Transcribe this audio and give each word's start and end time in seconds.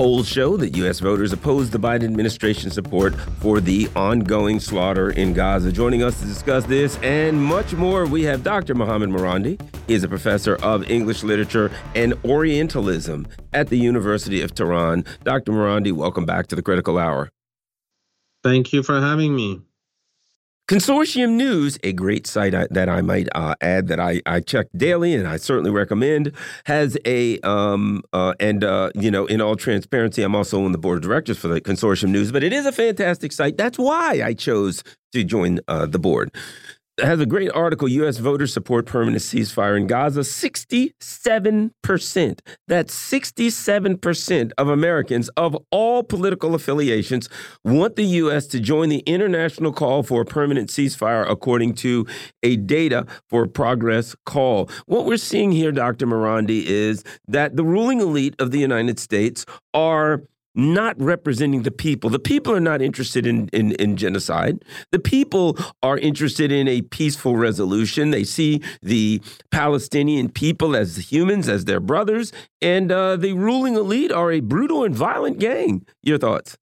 Polls 0.00 0.26
show 0.26 0.56
that 0.56 0.74
U.S. 0.78 0.98
voters 0.98 1.30
oppose 1.30 1.68
the 1.68 1.78
Biden 1.78 2.04
administration's 2.04 2.72
support 2.72 3.14
for 3.40 3.60
the 3.60 3.86
ongoing 3.94 4.58
slaughter 4.58 5.10
in 5.10 5.34
Gaza. 5.34 5.70
Joining 5.70 6.02
us 6.02 6.18
to 6.20 6.26
discuss 6.26 6.64
this 6.64 6.96
and 7.02 7.44
much 7.44 7.74
more, 7.74 8.06
we 8.06 8.22
have 8.22 8.42
Dr. 8.42 8.74
Mohammad 8.74 9.10
Marandi. 9.10 9.60
He 9.86 9.92
is 9.92 10.02
a 10.02 10.08
professor 10.08 10.56
of 10.62 10.90
English 10.90 11.22
literature 11.22 11.70
and 11.94 12.14
Orientalism 12.24 13.28
at 13.52 13.68
the 13.68 13.76
University 13.76 14.40
of 14.40 14.54
Tehran. 14.54 15.04
Dr. 15.22 15.52
Marandi, 15.52 15.92
welcome 15.92 16.24
back 16.24 16.46
to 16.46 16.56
the 16.56 16.62
Critical 16.62 16.96
Hour. 16.96 17.28
Thank 18.42 18.72
you 18.72 18.82
for 18.82 19.02
having 19.02 19.36
me. 19.36 19.60
Consortium 20.70 21.30
News, 21.30 21.80
a 21.82 21.92
great 21.92 22.28
site 22.28 22.52
that 22.52 22.88
I 22.88 23.00
might 23.02 23.28
uh, 23.34 23.56
add 23.60 23.88
that 23.88 23.98
I, 23.98 24.22
I 24.24 24.38
check 24.38 24.68
daily 24.76 25.16
and 25.16 25.26
I 25.26 25.36
certainly 25.36 25.72
recommend, 25.72 26.30
has 26.66 26.96
a, 27.04 27.40
um, 27.40 28.04
uh, 28.12 28.34
and, 28.38 28.62
uh, 28.62 28.90
you 28.94 29.10
know, 29.10 29.26
in 29.26 29.40
all 29.40 29.56
transparency, 29.56 30.22
I'm 30.22 30.36
also 30.36 30.64
on 30.64 30.70
the 30.70 30.78
board 30.78 30.98
of 30.98 31.02
directors 31.02 31.38
for 31.38 31.48
the 31.48 31.60
Consortium 31.60 32.10
News, 32.10 32.30
but 32.30 32.44
it 32.44 32.52
is 32.52 32.66
a 32.66 32.70
fantastic 32.70 33.32
site. 33.32 33.56
That's 33.56 33.80
why 33.80 34.22
I 34.24 34.32
chose 34.32 34.84
to 35.10 35.24
join 35.24 35.58
uh, 35.66 35.86
the 35.86 35.98
board 35.98 36.30
has 37.02 37.20
a 37.20 37.26
great 37.26 37.50
article 37.52 37.88
U.S. 37.88 38.18
voters 38.18 38.52
support 38.52 38.86
permanent 38.86 39.22
ceasefire 39.22 39.76
in 39.76 39.86
Gaza. 39.86 40.20
67%. 40.20 42.40
That's 42.68 42.94
67% 42.94 44.52
of 44.58 44.68
Americans 44.68 45.28
of 45.30 45.56
all 45.70 46.02
political 46.02 46.54
affiliations 46.54 47.28
want 47.64 47.96
the 47.96 48.04
U.S. 48.04 48.46
to 48.48 48.60
join 48.60 48.88
the 48.88 49.00
international 49.00 49.72
call 49.72 50.02
for 50.02 50.22
a 50.22 50.24
permanent 50.24 50.70
ceasefire, 50.70 51.28
according 51.28 51.74
to 51.74 52.06
a 52.42 52.56
Data 52.56 53.06
for 53.28 53.46
Progress 53.46 54.14
call. 54.26 54.68
What 54.86 55.06
we're 55.06 55.16
seeing 55.16 55.52
here, 55.52 55.72
Dr. 55.72 56.06
Marandi, 56.06 56.64
is 56.64 57.04
that 57.28 57.56
the 57.56 57.64
ruling 57.64 58.00
elite 58.00 58.34
of 58.38 58.50
the 58.50 58.58
United 58.58 58.98
States 58.98 59.46
are 59.74 60.22
not 60.54 61.00
representing 61.00 61.62
the 61.62 61.70
people. 61.70 62.10
The 62.10 62.18
people 62.18 62.54
are 62.54 62.60
not 62.60 62.82
interested 62.82 63.26
in, 63.26 63.48
in, 63.48 63.72
in, 63.72 63.96
genocide. 63.96 64.64
The 64.90 64.98
people 64.98 65.56
are 65.82 65.98
interested 65.98 66.50
in 66.50 66.66
a 66.66 66.82
peaceful 66.82 67.36
resolution. 67.36 68.10
They 68.10 68.24
see 68.24 68.60
the 68.82 69.20
Palestinian 69.50 70.28
people 70.28 70.74
as 70.74 71.12
humans, 71.12 71.48
as 71.48 71.66
their 71.66 71.80
brothers, 71.80 72.32
and 72.60 72.90
uh, 72.90 73.16
the 73.16 73.32
ruling 73.34 73.76
elite 73.76 74.12
are 74.12 74.32
a 74.32 74.40
brutal 74.40 74.84
and 74.84 74.94
violent 74.94 75.38
gang. 75.38 75.86
Your 76.02 76.18
thoughts? 76.18 76.56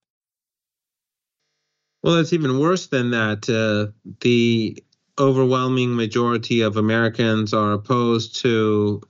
Well, 2.03 2.17
it's 2.17 2.33
even 2.33 2.61
worse 2.61 2.87
than 2.87 3.11
that. 3.11 3.49
Uh, 3.49 3.93
the 4.21 4.83
overwhelming 5.19 5.97
majority 5.97 6.61
of 6.61 6.77
Americans 6.77 7.53
are 7.53 7.73
opposed 7.73 8.37
to 8.43 9.03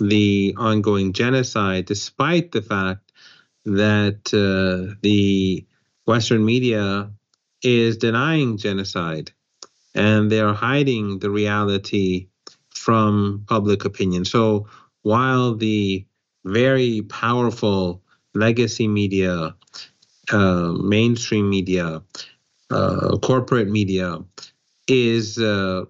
the 0.00 0.54
ongoing 0.58 1.12
genocide, 1.12 1.86
despite 1.86 2.52
the 2.52 2.60
fact 2.60 3.05
that 3.66 4.20
uh, 4.32 4.94
the 5.02 5.66
Western 6.06 6.44
media 6.44 7.10
is 7.62 7.96
denying 7.96 8.56
genocide 8.56 9.32
and 9.94 10.30
they're 10.30 10.54
hiding 10.54 11.18
the 11.18 11.30
reality 11.30 12.28
from 12.70 13.44
public 13.48 13.84
opinion. 13.84 14.24
So 14.24 14.68
while 15.02 15.56
the 15.56 16.06
very 16.44 17.02
powerful 17.02 18.02
legacy 18.34 18.86
media, 18.86 19.56
uh, 20.30 20.72
mainstream 20.72 21.50
media, 21.50 22.02
uh, 22.70 23.16
corporate 23.18 23.68
media 23.68 24.18
is 24.86 25.38
uh, 25.38 25.84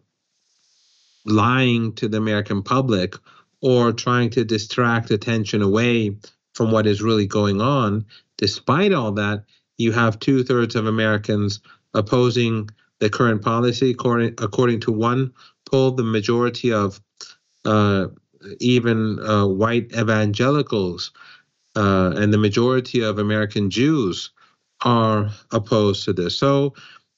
lying 1.26 1.92
to 1.94 2.09
the 2.09 2.16
American 2.16 2.62
public 2.62 3.16
or 3.60 3.92
trying 3.92 4.31
to 4.31 4.44
distract 4.44 5.10
attention 5.10 5.60
away 5.60 6.16
from 6.56 6.72
what 6.72 6.86
is 6.86 7.02
really 7.02 7.26
going 7.26 7.60
on. 7.60 8.06
Despite 8.38 8.94
all 8.94 9.12
that, 9.12 9.44
you 9.76 9.92
have 9.92 10.18
two 10.18 10.42
thirds 10.42 10.74
of 10.74 10.86
Americans 10.86 11.60
opposing 11.92 12.70
the 12.98 13.10
current 13.10 13.42
policy. 13.42 13.90
According, 13.90 14.34
according 14.38 14.80
to 14.80 14.90
one 14.92 15.34
poll, 15.70 15.90
the 15.90 16.02
majority 16.02 16.72
of 16.72 16.98
uh, 17.66 18.06
even 18.58 19.20
uh, 19.20 19.46
white 19.46 19.92
evangelicals 19.92 21.12
uh, 21.76 22.14
and 22.16 22.32
the 22.32 22.38
majority 22.38 23.02
of 23.02 23.18
American 23.18 23.68
Jews 23.68 24.30
are 24.82 25.28
opposed 25.52 26.04
to 26.04 26.14
this. 26.14 26.38
So 26.38 26.72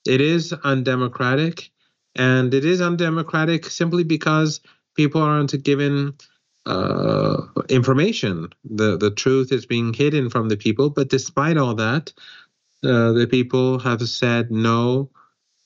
it 0.05 0.21
is 0.21 0.53
undemocratic, 0.65 1.71
and 2.17 2.53
it 2.53 2.65
is 2.65 2.81
undemocratic 2.81 3.67
simply 3.67 4.03
because 4.03 4.61
people 4.97 5.23
aren't 5.23 5.63
given 5.63 6.15
uh, 6.69 7.43
information. 7.69 8.49
The 8.65 8.97
the 8.97 9.11
truth 9.11 9.53
is 9.53 9.67
being 9.67 9.93
hidden 9.95 10.31
from 10.31 10.49
the 10.49 10.57
people. 10.57 10.91
But 10.91 11.09
despite 11.09 11.57
all 11.57 11.75
that, 11.75 12.13
uh, 12.85 13.13
the 13.13 13.27
people 13.29 13.79
have 13.81 14.07
said 14.09 14.51
no 14.51 15.11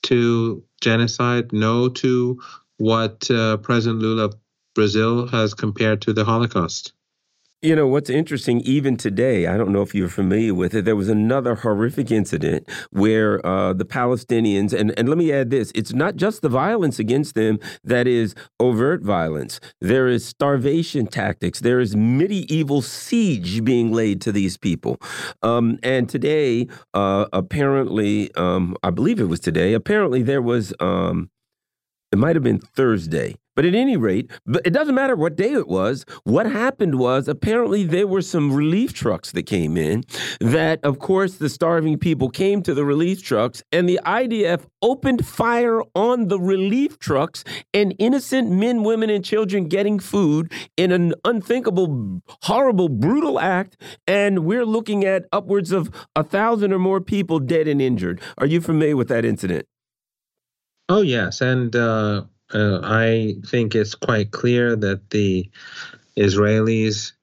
to 0.03 0.63
genocide, 0.81 1.53
no 1.53 1.89
to 1.89 2.41
what 2.77 3.29
uh, 3.29 3.57
President 3.57 4.01
Lula 4.01 4.25
of 4.25 4.35
Brazil 4.75 5.27
has 5.27 5.53
compared 5.53 6.01
to 6.01 6.13
the 6.13 6.25
Holocaust. 6.25 6.93
You 7.63 7.77
know, 7.77 7.87
what's 7.87 8.09
interesting, 8.09 8.59
even 8.65 8.97
today, 8.97 9.47
I 9.47 9.55
don't 9.55 9.71
know 9.71 9.81
if 9.81 9.95
you're 9.95 10.09
familiar 10.09 10.53
with 10.53 10.73
it, 10.73 10.83
there 10.83 10.97
was 10.97 11.07
another 11.07 11.55
horrific 11.55 12.11
incident 12.11 12.69
where 12.91 13.39
uh, 13.45 13.71
the 13.71 13.85
Palestinians, 13.85 14.77
and, 14.77 14.93
and 14.99 15.07
let 15.07 15.17
me 15.17 15.31
add 15.31 15.49
this 15.49 15.71
it's 15.73 15.93
not 15.93 16.17
just 16.17 16.41
the 16.41 16.49
violence 16.49 16.99
against 16.99 17.35
them 17.35 17.61
that 17.85 18.05
is 18.05 18.35
overt 18.59 19.01
violence, 19.01 19.61
there 19.79 20.09
is 20.09 20.25
starvation 20.25 21.07
tactics, 21.07 21.61
there 21.61 21.79
is 21.79 21.95
medieval 21.95 22.81
siege 22.81 23.63
being 23.63 23.93
laid 23.93 24.19
to 24.19 24.33
these 24.33 24.57
people. 24.57 24.97
Um, 25.41 25.79
and 25.83 26.09
today, 26.09 26.67
uh, 26.93 27.27
apparently, 27.31 28.29
um, 28.35 28.75
I 28.83 28.89
believe 28.89 29.21
it 29.21 29.29
was 29.29 29.39
today, 29.39 29.73
apparently 29.73 30.21
there 30.21 30.41
was, 30.41 30.73
um, 30.81 31.29
it 32.11 32.17
might 32.17 32.35
have 32.35 32.43
been 32.43 32.59
Thursday 32.59 33.37
but 33.55 33.65
at 33.65 33.75
any 33.75 33.97
rate, 33.97 34.31
it 34.65 34.71
doesn't 34.71 34.95
matter 34.95 35.15
what 35.15 35.35
day 35.35 35.53
it 35.53 35.67
was. 35.67 36.05
What 36.23 36.45
happened 36.45 36.95
was 36.95 37.27
apparently 37.27 37.83
there 37.83 38.07
were 38.07 38.21
some 38.21 38.51
relief 38.51 38.93
trucks 38.93 39.31
that 39.31 39.43
came 39.43 39.77
in. 39.77 40.03
That, 40.39 40.79
of 40.83 40.99
course, 40.99 41.35
the 41.35 41.49
starving 41.49 41.97
people 41.97 42.29
came 42.29 42.61
to 42.63 42.73
the 42.73 42.85
relief 42.85 43.23
trucks, 43.23 43.63
and 43.71 43.87
the 43.87 43.99
IDF 44.05 44.65
opened 44.81 45.25
fire 45.25 45.81
on 45.95 46.27
the 46.27 46.39
relief 46.39 46.99
trucks, 46.99 47.43
and 47.73 47.95
innocent 47.99 48.51
men, 48.51 48.83
women, 48.83 49.09
and 49.09 49.23
children 49.23 49.67
getting 49.67 49.99
food 49.99 50.51
in 50.77 50.91
an 50.91 51.13
unthinkable, 51.23 52.21
horrible, 52.43 52.89
brutal 52.89 53.39
act. 53.39 53.77
And 54.07 54.45
we're 54.45 54.65
looking 54.65 55.05
at 55.05 55.25
upwards 55.31 55.71
of 55.71 55.89
a 56.15 56.23
thousand 56.23 56.73
or 56.73 56.79
more 56.79 57.01
people 57.01 57.39
dead 57.39 57.67
and 57.67 57.81
injured. 57.81 58.21
Are 58.37 58.45
you 58.45 58.61
familiar 58.61 58.97
with 58.97 59.07
that 59.09 59.25
incident? 59.25 59.67
Oh, 60.89 61.01
yes. 61.01 61.41
And, 61.41 61.75
uh 61.75 62.23
uh, 62.53 62.79
I 62.83 63.35
think 63.45 63.75
it's 63.75 63.95
quite 63.95 64.31
clear 64.31 64.75
that 64.75 65.09
the 65.09 65.49
Israelis 66.17 67.13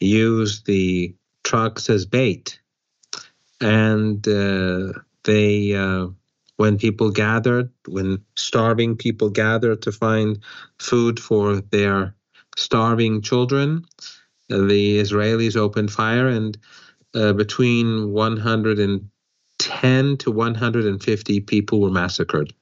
use 0.00 0.62
the 0.62 1.14
trucks 1.44 1.88
as 1.88 2.06
bait, 2.06 2.60
and 3.60 4.26
uh, 4.26 4.92
they, 5.24 5.74
uh, 5.74 6.08
when 6.56 6.78
people 6.78 7.10
gathered, 7.10 7.70
when 7.86 8.22
starving 8.36 8.96
people 8.96 9.30
gathered 9.30 9.82
to 9.82 9.92
find 9.92 10.40
food 10.78 11.20
for 11.20 11.60
their 11.60 12.14
starving 12.56 13.22
children, 13.22 13.84
the 14.48 14.98
Israelis 14.98 15.56
opened 15.56 15.92
fire, 15.92 16.26
and 16.26 16.58
uh, 17.14 17.32
between 17.32 18.12
110 18.12 20.16
to 20.16 20.30
150 20.30 21.40
people 21.40 21.80
were 21.80 21.90
massacred 21.90 22.52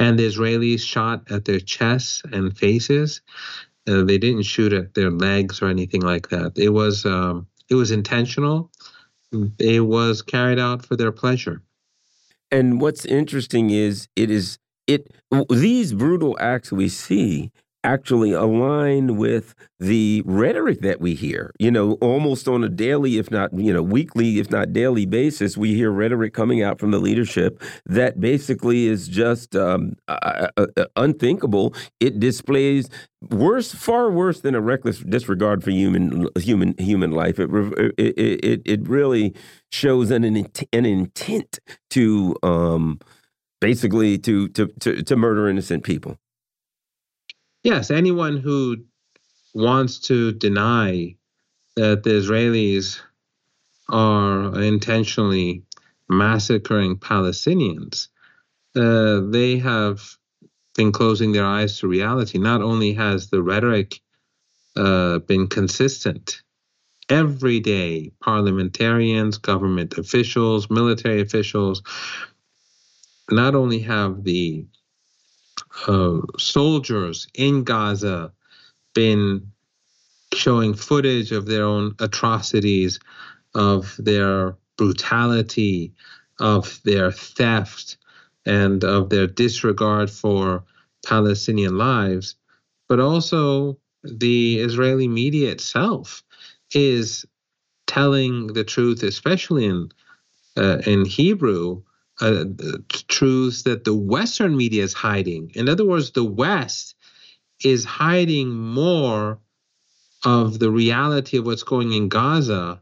and 0.00 0.18
the 0.18 0.26
Israelis 0.26 0.80
shot 0.80 1.30
at 1.30 1.44
their 1.44 1.60
chests 1.60 2.22
and 2.32 2.56
faces. 2.56 3.20
Uh, 3.86 4.02
they 4.02 4.16
didn't 4.18 4.42
shoot 4.42 4.72
at 4.72 4.94
their 4.94 5.10
legs 5.10 5.60
or 5.60 5.68
anything 5.68 6.00
like 6.00 6.30
that. 6.30 6.52
It 6.56 6.70
was 6.70 7.04
um, 7.04 7.46
it 7.68 7.74
was 7.74 7.90
intentional. 7.90 8.70
It 9.58 9.86
was 9.86 10.22
carried 10.22 10.58
out 10.58 10.84
for 10.84 10.96
their 10.96 11.12
pleasure. 11.12 11.62
And 12.50 12.80
what's 12.80 13.04
interesting 13.04 13.70
is 13.70 14.08
it 14.16 14.30
is 14.30 14.58
it 14.86 15.12
these 15.50 15.92
brutal 15.92 16.36
acts 16.40 16.72
we 16.72 16.88
see 16.88 17.52
actually 17.82 18.32
align 18.32 19.16
with 19.16 19.54
the 19.78 20.22
rhetoric 20.26 20.80
that 20.80 21.00
we 21.00 21.14
hear. 21.14 21.52
You 21.58 21.70
know, 21.70 21.92
almost 21.94 22.46
on 22.46 22.62
a 22.62 22.68
daily, 22.68 23.18
if 23.18 23.30
not, 23.30 23.56
you 23.58 23.72
know, 23.72 23.82
weekly, 23.82 24.38
if 24.38 24.50
not 24.50 24.72
daily 24.72 25.06
basis, 25.06 25.56
we 25.56 25.74
hear 25.74 25.90
rhetoric 25.90 26.34
coming 26.34 26.62
out 26.62 26.78
from 26.78 26.90
the 26.90 26.98
leadership 26.98 27.62
that 27.86 28.20
basically 28.20 28.86
is 28.86 29.08
just 29.08 29.56
um, 29.56 29.94
uh, 30.08 30.48
uh, 30.56 30.66
uh 30.76 30.84
unthinkable. 30.96 31.74
It 32.00 32.20
displays 32.20 32.90
worse, 33.30 33.72
far 33.72 34.10
worse 34.10 34.40
than 34.40 34.54
a 34.54 34.60
reckless 34.60 34.98
disregard 34.98 35.64
for 35.64 35.70
human 35.70 36.28
human 36.38 36.74
human 36.78 37.12
life. 37.12 37.38
It 37.38 37.50
it 37.98 38.44
it, 38.44 38.62
it 38.64 38.88
really 38.88 39.34
shows 39.70 40.10
an 40.10 40.24
an 40.24 40.86
intent 40.86 41.58
to 41.90 42.36
um, 42.42 43.00
basically 43.60 44.18
to, 44.18 44.48
to 44.48 44.66
to 44.80 45.02
to 45.02 45.16
murder 45.16 45.48
innocent 45.48 45.84
people. 45.84 46.18
Yes, 47.62 47.90
anyone 47.90 48.38
who 48.38 48.78
wants 49.54 50.00
to 50.08 50.32
deny 50.32 51.16
that 51.76 52.02
the 52.02 52.10
Israelis 52.10 53.00
are 53.88 54.60
intentionally 54.62 55.64
massacring 56.08 56.96
Palestinians, 56.96 58.08
uh, 58.76 59.20
they 59.30 59.58
have 59.58 60.02
been 60.76 60.92
closing 60.92 61.32
their 61.32 61.44
eyes 61.46 61.78
to 61.78 61.88
reality. 61.88 62.38
Not 62.38 62.62
only 62.62 62.94
has 62.94 63.28
the 63.28 63.42
rhetoric 63.42 64.00
uh, 64.76 65.18
been 65.18 65.48
consistent, 65.48 66.42
every 67.10 67.60
day, 67.60 68.12
parliamentarians, 68.20 69.38
government 69.38 69.98
officials, 69.98 70.70
military 70.70 71.20
officials, 71.20 71.82
not 73.30 73.54
only 73.54 73.80
have 73.80 74.24
the 74.24 74.66
soldiers 76.38 77.28
in 77.34 77.64
Gaza 77.64 78.32
been 78.94 79.52
showing 80.34 80.74
footage 80.74 81.32
of 81.32 81.46
their 81.46 81.64
own 81.64 81.94
atrocities, 81.98 82.98
of 83.54 83.94
their 83.98 84.56
brutality, 84.76 85.92
of 86.38 86.80
their 86.84 87.10
theft, 87.10 87.96
and 88.46 88.84
of 88.84 89.10
their 89.10 89.26
disregard 89.26 90.10
for 90.10 90.64
Palestinian 91.04 91.76
lives, 91.76 92.36
but 92.88 93.00
also 93.00 93.78
the 94.02 94.58
Israeli 94.60 95.08
media 95.08 95.50
itself 95.50 96.22
is 96.74 97.24
telling 97.86 98.48
the 98.48 98.64
truth, 98.64 99.02
especially 99.02 99.66
in 99.66 99.90
uh, 100.56 100.78
in 100.86 101.04
Hebrew, 101.04 101.82
uh, 102.20 102.44
truths 103.08 103.62
that 103.62 103.84
the 103.84 103.94
Western 103.94 104.56
media 104.56 104.82
is 104.82 104.92
hiding. 104.92 105.50
In 105.54 105.68
other 105.68 105.84
words, 105.84 106.12
the 106.12 106.24
West 106.24 106.94
is 107.64 107.84
hiding 107.84 108.50
more 108.54 109.38
of 110.24 110.58
the 110.58 110.70
reality 110.70 111.38
of 111.38 111.46
what's 111.46 111.62
going 111.62 111.92
in 111.92 112.08
Gaza 112.08 112.80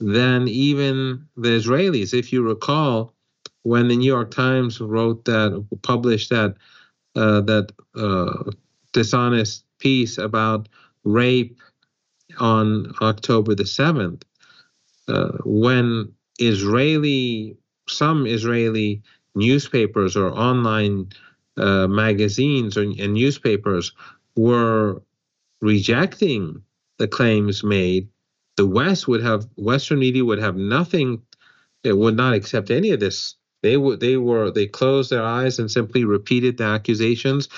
than 0.00 0.48
even 0.48 1.26
the 1.36 1.50
Israelis. 1.50 2.14
If 2.14 2.32
you 2.32 2.42
recall, 2.42 3.14
when 3.62 3.88
the 3.88 3.96
New 3.96 4.06
York 4.06 4.30
Times 4.30 4.80
wrote 4.80 5.24
that, 5.24 5.64
published 5.82 6.30
that 6.30 6.56
uh, 7.16 7.40
that 7.42 7.70
uh, 7.94 8.50
dishonest 8.92 9.64
piece 9.78 10.18
about 10.18 10.68
rape 11.04 11.56
on 12.38 12.92
October 13.00 13.54
the 13.54 13.66
seventh, 13.66 14.24
uh, 15.06 15.38
when 15.44 16.12
Israeli 16.40 17.56
some 17.88 18.26
Israeli 18.26 19.02
newspapers 19.34 20.16
or 20.16 20.30
online 20.32 21.08
uh, 21.56 21.86
magazines 21.86 22.76
or, 22.76 22.82
and 22.82 23.14
newspapers 23.14 23.92
were 24.36 25.02
rejecting 25.60 26.62
the 26.98 27.08
claims 27.08 27.64
made, 27.64 28.08
the 28.56 28.66
West 28.66 29.08
would 29.08 29.22
have 29.22 29.48
Western 29.56 29.98
media 29.98 30.24
would 30.24 30.38
have 30.38 30.56
nothing. 30.56 31.22
It 31.82 31.96
would 31.96 32.16
not 32.16 32.34
accept 32.34 32.70
any 32.70 32.90
of 32.90 33.00
this. 33.00 33.36
They 33.62 33.76
would 33.76 34.00
they 34.00 34.16
were 34.16 34.50
they 34.50 34.66
closed 34.66 35.10
their 35.10 35.22
eyes 35.22 35.58
and 35.58 35.70
simply 35.70 36.04
repeated 36.04 36.58
the 36.58 36.64
accusations 36.64 37.48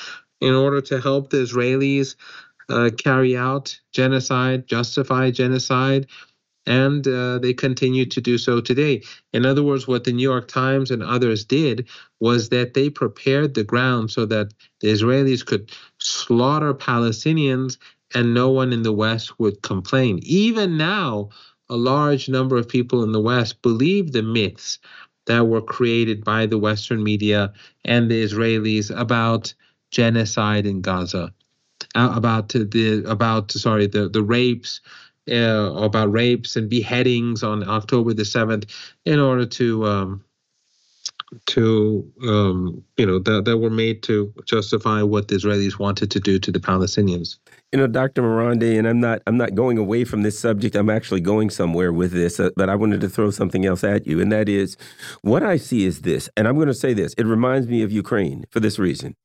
in 0.41 0.55
order 0.55 0.81
to 0.83 1.01
help 1.01 1.31
the 1.31 1.39
Israelis 1.39 2.15
uh, 2.69 2.91
carry 2.97 3.37
out 3.37 3.79
genocide, 3.93 4.67
justify 4.67 5.31
genocide, 5.31 6.07
and 6.67 7.07
uh, 7.07 7.39
they 7.39 7.55
continue 7.55 8.05
to 8.07 8.21
do 8.21 8.39
so 8.39 8.61
today. 8.61 9.03
In 9.33 9.47
other 9.47 9.63
words, 9.63 9.87
what 9.87 10.05
the 10.05 10.13
New 10.13 10.23
York 10.23 10.49
Times 10.49 10.91
and 10.91 11.03
others 11.03 11.45
did 11.45 11.89
was 12.21 12.49
that 12.49 12.75
they 12.75 12.91
prepared 12.91 13.55
the 13.55 13.65
ground 13.65 14.11
so 14.11 14.27
that 14.27 14.53
the 14.81 14.89
Israelis 14.89 15.45
could 15.45 15.71
slaughter 15.99 16.75
Palestinians 16.75 17.79
and 18.15 18.35
no 18.35 18.51
one 18.51 18.73
in 18.73 18.83
the 18.83 18.93
West 18.93 19.39
would 19.39 19.63
complain. 19.63 20.19
Even 20.23 20.77
now, 20.77 21.31
a 21.69 21.77
large 21.77 22.29
number 22.29 22.57
of 22.57 22.69
people 22.69 23.03
in 23.03 23.13
the 23.13 23.21
West 23.21 23.63
believe 23.63 24.13
the 24.13 24.23
myths 24.23 24.79
that 25.27 25.47
were 25.49 25.63
created 25.63 26.25
by 26.25 26.47
the 26.47 26.59
Western 26.59 27.03
media 27.03 27.53
and 27.85 28.11
the 28.11 28.23
Israelis 28.23 28.97
about 28.97 29.53
genocide 29.91 30.67
in 30.67 30.81
Gaza, 30.81 31.33
uh, 31.95 32.13
about 32.15 32.49
the 32.51 33.05
about 33.07 33.51
sorry 33.53 33.87
the 33.87 34.09
the 34.09 34.23
rapes 34.23 34.81
uh, 35.31 35.73
about 35.77 36.13
rapes 36.13 36.57
and 36.57 36.69
beheadings 36.69 37.43
on 37.43 37.69
October 37.69 38.15
the 38.15 38.23
7th 38.23 38.71
in 39.05 39.19
order 39.19 39.47
to 39.47 39.85
um, 39.87 40.25
to 41.47 42.11
um, 42.23 42.85
you 42.97 43.07
know 43.07 43.19
that, 43.19 43.45
that 43.45 43.59
were 43.59 43.71
made 43.71 44.03
to 44.05 44.33
justify 44.45 45.03
what 45.03 45.29
the 45.29 45.37
Israelis 45.37 45.79
wanted 45.79 46.11
to 46.13 46.21
do 46.21 46.39
to 46.39 46.53
the 46.53 46.61
Palestinians. 46.61 47.37
You 47.73 47.81
know, 47.81 47.87
Dr. 47.87 48.23
Marandi, 48.23 48.79
and 48.79 48.87
I'm 48.87 49.01
not 49.01 49.23
I'm 49.27 49.37
not 49.37 49.55
going 49.55 49.79
away 49.79 50.05
from 50.05 50.23
this 50.23 50.39
subject. 50.39 50.77
I'm 50.77 50.91
actually 50.91 51.21
going 51.21 51.51
somewhere 51.51 51.93
with 51.93 52.13
this, 52.13 52.39
uh, 52.39 52.51
but 52.57 52.69
I 52.69 52.77
wanted 52.77 53.01
to 53.01 53.09
throw 53.09 53.31
something 53.31 53.67
else 53.67 53.83
at 53.85 54.07
you, 54.07 54.21
and 54.21 54.31
that 54.33 54.49
is 54.49 54.77
what 55.23 55.43
I 55.43 55.57
see 55.57 55.85
is 55.85 56.03
this, 56.03 56.29
and 56.37 56.47
I'm 56.47 56.55
going 56.55 56.69
to 56.69 56.75
say 56.75 56.95
this. 56.95 57.15
It 57.19 57.27
reminds 57.27 57.67
me 57.67 57.83
of 57.83 57.91
Ukraine 57.91 58.45
for 58.51 58.61
this 58.61 58.79
reason. 58.79 59.17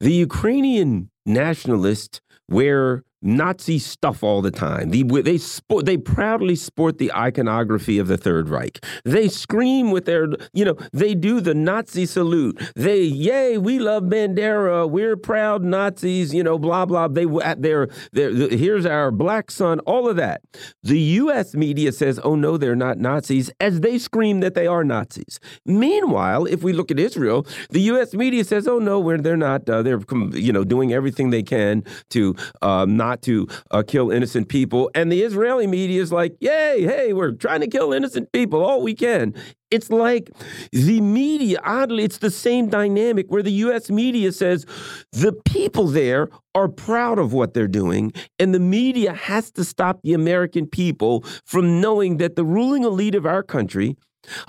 The 0.00 0.12
Ukrainian 0.12 1.10
nationalists 1.24 2.20
wear 2.48 3.02
Nazi 3.26 3.78
stuff 3.78 4.22
all 4.22 4.40
the 4.40 4.50
time. 4.50 4.90
They, 4.90 5.02
they, 5.02 5.38
sport, 5.38 5.84
they 5.84 5.96
proudly 5.96 6.56
sport 6.56 6.98
the 6.98 7.12
iconography 7.12 7.98
of 7.98 8.08
the 8.08 8.16
Third 8.16 8.48
Reich. 8.48 8.84
They 9.04 9.28
scream 9.28 9.90
with 9.90 10.04
their, 10.04 10.28
you 10.52 10.64
know, 10.64 10.76
they 10.92 11.14
do 11.14 11.40
the 11.40 11.54
Nazi 11.54 12.06
salute. 12.06 12.60
They, 12.76 13.02
yay, 13.02 13.58
we 13.58 13.78
love 13.78 14.04
Bandera. 14.04 14.88
We're 14.88 15.16
proud 15.16 15.64
Nazis, 15.64 16.32
you 16.32 16.42
know, 16.42 16.58
blah, 16.58 16.86
blah. 16.86 17.08
They, 17.08 17.26
they're, 17.58 17.88
they're, 18.12 18.48
here's 18.48 18.86
our 18.86 19.10
black 19.10 19.50
sun, 19.50 19.80
all 19.80 20.08
of 20.08 20.16
that. 20.16 20.42
The 20.82 20.98
U.S. 20.98 21.54
media 21.54 21.92
says, 21.92 22.20
oh, 22.22 22.34
no, 22.36 22.56
they're 22.56 22.76
not 22.76 22.98
Nazis, 22.98 23.50
as 23.60 23.80
they 23.80 23.98
scream 23.98 24.40
that 24.40 24.54
they 24.54 24.66
are 24.66 24.84
Nazis. 24.84 25.40
Meanwhile, 25.64 26.46
if 26.46 26.62
we 26.62 26.72
look 26.72 26.90
at 26.90 26.98
Israel, 26.98 27.46
the 27.70 27.80
U.S. 27.80 28.14
media 28.14 28.44
says, 28.44 28.68
oh, 28.68 28.78
no, 28.78 29.00
we're, 29.00 29.18
they're 29.18 29.36
not. 29.36 29.68
Uh, 29.68 29.82
they're, 29.82 30.00
you 30.32 30.52
know, 30.52 30.64
doing 30.64 30.92
everything 30.92 31.30
they 31.30 31.42
can 31.42 31.84
to 32.10 32.34
um, 32.62 32.96
not 32.96 33.15
to 33.22 33.46
uh, 33.70 33.82
kill 33.86 34.10
innocent 34.10 34.48
people. 34.48 34.90
And 34.94 35.10
the 35.10 35.22
Israeli 35.22 35.66
media 35.66 36.02
is 36.02 36.12
like, 36.12 36.36
yay, 36.40 36.82
hey, 36.82 37.12
we're 37.12 37.32
trying 37.32 37.60
to 37.60 37.66
kill 37.66 37.92
innocent 37.92 38.32
people 38.32 38.64
all 38.64 38.82
we 38.82 38.94
can. 38.94 39.34
It's 39.70 39.90
like 39.90 40.30
the 40.70 41.00
media, 41.00 41.58
oddly, 41.64 42.04
it's 42.04 42.18
the 42.18 42.30
same 42.30 42.68
dynamic 42.68 43.26
where 43.28 43.42
the 43.42 43.52
US 43.52 43.90
media 43.90 44.30
says 44.32 44.64
the 45.12 45.32
people 45.44 45.88
there 45.88 46.28
are 46.54 46.68
proud 46.68 47.18
of 47.18 47.32
what 47.32 47.52
they're 47.52 47.66
doing, 47.66 48.12
and 48.38 48.54
the 48.54 48.60
media 48.60 49.12
has 49.12 49.50
to 49.52 49.64
stop 49.64 50.00
the 50.02 50.14
American 50.14 50.66
people 50.66 51.24
from 51.44 51.80
knowing 51.80 52.18
that 52.18 52.36
the 52.36 52.44
ruling 52.44 52.84
elite 52.84 53.14
of 53.14 53.26
our 53.26 53.42
country 53.42 53.96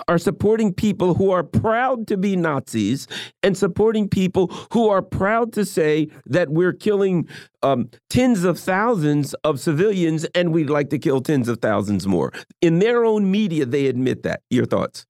are 0.07 0.17
supporting 0.17 0.73
people 0.73 1.13
who 1.13 1.31
are 1.31 1.43
proud 1.43 2.07
to 2.07 2.17
be 2.17 2.35
Nazis 2.35 3.07
and 3.43 3.57
supporting 3.57 4.07
people 4.07 4.47
who 4.71 4.89
are 4.89 5.01
proud 5.01 5.53
to 5.53 5.65
say 5.65 6.07
that 6.25 6.49
we're 6.49 6.73
killing 6.73 7.27
um, 7.63 7.89
tens 8.09 8.43
of 8.43 8.59
thousands 8.59 9.33
of 9.43 9.59
civilians 9.59 10.25
and 10.35 10.53
we'd 10.53 10.69
like 10.69 10.89
to 10.89 10.99
kill 10.99 11.21
tens 11.21 11.47
of 11.47 11.59
thousands 11.59 12.07
more. 12.07 12.31
In 12.61 12.79
their 12.79 13.05
own 13.05 13.29
media, 13.29 13.65
they 13.65 13.87
admit 13.87 14.23
that. 14.23 14.41
Your 14.49 14.65
thoughts? 14.65 15.05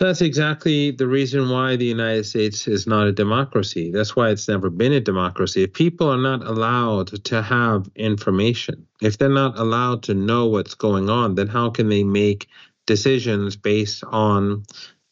That's 0.00 0.20
exactly 0.20 0.90
the 0.90 1.06
reason 1.06 1.48
why 1.48 1.76
the 1.76 1.84
United 1.84 2.24
States 2.24 2.66
is 2.66 2.84
not 2.86 3.06
a 3.06 3.12
democracy. 3.12 3.92
That's 3.92 4.16
why 4.16 4.30
it's 4.30 4.48
never 4.48 4.68
been 4.68 4.92
a 4.92 5.00
democracy. 5.00 5.62
If 5.62 5.72
people 5.72 6.10
are 6.10 6.18
not 6.18 6.44
allowed 6.44 7.24
to 7.24 7.42
have 7.42 7.88
information, 7.94 8.86
if 9.00 9.18
they're 9.18 9.28
not 9.28 9.56
allowed 9.56 10.02
to 10.04 10.14
know 10.14 10.46
what's 10.46 10.74
going 10.74 11.08
on, 11.08 11.36
then 11.36 11.46
how 11.46 11.70
can 11.70 11.90
they 11.90 12.02
make 12.02 12.48
decisions 12.86 13.56
based 13.56 14.04
on 14.04 14.64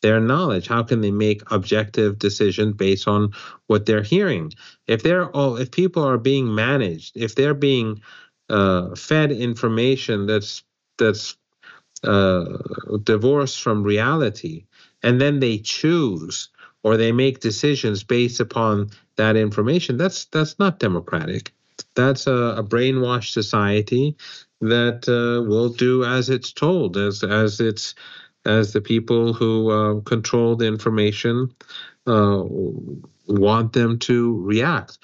their 0.03 0.21
knowledge 0.21 0.67
how 0.67 0.83
can 0.83 1.01
they 1.01 1.11
make 1.11 1.43
objective 1.51 2.19
decisions 2.19 2.75
based 2.75 3.07
on 3.07 3.33
what 3.67 3.87
they're 3.87 4.03
hearing 4.03 4.53
if 4.87 5.03
they're 5.03 5.31
all 5.31 5.57
if 5.57 5.71
people 5.71 6.03
are 6.03 6.19
being 6.19 6.55
managed 6.55 7.17
if 7.17 7.35
they're 7.35 7.55
being 7.55 8.01
uh, 8.51 8.95
fed 8.97 9.31
information 9.31 10.27
that's 10.27 10.65
that's 10.99 11.37
uh, 12.05 12.59
divorced 13.05 13.63
from 13.63 13.83
reality 13.85 14.65
and 15.03 15.21
then 15.21 15.41
they 15.41 15.59
choose 15.59 16.49
or 16.83 16.97
they 16.97 17.13
make 17.13 17.41
decisions 17.41 18.03
based 18.03 18.41
upon 18.41 18.91
that 19.17 19.37
information. 19.37 19.97
That's 19.97 20.25
that's 20.27 20.59
not 20.59 20.79
democratic. 20.79 21.53
That's 21.95 22.27
a, 22.27 22.57
a 22.59 22.65
brainwashed 22.65 23.33
society 23.33 24.17
that 24.63 25.09
uh, 25.09 25.43
will 25.49 25.69
do 25.69 26.05
as 26.05 26.31
it's 26.31 26.53
told, 26.53 26.97
as 26.97 27.23
as 27.23 27.61
it's 27.61 27.95
as 28.45 28.73
the 28.73 28.81
people 28.81 29.33
who 29.33 29.71
uh, 29.71 30.01
control 30.03 30.57
the 30.57 30.67
information 30.67 31.55
uh, 32.07 32.43
want 33.27 33.73
them 33.73 33.99
to 34.01 34.41
react. 34.43 34.99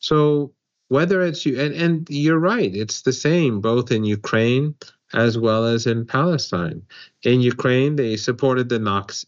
So 0.00 0.52
whether 0.88 1.22
it's 1.22 1.46
you 1.46 1.58
and, 1.60 1.74
and 1.74 2.08
you're 2.10 2.38
right, 2.38 2.74
it's 2.74 3.02
the 3.02 3.12
same 3.12 3.60
both 3.60 3.90
in 3.90 4.04
Ukraine 4.04 4.74
as 5.14 5.38
well 5.38 5.64
as 5.64 5.86
in 5.86 6.04
Palestine. 6.04 6.82
In 7.22 7.40
Ukraine, 7.40 7.96
they 7.96 8.16
supported 8.16 8.68
the 8.68 8.80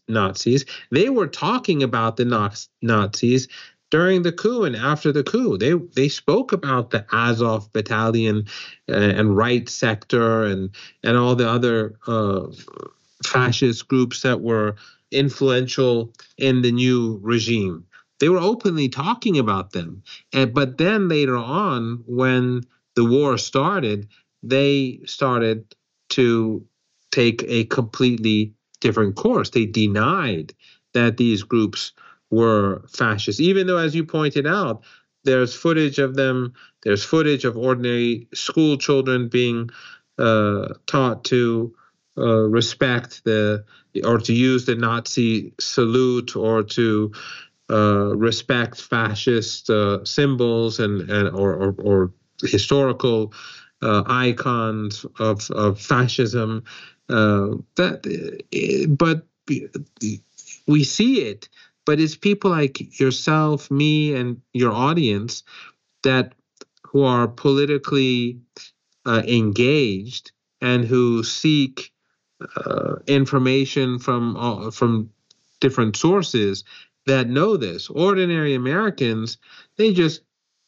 Nazis. 0.07 0.65
They 0.91 1.09
were 1.09 1.27
talking 1.27 1.81
about 1.81 2.17
the 2.17 2.25
Nazis 2.81 3.47
during 3.91 4.23
the 4.23 4.31
coup 4.31 4.63
and 4.63 4.75
after 4.75 5.11
the 5.11 5.23
coup. 5.23 5.57
They 5.57 5.73
they 5.73 6.09
spoke 6.09 6.51
about 6.51 6.91
the 6.91 7.05
Azov 7.11 7.71
battalion 7.73 8.45
uh, 8.89 8.93
and 8.95 9.37
right 9.37 9.67
sector 9.69 10.43
and 10.43 10.69
and 11.03 11.17
all 11.17 11.35
the 11.35 11.49
other 11.49 11.97
uh, 12.07 12.47
fascist 13.25 13.87
groups 13.87 14.21
that 14.21 14.41
were 14.41 14.75
influential 15.11 16.13
in 16.37 16.61
the 16.61 16.71
new 16.71 17.19
regime. 17.23 17.85
They 18.19 18.29
were 18.29 18.39
openly 18.39 18.89
talking 18.89 19.37
about 19.37 19.71
them. 19.71 20.03
And, 20.33 20.53
but 20.53 20.77
then 20.77 21.07
later 21.07 21.37
on, 21.37 22.03
when 22.07 22.63
the 22.95 23.05
war 23.05 23.37
started, 23.37 24.07
they 24.43 24.99
started 25.05 25.75
to 26.09 26.65
take 27.11 27.43
a 27.47 27.65
completely 27.65 28.53
different 28.81 29.15
course. 29.15 29.51
They 29.51 29.65
denied 29.65 30.53
that 30.93 31.17
these 31.17 31.43
groups 31.43 31.93
were 32.29 32.83
fascist, 32.89 33.39
even 33.39 33.67
though, 33.67 33.77
as 33.77 33.95
you 33.95 34.05
pointed 34.05 34.47
out, 34.47 34.83
there's 35.23 35.55
footage 35.55 35.99
of 35.99 36.15
them, 36.15 36.53
there's 36.83 37.03
footage 37.03 37.45
of 37.45 37.57
ordinary 37.57 38.27
school 38.33 38.77
children 38.77 39.27
being 39.27 39.69
uh, 40.17 40.73
taught 40.85 41.23
to 41.25 41.75
uh, 42.17 42.47
respect 42.47 43.23
the 43.25 43.63
or 44.03 44.17
to 44.19 44.33
use 44.33 44.65
the 44.65 44.75
Nazi 44.75 45.53
salute 45.59 46.35
or 46.35 46.63
to 46.63 47.11
uh, 47.69 48.15
respect 48.15 48.81
fascist 48.81 49.69
uh, 49.69 50.03
symbols 50.05 50.79
and, 50.79 51.09
and 51.09 51.29
or, 51.35 51.53
or, 51.53 51.75
or 51.83 52.11
historical 52.41 53.33
uh, 53.81 54.03
icons 54.07 55.05
of, 55.19 55.49
of 55.51 55.79
fascism. 55.79 56.63
Uh, 57.09 57.55
that, 57.75 58.95
but 58.97 59.25
we 60.67 60.83
see 60.83 61.21
it. 61.21 61.49
But 61.87 62.01
it's 62.01 62.17
people 62.17 62.51
like 62.51 62.99
yourself, 62.99 63.71
me, 63.71 64.13
and 64.13 64.41
your 64.53 64.73
audience 64.73 65.43
that 66.03 66.33
who 66.83 67.03
are 67.03 67.29
politically 67.29 68.41
uh, 69.05 69.23
engaged 69.25 70.33
and 70.61 70.83
who 70.83 71.23
seek 71.23 71.93
uh, 72.57 72.97
information 73.07 73.99
from 73.99 74.35
uh, 74.35 74.71
from 74.71 75.11
different 75.61 75.95
sources 75.95 76.65
that 77.05 77.29
know 77.29 77.55
this. 77.55 77.89
Ordinary 77.89 78.53
Americans, 78.53 79.37
they 79.77 79.93
just 79.93 80.21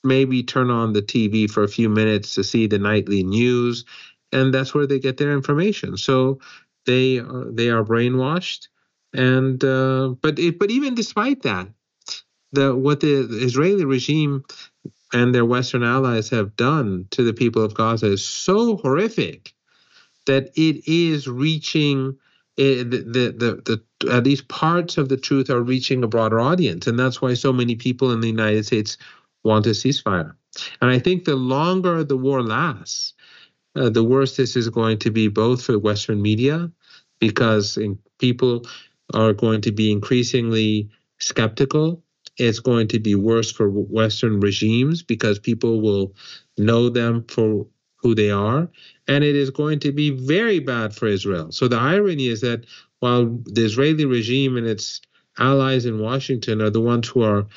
maybe 0.05 0.41
turn 0.41 0.69
on 0.69 0.93
the 0.93 1.01
TV 1.01 1.51
for 1.51 1.63
a 1.63 1.67
few 1.67 1.89
minutes 1.89 2.33
to 2.35 2.45
see 2.45 2.65
the 2.65 2.79
nightly 2.79 3.23
news, 3.23 3.83
and 4.31 4.53
that's 4.53 4.73
where 4.73 4.87
they 4.87 4.99
get 4.99 5.17
their 5.17 5.33
information. 5.33 5.97
So 5.97 6.39
they 6.85 7.19
they 7.19 7.69
are 7.69 7.83
brainwashed, 7.83 8.69
and 9.13 9.63
uh, 9.63 10.09
but 10.21 10.39
it, 10.39 10.59
but 10.59 10.71
even 10.71 10.95
despite 10.95 11.41
that, 11.43 11.67
the 12.51 12.75
what 12.75 12.99
the 12.99 13.27
Israeli 13.29 13.85
regime 13.85 14.43
and 15.13 15.33
their 15.33 15.45
Western 15.45 15.83
allies 15.83 16.29
have 16.29 16.55
done 16.55 17.07
to 17.11 17.23
the 17.23 17.33
people 17.33 17.63
of 17.63 17.73
Gaza 17.73 18.07
is 18.07 18.25
so 18.25 18.77
horrific 18.77 19.53
that 20.27 20.51
it 20.55 20.87
is 20.87 21.27
reaching 21.27 22.15
it, 22.57 22.79
eh, 22.79 22.83
the, 22.89 23.61
the, 23.63 23.81
the, 24.01 24.13
at 24.13 24.25
least 24.25 24.47
parts 24.47 24.97
of 24.97 25.09
the 25.09 25.17
truth 25.17 25.49
are 25.49 25.61
reaching 25.61 26.03
a 26.03 26.07
broader 26.07 26.39
audience. 26.39 26.87
And 26.87 26.99
that's 26.99 27.21
why 27.21 27.33
so 27.33 27.53
many 27.53 27.75
people 27.75 28.11
in 28.11 28.19
the 28.19 28.27
United 28.27 28.65
States 28.65 28.97
want 29.43 29.65
a 29.65 29.69
ceasefire. 29.69 30.33
And 30.81 30.91
I 30.91 30.99
think 30.99 31.25
the 31.25 31.35
longer 31.35 32.03
the 32.03 32.17
war 32.17 32.43
lasts, 32.43 33.13
uh, 33.75 33.89
the 33.89 34.03
worse 34.03 34.35
this 34.35 34.55
is 34.55 34.69
going 34.69 34.99
to 34.99 35.09
be 35.09 35.27
both 35.29 35.63
for 35.63 35.79
Western 35.79 36.21
media, 36.21 36.69
because 37.19 37.77
people 38.17 38.65
are 39.13 39.33
going 39.33 39.61
to 39.61 39.71
be 39.71 39.91
increasingly 39.91 40.89
skeptical. 41.19 42.03
It's 42.37 42.59
going 42.59 42.87
to 42.89 42.99
be 42.99 43.15
worse 43.15 43.51
for 43.51 43.69
Western 43.69 44.39
regimes 44.39 45.03
because 45.03 45.39
people 45.39 45.81
will 45.81 46.13
know 46.57 46.89
them 46.89 47.25
for 47.27 47.67
who 47.97 48.15
they 48.15 48.31
are. 48.31 48.69
And 49.07 49.23
it 49.23 49.35
is 49.35 49.49
going 49.49 49.79
to 49.79 49.91
be 49.91 50.09
very 50.11 50.59
bad 50.59 50.95
for 50.95 51.07
Israel. 51.07 51.51
So 51.51 51.67
the 51.67 51.77
irony 51.77 52.27
is 52.27 52.41
that 52.41 52.65
while 52.99 53.25
the 53.45 53.65
Israeli 53.65 54.05
regime 54.05 54.57
and 54.57 54.65
its 54.65 55.01
allies 55.37 55.85
in 55.85 55.99
Washington 55.99 56.61
are 56.61 56.69
the 56.69 56.81
ones 56.81 57.07
who 57.07 57.23
are 57.23 57.47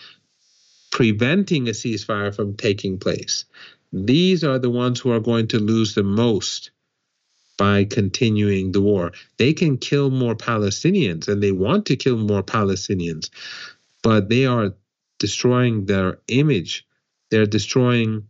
preventing 0.90 1.68
a 1.68 1.72
ceasefire 1.72 2.34
from 2.34 2.54
taking 2.54 2.98
place. 2.98 3.44
These 3.92 4.44
are 4.44 4.58
the 4.58 4.70
ones 4.70 5.00
who 5.00 5.10
are 5.10 5.20
going 5.20 5.48
to 5.48 5.58
lose 5.58 5.94
the 5.94 6.02
most 6.02 6.70
by 7.56 7.84
continuing 7.84 8.72
the 8.72 8.80
war. 8.80 9.12
They 9.38 9.52
can 9.52 9.76
kill 9.78 10.10
more 10.10 10.34
Palestinians 10.34 11.28
and 11.28 11.42
they 11.42 11.52
want 11.52 11.86
to 11.86 11.96
kill 11.96 12.16
more 12.16 12.42
Palestinians, 12.42 13.30
but 14.02 14.28
they 14.28 14.46
are 14.46 14.74
destroying 15.18 15.86
their 15.86 16.18
image. 16.28 16.86
They're 17.30 17.46
destroying 17.46 18.26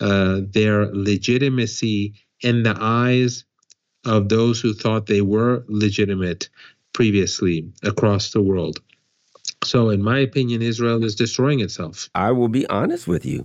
uh, 0.00 0.40
their 0.48 0.86
legitimacy 0.94 2.14
in 2.40 2.62
the 2.62 2.76
eyes 2.80 3.44
of 4.06 4.28
those 4.28 4.60
who 4.60 4.72
thought 4.72 5.06
they 5.06 5.20
were 5.20 5.64
legitimate 5.68 6.48
previously 6.92 7.70
across 7.82 8.32
the 8.32 8.42
world. 8.42 8.80
So, 9.62 9.90
in 9.90 10.02
my 10.02 10.18
opinion, 10.18 10.62
Israel 10.62 11.04
is 11.04 11.14
destroying 11.14 11.60
itself. 11.60 12.08
I 12.14 12.32
will 12.32 12.48
be 12.48 12.66
honest 12.68 13.06
with 13.06 13.26
you. 13.26 13.44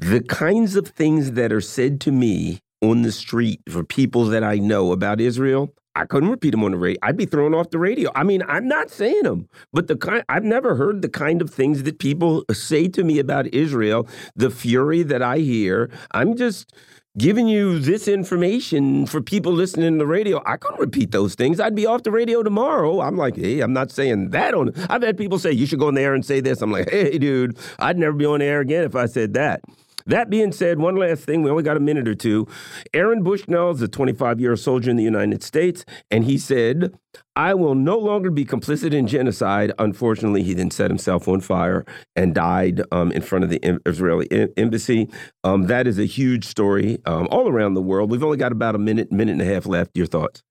The 0.00 0.20
kinds 0.20 0.74
of 0.74 0.88
things 0.88 1.32
that 1.32 1.52
are 1.52 1.60
said 1.60 2.00
to 2.02 2.10
me 2.10 2.58
on 2.82 3.02
the 3.02 3.12
street 3.12 3.60
for 3.68 3.84
people 3.84 4.26
that 4.26 4.42
I 4.44 4.56
know 4.56 4.92
about 4.92 5.20
Israel, 5.20 5.72
I 5.94 6.06
couldn't 6.06 6.30
repeat 6.30 6.50
them 6.50 6.64
on 6.64 6.72
the 6.72 6.78
radio. 6.78 6.98
I'd 7.02 7.16
be 7.16 7.26
thrown 7.26 7.54
off 7.54 7.70
the 7.70 7.78
radio. 7.78 8.10
I 8.14 8.22
mean, 8.22 8.42
I'm 8.48 8.66
not 8.66 8.90
saying 8.90 9.24
them, 9.24 9.48
but 9.72 9.88
the 9.88 9.96
kind 9.96 10.24
I've 10.28 10.44
never 10.44 10.74
heard 10.74 11.02
the 11.02 11.08
kind 11.08 11.42
of 11.42 11.50
things 11.50 11.82
that 11.82 11.98
people 11.98 12.44
say 12.50 12.88
to 12.88 13.04
me 13.04 13.18
about 13.18 13.52
Israel, 13.54 14.08
the 14.34 14.50
fury 14.50 15.02
that 15.02 15.22
I 15.22 15.38
hear. 15.38 15.90
I'm 16.12 16.36
just 16.36 16.72
giving 17.18 17.46
you 17.46 17.78
this 17.78 18.08
information 18.08 19.04
for 19.04 19.20
people 19.20 19.52
listening 19.52 19.92
to 19.92 19.98
the 19.98 20.06
radio. 20.06 20.42
I 20.46 20.56
couldn't 20.56 20.80
repeat 20.80 21.10
those 21.10 21.34
things. 21.34 21.60
I'd 21.60 21.74
be 21.74 21.84
off 21.84 22.04
the 22.04 22.10
radio 22.10 22.42
tomorrow. 22.42 23.02
I'm 23.02 23.18
like, 23.18 23.36
hey, 23.36 23.60
I'm 23.60 23.74
not 23.74 23.90
saying 23.90 24.30
that 24.30 24.54
on. 24.54 24.72
I've 24.88 25.02
had 25.02 25.18
people 25.18 25.38
say 25.38 25.52
you 25.52 25.66
should 25.66 25.78
go 25.78 25.88
on 25.88 25.94
the 25.94 26.00
air 26.00 26.14
and 26.14 26.24
say 26.24 26.40
this. 26.40 26.62
I'm 26.62 26.72
like, 26.72 26.88
hey, 26.90 27.18
dude, 27.18 27.58
I'd 27.78 27.98
never 27.98 28.16
be 28.16 28.24
on 28.24 28.38
the 28.38 28.46
air 28.46 28.60
again 28.60 28.84
if 28.84 28.96
I 28.96 29.04
said 29.04 29.34
that. 29.34 29.60
That 30.06 30.30
being 30.30 30.52
said, 30.52 30.78
one 30.78 30.96
last 30.96 31.24
thing, 31.24 31.42
we 31.42 31.50
only 31.50 31.62
got 31.62 31.76
a 31.76 31.80
minute 31.80 32.08
or 32.08 32.14
two. 32.14 32.46
Aaron 32.94 33.22
Bushnell 33.22 33.70
is 33.70 33.82
a 33.82 33.88
25 33.88 34.40
year 34.40 34.56
soldier 34.56 34.90
in 34.90 34.96
the 34.96 35.02
United 35.02 35.42
States, 35.42 35.84
and 36.10 36.24
he 36.24 36.38
said, 36.38 36.94
I 37.34 37.54
will 37.54 37.74
no 37.74 37.98
longer 37.98 38.30
be 38.30 38.44
complicit 38.44 38.92
in 38.92 39.06
genocide. 39.06 39.72
Unfortunately, 39.78 40.42
he 40.42 40.54
then 40.54 40.70
set 40.70 40.90
himself 40.90 41.28
on 41.28 41.40
fire 41.40 41.84
and 42.14 42.34
died 42.34 42.82
um, 42.92 43.12
in 43.12 43.22
front 43.22 43.44
of 43.44 43.50
the 43.50 43.80
Israeli 43.86 44.28
embassy. 44.56 45.08
Um, 45.44 45.66
that 45.66 45.86
is 45.86 45.98
a 45.98 46.04
huge 46.04 46.44
story 46.44 46.98
um, 47.06 47.28
all 47.30 47.48
around 47.48 47.74
the 47.74 47.82
world. 47.82 48.10
We've 48.10 48.24
only 48.24 48.36
got 48.36 48.52
about 48.52 48.74
a 48.74 48.78
minute, 48.78 49.10
minute 49.10 49.32
and 49.32 49.42
a 49.42 49.46
half 49.46 49.66
left. 49.66 49.96
Your 49.96 50.06
thoughts? 50.06 50.42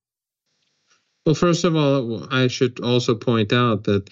Well, 1.26 1.36
first 1.36 1.64
of 1.64 1.76
all, 1.76 2.28
I 2.34 2.48
should 2.48 2.80
also 2.80 3.14
point 3.14 3.54
out 3.54 3.84
that 3.84 4.10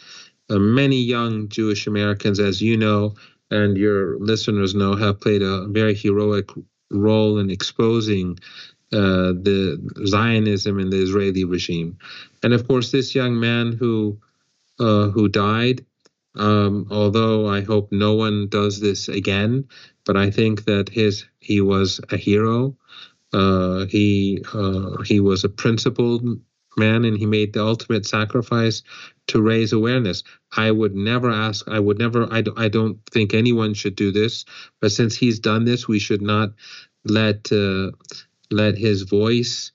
uh, 0.49 0.59
many 0.59 0.97
young 0.97 1.49
Jewish 1.49 1.87
Americans, 1.87 2.39
as 2.39 2.61
you 2.61 2.77
know, 2.77 3.15
and 3.51 3.77
your 3.77 4.17
listeners 4.19 4.75
know 4.75 4.95
have 4.95 5.21
played 5.21 5.41
a 5.41 5.67
very 5.67 5.95
heroic 5.95 6.49
role 6.91 7.37
in 7.39 7.49
exposing 7.49 8.37
uh, 8.91 9.33
the 9.33 9.77
Zionism 10.07 10.79
and 10.79 10.91
the 10.91 11.01
Israeli 11.01 11.43
regime. 11.43 11.97
And 12.43 12.53
of 12.53 12.67
course, 12.67 12.91
this 12.91 13.13
young 13.13 13.39
man 13.39 13.73
who 13.73 14.17
uh, 14.79 15.09
who 15.09 15.27
died, 15.27 15.85
um, 16.35 16.87
although 16.89 17.47
I 17.47 17.61
hope 17.61 17.91
no 17.91 18.13
one 18.13 18.47
does 18.47 18.79
this 18.79 19.07
again, 19.07 19.67
but 20.05 20.15
I 20.17 20.31
think 20.31 20.65
that 20.65 20.89
his 20.89 21.25
he 21.39 21.61
was 21.61 21.99
a 22.11 22.17
hero. 22.17 22.75
Uh, 23.33 23.85
he 23.85 24.43
uh, 24.53 25.01
he 25.03 25.19
was 25.19 25.43
a 25.43 25.49
principled 25.49 26.23
man, 26.79 27.05
and 27.05 27.17
he 27.17 27.25
made 27.25 27.53
the 27.53 27.63
ultimate 27.63 28.05
sacrifice 28.05 28.81
to 29.27 29.41
raise 29.41 29.73
awareness. 29.73 30.23
I 30.55 30.71
would 30.71 30.95
never 30.95 31.29
ask, 31.29 31.67
I 31.67 31.79
would 31.79 31.99
never, 31.99 32.31
I, 32.33 32.43
I 32.57 32.69
don't 32.69 32.97
think 33.11 33.33
anyone 33.33 33.73
should 33.75 33.95
do 33.95 34.11
this, 34.11 34.45
but 34.81 34.91
since 34.91 35.15
he's 35.15 35.39
done 35.39 35.65
this, 35.65 35.87
we 35.87 35.99
should 35.99 36.21
not 36.21 36.53
let 37.05 37.51
uh, 37.51 37.91
let 38.49 38.77
his 38.77 39.03
voice 39.03 39.71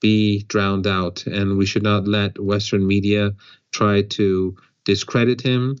be 0.00 0.44
drowned 0.44 0.86
out, 0.86 1.26
and 1.26 1.58
we 1.58 1.66
should 1.66 1.82
not 1.82 2.08
let 2.08 2.38
Western 2.38 2.86
media 2.86 3.32
try 3.72 4.02
to 4.02 4.56
discredit 4.84 5.40
him 5.40 5.76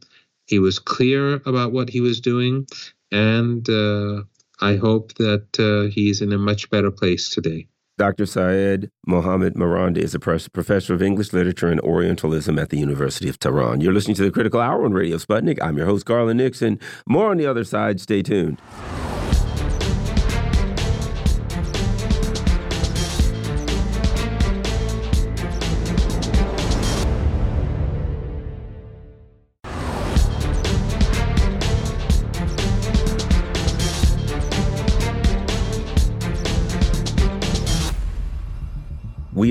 he 0.46 0.58
was 0.58 0.78
clear 0.78 1.34
about 1.46 1.72
what 1.72 1.88
he 1.88 2.00
was 2.00 2.20
doing, 2.20 2.66
and 3.10 3.68
uh, 3.68 4.22
I 4.60 4.76
hope 4.76 5.14
that 5.14 5.58
uh, 5.58 5.90
he's 5.90 6.20
in 6.20 6.32
a 6.32 6.38
much 6.38 6.68
better 6.70 6.90
place 6.90 7.30
today. 7.30 7.66
Dr. 7.96 8.26
Syed 8.26 8.90
Mohammed 9.06 9.54
Marandi 9.54 9.98
is 9.98 10.16
a 10.16 10.18
professor 10.18 10.94
of 10.94 11.02
English 11.02 11.32
literature 11.32 11.68
and 11.68 11.80
Orientalism 11.80 12.58
at 12.58 12.70
the 12.70 12.78
University 12.78 13.28
of 13.28 13.38
Tehran. 13.38 13.80
You're 13.80 13.92
listening 13.92 14.16
to 14.16 14.24
the 14.24 14.32
Critical 14.32 14.60
Hour 14.60 14.84
on 14.84 14.92
Radio 14.92 15.16
Sputnik. 15.16 15.62
I'm 15.62 15.76
your 15.76 15.86
host, 15.86 16.04
Garland 16.04 16.38
Nixon. 16.38 16.80
More 17.06 17.30
on 17.30 17.36
the 17.36 17.46
other 17.46 17.62
side. 17.62 18.00
Stay 18.00 18.22
tuned. 18.22 18.60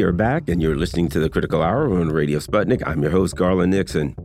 Are 0.03 0.11
back, 0.11 0.49
and 0.49 0.61
you're 0.61 0.75
listening 0.75 1.07
to 1.09 1.19
the 1.19 1.29
Critical 1.29 1.61
Hour 1.61 1.89
on 1.99 2.09
Radio 2.09 2.39
Sputnik. 2.39 2.83
I'm 2.85 3.01
your 3.01 3.11
host, 3.11 3.35
Garland 3.35 3.71
Nixon. 3.71 4.15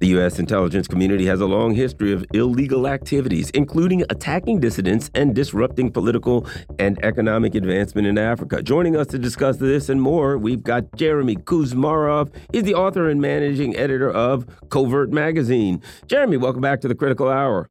The 0.00 0.06
U.S. 0.08 0.38
intelligence 0.38 0.88
community 0.88 1.26
has 1.26 1.40
a 1.40 1.46
long 1.46 1.74
history 1.74 2.12
of 2.12 2.24
illegal 2.32 2.86
activities, 2.86 3.50
including 3.50 4.04
attacking 4.10 4.60
dissidents 4.60 5.10
and 5.14 5.34
disrupting 5.34 5.92
political 5.92 6.46
and 6.78 6.98
economic 7.04 7.54
advancement 7.54 8.06
in 8.06 8.16
Africa. 8.16 8.62
Joining 8.62 8.96
us 8.96 9.06
to 9.08 9.18
discuss 9.18 9.58
this 9.58 9.88
and 9.88 10.00
more, 10.00 10.38
we've 10.38 10.62
got 10.62 10.96
Jeremy 10.96 11.36
Kuzmarov. 11.36 12.34
He's 12.52 12.62
the 12.62 12.74
author 12.74 13.08
and 13.10 13.20
managing 13.20 13.76
editor 13.76 14.10
of 14.10 14.46
Covert 14.70 15.10
Magazine. 15.10 15.82
Jeremy, 16.06 16.38
welcome 16.38 16.62
back 16.62 16.80
to 16.80 16.88
the 16.88 16.94
Critical 16.94 17.28
Hour. 17.28 17.68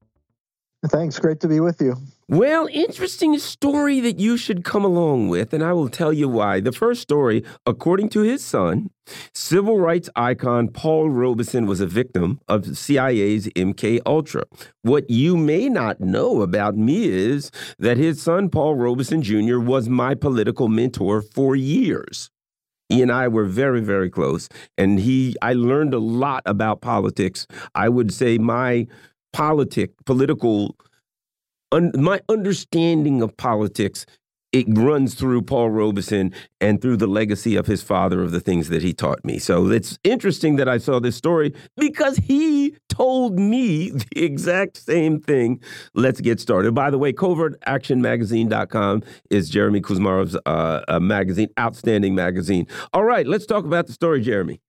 Thanks. 0.85 1.17
Great 1.17 1.39
to 1.39 1.47
be 1.47 1.59
with 1.59 1.81
you. 1.81 1.95
Well, 2.29 2.67
interesting 2.73 3.37
story 3.39 4.01
that 4.01 4.19
you 4.19 4.35
should 4.35 4.65
come 4.65 4.83
along 4.83 5.29
with, 5.29 5.53
and 5.53 5.63
I 5.63 5.71
will 5.71 5.87
tell 5.87 6.11
you 6.11 6.27
why. 6.27 6.59
The 6.59 6.73
first 6.73 7.01
story, 7.01 7.41
according 7.65 8.09
to 8.09 8.19
his 8.19 8.43
son, 8.43 8.89
civil 9.33 9.79
rights 9.79 10.09
icon 10.13 10.67
Paul 10.67 11.09
Robeson 11.09 11.67
was 11.67 11.79
a 11.79 11.87
victim 11.87 12.41
of 12.49 12.77
CIA's 12.77 13.47
MK 13.55 14.01
Ultra. 14.05 14.43
What 14.81 15.09
you 15.09 15.37
may 15.37 15.69
not 15.69 16.01
know 16.01 16.41
about 16.41 16.75
me 16.75 17.05
is 17.07 17.49
that 17.79 17.95
his 17.95 18.21
son 18.21 18.49
Paul 18.49 18.75
Robeson 18.75 19.21
Jr. 19.21 19.59
was 19.59 19.87
my 19.87 20.13
political 20.13 20.67
mentor 20.67 21.21
for 21.21 21.55
years. 21.55 22.29
He 22.89 23.01
and 23.01 23.09
I 23.09 23.29
were 23.29 23.45
very, 23.45 23.79
very 23.79 24.09
close, 24.09 24.49
and 24.77 24.99
he 24.99 25.37
I 25.41 25.53
learned 25.53 25.93
a 25.93 25.99
lot 25.99 26.43
about 26.45 26.81
politics. 26.81 27.47
I 27.73 27.87
would 27.87 28.11
say 28.11 28.37
my 28.37 28.87
politic 29.31 29.91
political 30.05 30.75
un, 31.71 31.91
my 31.95 32.21
understanding 32.29 33.21
of 33.21 33.35
politics 33.37 34.05
it 34.53 34.65
runs 34.69 35.13
through 35.13 35.41
Paul 35.41 35.69
Robeson 35.69 36.33
and 36.61 36.81
through 36.81 36.97
the 36.97 37.07
legacy 37.07 37.55
of 37.55 37.67
his 37.67 37.83
father 37.83 38.21
of 38.21 38.31
the 38.31 38.39
things 38.39 38.69
that 38.69 38.81
he 38.81 38.93
taught 38.93 39.23
me. 39.25 39.39
So 39.39 39.67
it's 39.69 39.99
interesting 40.03 40.55
that 40.55 40.69
I 40.69 40.77
saw 40.77 40.99
this 40.99 41.15
story 41.15 41.53
because 41.75 42.17
he 42.17 42.75
told 42.89 43.37
me 43.37 43.89
the 44.11 44.23
exact 44.23 44.77
same 44.77 45.19
thing. 45.19 45.61
Let's 45.93 46.21
get 46.21 46.39
started. 46.39 46.73
By 46.73 46.89
the 46.89 46.97
way, 46.97 47.11
covertactionmagazine.com 47.13 49.03
is 49.29 49.49
Jeremy 49.49 49.81
Kuzmarov's 49.81 50.37
uh, 50.45 50.99
magazine, 50.99 51.49
outstanding 51.59 52.15
magazine. 52.15 52.67
All 52.93 53.03
right, 53.03 53.27
let's 53.27 53.45
talk 53.45 53.65
about 53.65 53.87
the 53.87 53.93
story, 53.93 54.21
Jeremy. 54.21 54.61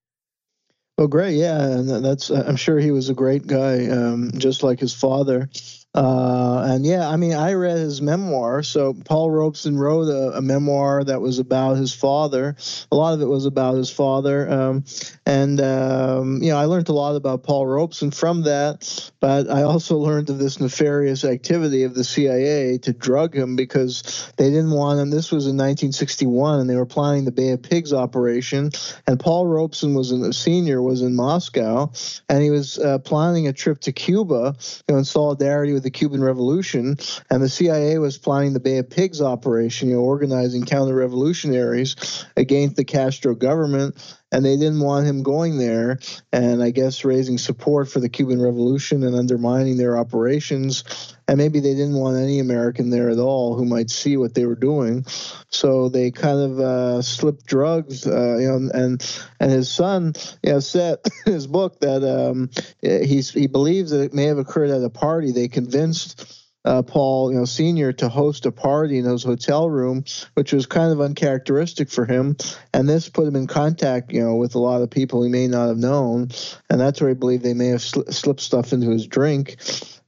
Oh, 1.01 1.07
great! 1.07 1.37
Yeah, 1.37 1.63
and 1.63 2.05
that's 2.05 2.29
I'm 2.29 2.57
sure 2.57 2.81
he 2.81 2.91
was 2.91 3.09
a 3.09 3.15
great 3.15 3.47
guy, 3.47 3.87
um, 3.87 4.33
just 4.37 4.65
like 4.65 4.81
his 4.81 4.93
father. 4.93 5.49
Uh, 5.95 6.65
and 6.69 6.85
yeah, 6.85 7.09
I 7.09 7.17
mean, 7.17 7.33
I 7.33 7.55
read 7.55 7.79
his 7.79 8.03
memoir. 8.03 8.63
So 8.63 8.93
Paul 8.93 9.31
Robeson 9.31 9.79
wrote 9.79 10.09
a, 10.09 10.37
a, 10.37 10.43
memoir 10.43 11.03
that 11.03 11.21
was 11.21 11.39
about 11.39 11.79
his 11.79 11.95
father. 11.95 12.57
A 12.93 12.95
lot 12.95 13.15
of 13.15 13.23
it 13.23 13.27
was 13.27 13.47
about 13.47 13.75
his 13.75 13.91
father. 13.91 14.49
Um, 14.49 14.85
and, 15.25 15.61
um, 15.61 16.43
you 16.43 16.51
know, 16.51 16.59
I 16.59 16.67
learned 16.67 16.91
a 16.91 16.93
lot 16.93 17.17
about 17.17 17.43
Paul 17.43 17.67
Robeson 17.67 18.11
from 18.11 18.43
that. 18.43 19.11
But 19.21 19.51
I 19.51 19.63
also 19.63 19.97
learned 19.97 20.31
of 20.31 20.39
this 20.39 20.61
nefarious 20.61 21.25
activity 21.25 21.83
of 21.83 21.95
the 21.95 22.05
CIA 22.05 22.79
to 22.79 22.93
drug 22.93 23.35
him 23.35 23.57
because 23.57 24.31
they 24.37 24.51
didn't 24.51 24.71
want 24.71 25.01
him. 25.01 25.11
This 25.11 25.33
was 25.33 25.47
in 25.47 25.57
1961, 25.57 26.61
and 26.61 26.71
they 26.71 26.77
were 26.77 26.87
planning 26.87 27.25
the 27.25 27.33
Bay 27.33 27.51
of 27.51 27.63
Pigs 27.63 27.93
operation. 27.93 28.71
And 29.07 29.19
Paul 29.19 29.47
Robeson 29.47 29.95
was 29.95 30.13
a 30.13 30.33
senior, 30.33 30.81
was 30.83 31.03
in 31.03 31.17
Moscow, 31.17 31.91
and 32.29 32.43
he 32.43 32.51
was 32.51 32.79
uh, 32.79 32.99
planning 32.99 33.49
a 33.49 33.53
trip 33.53 33.81
to 33.81 33.93
Cuba 33.93 34.55
you 34.87 34.93
know, 34.93 34.99
in 34.99 35.05
solidarity 35.05 35.73
with 35.73 35.87
the 35.89 35.99
Cuban 35.99 36.23
Revolution, 36.23 36.99
and 37.31 37.43
the 37.43 37.49
CIA 37.49 37.97
was 37.97 38.19
planning 38.19 38.53
the 38.53 38.61
Bay 38.61 38.77
of 38.77 38.91
Pigs 38.91 39.23
operation, 39.23 39.89
you 39.89 39.95
know, 39.95 40.03
organizing 40.03 40.67
counter-revolutionaries 40.67 42.27
against 42.37 42.77
the 42.77 42.85
Castro 42.85 43.35
government 43.35 43.97
and 44.33 44.45
they 44.45 44.57
didn't 44.57 44.81
want 44.81 45.07
him 45.07 45.23
going 45.23 45.59
there 45.59 45.99
and 46.33 46.63
I 46.63 46.71
guess 46.71 47.05
raising 47.05 47.39
support 47.39 47.89
for 47.89 48.01
the 48.01 48.09
Cuban 48.09 48.41
Revolution 48.41 49.03
and 49.03 49.17
undermining 49.17 49.77
their 49.77 49.97
operations. 49.97 50.85
And 51.27 51.37
maybe 51.37 51.61
they 51.61 51.75
didn't 51.75 51.97
want 51.97 52.17
any 52.17 52.39
American 52.39 52.91
there 52.91 53.11
at 53.11 53.19
all 53.19 53.55
who 53.55 53.65
might 53.65 53.91
see 53.91 54.17
what 54.17 54.35
they 54.35 54.47
were 54.47 54.55
doing. 54.55 55.05
So 55.51 55.89
they 55.89 56.11
kind 56.11 56.39
of 56.39 56.59
uh, 56.59 57.03
slipped 57.03 57.47
drugs, 57.47 58.07
uh, 58.07 58.37
you 58.39 58.49
know, 58.49 58.71
and 58.73 59.21
and 59.39 59.51
his 59.51 59.71
son, 59.71 60.15
you 60.43 60.53
know, 60.53 60.61
said 60.61 60.99
in 61.27 61.33
his 61.33 61.47
book 61.47 61.81
that 61.81 62.03
um, 62.03 62.51
he 62.81 63.47
believes 63.47 63.91
that 63.91 64.03
it 64.03 64.15
may 64.15 64.25
have 64.25 64.39
occurred 64.39 64.71
at 64.71 64.83
a 64.83 64.91
party. 64.91 65.33
They 65.33 65.49
convinced 65.49 66.38
uh, 66.69 66.83
Paul, 66.83 67.33
you 67.33 67.39
know, 67.39 67.47
Senior, 67.47 67.95
to 67.95 68.11
host 68.11 68.45
a 68.45 68.53
party 68.53 68.99
in 68.99 69.07
his 69.07 69.23
hotel 69.23 69.71
room, 69.71 70.05
which 70.35 70.53
was 70.53 70.67
kind 70.67 70.93
of 70.93 71.01
uncharacteristic 71.01 71.89
for 71.89 72.05
him. 72.05 72.37
And 72.75 72.87
this 72.87 73.09
put 73.09 73.27
him 73.27 73.37
in 73.37 73.47
contact, 73.47 74.13
you 74.13 74.23
know, 74.23 74.37
with 74.37 74.55
a 74.55 74.59
lot 74.59 74.83
of 74.83 74.91
people 74.91 75.23
he 75.23 75.31
may 75.31 75.49
not 75.49 75.69
have 75.69 75.79
known, 75.79 76.29
and 76.69 76.79
that's 76.79 77.01
where 77.01 77.09
he 77.09 77.15
believed 77.15 77.43
they 77.43 77.55
may 77.55 77.69
have 77.69 77.81
sl- 77.81 78.11
slipped 78.11 78.41
stuff 78.41 78.75
into 78.75 78.91
his 78.91 79.07
drink. 79.07 79.57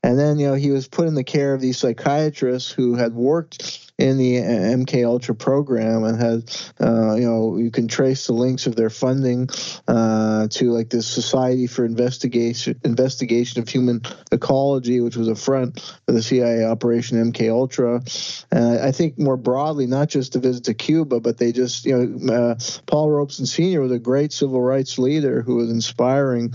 And 0.02 0.18
then, 0.18 0.38
you 0.38 0.48
know, 0.48 0.54
he 0.54 0.70
was 0.70 0.86
put 0.86 1.08
in 1.08 1.14
the 1.14 1.24
care 1.24 1.54
of 1.54 1.62
these 1.62 1.78
psychiatrists 1.78 2.70
who 2.70 2.94
had 2.94 3.14
worked 3.14 3.89
in 4.00 4.16
the 4.16 4.36
MK 4.36 5.06
Ultra 5.06 5.34
program 5.34 6.04
and 6.04 6.18
had, 6.18 6.50
uh, 6.80 7.14
you 7.14 7.26
know, 7.26 7.58
you 7.58 7.70
can 7.70 7.86
trace 7.86 8.26
the 8.26 8.32
links 8.32 8.66
of 8.66 8.74
their 8.74 8.88
funding 8.88 9.48
uh, 9.86 10.48
to 10.48 10.72
like 10.72 10.88
the 10.88 11.02
Society 11.02 11.66
for 11.66 11.84
Investigation 11.84 12.80
Investigation 12.82 13.60
of 13.60 13.68
Human 13.68 14.02
Ecology, 14.32 15.00
which 15.00 15.16
was 15.16 15.28
a 15.28 15.34
front 15.34 15.80
for 16.06 16.12
the 16.12 16.22
CIA 16.22 16.64
Operation 16.64 17.32
MK 17.32 17.50
Ultra. 17.50 18.02
And 18.50 18.80
I 18.80 18.92
think 18.92 19.18
more 19.18 19.36
broadly, 19.36 19.86
not 19.86 20.08
just 20.08 20.34
a 20.34 20.38
visit 20.38 20.64
to 20.64 20.74
Cuba, 20.74 21.20
but 21.20 21.36
they 21.36 21.52
just, 21.52 21.84
you 21.84 21.96
know, 21.96 22.32
uh, 22.32 22.54
Paul 22.86 23.10
Robeson 23.10 23.46
Sr. 23.46 23.82
was 23.82 23.92
a 23.92 23.98
great 23.98 24.32
civil 24.32 24.60
rights 24.60 24.98
leader 24.98 25.42
who 25.42 25.56
was 25.56 25.70
inspiring, 25.70 26.54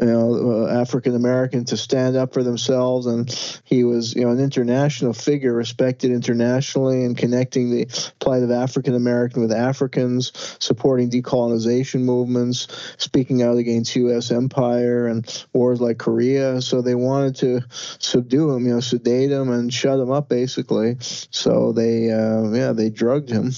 you 0.00 0.08
know, 0.08 0.66
uh, 0.66 0.80
African 0.80 1.14
American 1.14 1.64
to 1.66 1.76
stand 1.76 2.16
up 2.16 2.32
for 2.32 2.42
themselves, 2.42 3.06
and 3.06 3.30
he 3.64 3.84
was, 3.84 4.14
you 4.14 4.22
know, 4.22 4.30
an 4.30 4.40
international 4.40 5.12
figure, 5.12 5.52
respected 5.52 6.10
internationally 6.10 7.04
and 7.04 7.16
connecting 7.16 7.70
the 7.70 7.86
plight 8.18 8.42
of 8.42 8.50
African 8.50 8.94
American 8.94 9.42
with 9.42 9.52
Africans, 9.52 10.32
supporting 10.58 11.10
decolonization 11.10 12.00
movements, 12.00 12.68
speaking 12.98 13.42
out 13.42 13.56
against 13.56 13.96
U.S. 13.96 14.30
empire 14.30 15.06
and 15.06 15.46
wars 15.52 15.80
like 15.80 15.98
Korea. 15.98 16.60
So 16.60 16.82
they 16.82 16.94
wanted 16.94 17.36
to 17.36 17.60
subdue 17.98 18.50
him, 18.50 18.66
you 18.66 18.74
know, 18.74 18.80
sedate 18.80 19.30
him 19.30 19.50
and 19.50 19.72
shut 19.72 20.00
him 20.00 20.10
up, 20.10 20.28
basically. 20.28 20.96
So 21.00 21.72
they, 21.72 22.10
uh, 22.10 22.50
yeah, 22.50 22.72
they 22.72 22.90
drugged 22.90 23.30
him. 23.30 23.52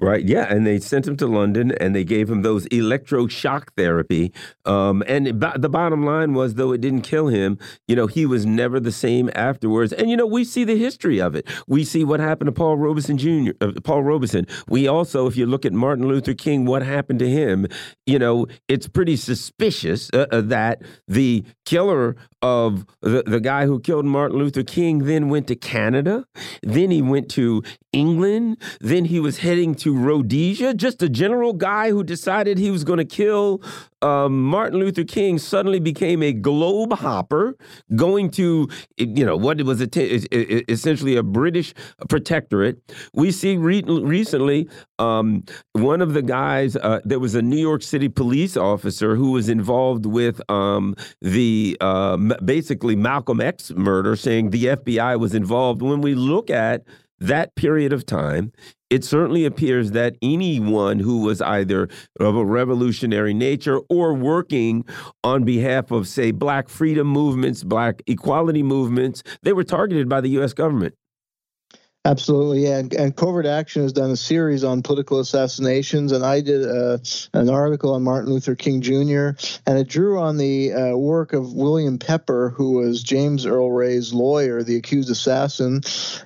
Right. 0.00 0.24
Yeah. 0.24 0.52
And 0.52 0.66
they 0.66 0.80
sent 0.80 1.06
him 1.06 1.16
to 1.18 1.28
London 1.28 1.70
and 1.80 1.94
they 1.94 2.02
gave 2.02 2.28
him 2.28 2.42
those 2.42 2.66
electroshock 2.66 3.68
therapy. 3.76 4.32
Um, 4.64 5.04
and 5.06 5.26
the 5.26 5.68
bottom 5.68 6.04
line 6.04 6.34
was, 6.34 6.54
though 6.54 6.72
it 6.72 6.80
didn't 6.80 7.02
kill 7.02 7.28
him, 7.28 7.56
you 7.86 7.94
know, 7.94 8.08
he 8.08 8.26
was 8.26 8.44
never 8.44 8.80
the 8.80 8.90
same 8.90 9.30
afterwards. 9.36 9.92
And, 9.92 10.10
you 10.10 10.16
know, 10.16 10.26
we 10.26 10.42
see 10.42 10.64
the 10.64 10.76
history 10.76 11.20
of 11.20 11.36
it. 11.36 11.46
We 11.68 11.84
see 11.84 12.02
what 12.02 12.18
happened 12.18 12.48
to 12.48 12.52
Paul 12.52 12.78
Robeson 12.78 13.16
Jr., 13.16 13.52
uh, 13.60 13.72
Paul 13.84 14.02
Robeson. 14.02 14.46
We 14.68 14.88
also, 14.88 15.28
if 15.28 15.36
you 15.36 15.46
look 15.46 15.64
at 15.64 15.72
Martin 15.72 16.08
Luther 16.08 16.34
King, 16.34 16.64
what 16.64 16.82
happened 16.82 17.20
to 17.20 17.30
him, 17.30 17.68
you 18.04 18.18
know, 18.18 18.48
it's 18.66 18.88
pretty 18.88 19.14
suspicious 19.14 20.10
uh, 20.12 20.26
uh, 20.32 20.40
that 20.40 20.82
the 21.06 21.44
killer 21.64 22.16
of 22.42 22.84
the, 23.02 23.22
the 23.24 23.38
guy 23.40 23.66
who 23.66 23.78
killed 23.78 24.04
Martin 24.04 24.36
Luther 24.36 24.64
King 24.64 25.04
then 25.04 25.28
went 25.28 25.46
to 25.46 25.54
Canada. 25.54 26.26
Then 26.62 26.90
he 26.90 27.00
went 27.00 27.30
to 27.30 27.62
England. 27.92 28.60
Then 28.80 29.04
he 29.04 29.20
was 29.20 29.38
heading 29.38 29.76
to 29.76 29.91
Rhodesia, 29.96 30.74
just 30.74 31.02
a 31.02 31.08
general 31.08 31.52
guy 31.52 31.90
who 31.90 32.02
decided 32.04 32.58
he 32.58 32.70
was 32.70 32.84
going 32.84 32.98
to 32.98 33.04
kill 33.04 33.62
um, 34.02 34.42
Martin 34.42 34.80
Luther 34.80 35.04
King 35.04 35.38
suddenly 35.38 35.78
became 35.78 36.22
a 36.22 36.32
globe 36.32 36.92
hopper, 36.92 37.56
going 37.94 38.30
to, 38.32 38.68
you 38.98 39.24
know, 39.24 39.36
what 39.36 39.62
was 39.62 39.80
essentially 39.80 41.16
a 41.16 41.22
British 41.22 41.72
protectorate. 42.08 42.78
We 43.14 43.30
see 43.30 43.56
re 43.56 43.82
recently 43.82 44.68
um, 44.98 45.44
one 45.72 46.00
of 46.00 46.14
the 46.14 46.22
guys, 46.22 46.76
uh, 46.76 47.00
there 47.04 47.20
was 47.20 47.34
a 47.34 47.42
New 47.42 47.56
York 47.56 47.82
City 47.82 48.08
police 48.08 48.56
officer 48.56 49.14
who 49.14 49.30
was 49.30 49.48
involved 49.48 50.04
with 50.04 50.40
um, 50.50 50.96
the 51.20 51.76
uh, 51.80 52.16
basically 52.44 52.96
Malcolm 52.96 53.40
X 53.40 53.70
murder, 53.70 54.16
saying 54.16 54.50
the 54.50 54.64
FBI 54.64 55.18
was 55.18 55.34
involved. 55.34 55.80
When 55.80 56.00
we 56.00 56.14
look 56.14 56.50
at 56.50 56.84
that 57.22 57.54
period 57.54 57.92
of 57.92 58.04
time, 58.04 58.52
it 58.90 59.04
certainly 59.04 59.46
appears 59.46 59.92
that 59.92 60.16
anyone 60.20 60.98
who 60.98 61.22
was 61.22 61.40
either 61.40 61.88
of 62.20 62.36
a 62.36 62.44
revolutionary 62.44 63.32
nature 63.32 63.80
or 63.88 64.12
working 64.12 64.84
on 65.24 65.44
behalf 65.44 65.90
of, 65.90 66.06
say, 66.06 66.30
black 66.30 66.68
freedom 66.68 67.06
movements, 67.06 67.64
black 67.64 68.02
equality 68.06 68.62
movements, 68.62 69.22
they 69.42 69.54
were 69.54 69.64
targeted 69.64 70.08
by 70.08 70.20
the 70.20 70.28
U.S. 70.30 70.52
government. 70.52 70.94
Absolutely, 72.04 72.64
yeah. 72.64 72.78
And, 72.78 72.92
and, 72.94 73.16
Covert 73.16 73.46
Action 73.46 73.82
has 73.82 73.92
done 73.92 74.10
a 74.10 74.16
series 74.16 74.64
on 74.64 74.82
political 74.82 75.20
assassinations, 75.20 76.10
and 76.10 76.24
I 76.24 76.40
did 76.40 76.68
uh, 76.68 76.98
an 77.32 77.48
article 77.48 77.94
on 77.94 78.02
Martin 78.02 78.32
Luther 78.32 78.56
King 78.56 78.80
Jr. 78.80 79.38
and 79.68 79.78
it 79.78 79.86
drew 79.86 80.18
on 80.18 80.36
the 80.36 80.72
uh, 80.72 80.96
work 80.96 81.32
of 81.32 81.52
William 81.52 81.98
Pepper, 81.98 82.52
who 82.56 82.72
was 82.72 83.04
James 83.04 83.46
Earl 83.46 83.70
Ray's 83.70 84.12
lawyer, 84.12 84.64
the 84.64 84.74
accused 84.74 85.10
assassin. 85.10 85.82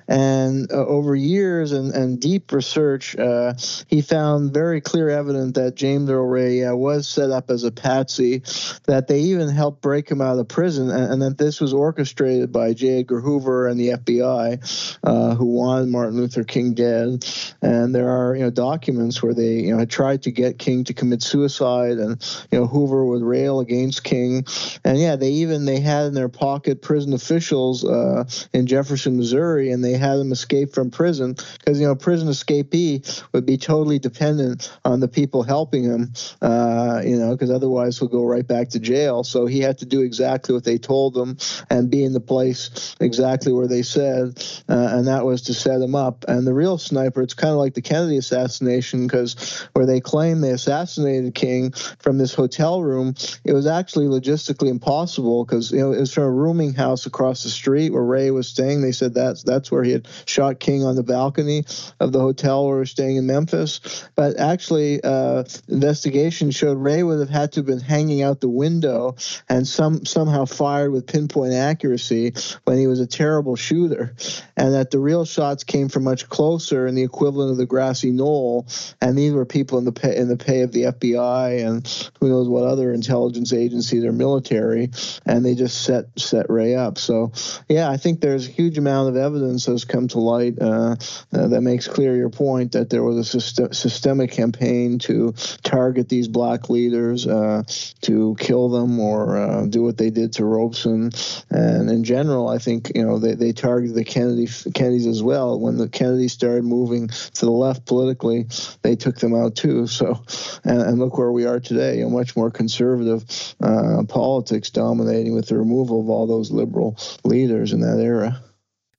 And 0.07 0.71
uh, 0.71 0.83
over 0.83 1.15
years 1.15 1.71
and, 1.73 1.93
and 1.93 2.19
deep 2.19 2.51
research, 2.51 3.15
uh, 3.15 3.53
he 3.85 4.01
found 4.01 4.55
very 4.55 4.81
clear 4.81 5.11
evidence 5.11 5.53
that 5.59 5.75
James 5.75 6.09
Earl 6.09 6.25
Ray 6.25 6.63
uh, 6.63 6.73
was 6.73 7.07
set 7.07 7.29
up 7.29 7.51
as 7.51 7.63
a 7.63 7.71
patsy, 7.71 8.41
that 8.85 9.07
they 9.07 9.19
even 9.19 9.47
helped 9.47 9.83
break 9.83 10.09
him 10.09 10.21
out 10.21 10.39
of 10.39 10.47
prison, 10.47 10.89
and, 10.89 11.13
and 11.13 11.21
that 11.21 11.37
this 11.37 11.61
was 11.61 11.71
orchestrated 11.71 12.51
by 12.51 12.73
J. 12.73 13.01
Edgar 13.01 13.21
Hoover 13.21 13.67
and 13.67 13.79
the 13.79 13.89
FBI, 13.89 14.97
uh, 15.03 15.35
who 15.35 15.66
Martin 15.91 16.17
Luther 16.17 16.43
King 16.43 16.73
dead, 16.73 17.25
and 17.61 17.93
there 17.93 18.09
are 18.09 18.35
you 18.35 18.43
know 18.43 18.49
documents 18.49 19.21
where 19.21 19.33
they 19.33 19.55
you 19.55 19.71
know 19.71 19.79
had 19.79 19.89
tried 19.89 20.23
to 20.23 20.31
get 20.31 20.59
King 20.59 20.83
to 20.85 20.93
commit 20.93 21.21
suicide, 21.21 21.97
and 21.97 22.47
you 22.51 22.59
know 22.59 22.67
Hoover 22.67 23.05
would 23.05 23.21
rail 23.23 23.59
against 23.59 24.03
King, 24.03 24.45
and 24.83 24.99
yeah, 24.99 25.15
they 25.15 25.29
even 25.29 25.65
they 25.65 25.79
had 25.79 26.05
in 26.05 26.13
their 26.13 26.29
pocket 26.29 26.81
prison 26.81 27.13
officials 27.13 27.83
uh, 27.85 28.23
in 28.53 28.67
Jefferson, 28.67 29.17
Missouri, 29.17 29.71
and 29.71 29.83
they 29.83 29.93
had 29.93 30.15
them 30.15 30.31
escape 30.31 30.73
from 30.73 30.91
prison 30.91 31.35
because 31.59 31.79
you 31.79 31.87
know 31.87 31.95
prison 31.95 32.27
escapee 32.27 33.23
would 33.33 33.45
be 33.45 33.57
totally 33.57 33.99
dependent 33.99 34.71
on 34.85 34.99
the 34.99 35.07
people 35.07 35.43
helping 35.43 35.83
him, 35.83 36.13
uh, 36.41 37.01
you 37.03 37.17
know, 37.17 37.31
because 37.31 37.51
otherwise 37.51 37.97
he'll 37.97 38.07
go 38.07 38.25
right 38.25 38.47
back 38.47 38.69
to 38.69 38.79
jail. 38.79 39.23
So 39.23 39.45
he 39.45 39.59
had 39.59 39.77
to 39.79 39.85
do 39.85 40.01
exactly 40.01 40.53
what 40.53 40.63
they 40.63 40.77
told 40.77 41.17
him 41.17 41.37
and 41.69 41.89
be 41.89 42.03
in 42.03 42.13
the 42.13 42.19
place 42.19 42.95
exactly 42.99 43.53
where 43.53 43.67
they 43.67 43.81
said, 43.81 44.43
uh, 44.69 44.89
and 44.93 45.07
that 45.07 45.25
was 45.25 45.43
to 45.43 45.53
set 45.57 45.81
him 45.81 45.95
up. 45.95 46.25
And 46.27 46.45
the 46.45 46.53
real 46.53 46.77
sniper, 46.77 47.21
it's 47.21 47.33
kind 47.33 47.51
of 47.51 47.57
like 47.57 47.73
the 47.73 47.81
Kennedy 47.81 48.17
assassination 48.17 49.07
because 49.07 49.67
where 49.73 49.85
they 49.85 49.99
claim 49.99 50.41
they 50.41 50.51
assassinated 50.51 51.35
King 51.35 51.71
from 51.99 52.17
this 52.17 52.33
hotel 52.33 52.81
room, 52.81 53.15
it 53.43 53.53
was 53.53 53.67
actually 53.67 54.07
logistically 54.07 54.69
impossible 54.69 55.45
because 55.45 55.71
you 55.71 55.79
know 55.79 55.91
it 55.91 55.99
was 55.99 56.13
from 56.13 56.23
a 56.23 56.31
rooming 56.31 56.73
house 56.73 57.05
across 57.05 57.43
the 57.43 57.49
street 57.49 57.91
where 57.91 58.03
Ray 58.03 58.31
was 58.31 58.47
staying. 58.47 58.81
They 58.81 58.91
said 58.91 59.13
that's 59.13 59.43
that's 59.43 59.71
where 59.71 59.83
he 59.83 59.91
had 59.91 60.07
shot 60.25 60.59
King 60.59 60.83
on 60.83 60.95
the 60.95 61.03
balcony 61.03 61.65
of 61.99 62.11
the 62.11 62.19
hotel 62.19 62.65
where 62.65 62.75
we 62.75 62.79
were 62.79 62.85
staying 62.85 63.17
in 63.17 63.25
Memphis. 63.25 64.07
But 64.15 64.39
actually, 64.39 65.01
uh, 65.03 65.43
investigation 65.67 66.51
showed 66.51 66.77
Ray 66.77 67.03
would 67.03 67.19
have 67.19 67.29
had 67.29 67.51
to 67.53 67.59
have 67.59 67.65
been 67.65 67.79
hanging 67.79 68.21
out 68.21 68.41
the 68.41 68.49
window 68.49 69.15
and 69.49 69.67
some 69.67 70.05
somehow 70.05 70.45
fired 70.45 70.91
with 70.91 71.07
pinpoint 71.07 71.53
accuracy 71.53 72.33
when 72.65 72.77
he 72.77 72.87
was 72.87 72.99
a 72.99 73.07
terrible 73.07 73.55
shooter, 73.55 74.13
and 74.55 74.73
that 74.73 74.91
the 74.91 74.99
real 74.99 75.25
shot 75.25 75.46
shots 75.47 75.63
came 75.63 75.87
from 75.87 76.03
much 76.03 76.27
closer 76.29 76.87
in 76.87 76.95
the 76.95 77.03
equivalent 77.03 77.51
of 77.51 77.57
the 77.57 77.65
grassy 77.65 78.11
knoll, 78.11 78.67
and 79.01 79.17
these 79.17 79.33
were 79.33 79.45
people 79.45 79.77
in 79.77 79.85
the 79.85 79.91
pay, 79.91 80.15
in 80.15 80.27
the 80.27 80.37
pay 80.37 80.61
of 80.61 80.71
the 80.71 80.83
FBI 80.83 81.65
and 81.65 82.11
who 82.19 82.29
knows 82.29 82.49
what 82.49 82.63
other 82.63 82.91
intelligence 82.91 83.53
agencies 83.53 84.03
or 84.03 84.11
military, 84.11 84.89
and 85.25 85.45
they 85.45 85.55
just 85.55 85.83
set 85.83 86.05
set 86.17 86.49
Ray 86.49 86.75
up. 86.75 86.97
So, 86.97 87.31
yeah, 87.69 87.89
I 87.89 87.97
think 87.97 88.19
there's 88.19 88.47
a 88.47 88.51
huge 88.51 88.77
amount 88.77 89.09
of 89.09 89.15
evidence 89.15 89.65
that's 89.65 89.85
come 89.85 90.07
to 90.09 90.19
light 90.19 90.59
uh, 90.59 90.95
uh, 91.33 91.47
that 91.47 91.61
makes 91.61 91.87
clear 91.87 92.15
your 92.15 92.29
point 92.29 92.73
that 92.73 92.89
there 92.89 93.03
was 93.03 93.33
a 93.33 93.37
syst- 93.37 93.75
systemic 93.75 94.31
campaign 94.31 94.99
to 94.99 95.33
target 95.63 96.09
these 96.09 96.27
black 96.27 96.69
leaders, 96.69 97.25
uh, 97.25 97.63
to 98.01 98.35
kill 98.39 98.69
them 98.69 98.99
or 98.99 99.37
uh, 99.37 99.65
do 99.65 99.81
what 99.81 99.97
they 99.97 100.09
did 100.09 100.33
to 100.33 100.45
Robeson, 100.45 101.11
and 101.49 101.89
in 101.89 102.03
general, 102.03 102.49
I 102.49 102.57
think 102.57 102.91
you 102.95 103.05
know 103.05 103.19
they, 103.19 103.35
they 103.35 103.53
targeted 103.53 103.95
the 103.95 104.03
Kennedy 104.03 104.47
Kennedys 104.73 105.07
as 105.07 105.23
well 105.23 105.36
When 105.45 105.77
the 105.77 105.87
Kennedys 105.87 106.33
started 106.33 106.63
moving 106.63 107.07
to 107.07 107.45
the 107.45 107.51
left 107.51 107.85
politically, 107.85 108.47
they 108.81 108.95
took 108.95 109.17
them 109.19 109.35
out 109.35 109.55
too. 109.55 109.87
So, 109.87 110.23
and, 110.63 110.81
and 110.81 110.99
look 110.99 111.17
where 111.17 111.31
we 111.31 111.45
are 111.45 111.59
today 111.59 112.01
a 112.01 112.09
much 112.09 112.35
more 112.35 112.49
conservative 112.49 113.25
uh, 113.61 114.03
politics 114.07 114.69
dominating 114.69 115.33
with 115.33 115.47
the 115.47 115.57
removal 115.57 116.01
of 116.01 116.09
all 116.09 116.27
those 116.27 116.51
liberal 116.51 116.97
leaders 117.23 117.73
in 117.73 117.81
that 117.81 117.99
era. 117.99 118.41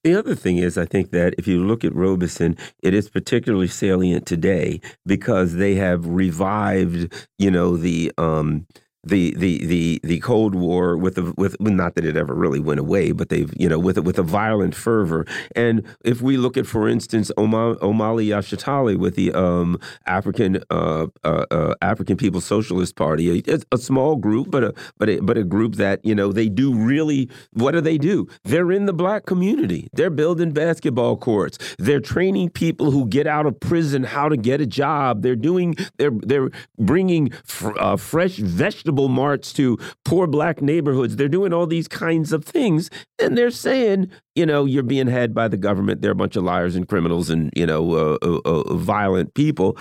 The 0.05 0.15
other 0.15 0.35
thing 0.35 0.59
is, 0.59 0.79
I 0.79 0.85
think 0.85 1.11
that 1.11 1.35
if 1.39 1.49
you 1.49 1.67
look 1.67 1.85
at 1.85 1.95
Robeson, 1.95 2.57
it 2.83 2.95
is 2.95 3.11
particularly 3.11 3.67
salient 3.67 4.27
today 4.27 4.81
because 5.05 5.55
they 5.55 5.75
have 5.75 6.07
revived, 6.07 7.13
you 7.39 7.51
know, 7.51 7.77
the 7.77 8.13
um, 8.17 8.67
the 9.09 9.35
the 9.37 9.67
the 9.67 10.01
the 10.03 10.19
Cold 10.21 10.55
War 10.55 10.97
with 10.97 11.17
the 11.17 11.33
with 11.37 11.61
not 11.61 11.95
that 11.95 12.05
it 12.05 12.17
ever 12.17 12.35
really 12.35 12.61
went 12.61 12.81
away, 12.81 13.13
but 13.13 13.29
they've 13.29 13.53
you 13.57 13.69
know 13.69 13.79
with 13.79 13.99
with 13.99 14.19
a 14.19 14.23
violent 14.23 14.75
fervor. 14.75 15.27
And 15.57 15.85
if 16.05 16.21
we 16.21 16.37
look 16.37 16.57
at, 16.57 16.67
for 16.67 16.89
instance, 16.89 17.31
Omali 17.37 18.27
Yeshitela 18.29 18.97
with 18.97 19.15
the 19.15 19.33
um, 19.33 19.79
African 20.07 20.63
uh, 20.71 21.07
uh, 21.25 21.47
uh, 21.51 21.75
African 21.83 22.17
People's 22.17 22.45
Socialist 22.45 22.97
Party, 22.97 23.39
it's 23.41 23.65
a 23.73 23.79
small 23.79 24.17
group, 24.17 24.51
but 24.51 24.65
a 24.65 24.75
but 24.99 25.09
a, 25.09 25.21
but 25.21 25.39
a 25.39 25.45
group 25.45 25.77
that 25.77 26.05
you 26.05 26.15
know 26.15 26.33
they 26.33 26.49
do 26.49 26.75
really 26.75 27.29
what 27.53 27.73
do 27.73 27.81
they 27.81 27.99
do? 27.99 28.29
They're 28.45 28.73
in 28.73 28.87
the 28.87 28.93
black 28.93 29.27
community. 29.27 29.89
They're 29.93 30.11
building 30.11 30.53
basketball 30.53 31.17
courts. 31.17 31.59
They're 31.79 32.01
training 32.01 32.51
people 32.51 32.91
who 32.91 33.07
get 33.07 33.27
out 33.27 33.47
of 33.47 33.59
prison 33.61 34.05
how 34.05 34.29
to 34.29 34.37
get 34.37 34.61
a 34.61 34.67
job. 34.67 35.23
They're 35.23 35.37
doing 35.37 35.77
they're 35.97 36.11
they're 36.11 36.51
bringing 36.79 37.31
fr 37.45 37.71
uh, 37.79 37.97
fresh 37.97 38.37
vegetables 38.37 38.98
marts 39.07 39.53
to 39.53 39.79
poor 40.05 40.27
black 40.27 40.61
neighborhoods. 40.61 41.15
They're 41.15 41.29
doing 41.29 41.53
all 41.53 41.67
these 41.67 41.87
kinds 41.87 42.33
of 42.33 42.45
things. 42.45 42.91
And 43.21 43.39
they're 43.39 43.51
saying, 43.51 44.11
you 44.35 44.47
know, 44.47 44.65
you're 44.65 44.83
being 44.83 45.07
had 45.07 45.35
by 45.35 45.47
the 45.47 45.57
government. 45.57 46.03
They're 46.03 46.13
a 46.13 46.17
bunch 46.17 46.35
of 46.35 46.43
liars 46.43 46.75
and 46.75 46.89
criminals 46.89 47.31
and, 47.31 47.53
you 47.55 47.67
know, 47.67 47.93
uh, 47.93 48.19
uh, 48.23 48.41
uh, 48.45 48.75
violent 48.75 49.35
people 49.35 49.79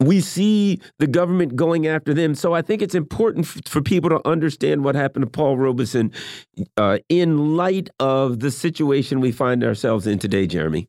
we 0.00 0.20
see 0.20 0.80
the 0.98 1.06
government 1.06 1.56
going 1.56 1.86
after 1.86 2.14
them. 2.14 2.34
So 2.34 2.52
I 2.52 2.62
think 2.62 2.82
it's 2.82 2.94
important 2.94 3.46
for 3.46 3.80
people 3.80 4.10
to 4.10 4.26
understand 4.28 4.84
what 4.84 4.94
happened 4.94 5.24
to 5.24 5.30
Paul 5.30 5.56
Robeson 5.56 6.12
uh, 6.76 6.98
in 7.08 7.56
light 7.56 7.90
of 8.00 8.40
the 8.40 8.50
situation 8.50 9.20
we 9.20 9.32
find 9.32 9.62
ourselves 9.62 10.06
in 10.06 10.18
today, 10.18 10.46
Jeremy. 10.46 10.88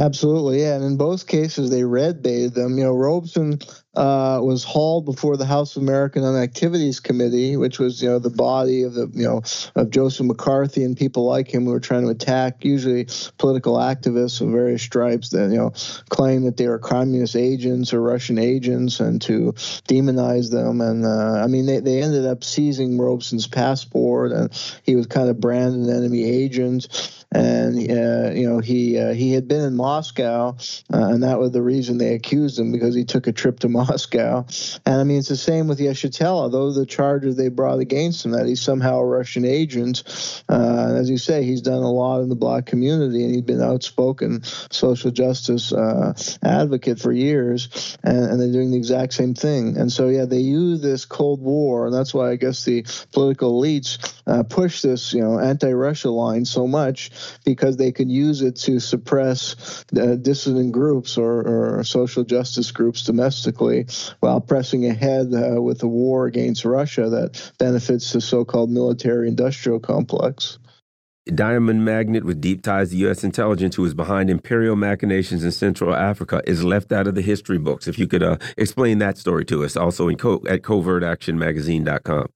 Absolutely, 0.00 0.60
yeah. 0.60 0.76
And 0.76 0.84
in 0.84 0.96
both 0.96 1.26
cases, 1.26 1.70
they 1.70 1.82
red 1.82 2.22
baited 2.22 2.54
them. 2.54 2.78
You 2.78 2.84
know, 2.84 2.94
Robeson 2.94 3.58
uh, 3.96 4.38
was 4.40 4.62
hauled 4.62 5.04
before 5.04 5.36
the 5.36 5.44
House 5.44 5.74
of 5.74 5.82
American 5.82 6.22
Activities 6.24 7.00
Committee, 7.00 7.56
which 7.56 7.80
was 7.80 8.00
you 8.00 8.08
know 8.08 8.20
the 8.20 8.30
body 8.30 8.84
of 8.84 8.94
the 8.94 9.10
you 9.12 9.24
know 9.24 9.42
of 9.74 9.90
Joseph 9.90 10.24
McCarthy 10.24 10.84
and 10.84 10.96
people 10.96 11.24
like 11.24 11.52
him 11.52 11.64
who 11.64 11.72
were 11.72 11.80
trying 11.80 12.02
to 12.02 12.10
attack 12.10 12.64
usually 12.64 13.08
political 13.38 13.74
activists 13.74 14.40
of 14.40 14.50
various 14.50 14.82
stripes 14.82 15.30
that 15.30 15.50
you 15.50 15.56
know 15.56 15.72
claim 16.10 16.44
that 16.44 16.56
they 16.56 16.68
were 16.68 16.78
communist 16.78 17.34
agents 17.34 17.92
or 17.92 18.00
Russian 18.00 18.38
agents 18.38 19.00
and 19.00 19.20
to 19.22 19.50
demonize 19.88 20.52
them. 20.52 20.80
And 20.80 21.04
uh, 21.04 21.42
I 21.42 21.48
mean 21.48 21.66
they, 21.66 21.80
they 21.80 22.00
ended 22.04 22.24
up 22.24 22.44
seizing 22.44 22.98
Robeson's 22.98 23.48
passport 23.48 24.30
and 24.30 24.52
he 24.84 24.94
was 24.94 25.08
kind 25.08 25.28
of 25.28 25.40
branded 25.40 25.88
an 25.88 25.96
enemy 25.96 26.22
agent 26.22 26.86
and 27.30 27.76
uh, 27.76 28.30
you 28.32 28.48
know 28.48 28.58
he 28.58 28.98
uh, 28.98 29.12
he 29.12 29.32
had 29.32 29.48
been 29.48 29.60
in 29.60 29.76
Moscow, 29.76 30.56
uh, 30.92 31.08
and 31.08 31.22
that 31.22 31.38
was 31.38 31.52
the 31.52 31.62
reason 31.62 31.98
they 31.98 32.14
accused 32.14 32.58
him 32.58 32.72
because 32.72 32.94
he 32.94 33.04
took 33.04 33.26
a 33.26 33.32
trip 33.32 33.60
to 33.60 33.68
Moscow. 33.68 34.46
And 34.86 35.00
I 35.00 35.04
mean, 35.04 35.18
it's 35.18 35.28
the 35.28 35.36
same 35.36 35.68
with 35.68 35.78
Yeshitela. 35.78 36.50
Those 36.50 36.76
are 36.76 36.80
the 36.80 36.86
charges 36.86 37.36
they 37.36 37.48
brought 37.48 37.80
against 37.80 38.24
him 38.24 38.32
that 38.32 38.46
he's 38.46 38.62
somehow 38.62 38.98
a 38.98 39.04
Russian 39.04 39.44
agent. 39.44 40.02
As 40.48 41.08
you 41.08 41.18
say, 41.18 41.44
he's 41.44 41.62
done 41.62 41.82
a 41.82 41.90
lot 41.90 42.20
in 42.20 42.28
the 42.28 42.34
black 42.34 42.66
community, 42.66 43.22
and 43.22 43.34
he's 43.34 43.42
been 43.42 43.62
outspoken 43.62 44.42
social 44.70 45.10
justice 45.10 45.72
advocate 46.42 46.98
for 46.98 47.12
years, 47.12 47.96
and, 48.02 48.18
and 48.18 48.40
they're 48.40 48.52
doing 48.52 48.70
the 48.70 48.76
exact 48.76 49.12
same 49.12 49.34
thing. 49.34 49.76
And 49.76 49.92
so, 49.92 50.08
yeah, 50.08 50.24
they 50.24 50.38
use 50.38 50.80
this 50.80 51.04
Cold 51.04 51.40
War, 51.40 51.86
and 51.86 51.94
that's 51.94 52.14
why 52.14 52.30
I 52.30 52.36
guess 52.36 52.64
the 52.64 52.84
political 53.12 53.60
elites 53.60 54.14
uh, 54.26 54.42
push 54.42 54.82
this, 54.82 55.12
you 55.12 55.20
know, 55.20 55.38
anti-Russia 55.38 56.10
line 56.10 56.44
so 56.44 56.66
much 56.66 57.10
because 57.44 57.76
they 57.76 57.92
can 57.92 58.10
use 58.10 58.42
it 58.42 58.56
to 58.56 58.80
suppress 58.80 59.84
uh, 59.96 60.16
dissident 60.16 60.72
groups 60.72 61.16
or, 61.16 61.78
or, 61.78 61.84
social 61.84 62.24
justice 62.24 62.70
groups 62.70 63.04
domestically 63.04 63.86
while 64.20 64.40
pressing 64.40 64.84
ahead 64.86 65.32
uh, 65.32 65.60
with 65.62 65.82
a 65.82 65.86
war 65.86 66.26
against 66.26 66.64
Russia 66.64 67.08
that 67.08 67.52
benefits 67.58 68.12
the 68.12 68.20
so 68.20 68.44
called 68.44 68.70
military 68.70 69.28
industrial 69.28 69.80
complex 69.80 70.58
diamond 71.34 71.84
magnate 71.84 72.24
with 72.24 72.40
deep 72.40 72.62
ties 72.62 72.90
to 72.90 72.96
U.S. 72.98 73.24
intelligence 73.24 73.76
who 73.76 73.84
is 73.84 73.94
behind 73.94 74.30
imperial 74.30 74.76
machinations 74.76 75.44
in 75.44 75.52
Central 75.52 75.94
Africa 75.94 76.42
is 76.46 76.64
left 76.64 76.92
out 76.92 77.06
of 77.06 77.14
the 77.14 77.22
history 77.22 77.58
books. 77.58 77.86
If 77.86 77.98
you 77.98 78.06
could 78.06 78.22
uh, 78.22 78.38
explain 78.56 78.98
that 78.98 79.18
story 79.18 79.44
to 79.46 79.64
us, 79.64 79.76
also 79.76 80.10
co 80.14 80.42
at 80.48 80.62
covertactionmagazine.com. 80.62 82.28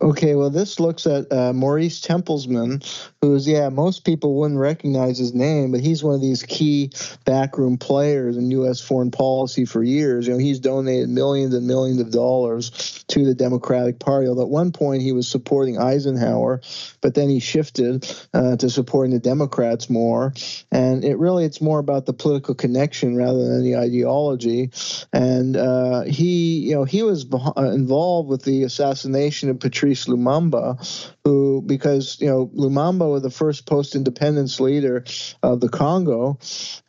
Okay, 0.00 0.36
well, 0.36 0.50
this 0.50 0.78
looks 0.78 1.06
at 1.06 1.32
uh, 1.32 1.52
Maurice 1.52 2.00
Tempelsman, 2.00 2.84
who's, 3.20 3.48
yeah, 3.48 3.68
most 3.68 4.04
people 4.04 4.34
wouldn't 4.34 4.60
recognize 4.60 5.18
his 5.18 5.34
name, 5.34 5.72
but 5.72 5.80
he's 5.80 6.04
one 6.04 6.14
of 6.14 6.20
these 6.20 6.44
key 6.44 6.92
backroom 7.24 7.78
players 7.78 8.36
in 8.36 8.50
U.S. 8.52 8.80
foreign 8.80 9.10
policy 9.10 9.64
for 9.64 9.82
years. 9.82 10.28
You 10.28 10.34
know, 10.34 10.38
he's 10.38 10.60
donated 10.60 11.08
millions 11.08 11.52
and 11.52 11.66
millions 11.66 12.00
of 12.00 12.12
dollars 12.12 13.04
to 13.08 13.24
the 13.24 13.34
Democratic 13.34 13.98
Party. 13.98 14.28
Although 14.28 14.42
at 14.42 14.48
one 14.48 14.70
point 14.70 15.02
he 15.02 15.12
was 15.12 15.26
supporting 15.26 15.78
Eisenhower, 15.78 16.60
but 17.00 17.14
then 17.14 17.28
he 17.28 17.40
shifted 17.40 18.08
uh, 18.32 18.56
to 18.56 18.70
supporting 18.70 19.12
the 19.12 19.18
Democrats 19.18 19.90
more. 19.90 20.32
And 20.70 21.04
it 21.04 21.18
really, 21.18 21.44
it's 21.44 21.60
more 21.60 21.80
about 21.80 22.06
the 22.06 22.12
political 22.12 22.54
connection 22.54 23.16
rather 23.16 23.48
than 23.48 23.64
the 23.64 23.76
ideology. 23.76 24.70
And 25.12 25.56
uh, 25.56 26.02
he, 26.02 26.60
you 26.68 26.74
know, 26.74 26.84
he 26.84 27.02
was 27.02 27.24
involved 27.56 28.28
with 28.28 28.44
the 28.44 28.62
assassination 28.62 29.48
of 29.48 29.58
Patrice 29.58 29.87
Patrice 29.88 30.06
Lumumba, 30.06 31.12
who, 31.24 31.62
because, 31.62 32.20
you 32.20 32.26
know, 32.26 32.46
Lumumba 32.48 33.10
was 33.10 33.22
the 33.22 33.30
first 33.30 33.66
post 33.66 33.94
independence 33.94 34.60
leader 34.60 35.04
of 35.42 35.60
the 35.60 35.68
Congo. 35.68 36.38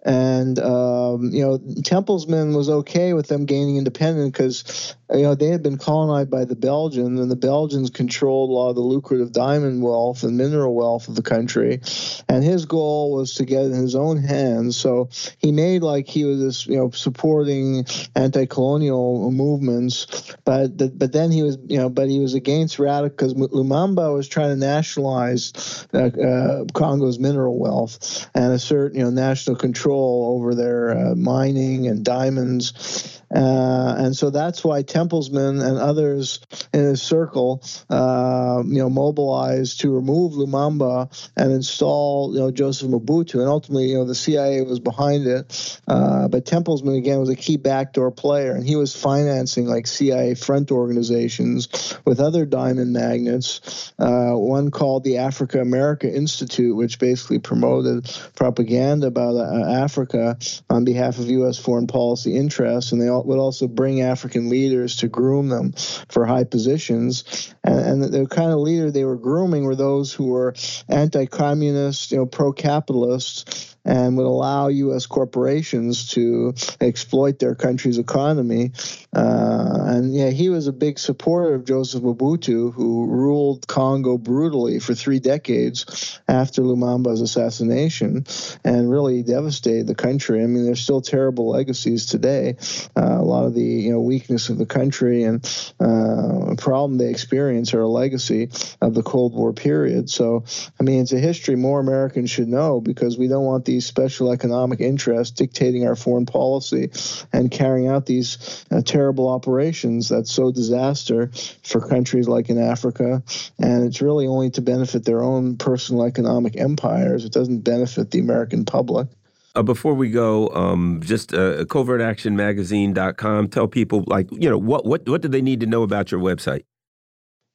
And, 0.04 0.60
um, 0.60 1.30
you 1.32 1.42
know, 1.42 1.58
Tempelsman 1.58 2.56
was 2.56 2.70
okay 2.70 3.14
with 3.14 3.28
them 3.28 3.46
gaining 3.46 3.78
independence 3.78 4.32
because 4.32 4.96
you 5.12 5.24
know, 5.24 5.34
they 5.34 5.48
had 5.48 5.64
been 5.64 5.78
colonized 5.78 6.30
by 6.30 6.46
the 6.46 6.56
Belgians, 6.56 7.20
and 7.20 7.32
the 7.32 7.36
Belgians 7.36 7.90
controlled 7.90 8.50
a 8.50 8.54
lot 8.54 8.70
of 8.70 8.76
the 8.76 8.82
lucrative 8.82 9.32
diamond 9.32 9.82
wealth 9.82 10.24
and 10.24 10.38
mineral 10.38 10.76
wealth 10.76 11.08
of 11.08 11.16
the 11.16 11.24
country. 11.24 11.82
And 12.28 12.44
his 12.44 12.66
goal 12.66 13.16
was 13.16 13.34
to 13.36 13.46
get 13.46 13.64
it 13.64 13.72
in 13.72 13.82
his 13.82 13.96
own 13.96 14.18
hands. 14.18 14.78
So 14.78 15.10
he 15.40 15.52
made 15.52 15.82
like 15.82 16.08
he 16.08 16.26
was 16.26 16.40
this, 16.40 16.68
you 16.68 16.78
know, 16.78 16.92
supporting 16.92 17.86
anti-colonial 18.16 19.32
movements, 19.32 20.36
but 20.46 20.78
the, 20.78 20.90
but 20.90 21.12
then 21.12 21.32
he 21.32 21.42
was, 21.42 21.58
you 21.68 21.78
know, 21.78 21.90
but 21.90 22.08
he 22.08 22.20
was 22.20 22.36
against 22.36 22.78
radical 22.80 23.10
because 23.10 23.34
Lumumba 23.34 24.14
was 24.14 24.28
trying 24.28 24.50
to 24.50 24.56
nationalize 24.56 25.88
uh, 25.94 25.98
uh, 25.98 26.66
Congo's 26.74 27.20
mineral 27.20 27.58
wealth 27.58 28.30
and 28.34 28.54
assert, 28.54 28.94
you 28.96 29.04
know, 29.04 29.10
national 29.10 29.56
control 29.56 30.36
over 30.36 30.56
their 30.56 30.98
uh, 30.98 31.16
mining 31.16 31.88
and 31.88 32.04
diamonds. 32.04 33.19
Uh, 33.34 33.96
and 33.98 34.16
so 34.16 34.30
that's 34.30 34.64
why 34.64 34.82
Tempelsman 34.82 35.64
and 35.66 35.78
others 35.78 36.40
in 36.74 36.82
his 36.82 37.02
circle, 37.02 37.64
uh, 37.90 38.64
you 38.66 38.80
know, 38.80 38.90
mobilized 38.90 39.82
to 39.82 39.94
remove 39.94 40.34
Lumumba 40.34 41.30
and 41.36 41.52
install, 41.52 42.34
you 42.34 42.40
know, 42.40 42.52
Joseph 42.52 42.90
Mobutu. 42.90 43.36
And 43.36 43.48
ultimately, 43.48 43.90
you 43.90 43.98
know, 43.98 44.06
the 44.06 44.16
CIA 44.16 44.62
was 44.62 44.80
behind 44.80 45.28
it. 45.28 45.80
Uh, 45.88 46.28
but 46.28 46.46
Tempelsman, 46.46 46.98
again, 46.98 47.20
was 47.20 47.30
a 47.30 47.36
key 47.36 47.58
backdoor 47.58 48.12
player, 48.12 48.54
and 48.54 48.66
he 48.66 48.76
was 48.76 48.96
financing 48.96 49.68
like 49.68 49.88
CIA 49.88 50.36
front 50.36 50.72
organizations 50.72 51.98
with 52.06 52.20
other 52.20 52.46
diamond 52.46 52.94
magnates. 52.94 53.94
Uh, 54.00 54.32
one 54.32 54.72
called 54.72 55.04
the 55.04 55.18
Africa 55.18 55.62
America 55.62 56.12
Institute, 56.12 56.76
which 56.76 57.00
basically 57.00 57.40
promoted 57.40 58.10
propaganda 58.36 59.08
about 59.08 59.36
uh, 59.36 59.84
Africa 59.84 60.38
on 60.70 60.86
behalf 60.86 61.20
of 61.20 61.30
U.S. 61.30 61.58
foreign 61.58 61.88
policy 61.88 62.36
interests. 62.36 62.92
And 62.92 63.02
they 63.02 63.08
all 63.08 63.19
would 63.26 63.40
also 63.40 63.68
bring 63.68 64.02
African 64.02 64.50
leaders 64.50 64.98
to 64.98 65.08
groom 65.08 65.50
them 65.50 65.74
for 66.10 66.26
high 66.26 66.44
positions. 66.44 67.54
And, 67.64 68.04
and 68.04 68.14
the 68.14 68.28
kind 68.28 68.52
of 68.52 68.60
leader 68.60 68.92
they 68.92 69.06
were 69.06 69.18
grooming 69.18 69.64
were 69.64 69.76
those 69.76 70.14
who 70.14 70.28
were 70.28 70.56
anti-communist, 70.88 72.12
you 72.12 72.18
know, 72.18 72.26
pro-capitalist, 72.26 73.78
and 73.86 74.18
would 74.18 74.26
allow 74.26 74.68
U.S. 74.68 75.06
corporations 75.06 76.10
to 76.10 76.54
exploit 76.82 77.40
their 77.40 77.56
country's 77.56 77.98
economy. 77.98 78.72
Uh, 79.16 79.78
and 79.88 80.14
yeah, 80.14 80.30
he 80.30 80.50
was 80.50 80.68
a 80.68 80.74
big 80.74 81.00
supporter 81.00 81.56
of 81.56 81.66
Joseph 81.66 82.04
Mobutu, 82.04 82.74
who 82.74 83.06
ruled 83.08 83.68
Congo 83.68 84.18
brutally 84.18 84.80
for 84.80 84.94
three 84.94 85.20
decades 85.20 86.20
after 86.28 86.62
Lumumba's 86.62 87.22
assassination, 87.22 88.26
and 88.64 88.92
really 88.92 89.24
devastated 89.24 89.88
the 89.88 89.96
country. 89.96 90.44
I 90.44 90.48
mean, 90.48 90.66
there's 90.66 90.82
still 90.82 91.02
terrible 91.02 91.50
legacies 91.50 92.06
today. 92.06 92.58
Uh, 92.96 93.18
a 93.20 93.24
lot 93.24 93.46
of 93.46 93.54
the 93.54 93.64
you 93.64 93.92
know 93.92 94.02
weakness 94.02 94.50
of 94.50 94.58
the 94.58 94.66
country 94.66 95.24
and 95.24 95.46
uh, 95.80 96.56
problem 96.60 96.98
they 96.98 97.10
experience 97.10 97.74
are 97.74 97.82
a 97.82 97.88
legacy 97.88 98.50
of 98.82 98.94
the 98.94 99.04
Cold 99.04 99.34
War 99.34 99.54
period. 99.54 100.10
So, 100.10 100.44
I 100.80 100.84
mean, 100.84 101.02
it's 101.02 101.14
a 101.14 101.20
history 101.20 101.56
more 101.56 101.80
Americans 101.80 102.30
should 102.30 102.48
know 102.48 102.82
because 102.82 103.18
we 103.18 103.28
don't 103.28 103.46
want 103.46 103.66
these 103.70 103.86
special 103.86 104.32
economic 104.32 104.80
interests 104.80 105.36
dictating 105.36 105.86
our 105.86 105.96
foreign 105.96 106.26
policy 106.26 106.90
and 107.32 107.52
carrying 107.52 107.88
out 107.88 108.08
these 108.08 108.66
uh, 108.72 108.82
terrible 108.82 109.30
operations 109.30 110.10
that's 110.10 110.32
so 110.32 110.52
disaster 110.52 111.30
for 111.64 111.80
countries 111.80 112.28
like 112.28 112.50
in 112.50 112.58
Africa. 112.58 113.22
And 113.60 113.86
it's 113.86 114.02
really 114.02 114.26
only 114.26 114.50
to 114.52 114.62
benefit 114.62 115.06
their 115.06 115.22
own 115.22 115.56
personal 115.56 116.04
economic 116.04 116.58
empires. 116.58 117.26
It 117.26 117.32
doesn't 117.32 117.60
benefit 117.60 118.10
the 118.10 118.20
American 118.20 118.66
public. 118.66 119.08
Uh, 119.54 119.62
before 119.62 119.94
we 119.94 120.10
go, 120.10 120.50
um, 120.50 121.00
just 121.04 121.32
uh, 121.32 121.64
covertactionmagazine.com. 121.66 123.50
Tell 123.50 123.68
people, 123.68 124.04
like, 124.08 124.32
you 124.32 124.50
know, 124.50 124.58
what, 124.58 124.86
what, 124.86 125.08
what 125.08 125.22
do 125.22 125.28
they 125.28 125.42
need 125.44 125.60
to 125.60 125.68
know 125.68 125.84
about 125.84 126.12
your 126.12 126.20
website? 126.20 126.64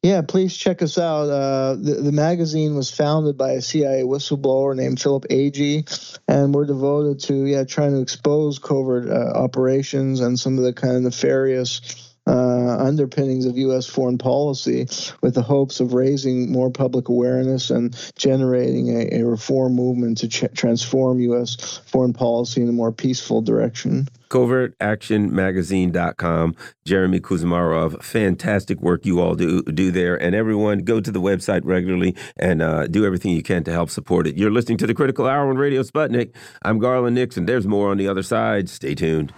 Yeah, 0.05 0.21
please 0.21 0.55
check 0.55 0.83
us 0.83 0.99
out. 0.99 1.31
Uh, 1.31 1.77
the, 1.77 1.95
the 1.95 2.13
magazine 2.13 2.75
was 2.75 2.91
founded 2.91 3.39
by 3.39 3.53
a 3.53 3.63
CIA 3.63 4.03
whistleblower 4.03 4.77
named 4.77 5.01
Philip 5.01 5.25
Agee, 5.31 6.19
and 6.29 6.55
we're 6.55 6.67
devoted 6.67 7.21
to 7.21 7.47
yeah 7.47 7.65
trying 7.65 7.93
to 7.93 8.03
expose 8.03 8.59
covert 8.59 9.09
uh, 9.09 9.33
operations 9.35 10.21
and 10.21 10.39
some 10.39 10.59
of 10.59 10.65
the 10.65 10.75
kind 10.75 10.97
of 10.97 11.03
nefarious 11.05 12.14
uh, 12.27 12.79
underpinnings 12.79 13.45
of 13.47 13.57
U.S. 13.59 13.87
foreign 13.87 14.19
policy 14.19 14.89
with 15.21 15.35
the 15.35 15.43
hopes 15.43 15.79
of 15.81 15.95
raising 15.95 16.51
more 16.51 16.71
public 16.71 17.09
awareness 17.09 17.71
and 17.71 17.97
generating 18.17 18.89
a, 18.89 19.21
a 19.21 19.25
reform 19.25 19.75
movement 19.75 20.19
to 20.19 20.29
ch- 20.29 20.53
transform 20.55 21.21
U.S. 21.21 21.81
foreign 21.87 22.13
policy 22.13 22.61
in 22.63 22.69
a 22.69 22.73
more 22.73 22.93
peaceful 22.93 23.41
direction. 23.43 24.09
CovertActionMagazine.com. 24.29 26.57
Jeremy 26.85 27.21
Kuzmarov, 27.21 28.03
fantastic 28.03 28.81
work 28.81 29.07
you 29.07 29.21
all 29.21 29.37
do 29.37 29.63
do 29.63 29.93
there. 29.93 30.21
And 30.21 30.35
everyone, 30.35 30.81
go 30.81 31.01
to 31.01 31.13
the 31.13 31.21
website 31.21 31.61
regularly 31.65 32.17
and 32.37 32.61
uh, 32.61 32.89
do 32.89 33.07
everything 33.07 33.31
you 33.33 33.45
can 33.45 33.63
to 33.65 33.71
help 33.71 33.91
support 33.91 34.27
it. 34.27 34.37
You're 34.37 34.51
listening 34.51 34.79
to 34.79 34.89
the 34.89 34.95
Critical 34.95 35.27
Hour 35.27 35.51
on 35.51 35.57
Radio 35.57 35.83
Sputnik. 35.83 36.35
I'm 36.63 36.81
Garland 36.81 37.15
Nixon. 37.15 37.47
There's 37.47 37.67
more 37.67 37.91
on 37.91 37.97
the 37.97 38.09
other 38.09 38.25
side. 38.25 38.69
Stay 38.69 38.97
tuned. 38.97 39.33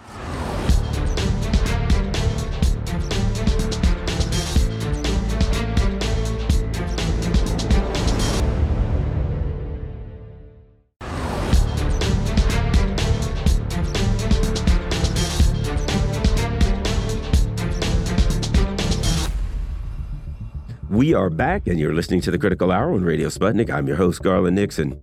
We 21.07 21.13
are 21.13 21.29
back, 21.29 21.67
and 21.67 21.79
you're 21.79 21.93
listening 21.93 22.19
to 22.19 22.31
the 22.31 22.37
Critical 22.37 22.69
Hour 22.69 22.91
on 22.91 23.01
Radio 23.01 23.29
Sputnik. 23.29 23.69
I'm 23.69 23.87
your 23.87 23.95
host, 23.95 24.21
Garland 24.21 24.57
Nixon. 24.57 25.01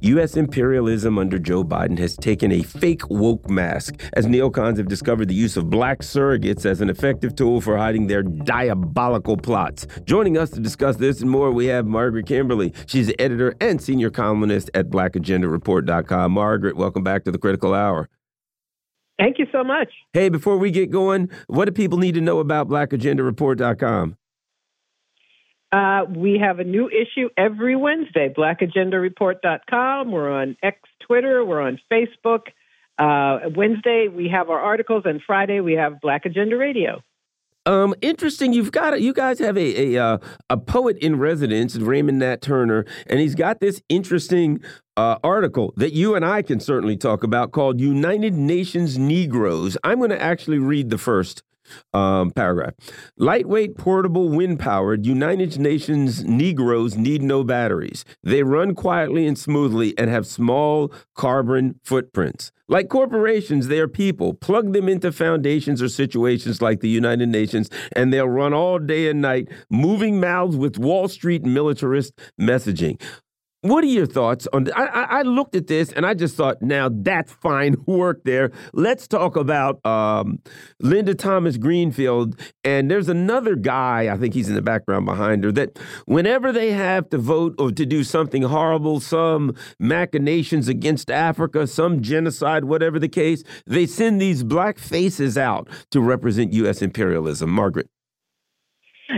U.S. 0.00 0.36
imperialism 0.36 1.20
under 1.20 1.38
Joe 1.38 1.62
Biden 1.62 1.96
has 2.00 2.16
taken 2.16 2.50
a 2.50 2.64
fake 2.64 3.08
woke 3.08 3.48
mask 3.48 3.94
as 4.14 4.26
neocons 4.26 4.78
have 4.78 4.88
discovered 4.88 5.28
the 5.28 5.36
use 5.36 5.56
of 5.56 5.70
black 5.70 6.00
surrogates 6.00 6.66
as 6.66 6.80
an 6.80 6.90
effective 6.90 7.36
tool 7.36 7.60
for 7.60 7.76
hiding 7.76 8.08
their 8.08 8.24
diabolical 8.24 9.36
plots. 9.36 9.86
Joining 10.04 10.36
us 10.36 10.50
to 10.50 10.58
discuss 10.58 10.96
this 10.96 11.20
and 11.20 11.30
more, 11.30 11.52
we 11.52 11.66
have 11.66 11.86
Margaret 11.86 12.26
Kimberley. 12.26 12.74
She's 12.86 13.06
the 13.06 13.20
editor 13.20 13.54
and 13.60 13.80
senior 13.80 14.10
columnist 14.10 14.68
at 14.74 14.90
blackagendareport.com. 14.90 16.32
Margaret, 16.32 16.76
welcome 16.76 17.04
back 17.04 17.22
to 17.22 17.30
the 17.30 17.38
Critical 17.38 17.72
Hour. 17.72 18.08
Thank 19.16 19.38
you 19.38 19.46
so 19.52 19.62
much. 19.62 19.92
Hey, 20.12 20.28
before 20.28 20.58
we 20.58 20.72
get 20.72 20.90
going, 20.90 21.30
what 21.46 21.66
do 21.66 21.70
people 21.70 21.98
need 21.98 22.14
to 22.14 22.20
know 22.20 22.40
about 22.40 22.66
blackagendareport.com? 22.66 24.16
Uh, 25.76 26.06
we 26.08 26.38
have 26.38 26.58
a 26.58 26.64
new 26.64 26.88
issue 26.88 27.28
every 27.36 27.76
Wednesday, 27.76 28.32
blackagendareport.com. 28.34 30.10
We're 30.10 30.30
on 30.30 30.56
X 30.62 30.78
Twitter, 31.06 31.44
we're 31.44 31.60
on 31.60 31.78
Facebook. 31.92 32.44
Uh, 32.98 33.50
Wednesday, 33.54 34.08
we 34.08 34.30
have 34.30 34.48
our 34.48 34.58
articles, 34.58 35.02
and 35.04 35.20
Friday, 35.26 35.60
we 35.60 35.74
have 35.74 36.00
Black 36.00 36.24
Agenda 36.24 36.56
Radio. 36.56 37.02
Um, 37.66 37.94
interesting. 38.00 38.54
You've 38.54 38.72
got 38.72 39.02
you 39.02 39.12
guys 39.12 39.38
have 39.38 39.58
a 39.58 39.96
a, 39.96 40.02
uh, 40.02 40.18
a 40.48 40.56
poet 40.56 40.96
in 40.98 41.18
residence, 41.18 41.76
Raymond 41.76 42.20
Nat 42.20 42.40
Turner, 42.40 42.86
and 43.06 43.20
he's 43.20 43.34
got 43.34 43.60
this 43.60 43.82
interesting 43.90 44.62
uh, 44.96 45.18
article 45.22 45.74
that 45.76 45.92
you 45.92 46.14
and 46.14 46.24
I 46.24 46.40
can 46.40 46.58
certainly 46.58 46.96
talk 46.96 47.22
about 47.22 47.52
called 47.52 47.82
"United 47.82 48.32
Nations 48.32 48.96
Negroes." 48.96 49.76
I'm 49.84 49.98
going 49.98 50.08
to 50.08 50.22
actually 50.22 50.58
read 50.58 50.88
the 50.88 50.96
first 50.96 51.42
um, 51.92 52.30
paragraph. 52.30 52.74
Lightweight, 53.16 53.76
portable, 53.76 54.28
wind 54.28 54.58
powered, 54.58 55.06
United 55.06 55.58
Nations 55.58 56.24
Negroes 56.24 56.96
need 56.96 57.22
no 57.22 57.44
batteries. 57.44 58.04
They 58.22 58.42
run 58.42 58.74
quietly 58.74 59.26
and 59.26 59.38
smoothly 59.38 59.96
and 59.98 60.10
have 60.10 60.26
small 60.26 60.92
carbon 61.14 61.80
footprints. 61.84 62.52
Like 62.68 62.88
corporations, 62.88 63.68
they 63.68 63.78
are 63.78 63.86
people. 63.86 64.34
Plug 64.34 64.72
them 64.72 64.88
into 64.88 65.12
foundations 65.12 65.80
or 65.80 65.88
situations 65.88 66.60
like 66.60 66.80
the 66.80 66.88
United 66.88 67.28
Nations, 67.28 67.70
and 67.94 68.12
they'll 68.12 68.28
run 68.28 68.52
all 68.52 68.80
day 68.80 69.08
and 69.08 69.22
night, 69.22 69.48
moving 69.70 70.18
mouths 70.18 70.56
with 70.56 70.76
Wall 70.76 71.06
Street 71.06 71.44
militarist 71.44 72.12
messaging. 72.40 73.00
What 73.66 73.82
are 73.82 73.88
your 73.88 74.06
thoughts 74.06 74.46
on? 74.52 74.70
I, 74.72 74.84
I, 74.86 75.22
looked 75.22 75.56
at 75.56 75.66
this 75.66 75.90
and 75.90 76.06
I 76.06 76.14
just 76.14 76.36
thought, 76.36 76.62
now 76.62 76.88
that's 76.88 77.32
fine 77.32 77.74
work 77.86 78.22
there. 78.24 78.52
Let's 78.72 79.08
talk 79.08 79.34
about 79.34 79.84
um, 79.84 80.38
Linda 80.80 81.14
Thomas 81.14 81.56
Greenfield. 81.56 82.40
And 82.62 82.88
there's 82.88 83.08
another 83.08 83.56
guy, 83.56 84.08
I 84.12 84.16
think 84.18 84.34
he's 84.34 84.48
in 84.48 84.54
the 84.54 84.62
background 84.62 85.04
behind 85.04 85.42
her, 85.42 85.50
that 85.52 85.78
whenever 86.04 86.52
they 86.52 86.72
have 86.72 87.10
to 87.10 87.18
vote 87.18 87.56
or 87.58 87.72
to 87.72 87.84
do 87.84 88.04
something 88.04 88.42
horrible, 88.42 89.00
some 89.00 89.54
machinations 89.80 90.68
against 90.68 91.10
Africa, 91.10 91.66
some 91.66 92.02
genocide, 92.02 92.66
whatever 92.66 93.00
the 93.00 93.08
case, 93.08 93.42
they 93.66 93.86
send 93.86 94.20
these 94.20 94.44
black 94.44 94.78
faces 94.78 95.36
out 95.36 95.68
to 95.90 96.00
represent 96.00 96.52
U.S. 96.52 96.82
imperialism. 96.82 97.50
Margaret. 97.50 97.88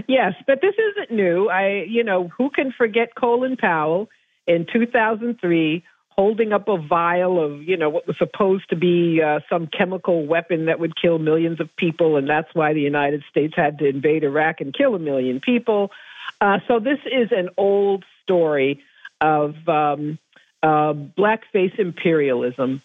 Yes, 0.06 0.34
but 0.46 0.61
this 0.61 0.74
isn't 0.74 1.11
new. 1.14 1.48
I, 1.48 1.84
you 1.88 2.04
know, 2.04 2.28
who 2.37 2.50
can 2.50 2.72
forget 2.76 3.14
Colin 3.14 3.56
Powell? 3.56 4.08
In 4.48 4.66
2003 4.72 5.84
holding 6.18 6.52
up 6.52 6.66
a 6.66 6.76
vial 6.76 7.38
of, 7.38 7.62
you 7.62 7.76
know, 7.76 7.88
what 7.88 8.04
was 8.08 8.18
supposed 8.18 8.68
to 8.68 8.74
be 8.74 9.22
uh, 9.22 9.38
some 9.48 9.68
chemical 9.68 10.26
weapon 10.26 10.64
that 10.64 10.80
would 10.80 11.00
kill 11.00 11.16
millions 11.16 11.61
of 11.61 11.68
people, 11.76 12.16
and 12.16 12.28
that's 12.28 12.52
why 12.54 12.72
the 12.72 12.80
United 12.80 13.22
States 13.30 13.54
had 13.54 13.78
to 13.78 13.87
invade 13.87 14.24
Iraq 14.24 14.61
and 14.61 14.74
kill 14.74 14.96
a 14.96 14.98
million 14.98 15.38
people. 15.38 15.92
Uh, 16.40 16.58
so 16.66 16.80
this 16.80 16.98
is 17.06 17.28
an 17.30 17.50
old 17.56 18.04
story 18.24 18.82
of 19.20 19.54
um, 19.68 20.18
uh, 20.61 20.92
blackface 20.92 21.78
imperialism, 21.78 22.82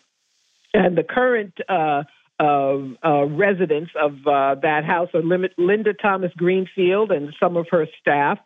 and 0.73 0.95
the 0.95 1.03
current. 1.03 1.53
Uh, 1.67 2.03
uh, 2.39 3.25
residents 3.29 3.91
of 3.95 4.27
uh, 4.27 4.55
that 4.55 4.83
house 4.83 5.07
are 5.13 5.21
Linda 5.21 5.93
Thomas 5.93 6.33
Greenfield 6.35 7.09
and 7.11 7.33
some 7.39 7.55
of 7.55 7.67
her 7.69 7.87
staff 8.01 8.37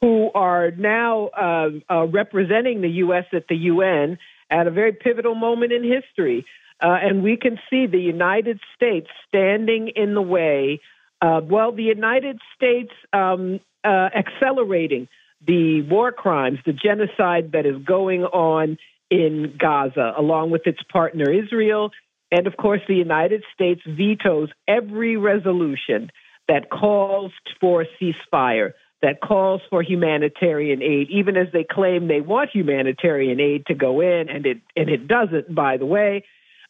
who 0.00 0.30
are 0.34 0.70
now 0.70 1.28
uh, 1.28 1.68
uh, 1.88 2.06
representing 2.06 2.80
the 2.80 2.88
U.S. 3.04 3.26
at 3.32 3.48
the 3.48 3.56
UN 3.56 4.18
at 4.50 4.66
a 4.66 4.70
very 4.70 4.92
pivotal 4.92 5.34
moment 5.34 5.72
in 5.72 5.82
history. 5.84 6.46
Uh, 6.82 6.96
and 7.02 7.22
we 7.22 7.36
can 7.36 7.58
see 7.68 7.86
the 7.86 7.98
United 7.98 8.58
States 8.74 9.08
standing 9.28 9.88
in 9.94 10.14
the 10.14 10.22
way, 10.22 10.80
well, 11.22 11.72
the 11.72 11.82
United 11.82 12.40
States 12.56 12.90
um, 13.12 13.60
uh, 13.84 14.08
accelerating 14.14 15.08
the 15.46 15.82
war 15.82 16.12
crimes, 16.12 16.58
the 16.66 16.72
genocide 16.72 17.52
that 17.52 17.66
is 17.66 17.76
going 17.84 18.24
on 18.24 18.78
in 19.10 19.54
Gaza, 19.58 20.14
along 20.16 20.50
with 20.50 20.66
its 20.66 20.82
partner 20.90 21.30
Israel. 21.30 21.90
And 22.30 22.46
of 22.46 22.56
course, 22.56 22.80
the 22.86 22.94
United 22.94 23.42
States 23.54 23.80
vetoes 23.86 24.50
every 24.68 25.16
resolution 25.16 26.10
that 26.48 26.70
calls 26.70 27.32
for 27.60 27.86
ceasefire 28.00 28.72
that 29.02 29.20
calls 29.20 29.62
for 29.70 29.82
humanitarian 29.82 30.82
aid, 30.82 31.08
even 31.10 31.36
as 31.36 31.48
they 31.52 31.64
claim 31.64 32.08
they 32.08 32.20
want 32.20 32.50
humanitarian 32.50 33.40
aid 33.40 33.64
to 33.66 33.74
go 33.74 34.00
in, 34.00 34.28
and 34.28 34.44
it 34.46 34.58
and 34.76 34.88
it 34.90 35.08
doesn't. 35.08 35.54
By 35.54 35.78
the 35.78 35.86
way, 35.86 36.24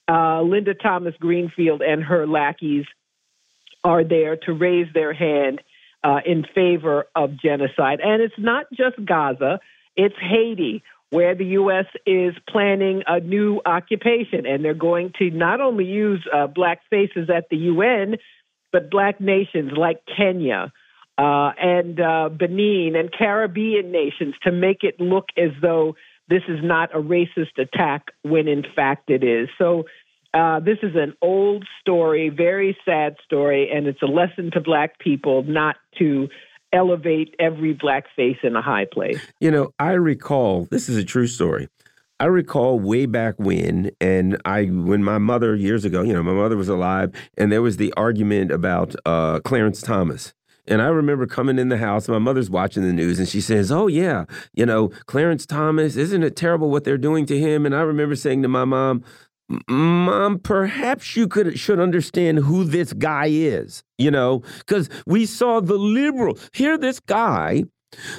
uh, 0.08 0.42
Linda 0.42 0.74
Thomas 0.74 1.14
Greenfield 1.18 1.82
and 1.82 2.02
her 2.04 2.26
lackeys 2.26 2.86
are 3.82 4.04
there 4.04 4.36
to 4.36 4.52
raise 4.52 4.86
their 4.94 5.12
hand 5.12 5.60
uh, 6.04 6.20
in 6.24 6.44
favor 6.54 7.06
of 7.16 7.40
genocide, 7.40 8.00
and 8.00 8.22
it's 8.22 8.38
not 8.38 8.66
just 8.72 9.04
Gaza; 9.04 9.58
it's 9.96 10.16
Haiti, 10.20 10.84
where 11.10 11.34
the 11.34 11.46
U.S. 11.46 11.86
is 12.06 12.34
planning 12.48 13.02
a 13.08 13.18
new 13.18 13.60
occupation, 13.66 14.46
and 14.46 14.64
they're 14.64 14.74
going 14.74 15.12
to 15.18 15.30
not 15.30 15.60
only 15.60 15.84
use 15.84 16.24
uh, 16.32 16.46
black 16.46 16.82
faces 16.90 17.28
at 17.28 17.48
the 17.50 17.56
UN, 17.56 18.18
but 18.70 18.88
black 18.88 19.20
nations 19.20 19.72
like 19.76 20.02
Kenya 20.16 20.72
uh, 21.18 21.52
and 21.58 22.00
uh, 22.00 22.28
Benin 22.30 22.94
and 22.96 23.10
Caribbean 23.12 23.92
nations 23.92 24.34
to 24.42 24.52
make 24.52 24.78
it 24.82 25.00
look 25.00 25.26
as 25.36 25.50
though 25.60 25.94
this 26.28 26.42
is 26.48 26.60
not 26.62 26.94
a 26.94 26.98
racist 26.98 27.58
attack 27.58 28.06
when 28.22 28.48
in 28.48 28.64
fact 28.74 29.10
it 29.10 29.24
is. 29.24 29.48
So 29.58 29.84
uh, 30.32 30.60
this 30.60 30.78
is 30.82 30.94
an 30.94 31.14
old 31.20 31.66
story, 31.80 32.28
very 32.28 32.76
sad 32.84 33.16
story, 33.24 33.68
and 33.70 33.86
it's 33.86 34.00
a 34.02 34.06
lesson 34.06 34.50
to 34.52 34.60
black 34.60 34.98
people 34.98 35.42
not 35.42 35.76
to 35.98 36.28
elevate 36.72 37.34
every 37.40 37.72
black 37.72 38.04
face 38.14 38.38
in 38.44 38.54
a 38.54 38.62
high 38.62 38.86
place. 38.90 39.18
You 39.40 39.50
know, 39.50 39.74
I 39.78 39.92
recall 39.92 40.66
this 40.70 40.88
is 40.88 40.96
a 40.96 41.04
true 41.04 41.26
story. 41.26 41.68
I 42.20 42.26
recall 42.26 42.78
way 42.78 43.06
back 43.06 43.34
when, 43.38 43.90
and 44.00 44.40
I 44.44 44.66
when 44.66 45.02
my 45.02 45.18
mother 45.18 45.56
years 45.56 45.84
ago, 45.84 46.02
you 46.02 46.12
know, 46.12 46.22
my 46.22 46.34
mother 46.34 46.56
was 46.56 46.68
alive, 46.68 47.12
and 47.36 47.50
there 47.50 47.62
was 47.62 47.78
the 47.78 47.92
argument 47.96 48.52
about 48.52 48.94
uh, 49.06 49.40
Clarence 49.40 49.80
Thomas 49.80 50.34
and 50.70 50.80
I 50.80 50.86
remember 50.86 51.26
coming 51.26 51.58
in 51.58 51.68
the 51.68 51.76
house, 51.76 52.08
my 52.08 52.18
mother's 52.18 52.48
watching 52.48 52.84
the 52.84 52.92
news, 52.92 53.18
and 53.18 53.28
she 53.28 53.40
says, 53.40 53.72
Oh, 53.72 53.88
yeah, 53.88 54.24
you 54.54 54.64
know, 54.64 54.88
Clarence 55.06 55.44
Thomas, 55.44 55.96
isn't 55.96 56.22
it 56.22 56.36
terrible 56.36 56.70
what 56.70 56.84
they're 56.84 56.96
doing 56.96 57.26
to 57.26 57.38
him? 57.38 57.66
And 57.66 57.74
I 57.74 57.82
remember 57.82 58.14
saying 58.14 58.42
to 58.42 58.48
my 58.48 58.64
mom, 58.64 59.04
Mom, 59.68 60.38
perhaps 60.38 61.16
you 61.16 61.26
could 61.26 61.58
should 61.58 61.80
understand 61.80 62.38
who 62.38 62.62
this 62.62 62.92
guy 62.92 63.26
is, 63.26 63.82
you 63.98 64.10
know, 64.10 64.44
because 64.60 64.88
we 65.06 65.26
saw 65.26 65.60
the 65.60 65.74
liberal. 65.74 66.38
Here, 66.52 66.78
this 66.78 67.00
guy 67.00 67.64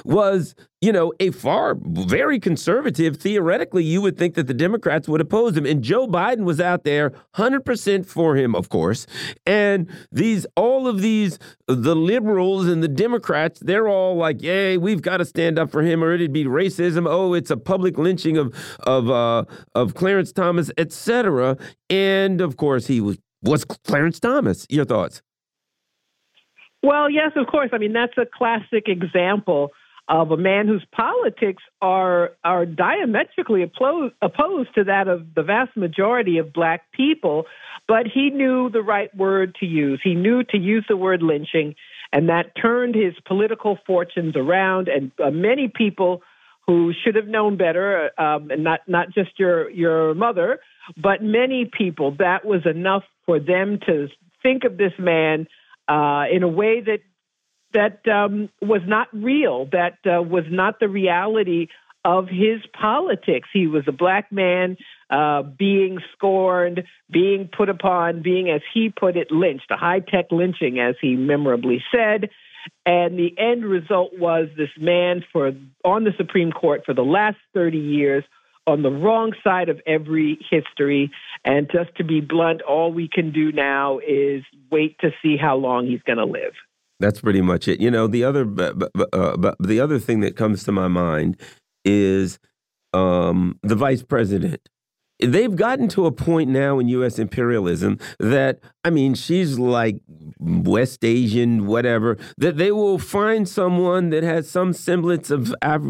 was, 0.04 0.54
you 0.80 0.92
know, 0.92 1.12
a 1.20 1.30
far 1.30 1.76
very 1.80 2.38
conservative. 2.38 3.16
Theoretically, 3.16 3.84
you 3.84 4.00
would 4.02 4.18
think 4.18 4.34
that 4.34 4.46
the 4.46 4.54
Democrats 4.54 5.08
would 5.08 5.20
oppose 5.20 5.56
him. 5.56 5.66
And 5.66 5.82
Joe 5.82 6.06
Biden 6.06 6.44
was 6.44 6.60
out 6.60 6.84
there 6.84 7.12
100% 7.36 8.06
for 8.06 8.36
him, 8.36 8.54
of 8.54 8.68
course. 8.68 9.06
And 9.46 9.88
these, 10.10 10.46
all 10.56 10.86
of 10.86 11.00
these, 11.00 11.38
the 11.66 11.96
liberals 11.96 12.66
and 12.66 12.82
the 12.82 12.88
Democrats, 12.88 13.60
they're 13.60 13.88
all 13.88 14.16
like, 14.16 14.42
yay, 14.42 14.76
we've 14.76 15.02
got 15.02 15.18
to 15.18 15.24
stand 15.24 15.58
up 15.58 15.70
for 15.70 15.82
him 15.82 16.02
or 16.02 16.12
it'd 16.12 16.32
be 16.32 16.44
racism. 16.44 17.06
Oh, 17.08 17.34
it's 17.34 17.50
a 17.50 17.56
public 17.56 17.98
lynching 17.98 18.36
of, 18.36 18.54
of, 18.80 19.10
uh, 19.10 19.44
of 19.74 19.94
Clarence 19.94 20.32
Thomas, 20.32 20.70
etc. 20.76 21.56
And 21.88 22.40
of 22.40 22.56
course, 22.56 22.86
he 22.86 23.00
was, 23.00 23.18
was 23.42 23.64
Clarence 23.64 24.20
Thomas. 24.20 24.66
Your 24.68 24.84
thoughts? 24.84 25.22
Well, 26.82 27.08
yes, 27.10 27.32
of 27.36 27.46
course. 27.46 27.70
I 27.72 27.78
mean, 27.78 27.92
that's 27.92 28.16
a 28.18 28.26
classic 28.26 28.88
example 28.88 29.70
of 30.08 30.32
a 30.32 30.36
man 30.36 30.66
whose 30.66 30.84
politics 30.90 31.62
are 31.80 32.32
are 32.44 32.66
diametrically 32.66 33.62
opposed, 33.62 34.14
opposed 34.20 34.74
to 34.74 34.84
that 34.84 35.06
of 35.06 35.34
the 35.34 35.42
vast 35.42 35.76
majority 35.76 36.38
of 36.38 36.52
black 36.52 36.90
people, 36.92 37.46
but 37.86 38.06
he 38.12 38.30
knew 38.30 38.68
the 38.68 38.82
right 38.82 39.14
word 39.16 39.54
to 39.60 39.66
use. 39.66 40.00
He 40.02 40.14
knew 40.14 40.42
to 40.44 40.58
use 40.58 40.84
the 40.88 40.96
word 40.96 41.22
lynching, 41.22 41.76
and 42.12 42.28
that 42.28 42.56
turned 42.60 42.96
his 42.96 43.14
political 43.26 43.78
fortunes 43.86 44.34
around. 44.36 44.88
And 44.88 45.12
uh, 45.24 45.30
many 45.30 45.68
people 45.72 46.22
who 46.66 46.92
should 47.04 47.14
have 47.14 47.26
known 47.26 47.56
better, 47.56 48.10
um, 48.20 48.50
and 48.50 48.64
not 48.64 48.80
not 48.88 49.14
just 49.14 49.38
your 49.38 49.70
your 49.70 50.14
mother, 50.14 50.58
but 50.96 51.22
many 51.22 51.70
people, 51.76 52.16
that 52.18 52.44
was 52.44 52.66
enough 52.66 53.04
for 53.24 53.38
them 53.38 53.78
to 53.86 54.08
think 54.42 54.64
of 54.64 54.76
this 54.78 54.92
man 54.98 55.46
uh, 55.88 56.24
in 56.32 56.42
a 56.42 56.48
way 56.48 56.80
that 56.80 57.00
that 57.72 58.06
um, 58.06 58.50
was 58.60 58.82
not 58.86 59.08
real, 59.12 59.66
that 59.72 59.98
uh, 60.04 60.22
was 60.22 60.44
not 60.50 60.78
the 60.78 60.88
reality 60.88 61.68
of 62.04 62.28
his 62.28 62.60
politics. 62.78 63.48
He 63.52 63.66
was 63.66 63.84
a 63.86 63.92
black 63.92 64.30
man 64.32 64.76
uh, 65.08 65.42
being 65.42 65.98
scorned, 66.14 66.82
being 67.10 67.48
put 67.56 67.68
upon, 67.68 68.22
being, 68.22 68.50
as 68.50 68.60
he 68.74 68.90
put 68.90 69.16
it, 69.16 69.30
lynched, 69.30 69.70
a 69.70 69.76
high 69.76 70.00
tech 70.00 70.26
lynching, 70.30 70.80
as 70.80 70.96
he 71.00 71.16
memorably 71.16 71.82
said. 71.94 72.30
And 72.84 73.18
the 73.18 73.34
end 73.38 73.64
result 73.64 74.12
was 74.18 74.48
this 74.56 74.70
man 74.78 75.24
for 75.32 75.52
on 75.84 76.04
the 76.04 76.12
Supreme 76.16 76.52
Court 76.52 76.82
for 76.84 76.94
the 76.94 77.02
last 77.02 77.38
30 77.54 77.78
years 77.78 78.24
on 78.66 78.82
the 78.82 78.90
wrong 78.90 79.32
side 79.42 79.68
of 79.68 79.80
every 79.86 80.38
history. 80.50 81.10
And 81.44 81.68
just 81.70 81.94
to 81.96 82.04
be 82.04 82.20
blunt, 82.20 82.62
all 82.62 82.92
we 82.92 83.08
can 83.08 83.32
do 83.32 83.52
now 83.52 83.98
is 83.98 84.42
wait 84.70 84.96
to 85.00 85.10
see 85.22 85.36
how 85.36 85.56
long 85.56 85.86
he's 85.86 86.02
going 86.02 86.18
to 86.18 86.24
live. 86.24 86.52
That's 87.00 87.20
pretty 87.20 87.40
much 87.40 87.66
it. 87.66 87.80
You 87.80 87.90
know, 87.90 88.06
the 88.06 88.22
other 88.22 88.42
uh, 89.12 89.52
the 89.58 89.80
other 89.80 89.98
thing 89.98 90.20
that 90.20 90.36
comes 90.36 90.62
to 90.64 90.72
my 90.72 90.86
mind 90.86 91.40
is 91.84 92.38
um, 92.92 93.58
the 93.62 93.74
vice 93.74 94.02
president 94.02 94.68
they've 95.22 95.54
gotten 95.54 95.88
to 95.88 96.06
a 96.06 96.12
point 96.12 96.50
now 96.50 96.78
in 96.78 96.88
U.S. 96.88 97.18
imperialism 97.18 97.98
that 98.18 98.60
I 98.84 98.90
mean, 98.90 99.14
she's 99.14 99.60
like 99.60 100.00
West 100.40 101.04
Asian, 101.04 101.66
whatever. 101.66 102.18
That 102.36 102.56
they 102.56 102.72
will 102.72 102.98
find 102.98 103.48
someone 103.48 104.10
that 104.10 104.24
has 104.24 104.50
some 104.50 104.72
semblance 104.72 105.30
of 105.30 105.54
Af 105.62 105.82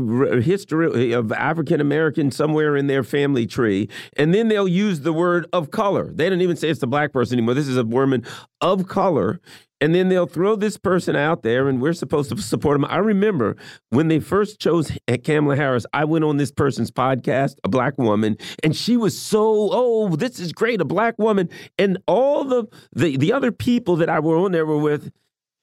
history 0.45 1.12
of 1.12 1.33
African 1.33 1.80
American 1.80 2.30
somewhere 2.30 2.76
in 2.76 2.87
their 2.87 3.03
family 3.03 3.47
tree, 3.47 3.89
and 4.16 4.35
then 4.35 4.49
they'll 4.49 4.68
use 4.68 5.01
the 5.01 5.12
word 5.12 5.47
of 5.53 5.70
color. 5.70 6.12
They 6.12 6.28
don't 6.28 6.43
even 6.43 6.57
say 6.57 6.68
it's 6.68 6.83
a 6.83 6.87
black 6.87 7.12
person 7.12 7.39
anymore. 7.39 7.55
This 7.55 7.68
is 7.68 7.78
a 7.78 7.85
woman 7.85 8.24
of 8.61 8.87
color, 8.89 9.41
and 9.83 9.93
then 9.93 10.09
they'll 10.09 10.26
throw 10.26 10.55
this 10.55 10.78
person 10.78 11.16
out 11.16 11.43
there, 11.43 11.68
and 11.68 11.83
we're 11.83 11.93
supposed 11.93 12.30
to 12.30 12.41
support 12.41 12.80
them. 12.80 12.85
I 12.89 12.99
remember 12.99 13.57
when 13.91 14.07
they 14.07 14.20
first 14.20 14.61
chose 14.61 14.93
Kamala 15.24 15.57
Harris, 15.57 15.85
I 15.93 16.05
went 16.05 16.24
on 16.24 16.37
this 16.37 16.53
person's 16.53 16.93
podcast, 16.93 17.57
a 17.64 17.68
black 17.68 17.99
woman, 17.99 18.37
and 18.62 18.76
she 18.76 18.97
was 18.97 19.20
so, 19.20 19.70
oh, 19.72 20.14
this 20.14 20.39
is 20.39 20.53
great, 20.53 20.80
a 20.80 20.85
black 20.85 21.18
woman. 21.18 21.49
And 21.78 21.99
all 22.07 22.45
the 22.45 22.66
the, 22.93 23.16
the 23.16 23.33
other 23.33 23.51
people 23.51 23.97
that 23.97 24.09
I 24.09 24.20
were 24.20 24.37
on 24.37 24.53
there 24.53 24.64
were 24.64 24.78
with, 24.78 25.11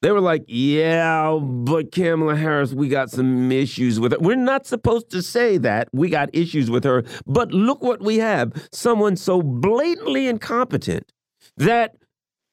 they 0.02 0.12
were 0.12 0.20
like, 0.20 0.44
yeah, 0.48 1.40
but 1.42 1.94
Kamala 1.94 2.36
Harris, 2.36 2.74
we 2.74 2.90
got 2.90 3.10
some 3.10 3.50
issues 3.54 4.02
with 4.02 4.12
her. 4.12 4.18
We're 4.20 4.36
not 4.36 4.66
supposed 4.66 5.12
to 5.12 5.22
say 5.22 5.58
that. 5.60 5.88
We 5.94 6.10
got 6.10 6.30
issues 6.34 6.70
with 6.70 6.84
her. 6.84 7.06
But 7.26 7.54
look 7.54 7.82
what 7.82 8.02
we 8.02 8.18
have 8.18 8.52
someone 8.74 9.16
so 9.16 9.42
blatantly 9.42 10.28
incompetent 10.28 11.12
that 11.56 11.96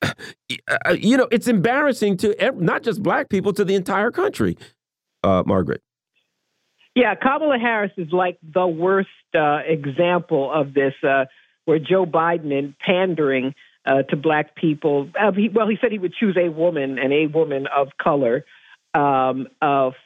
you 0.99 1.17
know, 1.17 1.29
it's 1.31 1.49
embarrassing 1.49 2.17
to 2.19 2.53
not 2.57 2.83
just 2.83 3.03
black 3.03 3.29
people, 3.29 3.53
to 3.53 3.65
the 3.65 3.75
entire 3.75 4.11
country. 4.11 4.57
Uh, 5.23 5.43
Margaret. 5.45 5.83
Yeah, 6.95 7.15
Kamala 7.15 7.59
Harris 7.59 7.93
is 7.97 8.13
like 8.13 8.39
the 8.43 8.67
worst 8.67 9.09
uh, 9.35 9.59
example 9.67 10.51
of 10.53 10.73
this, 10.73 10.95
uh, 11.03 11.25
where 11.65 11.79
Joe 11.79 12.07
Biden, 12.07 12.57
in 12.57 12.75
pandering 12.81 13.55
uh, 13.85 14.03
to 14.05 14.17
black 14.17 14.55
people, 14.55 15.11
uh, 15.21 15.33
he, 15.33 15.49
well, 15.49 15.69
he 15.69 15.77
said 15.81 15.91
he 15.91 15.99
would 15.99 16.15
choose 16.15 16.37
a 16.41 16.49
woman 16.49 16.99
and 16.99 17.13
a 17.13 17.27
woman 17.27 17.67
of 17.67 17.89
color 18.01 18.45
um, 18.95 19.49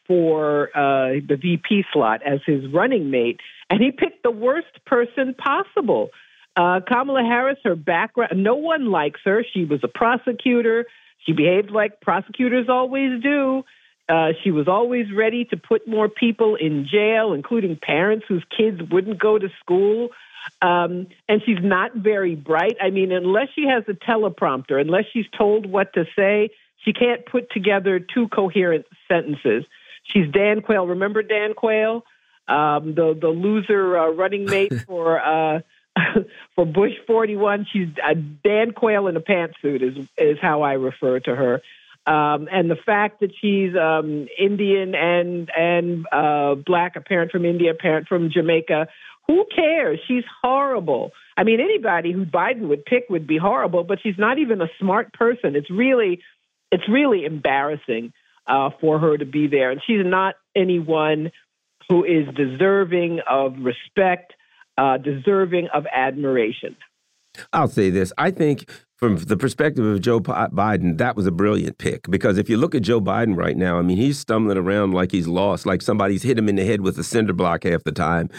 for 0.07 0.70
the 0.74 1.38
VP 1.40 1.84
slot 1.92 2.22
as 2.26 2.40
his 2.46 2.64
running 2.72 3.11
mate, 3.11 3.40
and 3.68 3.80
he 3.80 3.92
picked 3.92 4.22
the 4.22 4.30
worst 4.30 4.84
person 4.86 5.34
possible. 5.34 6.09
Uh, 6.57 6.80
Kamala 6.86 7.22
Harris, 7.22 7.59
her 7.64 7.76
background, 7.76 8.42
no 8.42 8.57
one 8.57 8.90
likes 8.90 9.20
her. 9.24 9.44
She 9.53 9.64
was 9.64 9.80
a 9.82 9.88
prosecutor. 9.88 10.86
She 11.24 11.32
behaved 11.32 11.70
like 11.70 12.01
prosecutors 12.01 12.68
always 12.68 13.22
do. 13.22 13.64
Uh, 14.09 14.32
she 14.42 14.51
was 14.51 14.66
always 14.66 15.07
ready 15.12 15.44
to 15.44 15.57
put 15.57 15.86
more 15.86 16.09
people 16.09 16.57
in 16.57 16.88
jail, 16.90 17.32
including 17.32 17.78
parents 17.80 18.24
whose 18.28 18.44
kids 18.57 18.80
wouldn't 18.90 19.20
go 19.20 19.38
to 19.38 19.48
school. 19.61 20.09
Um, 20.62 21.07
and 21.28 21.40
she's 21.44 21.62
not 21.62 21.94
very 21.94 22.34
bright. 22.34 22.76
I 22.82 22.90
mean, 22.90 23.12
unless 23.12 23.48
she 23.55 23.66
has 23.68 23.84
a 23.86 23.92
teleprompter, 23.92 24.80
unless 24.80 25.05
she's 25.12 25.26
told 25.36 25.66
what 25.66 25.92
to 25.94 26.07
say, 26.16 26.51
she 26.84 26.92
can't 26.92 27.24
put 27.26 27.51
together 27.51 28.01
two 28.01 28.26
coherent 28.28 28.86
sentences. 29.07 29.64
She's 30.03 30.30
Dan 30.32 30.62
Quayle. 30.62 30.86
Remember 30.86 31.22
Dan 31.22 31.55
Quayle, 31.55 32.05
um, 32.48 32.94
the 32.94 33.16
the 33.20 33.28
loser 33.28 33.96
uh, 33.96 34.09
running 34.09 34.46
mate 34.46 34.72
for 34.86 35.20
uh, 35.20 35.61
for 36.55 36.66
Bush 36.66 36.92
41. 37.07 37.66
She's 37.72 37.88
a 38.05 38.14
Dan 38.14 38.72
Quayle 38.72 39.09
in 39.09 39.16
a 39.16 39.20
pantsuit 39.20 39.82
is 39.82 40.07
is 40.18 40.38
how 40.40 40.62
I 40.62 40.74
refer 40.74 41.20
to 41.20 41.34
her. 41.34 41.62
Um, 42.07 42.48
and 42.51 42.70
the 42.70 42.76
fact 42.76 43.20
that 43.20 43.30
she's 43.40 43.76
um, 43.76 44.26
Indian 44.38 44.94
and 44.94 45.51
and 45.57 46.07
uh, 46.11 46.55
black, 46.55 46.96
a 46.96 47.01
parent 47.01 47.30
from 47.30 47.44
India, 47.44 47.72
a 47.72 47.74
parent 47.74 48.09
from 48.09 48.30
Jamaica, 48.30 48.88
who 49.26 49.44
cares? 49.55 50.01
She's 50.09 50.24
horrible. 50.42 51.12
I 51.36 51.44
mean, 51.44 51.61
anybody 51.61 52.12
who 52.12 52.24
Biden 52.24 52.68
would 52.68 52.84
pick 52.84 53.05
would 53.11 53.26
be 53.26 53.38
horrible, 53.38 53.84
but 53.84 54.01
she's 54.03 54.18
not 54.18 54.38
even 54.38 54.61
a 54.61 54.68
smart 54.80 55.12
person. 55.12 55.55
It's 55.57 55.70
really, 55.70 56.20
it's 56.72 56.88
really 56.88 57.24
embarrassing 57.24 58.12
uh, 58.46 58.70
for 58.80 58.98
her 58.98 59.16
to 59.16 59.24
be 59.24 59.46
there, 59.46 59.70
and 59.70 59.80
she's 59.86 60.05
not 60.05 60.34
anyone 60.57 61.30
who 61.88 62.05
is 62.05 62.26
deserving 62.34 63.20
of 63.28 63.55
respect 63.61 64.32
uh, 64.80 64.96
deserving 64.96 65.68
of 65.74 65.84
admiration. 65.92 66.74
I'll 67.52 67.68
say 67.68 67.90
this. 67.90 68.12
I 68.18 68.30
think 68.30 68.68
from 68.96 69.16
the 69.16 69.36
perspective 69.36 69.84
of 69.84 70.00
Joe 70.00 70.20
Biden, 70.20 70.98
that 70.98 71.16
was 71.16 71.26
a 71.26 71.30
brilliant 71.30 71.78
pick 71.78 72.10
because 72.10 72.38
if 72.38 72.48
you 72.48 72.56
look 72.56 72.74
at 72.74 72.82
Joe 72.82 73.00
Biden 73.00 73.36
right 73.36 73.56
now, 73.56 73.78
I 73.78 73.82
mean, 73.82 73.98
he's 73.98 74.18
stumbling 74.18 74.56
around 74.56 74.92
like 74.92 75.12
he's 75.12 75.28
lost, 75.28 75.66
like 75.66 75.82
somebody's 75.82 76.22
hit 76.22 76.38
him 76.38 76.48
in 76.48 76.56
the 76.56 76.64
head 76.64 76.80
with 76.80 76.98
a 76.98 77.04
cinder 77.04 77.34
block 77.34 77.64
half 77.64 77.84
the 77.84 77.92
time. 77.92 78.30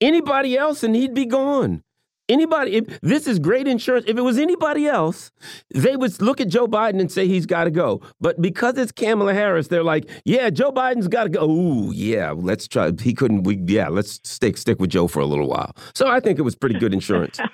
Anybody 0.00 0.56
else, 0.56 0.82
and 0.82 0.96
he'd 0.96 1.14
be 1.14 1.26
gone. 1.26 1.82
Anybody, 2.30 2.76
if, 2.76 3.00
this 3.00 3.26
is 3.26 3.40
great 3.40 3.66
insurance. 3.66 4.04
If 4.06 4.16
it 4.16 4.22
was 4.22 4.38
anybody 4.38 4.86
else, 4.86 5.32
they 5.74 5.96
would 5.96 6.22
look 6.22 6.40
at 6.40 6.48
Joe 6.48 6.68
Biden 6.68 7.00
and 7.00 7.10
say 7.10 7.26
he's 7.26 7.44
got 7.44 7.64
to 7.64 7.72
go. 7.72 8.00
But 8.20 8.40
because 8.40 8.78
it's 8.78 8.92
Kamala 8.92 9.34
Harris, 9.34 9.66
they're 9.66 9.82
like, 9.82 10.08
yeah, 10.24 10.48
Joe 10.48 10.70
Biden's 10.70 11.08
got 11.08 11.24
to 11.24 11.30
go. 11.30 11.50
Ooh, 11.50 11.90
yeah, 11.92 12.30
let's 12.30 12.68
try. 12.68 12.92
He 13.00 13.14
couldn't. 13.14 13.42
We, 13.42 13.56
yeah, 13.66 13.88
let's 13.88 14.20
stick 14.22 14.56
stick 14.56 14.78
with 14.80 14.90
Joe 14.90 15.08
for 15.08 15.18
a 15.18 15.26
little 15.26 15.48
while. 15.48 15.74
So 15.92 16.06
I 16.06 16.20
think 16.20 16.38
it 16.38 16.42
was 16.42 16.54
pretty 16.54 16.78
good 16.78 16.94
insurance. 16.94 17.40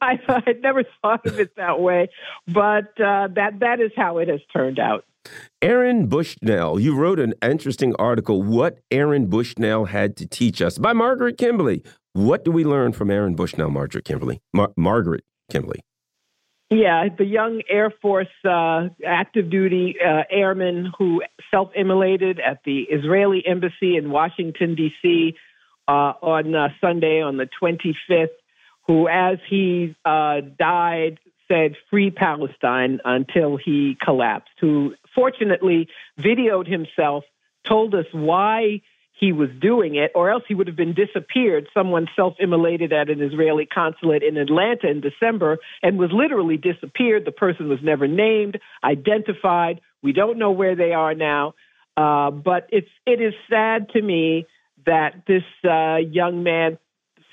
I, 0.00 0.18
I 0.28 0.52
never 0.62 0.84
thought 1.02 1.26
of 1.26 1.38
it 1.38 1.56
that 1.56 1.80
way, 1.80 2.08
but 2.46 2.98
uh, 3.00 3.28
that 3.34 3.58
that 3.60 3.80
is 3.80 3.90
how 3.96 4.18
it 4.18 4.28
has 4.28 4.40
turned 4.52 4.78
out. 4.78 5.04
Aaron 5.60 6.06
Bushnell, 6.06 6.78
you 6.78 6.94
wrote 6.94 7.18
an 7.18 7.34
interesting 7.42 7.94
article, 7.98 8.42
What 8.42 8.78
Aaron 8.90 9.26
Bushnell 9.26 9.86
Had 9.86 10.16
to 10.18 10.26
Teach 10.26 10.62
Us, 10.62 10.78
by 10.78 10.92
Margaret 10.92 11.38
Kimberley. 11.38 11.82
What 12.16 12.46
do 12.46 12.50
we 12.50 12.64
learn 12.64 12.94
from 12.94 13.10
Aaron 13.10 13.34
Bushnell, 13.34 13.68
Margaret 13.68 14.06
Kimberley? 14.06 14.40
Mar 14.54 14.72
Margaret 14.74 15.22
Kimberley. 15.50 15.80
Yeah, 16.70 17.08
the 17.16 17.26
young 17.26 17.60
Air 17.68 17.92
Force 18.00 18.26
uh, 18.42 18.88
active 19.06 19.50
duty 19.50 19.96
uh, 20.02 20.22
airman 20.30 20.90
who 20.96 21.22
self 21.50 21.72
immolated 21.76 22.40
at 22.40 22.60
the 22.64 22.84
Israeli 22.84 23.46
embassy 23.46 23.98
in 23.98 24.10
Washington, 24.10 24.74
D.C. 24.74 25.34
Uh, 25.86 26.14
on 26.22 26.54
uh, 26.54 26.68
Sunday, 26.80 27.20
on 27.20 27.36
the 27.36 27.50
25th, 27.62 28.28
who, 28.86 29.08
as 29.08 29.36
he 29.46 29.94
uh, 30.06 30.40
died, 30.58 31.20
said, 31.48 31.74
Free 31.90 32.10
Palestine 32.10 32.98
until 33.04 33.58
he 33.58 33.94
collapsed, 34.02 34.54
who 34.58 34.94
fortunately 35.14 35.86
videoed 36.18 36.66
himself, 36.66 37.24
told 37.62 37.94
us 37.94 38.06
why 38.12 38.80
he 39.18 39.32
was 39.32 39.48
doing 39.60 39.94
it, 39.94 40.12
or 40.14 40.30
else 40.30 40.42
he 40.46 40.54
would 40.54 40.66
have 40.66 40.76
been 40.76 40.94
disappeared. 40.94 41.68
Someone 41.72 42.06
self 42.14 42.34
immolated 42.38 42.92
at 42.92 43.08
an 43.08 43.22
Israeli 43.22 43.64
consulate 43.64 44.22
in 44.22 44.36
Atlanta 44.36 44.88
in 44.90 45.00
December 45.00 45.58
and 45.82 45.98
was 45.98 46.10
literally 46.12 46.58
disappeared. 46.58 47.24
The 47.24 47.32
person 47.32 47.68
was 47.68 47.78
never 47.82 48.06
named, 48.06 48.60
identified. 48.84 49.80
We 50.02 50.12
don't 50.12 50.38
know 50.38 50.50
where 50.50 50.76
they 50.76 50.92
are 50.92 51.14
now. 51.14 51.54
Uh, 51.96 52.30
but 52.30 52.68
it's 52.70 52.90
it 53.06 53.22
is 53.22 53.32
sad 53.48 53.88
to 53.90 54.02
me 54.02 54.46
that 54.84 55.22
this 55.26 55.44
uh, 55.64 55.96
young 55.96 56.42
man 56.42 56.78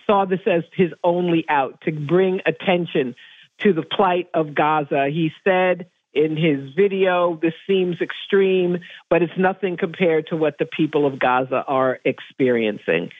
saw 0.07 0.23
this 0.23 0.39
as 0.45 0.63
his 0.73 0.91
only 1.03 1.43
out 1.49 1.81
to 1.81 1.91
bring 1.91 2.39
attention 2.45 3.15
to 3.59 3.73
the 3.73 3.83
plight 3.83 4.29
of 4.33 4.55
Gaza. 4.55 5.07
He 5.09 5.31
said 5.43 5.87
in 6.13 6.37
his 6.37 6.73
video. 6.75 7.37
This 7.41 7.53
seems 7.67 8.01
extreme, 8.01 8.79
but 9.09 9.21
it's 9.21 9.37
nothing 9.37 9.77
compared 9.77 10.27
to 10.27 10.35
what 10.35 10.57
the 10.57 10.65
people 10.65 11.05
of 11.05 11.19
Gaza 11.19 11.63
are 11.67 11.99
experiencing. 12.05 13.11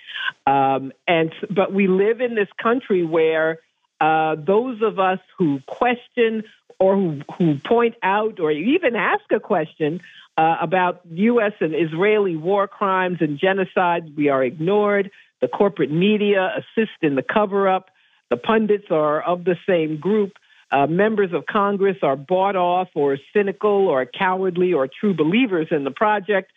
Um, 0.46 0.92
and 1.08 1.34
but 1.50 1.74
we 1.74 1.88
live 1.88 2.22
in 2.22 2.36
this 2.36 2.50
country 2.62 3.04
where 3.04 3.60
uh, 4.00 4.36
those 4.36 4.82
of 4.82 5.00
us 5.00 5.20
who 5.38 5.60
question 5.66 6.44
or 6.80 6.96
who, 6.96 7.22
who 7.38 7.58
point 7.58 7.96
out 8.04 8.40
or 8.40 8.52
even 8.52 8.96
ask 8.96 9.24
a 9.32 9.40
question 9.40 10.02
uh, 10.38 10.58
about 10.62 11.02
U.S. 11.12 11.54
and 11.60 11.76
Israeli 11.76 12.36
war 12.36 12.68
crimes 12.68 13.18
and 13.22 13.38
genocide, 13.38 14.16
we 14.16 14.30
are 14.30 14.44
ignored. 14.44 15.12
The 15.42 15.48
corporate 15.48 15.92
media 15.92 16.54
assist 16.58 16.98
in 17.02 17.16
the 17.16 17.24
cover 17.24 17.68
up. 17.68 17.90
The 18.30 18.38
pundits 18.38 18.88
are 18.90 19.22
of 19.22 19.44
the 19.44 19.56
same 19.68 20.00
group 20.00 20.34
uh, 20.74 20.88
members 20.88 21.32
of 21.34 21.46
Congress 21.46 21.98
are 22.02 22.16
bought 22.16 22.56
off 22.56 22.90
or 22.96 23.18
cynical 23.32 23.88
or 23.88 24.06
cowardly 24.06 24.74
or 24.74 24.88
true 24.88 25.14
believers 25.14 25.68
in 25.70 25.84
the 25.84 25.92
project, 25.92 26.52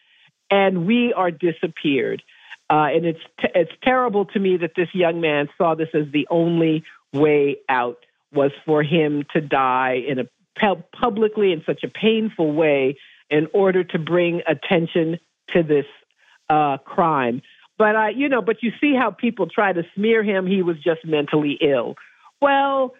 and 0.51 0.87
we 0.87 1.13
are 1.13 1.31
disappeared. 1.31 2.23
Uh, 2.71 2.89
and 2.95 3.05
it's 3.05 3.21
t- 3.41 3.49
it's 3.55 3.71
terrible 3.83 4.25
to 4.25 4.41
me 4.41 4.57
that 4.57 4.73
this 4.75 4.89
young 4.95 5.21
man 5.21 5.49
saw 5.59 5.75
this 5.75 5.89
as 5.95 6.11
the 6.13 6.27
only 6.31 6.83
way 7.13 7.59
out 7.69 7.99
was 8.33 8.51
for 8.65 8.83
him 8.83 9.25
to 9.35 9.41
die 9.41 10.03
in 10.09 10.19
a 10.19 10.25
pu- 10.59 10.83
publicly 10.99 11.53
in 11.53 11.63
such 11.67 11.85
a 11.85 11.89
painful 11.89 12.53
way 12.53 12.97
in 13.31 13.47
order 13.53 13.85
to 13.85 13.99
bring 13.99 14.41
attention 14.49 15.19
to 15.53 15.63
this 15.63 15.87
uh, 16.49 16.79
crime. 16.79 17.43
But 17.79 17.95
uh, 17.95 18.09
you 18.09 18.29
know, 18.31 18.41
but 18.41 18.63
you 18.63 18.73
see 18.81 18.95
how 18.99 19.11
people 19.11 19.47
try 19.47 19.73
to 19.73 19.83
smear 19.95 20.25
him. 20.25 20.47
He 20.47 20.63
was 20.63 20.77
just 20.83 21.05
mentally 21.05 21.59
ill. 21.61 21.97
Well, 22.41 22.95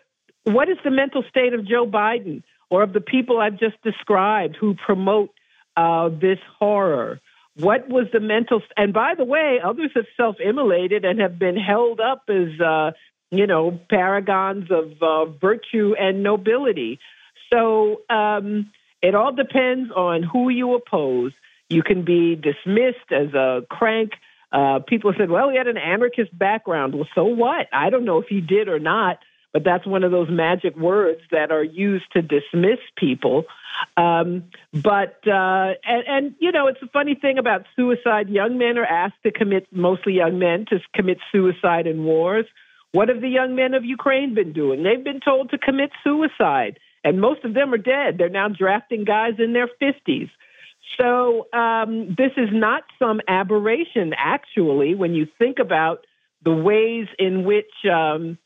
what 0.47 0.69
is 0.69 0.79
the 0.85 0.91
mental 0.91 1.23
state 1.29 1.55
of 1.55 1.67
Joe 1.67 1.87
Biden 1.87 2.43
or 2.71 2.83
of 2.83 2.93
the 2.93 3.01
people 3.01 3.41
I've 3.41 3.59
just 3.59 3.81
described 3.83 4.57
who 4.61 4.75
promote 4.75 5.31
uh, 5.77 6.09
this 6.09 6.39
horror? 6.59 7.21
What 7.59 7.89
was 7.89 8.07
the 8.13 8.21
mental? 8.21 8.61
St- 8.61 8.73
and 8.77 8.93
by 8.93 9.15
the 9.17 9.25
way, 9.25 9.59
others 9.63 9.91
have 9.95 10.07
self-immolated 10.17 11.05
and 11.05 11.21
have 11.21 11.39
been 11.39 11.57
held 11.57 12.01
up 12.01 12.25
as 12.29 12.61
uh, 12.61 12.91
you 13.31 13.47
know, 13.47 13.79
paragons 13.91 14.71
of 14.71 15.03
uh, 15.03 15.25
virtue 15.27 15.95
and 15.99 16.23
nobility. 16.23 16.99
So 17.53 18.03
um, 18.09 18.71
it 19.03 19.15
all 19.15 19.33
depends 19.33 19.91
on 19.91 20.23
who 20.23 20.49
you 20.49 20.75
oppose. 20.75 21.33
You 21.69 21.83
can 21.83 22.05
be 22.05 22.37
dismissed 22.37 23.11
as 23.11 23.35
a 23.35 23.63
crank. 23.69 24.13
Uh, 24.53 24.79
people 24.87 25.13
said, 25.19 25.31
well, 25.31 25.51
he 25.51 25.57
had 25.57 25.67
an 25.67 25.77
anarchist 25.77 26.37
background. 26.37 26.95
Well, 26.95 27.09
so 27.15 27.25
what? 27.25 27.67
I 27.73 27.91
don't 27.91 28.05
know 28.05 28.19
if 28.19 28.29
he 28.29 28.41
did 28.41 28.69
or 28.69 28.79
not, 28.79 29.19
but 29.53 29.65
that's 29.65 29.87
one 29.87 30.05
of 30.05 30.11
those 30.11 30.29
magic 30.29 30.77
words 30.77 31.21
that 31.31 31.51
are 31.51 31.65
used 31.65 32.05
to 32.13 32.23
dismiss 32.23 32.79
people. 32.97 33.45
Um, 33.97 34.45
but, 34.73 35.19
uh, 35.27 35.73
and, 35.85 36.05
and, 36.07 36.35
you 36.39 36.53
know, 36.53 36.67
it's 36.67 36.83
a 36.83 36.89
funny 36.89 37.15
thing 37.15 37.39
about 37.39 37.65
suicide. 37.75 38.29
Young 38.29 38.59
men 38.59 38.79
are 38.79 38.85
asked 38.85 39.23
to 39.25 39.33
commit, 39.33 39.67
mostly 39.71 40.15
young 40.15 40.39
men, 40.39 40.67
to 40.71 40.81
commit 40.95 41.19
suicide 41.33 41.87
in 41.87 42.05
wars. 42.05 42.47
What 42.93 43.09
have 43.09 43.21
the 43.21 43.29
young 43.29 43.55
men 43.55 43.75
of 43.75 43.85
Ukraine 43.85 44.35
been 44.35 44.53
doing? 44.53 44.83
They've 44.83 45.03
been 45.03 45.21
told 45.21 45.51
to 45.51 45.59
commit 45.59 45.91
suicide, 46.03 46.79
and 47.05 47.21
most 47.21 47.45
of 47.45 47.55
them 47.55 47.73
are 47.75 47.79
dead. 47.79 48.17
They're 48.19 48.29
now 48.29 48.49
drafting 48.49 49.05
guys 49.05 49.35
in 49.39 49.53
their 49.53 49.69
50s. 49.81 50.31
So 50.99 51.47
um, 51.53 52.15
this 52.17 52.33
is 52.37 52.49
not 52.53 52.85
some 52.99 53.21
aberration, 53.29 54.13
actually, 54.17 54.95
when 54.95 55.15
you 55.15 55.27
think 55.39 55.59
about 55.59 56.07
the 56.43 56.53
ways 56.55 57.07
in 57.19 57.45
which 57.45 57.73
um, 57.91 58.39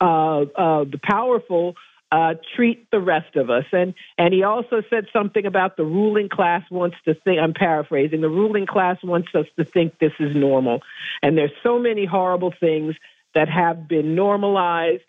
uh, 0.00 0.40
uh, 0.40 0.84
the 0.84 1.00
powerful 1.02 1.74
uh, 2.12 2.34
treat 2.56 2.90
the 2.90 3.00
rest 3.00 3.36
of 3.36 3.50
us. 3.50 3.64
And 3.72 3.94
and 4.18 4.34
he 4.34 4.42
also 4.42 4.82
said 4.90 5.06
something 5.12 5.46
about 5.46 5.76
the 5.76 5.84
ruling 5.84 6.28
class 6.28 6.62
wants 6.70 6.96
to 7.04 7.14
think. 7.14 7.38
I'm 7.40 7.54
paraphrasing. 7.54 8.20
The 8.20 8.28
ruling 8.28 8.66
class 8.66 8.98
wants 9.02 9.28
us 9.34 9.46
to 9.56 9.64
think 9.64 9.98
this 9.98 10.12
is 10.18 10.34
normal, 10.34 10.80
and 11.22 11.36
there's 11.36 11.52
so 11.62 11.78
many 11.78 12.06
horrible 12.06 12.52
things 12.58 12.96
that 13.34 13.48
have 13.48 13.88
been 13.88 14.14
normalized, 14.16 15.04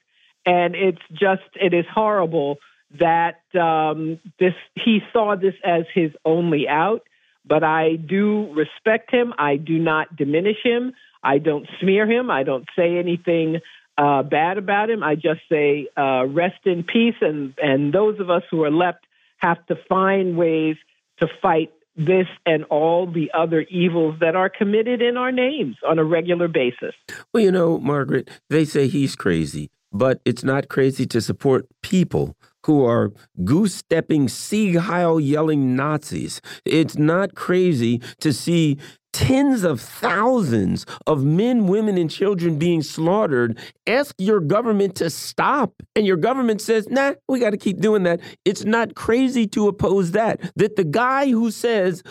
and 0.46 0.76
it's 0.76 1.02
just 1.12 1.42
it 1.56 1.74
is 1.74 1.86
horrible 1.92 2.58
that 3.00 3.42
um, 3.60 4.20
this 4.40 4.54
he 4.76 5.00
saw 5.12 5.36
this 5.36 5.56
as 5.64 5.86
his 5.94 6.12
only 6.26 6.68
out. 6.68 7.04
But 7.44 7.64
I 7.64 7.96
do 7.96 8.54
respect 8.54 9.10
him. 9.10 9.34
I 9.40 9.56
do 9.56 9.80
not 9.80 10.16
diminish 10.16 10.58
him. 10.64 10.94
I 11.24 11.40
don't 11.40 11.68
smear 11.80 12.06
him. 12.06 12.30
I 12.30 12.44
don't 12.44 12.68
say 12.76 12.98
anything 12.98 13.62
uh, 14.02 14.24
bad 14.24 14.58
about 14.58 14.90
him. 14.90 15.04
I 15.04 15.14
just 15.14 15.42
say 15.48 15.88
uh, 15.96 16.26
rest 16.26 16.66
in 16.66 16.84
peace. 16.84 17.16
And 17.22 17.54
and 17.62 17.94
those 17.94 18.20
of 18.20 18.30
us 18.30 18.42
who 18.50 18.64
are 18.64 18.72
left 18.72 19.06
have 19.38 19.64
to 19.68 19.76
find 19.88 20.38
ways 20.38 20.76
to 21.20 21.28
fight 21.42 21.72
this 21.96 22.28
and 22.46 22.64
all 22.66 23.06
the 23.06 23.30
other 23.38 23.62
evils 23.62 24.16
that 24.20 24.36
are 24.36 24.50
committed 24.50 25.02
in 25.02 25.18
our 25.18 25.32
names 25.32 25.76
on 25.88 26.00
a 26.00 26.04
regular 26.04 26.48
basis. 26.48 26.96
Well, 27.34 27.44
you 27.44 27.52
know, 27.52 27.78
Margaret, 27.78 28.30
they 28.50 28.66
say 28.66 28.88
he's 28.88 29.16
crazy, 29.16 29.70
but 29.92 30.20
it's 30.26 30.44
not 30.44 30.68
crazy 30.68 31.06
to 31.08 31.22
support 31.22 31.68
people 31.84 32.36
who 32.66 32.84
are 32.86 33.12
goose 33.44 33.76
stepping, 33.76 34.28
Sieg 34.30 34.78
Heil 34.78 35.20
yelling 35.20 35.76
Nazis. 35.76 36.42
It's 36.66 36.98
not 36.98 37.36
crazy 37.36 38.02
to 38.20 38.32
see 38.32 38.78
tens 39.14 39.64
of 39.64 39.82
thousands 39.82 40.86
of 41.08 41.24
men, 41.24 41.68
women, 41.68 41.98
and 41.98 42.10
children 42.10 42.58
being 42.58 42.82
slaughtered. 42.82 43.58
Ask 43.88 44.16
your 44.18 44.40
government 44.40 44.96
to 44.96 45.10
stop. 45.10 45.74
And 45.96 46.06
your 46.06 46.18
government 46.18 46.62
says, 46.62 46.88
nah, 46.90 47.14
we 47.28 47.40
got 47.40 47.52
to 47.52 47.58
keep 47.58 47.80
doing 47.80 48.04
that. 48.04 48.22
It's 48.46 48.64
not 48.64 48.96
crazy 48.96 49.48
to 49.48 49.68
oppose 49.68 50.12
that. 50.12 50.40
That 50.56 50.76
the 50.76 50.84
guy 50.84 51.30
who 51.30 51.52
says, 51.52 52.04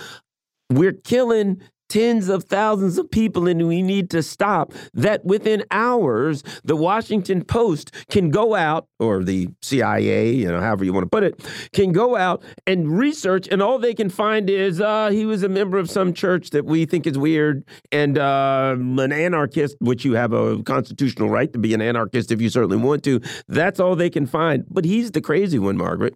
we're 0.70 0.92
killing 0.92 1.62
tens 1.90 2.28
of 2.28 2.44
thousands 2.44 2.96
of 2.96 3.10
people 3.10 3.46
and 3.48 3.66
we 3.68 3.82
need 3.82 4.08
to 4.08 4.22
stop 4.22 4.72
that 4.94 5.24
within 5.24 5.64
hours 5.70 6.42
the 6.64 6.76
Washington 6.76 7.44
Post 7.44 7.92
can 8.08 8.30
go 8.30 8.54
out 8.54 8.86
or 8.98 9.22
the 9.22 9.48
CIA 9.60 10.32
you 10.32 10.48
know 10.48 10.60
however 10.60 10.84
you 10.84 10.92
want 10.92 11.04
to 11.04 11.10
put 11.10 11.24
it 11.24 11.44
can 11.72 11.92
go 11.92 12.16
out 12.16 12.42
and 12.66 12.96
research 12.96 13.48
and 13.48 13.60
all 13.60 13.78
they 13.78 13.92
can 13.92 14.08
find 14.08 14.48
is 14.48 14.80
uh, 14.80 15.10
he 15.10 15.26
was 15.26 15.42
a 15.42 15.48
member 15.48 15.78
of 15.78 15.90
some 15.90 16.14
church 16.14 16.50
that 16.50 16.64
we 16.64 16.86
think 16.86 17.06
is 17.06 17.18
weird 17.18 17.64
and 17.90 18.16
uh, 18.16 18.76
an 18.78 19.12
anarchist 19.12 19.76
which 19.80 20.04
you 20.04 20.12
have 20.14 20.32
a 20.32 20.62
constitutional 20.62 21.28
right 21.28 21.52
to 21.52 21.58
be 21.58 21.74
an 21.74 21.82
anarchist 21.82 22.30
if 22.30 22.40
you 22.40 22.48
certainly 22.48 22.76
want 22.76 23.02
to. 23.02 23.20
That's 23.48 23.80
all 23.80 23.96
they 23.96 24.10
can 24.10 24.26
find. 24.26 24.64
But 24.70 24.84
he's 24.84 25.10
the 25.10 25.20
crazy 25.20 25.58
one 25.58 25.76
Margaret. 25.76 26.14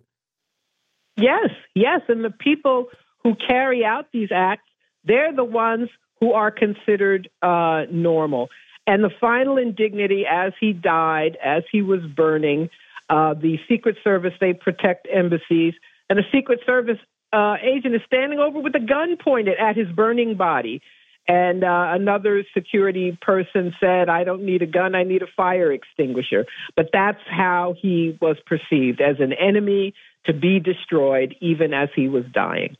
Yes 1.16 1.50
yes 1.74 2.00
and 2.08 2.24
the 2.24 2.30
people 2.30 2.86
who 3.22 3.34
carry 3.34 3.84
out 3.84 4.06
these 4.12 4.28
acts 4.32 4.68
they're 5.04 5.34
the 5.34 5.44
ones 5.44 5.88
who 6.20 6.32
are 6.32 6.50
considered 6.50 7.28
uh, 7.42 7.84
normal. 7.90 8.48
And 8.86 9.02
the 9.02 9.10
final 9.20 9.56
indignity 9.56 10.24
as 10.30 10.52
he 10.60 10.72
died, 10.72 11.38
as 11.42 11.62
he 11.72 11.82
was 11.82 12.00
burning, 12.02 12.68
uh, 13.08 13.34
the 13.34 13.58
Secret 13.68 13.96
Service, 14.04 14.32
they 14.40 14.52
protect 14.52 15.06
embassies, 15.12 15.74
and 16.08 16.18
the 16.18 16.24
Secret 16.32 16.60
Service 16.66 16.98
uh, 17.32 17.56
agent 17.62 17.94
is 17.94 18.02
standing 18.06 18.38
over 18.38 18.60
with 18.60 18.74
a 18.74 18.80
gun 18.80 19.16
pointed 19.16 19.58
at 19.58 19.76
his 19.76 19.88
burning 19.88 20.36
body. 20.36 20.80
And 21.26 21.64
uh, 21.64 21.86
another 21.92 22.44
security 22.52 23.16
person 23.20 23.74
said, 23.80 24.10
I 24.10 24.24
don't 24.24 24.44
need 24.44 24.60
a 24.60 24.66
gun, 24.66 24.94
I 24.94 25.04
need 25.04 25.22
a 25.22 25.26
fire 25.34 25.72
extinguisher. 25.72 26.44
But 26.76 26.90
that's 26.92 27.20
how 27.26 27.74
he 27.80 28.18
was 28.20 28.36
perceived 28.44 29.00
as 29.00 29.16
an 29.20 29.32
enemy 29.32 29.94
to 30.26 30.34
be 30.34 30.60
destroyed, 30.60 31.34
even 31.40 31.72
as 31.72 31.88
he 31.96 32.08
was 32.08 32.24
dying. 32.32 32.76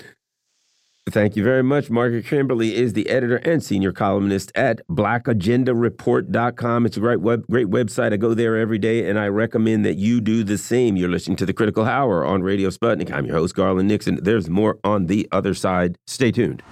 Thank 1.10 1.36
you 1.36 1.44
very 1.44 1.62
much. 1.62 1.90
Margaret 1.90 2.24
Kimberley 2.24 2.74
is 2.74 2.94
the 2.94 3.10
editor 3.10 3.36
and 3.36 3.62
senior 3.62 3.92
columnist 3.92 4.50
at 4.54 4.80
blackagendareport.com. 4.88 6.86
It's 6.86 6.96
a 6.96 7.00
great 7.00 7.20
web, 7.20 7.44
great 7.50 7.66
website. 7.66 8.14
I 8.14 8.16
go 8.16 8.32
there 8.32 8.56
every 8.56 8.78
day, 8.78 9.08
and 9.08 9.18
I 9.18 9.28
recommend 9.28 9.84
that 9.84 9.98
you 9.98 10.22
do 10.22 10.44
the 10.44 10.56
same. 10.56 10.96
You're 10.96 11.10
listening 11.10 11.36
to 11.36 11.46
the 11.46 11.52
Critical 11.52 11.84
Hour 11.84 12.24
on 12.24 12.42
Radio 12.42 12.70
Sputnik. 12.70 13.12
I'm 13.12 13.26
your 13.26 13.36
host, 13.36 13.54
Garland 13.54 13.88
Nixon. 13.88 14.18
There's 14.22 14.48
more 14.48 14.78
on 14.82 15.06
the 15.06 15.28
other 15.30 15.52
side. 15.52 15.98
Stay 16.06 16.32
tuned. 16.32 16.62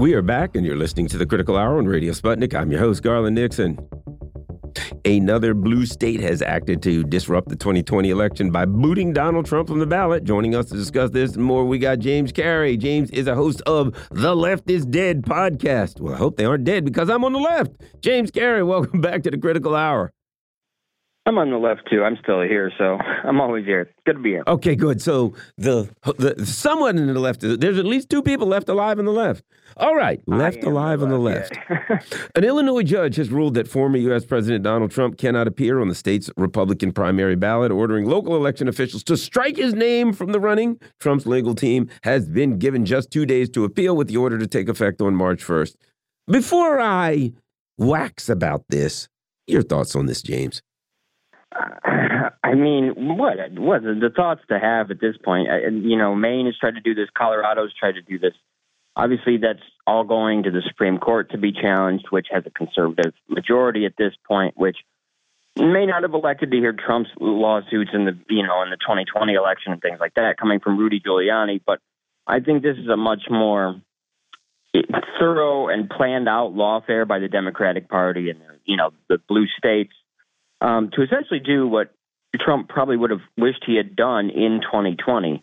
We 0.00 0.14
are 0.14 0.22
back, 0.22 0.56
and 0.56 0.64
you're 0.64 0.78
listening 0.78 1.08
to 1.08 1.18
the 1.18 1.26
Critical 1.26 1.58
Hour 1.58 1.76
on 1.76 1.84
Radio 1.84 2.14
Sputnik. 2.14 2.54
I'm 2.54 2.70
your 2.70 2.80
host, 2.80 3.02
Garland 3.02 3.34
Nixon. 3.34 3.78
Another 5.04 5.52
blue 5.52 5.84
state 5.84 6.20
has 6.20 6.40
acted 6.40 6.82
to 6.84 7.04
disrupt 7.04 7.50
the 7.50 7.56
2020 7.56 8.08
election 8.08 8.50
by 8.50 8.64
booting 8.64 9.12
Donald 9.12 9.44
Trump 9.44 9.68
from 9.68 9.78
the 9.78 9.84
ballot. 9.84 10.24
Joining 10.24 10.54
us 10.54 10.70
to 10.70 10.74
discuss 10.74 11.10
this 11.10 11.34
and 11.34 11.44
more, 11.44 11.66
we 11.66 11.78
got 11.78 11.98
James 11.98 12.32
Carey. 12.32 12.78
James 12.78 13.10
is 13.10 13.26
a 13.26 13.34
host 13.34 13.60
of 13.66 13.94
the 14.10 14.34
Left 14.34 14.70
is 14.70 14.86
Dead 14.86 15.20
podcast. 15.20 16.00
Well, 16.00 16.14
I 16.14 16.16
hope 16.16 16.38
they 16.38 16.46
aren't 16.46 16.64
dead 16.64 16.86
because 16.86 17.10
I'm 17.10 17.22
on 17.22 17.34
the 17.34 17.38
left. 17.38 17.72
James 18.00 18.30
Carey, 18.30 18.62
welcome 18.64 19.02
back 19.02 19.22
to 19.24 19.30
the 19.30 19.36
Critical 19.36 19.76
Hour. 19.76 20.14
I'm 21.30 21.38
on 21.38 21.50
the 21.50 21.58
left 21.58 21.82
too. 21.88 22.02
I'm 22.02 22.16
still 22.20 22.40
here, 22.40 22.72
so 22.76 22.98
I'm 23.22 23.40
always 23.40 23.64
here. 23.64 23.88
Good 24.04 24.14
to 24.14 24.18
be 24.18 24.30
here. 24.30 24.42
Okay, 24.48 24.74
good. 24.74 25.00
So 25.00 25.32
the 25.56 25.88
the 26.18 26.44
someone 26.44 26.98
in 26.98 27.06
the 27.06 27.20
left, 27.20 27.42
there's 27.42 27.78
at 27.78 27.84
least 27.84 28.10
two 28.10 28.20
people 28.20 28.48
left 28.48 28.68
alive 28.68 28.98
on 28.98 29.04
the 29.04 29.12
left. 29.12 29.44
All 29.76 29.94
right, 29.94 30.20
left 30.26 30.64
alive 30.64 31.04
on 31.04 31.08
the 31.08 31.18
left. 31.18 31.56
An 32.34 32.42
Illinois 32.42 32.82
judge 32.82 33.14
has 33.14 33.30
ruled 33.30 33.54
that 33.54 33.68
former 33.68 33.96
U.S. 33.98 34.24
President 34.24 34.64
Donald 34.64 34.90
Trump 34.90 35.18
cannot 35.18 35.46
appear 35.46 35.80
on 35.80 35.86
the 35.86 35.94
state's 35.94 36.30
Republican 36.36 36.90
primary 36.90 37.36
ballot, 37.36 37.70
ordering 37.70 38.06
local 38.06 38.34
election 38.34 38.66
officials 38.66 39.04
to 39.04 39.16
strike 39.16 39.56
his 39.56 39.72
name 39.72 40.12
from 40.12 40.32
the 40.32 40.40
running. 40.40 40.80
Trump's 40.98 41.26
legal 41.26 41.54
team 41.54 41.88
has 42.02 42.28
been 42.28 42.58
given 42.58 42.84
just 42.84 43.12
two 43.12 43.24
days 43.24 43.48
to 43.50 43.62
appeal, 43.62 43.96
with 43.96 44.08
the 44.08 44.16
order 44.16 44.36
to 44.36 44.48
take 44.48 44.68
effect 44.68 45.00
on 45.00 45.14
March 45.14 45.46
1st. 45.46 45.76
Before 46.26 46.80
I 46.80 47.34
wax 47.78 48.28
about 48.28 48.64
this, 48.68 49.08
your 49.46 49.62
thoughts 49.62 49.94
on 49.94 50.06
this, 50.06 50.22
James? 50.22 50.60
I 51.52 52.54
mean, 52.54 52.94
what 52.96 53.36
what 53.52 53.82
the 53.82 54.10
thoughts 54.14 54.42
to 54.48 54.58
have 54.58 54.90
at 54.90 55.00
this 55.00 55.16
point? 55.22 55.48
You 55.82 55.96
know, 55.96 56.14
Maine 56.14 56.46
has 56.46 56.56
tried 56.56 56.74
to 56.74 56.80
do 56.80 56.94
this. 56.94 57.08
Colorado's 57.16 57.74
tried 57.74 57.92
to 57.92 58.02
do 58.02 58.18
this. 58.18 58.34
Obviously, 58.94 59.38
that's 59.38 59.62
all 59.86 60.04
going 60.04 60.44
to 60.44 60.50
the 60.50 60.62
Supreme 60.68 60.98
Court 60.98 61.30
to 61.32 61.38
be 61.38 61.52
challenged, 61.52 62.06
which 62.10 62.26
has 62.30 62.44
a 62.46 62.50
conservative 62.50 63.14
majority 63.28 63.86
at 63.86 63.94
this 63.96 64.12
point, 64.26 64.56
which 64.56 64.76
may 65.56 65.86
not 65.86 66.02
have 66.02 66.14
elected 66.14 66.50
to 66.50 66.56
hear 66.56 66.72
Trump's 66.72 67.10
lawsuits 67.20 67.90
in 67.92 68.04
the 68.04 68.18
you 68.28 68.46
know 68.46 68.62
in 68.62 68.70
the 68.70 68.76
2020 68.76 69.34
election 69.34 69.72
and 69.72 69.82
things 69.82 69.98
like 69.98 70.14
that 70.14 70.38
coming 70.38 70.60
from 70.60 70.78
Rudy 70.78 71.00
Giuliani. 71.00 71.60
But 71.64 71.80
I 72.26 72.40
think 72.40 72.62
this 72.62 72.76
is 72.76 72.88
a 72.88 72.96
much 72.96 73.24
more 73.28 73.80
thorough 75.18 75.68
and 75.68 75.90
planned 75.90 76.28
out 76.28 76.54
lawfare 76.54 77.06
by 77.08 77.18
the 77.18 77.28
Democratic 77.28 77.88
Party 77.88 78.30
and 78.30 78.40
you 78.64 78.76
know 78.76 78.90
the 79.08 79.18
blue 79.28 79.46
states 79.58 79.92
um, 80.60 80.90
to 80.92 81.02
essentially 81.02 81.40
do 81.40 81.66
what 81.66 81.92
Trump 82.38 82.68
probably 82.68 82.96
would 82.96 83.10
have 83.10 83.22
wished 83.36 83.64
he 83.66 83.76
had 83.76 83.96
done 83.96 84.30
in 84.30 84.60
2020. 84.62 85.42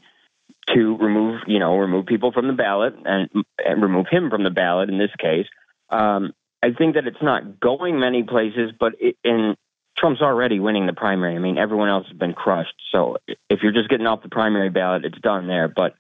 to 0.76 0.98
remove, 0.98 1.42
you 1.48 1.60
know, 1.60 1.78
remove 1.78 2.06
people 2.06 2.32
from 2.32 2.48
the 2.48 2.54
ballot 2.54 2.94
and, 3.06 3.30
and 3.64 3.82
remove 3.82 4.08
him 4.10 4.30
from 4.30 4.44
the 4.44 4.50
ballot 4.50 4.90
in 4.90 4.98
this 4.98 5.12
case. 5.18 5.48
Um, 5.90 6.34
I 6.62 6.72
think 6.72 6.96
that 6.96 7.08
it's 7.08 7.22
not 7.22 7.60
going 7.60 8.00
many 8.00 8.24
places, 8.24 8.72
but 8.78 8.94
in 9.24 9.56
Trump's 9.98 10.22
already 10.22 10.60
winning 10.60 10.86
the 10.86 10.94
primary. 10.94 11.36
I 11.36 11.40
mean, 11.40 11.58
everyone 11.58 11.90
else 11.90 12.08
has 12.08 12.18
been 12.18 12.34
crushed. 12.34 12.76
So 12.92 13.18
if 13.50 13.62
you're 13.64 13.72
just 13.72 13.90
getting 13.90 14.08
off 14.08 14.24
the 14.24 14.30
primary 14.30 14.70
ballot, 14.70 15.06
it's 15.06 15.20
done 15.20 15.48
there. 15.48 15.68
But 15.68 15.96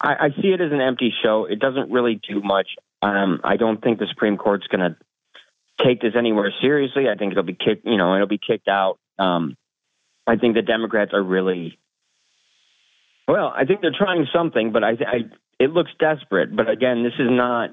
I, 0.00 0.14
I 0.14 0.28
see 0.40 0.48
it 0.48 0.60
as 0.60 0.72
an 0.72 0.80
empty 0.80 1.12
show. 1.22 1.44
It 1.44 1.58
doesn't 1.58 1.90
really 1.90 2.20
do 2.26 2.40
much. 2.40 2.68
Um, 3.02 3.40
I 3.44 3.56
don't 3.56 3.82
think 3.82 3.98
the 3.98 4.06
Supreme 4.06 4.36
Court's 4.36 4.66
going 4.66 4.80
to 4.80 4.96
take 5.84 6.00
this 6.00 6.14
anywhere 6.16 6.52
seriously. 6.60 7.08
I 7.08 7.16
think 7.16 7.32
it'll 7.32 7.42
be 7.42 7.54
kicked. 7.54 7.84
You 7.84 7.96
know, 7.96 8.14
it'll 8.14 8.26
be 8.26 8.38
kicked 8.38 8.68
out. 8.68 8.98
Um, 9.18 9.56
I 10.26 10.36
think 10.36 10.54
the 10.54 10.62
Democrats 10.62 11.12
are 11.12 11.22
really 11.22 11.78
well. 13.26 13.52
I 13.54 13.64
think 13.64 13.80
they're 13.80 13.92
trying 13.96 14.26
something, 14.32 14.72
but 14.72 14.84
I, 14.84 14.90
I 14.90 15.18
it 15.58 15.70
looks 15.70 15.90
desperate. 15.98 16.54
But 16.54 16.68
again, 16.68 17.02
this 17.02 17.14
is 17.18 17.28
not 17.30 17.70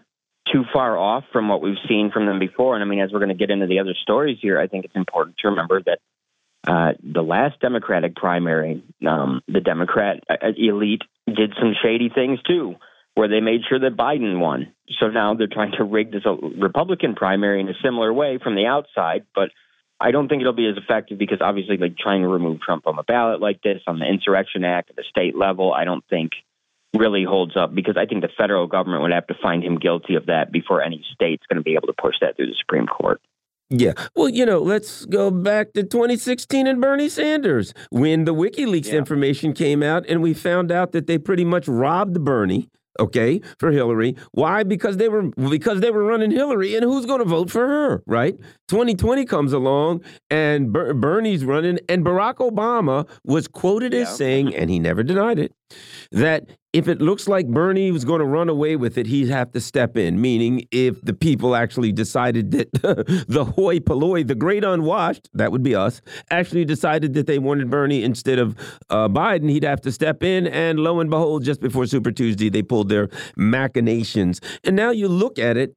too 0.52 0.64
far 0.74 0.98
off 0.98 1.26
from 1.32 1.50
what 1.50 1.62
we've 1.62 1.78
seen 1.88 2.12
from 2.12 2.26
them 2.26 2.40
before. 2.40 2.76
And 2.76 2.84
I 2.84 2.88
mean, 2.88 3.00
as 3.00 3.12
we're 3.12 3.20
going 3.20 3.30
to 3.30 3.36
get 3.36 3.50
into 3.50 3.68
the 3.68 3.80
other 3.80 3.94
stories 4.02 4.38
here, 4.42 4.60
I 4.60 4.68
think 4.68 4.86
it's 4.86 4.96
important 4.96 5.38
to 5.40 5.50
remember 5.50 5.82
that 5.84 6.00
uh, 6.68 6.94
the 7.02 7.22
last 7.22 7.60
Democratic 7.60 8.16
primary, 8.16 8.84
um, 9.08 9.42
the 9.48 9.62
Democrat 9.62 10.24
uh, 10.30 10.36
elite 10.58 11.02
did 11.26 11.54
some 11.60 11.74
shady 11.82 12.10
things 12.10 12.42
too, 12.44 12.76
where 13.18 13.28
they 13.28 13.40
made 13.40 13.62
sure 13.68 13.80
that 13.80 13.98
Biden 13.98 14.40
won. 14.40 14.74
So 15.00 15.08
now 15.08 15.34
they're 15.34 15.48
trying 15.48 15.72
to 15.80 15.84
rig 15.84 16.12
this 16.12 16.22
uh, 16.24 16.36
Republican 16.36 17.16
primary 17.16 17.60
in 17.60 17.68
a 17.68 17.74
similar 17.84 18.14
way 18.14 18.38
from 18.38 18.56
the 18.56 18.68
outside, 18.68 19.26
but 19.34 19.50
I 20.00 20.12
don't 20.12 20.28
think 20.28 20.42
it'll 20.42 20.54
be 20.54 20.70
as 20.70 20.78
effective 20.78 21.18
because 21.18 21.40
obviously, 21.42 21.78
like 21.78 21.98
trying 21.98 22.22
to 22.22 22.28
remove 22.28 22.62
Trump 22.62 22.84
from 22.84 22.96
the 22.96 23.02
ballot 23.02 23.42
like 23.42 23.64
this 23.64 23.82
on 23.88 23.98
the 23.98 24.06
Insurrection 24.06 24.64
Act 24.64 24.92
at 24.92 24.98
the 24.98 25.04
state 25.10 25.36
level, 25.36 25.74
I 25.74 25.84
don't 25.84 26.04
think 26.08 26.34
really 26.96 27.24
holds 27.24 27.58
up 27.58 27.74
because 27.74 27.98
I 27.98 28.06
think 28.06 28.22
the 28.22 28.30
federal 28.38 28.68
government 28.68 29.02
would 29.02 29.12
have 29.12 29.26
to 29.28 29.36
find 29.42 29.64
him 29.64 29.80
guilty 29.80 30.14
of 30.14 30.28
that 30.28 30.52
before 30.52 30.84
any 30.84 31.04
state's 31.16 31.44
going 31.48 31.58
to 31.58 31.64
be 31.64 31.74
able 31.74 31.88
to 31.88 31.96
push 32.00 32.16
that 32.22 32.36
through 32.36 32.48
the 32.48 32.56
Supreme 32.60 32.86
Court. 32.86 33.20
Yeah. 33.72 33.94
Well, 34.16 34.30
you 34.30 34.46
know, 34.46 34.60
let's 34.60 35.06
go 35.06 35.32
back 35.32 35.74
to 35.74 35.82
2016 35.82 36.68
and 36.68 36.80
Bernie 36.80 37.10
Sanders 37.10 37.74
when 37.90 38.26
the 38.26 38.34
WikiLeaks 38.36 38.90
yeah. 38.90 39.00
information 39.00 39.54
came 39.54 39.82
out 39.82 40.06
and 40.08 40.22
we 40.22 40.36
found 40.36 40.72
out 40.72 40.92
that 40.92 41.08
they 41.08 41.18
pretty 41.18 41.44
much 41.44 41.68
robbed 41.68 42.24
Bernie 42.24 42.70
okay, 43.00 43.42
for 43.58 43.72
Hillary. 43.72 44.16
Why? 44.32 44.64
Because 44.64 44.98
they 44.98 45.10
were 45.10 45.24
because 45.50 45.80
they 45.82 45.92
were 45.92 46.04
running 46.04 46.32
Hillary, 46.32 46.76
and 46.76 46.84
who's 46.84 47.06
going 47.06 47.20
to 47.20 47.26
vote 47.26 47.50
for 47.50 47.68
her, 47.68 48.04
right? 48.06 48.38
2020 48.68 49.26
comes 49.26 49.54
along, 49.54 50.04
and 50.30 50.72
Ber 50.72 50.94
Bernie's 50.94 51.46
running, 51.46 51.80
and 51.88 52.06
Barack 52.06 52.36
Obama 52.36 53.08
was 53.24 53.48
quoted 53.48 53.94
yeah. 53.94 54.02
as 54.02 54.16
saying, 54.16 54.56
and 54.56 54.70
he 54.70 54.80
never 54.80 55.04
denied 55.04 55.40
it, 55.40 55.54
that 56.12 56.50
if 56.74 56.88
it 56.88 57.02
looks 57.02 57.28
like 57.28 57.48
Bernie 57.48 57.92
was 57.92 58.06
going 58.06 58.20
to 58.20 58.26
run 58.26 58.50
away 58.50 58.76
with 58.76 58.98
it, 58.98 59.08
he'd 59.08 59.30
have 59.30 59.52
to 59.54 59.62
step 59.62 59.98
in. 59.98 60.22
Meaning, 60.22 60.68
if 60.72 61.02
the 61.02 61.14
people 61.14 61.56
actually 61.56 61.92
decided 61.92 62.52
that 62.52 62.72
the 63.28 63.46
hoi 63.46 63.80
polloi, 63.80 64.24
the 64.24 64.36
great 64.36 64.64
unwashed, 64.64 65.30
that 65.34 65.52
would 65.52 65.64
be 65.64 65.74
us, 65.74 66.02
actually 66.30 66.66
decided 66.66 67.14
that 67.16 67.26
they 67.26 67.40
wanted 67.40 67.70
Bernie 67.70 68.04
instead 68.04 68.38
of 68.38 68.56
uh, 68.90 69.08
Biden, 69.08 69.50
he'd 69.50 69.64
have 69.64 69.82
to 69.82 69.92
step 69.92 70.24
in. 70.24 70.48
And 70.48 70.80
lo 70.80 71.00
and 71.00 71.10
behold, 71.10 71.44
just 71.44 71.62
before 71.62 71.88
Super 71.88 72.12
Tuesday, 72.12 72.50
they 72.50 72.62
pulled 72.62 72.90
their 72.90 73.10
machinations. 73.36 74.40
And 74.64 74.76
now 74.76 74.92
you 74.92 75.08
look 75.08 75.40
at 75.40 75.58
it 75.58 75.74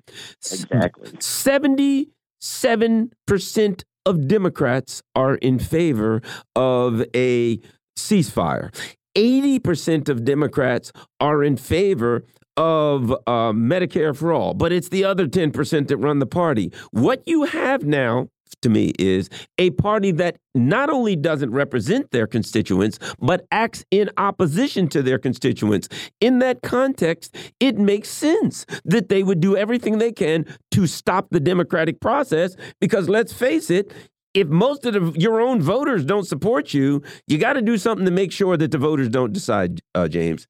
exactly 0.53 1.13
77% 1.13 3.83
of 4.07 4.29
Democrats 4.29 5.03
are 5.15 5.35
in 5.37 5.59
favor 5.59 6.23
of 6.57 7.05
a 7.15 7.61
ceasefire. 7.99 8.75
80% 9.17 10.09
of 10.09 10.25
Democrats 10.25 10.93
are 11.21 11.43
in 11.43 11.57
favor 11.57 12.25
of 12.57 13.13
uh, 13.13 13.53
Medicare 13.53 14.15
for 14.15 14.33
all, 14.33 14.55
but 14.55 14.73
it's 14.73 14.89
the 14.89 15.05
other 15.05 15.27
10% 15.27 15.89
that 15.89 15.97
run 15.97 16.19
the 16.19 16.27
party. 16.27 16.71
What 16.91 17.23
you 17.27 17.45
have 17.45 17.85
now, 17.85 18.29
to 18.63 18.69
me, 18.69 18.93
is 18.99 19.31
a 19.57 19.71
party 19.71 20.11
that 20.13 20.37
not 20.55 20.91
only 20.91 21.17
doesn't 21.17 21.53
represent 21.53 22.11
their 22.11 22.27
constituents, 22.27 22.99
but 23.19 23.47
acts 23.51 23.85
in 23.91 24.11
opposition 24.19 24.89
to 24.89 25.03
their 25.03 25.19
constituents. 25.19 25.89
In 26.21 26.41
that 26.41 26.61
context, 26.61 27.35
it 27.61 27.79
makes 27.79 28.11
sense 28.11 28.67
that 28.85 29.09
they 29.09 29.23
would 29.23 29.41
do 29.41 29.57
everything 29.57 29.99
they 29.99 30.13
can 30.13 30.45
to 30.73 30.87
stop 30.87 31.29
the 31.31 31.41
democratic 31.41 32.01
process 32.01 32.57
because 32.81 33.09
let's 33.09 33.33
face 33.33 33.71
it, 33.71 33.93
if 34.35 34.49
most 34.49 34.87
of 34.87 34.95
the, 34.95 35.21
your 35.21 35.41
own 35.41 35.61
voters 35.61 36.05
don't 36.05 36.27
support 36.27 36.73
you, 36.73 37.03
you 37.27 37.39
got 37.39 37.55
to 37.55 37.63
do 37.63 37.77
something 37.77 38.05
to 38.05 38.11
make 38.11 38.33
sure 38.33 38.57
that 38.57 38.71
the 38.71 38.79
voters 38.79 39.09
don't 39.09 39.33
decide, 39.33 39.81
uh, 39.95 40.09
James. 40.09 40.47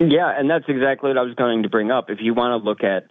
Yeah, 0.00 0.32
and 0.36 0.50
that's 0.50 0.64
exactly 0.68 1.08
what 1.08 1.18
I 1.18 1.22
was 1.22 1.34
going 1.34 1.62
to 1.62 1.68
bring 1.68 1.90
up. 1.90 2.10
If 2.10 2.18
you 2.20 2.34
want 2.34 2.60
to 2.60 2.68
look 2.68 2.82
at, 2.82 3.04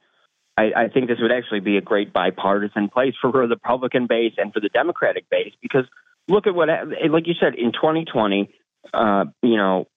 I, 0.58 0.72
I 0.76 0.88
think 0.90 1.08
this 1.08 1.20
would 1.22 1.32
actually 1.32 1.62
be 1.62 1.78
a 1.78 1.82
great 1.82 2.12
bipartisan 2.12 2.90
place 2.90 3.14
for 3.22 3.32
the 3.32 3.48
Republican 3.48 4.08
base 4.08 4.34
and 4.38 4.52
for 4.52 4.60
the 4.60 4.70
Democratic 4.70 5.30
base 5.30 5.54
because 5.62 5.86
look 6.28 6.48
at 6.48 6.56
what, 6.56 6.68
like 6.68 7.28
you 7.28 7.36
said, 7.40 7.56
in 7.56 7.72
2020, 7.72 8.54
uh, 8.94 9.26
you 9.42 9.58
know, 9.58 9.88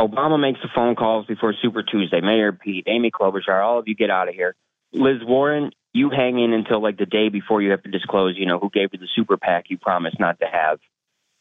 Obama 0.00 0.40
makes 0.40 0.60
the 0.62 0.68
phone 0.74 0.96
calls 0.96 1.26
before 1.26 1.54
Super 1.60 1.82
Tuesday. 1.82 2.20
Mayor 2.20 2.52
Pete, 2.52 2.84
Amy 2.88 3.10
Klobuchar, 3.10 3.62
all 3.62 3.78
of 3.78 3.86
you 3.86 3.94
get 3.94 4.10
out 4.10 4.28
of 4.28 4.34
here. 4.34 4.56
Liz 4.92 5.18
Warren, 5.22 5.70
you 5.92 6.10
hang 6.10 6.38
in 6.38 6.52
until 6.52 6.82
like 6.82 6.98
the 6.98 7.06
day 7.06 7.28
before 7.28 7.62
you 7.62 7.70
have 7.70 7.82
to 7.82 7.90
disclose, 7.90 8.36
you 8.36 8.46
know, 8.46 8.58
who 8.58 8.70
gave 8.70 8.90
you 8.92 8.98
the 8.98 9.08
super 9.14 9.36
PAC 9.36 9.66
you 9.68 9.78
promised 9.78 10.20
not 10.20 10.38
to 10.40 10.46
have, 10.46 10.78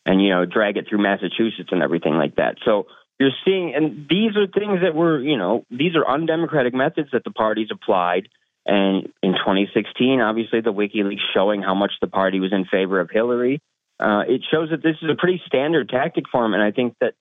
and 0.05 0.21
you 0.21 0.29
know, 0.29 0.45
drag 0.45 0.77
it 0.77 0.87
through 0.89 1.01
Massachusetts 1.01 1.69
and 1.71 1.83
everything 1.83 2.13
like 2.13 2.35
that. 2.35 2.57
So 2.65 2.87
you're 3.19 3.31
seeing, 3.45 3.75
and 3.75 4.07
these 4.09 4.35
are 4.37 4.47
things 4.47 4.81
that 4.81 4.95
were, 4.95 5.19
you 5.19 5.37
know, 5.37 5.65
these 5.69 5.95
are 5.95 6.07
undemocratic 6.07 6.73
methods 6.73 7.09
that 7.11 7.23
the 7.23 7.31
parties 7.31 7.67
applied. 7.71 8.29
And 8.65 9.09
in 9.21 9.33
2016, 9.33 10.21
obviously, 10.21 10.61
the 10.61 10.73
WikiLeaks 10.73 11.19
showing 11.33 11.61
how 11.61 11.73
much 11.73 11.91
the 12.01 12.07
party 12.07 12.39
was 12.39 12.53
in 12.53 12.65
favor 12.65 12.99
of 12.99 13.09
Hillary. 13.11 13.61
Uh, 13.99 14.23
it 14.27 14.41
shows 14.49 14.69
that 14.69 14.81
this 14.81 14.95
is 15.01 15.09
a 15.09 15.15
pretty 15.15 15.41
standard 15.45 15.89
tactic 15.89 16.25
for 16.31 16.43
them, 16.43 16.53
and 16.53 16.63
I 16.63 16.71
think 16.71 16.95
that 17.01 17.13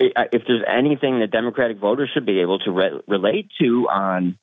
if 0.00 0.42
there's 0.46 0.64
anything 0.66 1.20
that 1.20 1.30
Democratic 1.30 1.78
voters 1.78 2.10
should 2.12 2.26
be 2.26 2.40
able 2.40 2.58
to 2.60 2.70
re- 2.70 3.00
relate 3.06 3.50
to 3.60 3.88
on 3.88 4.38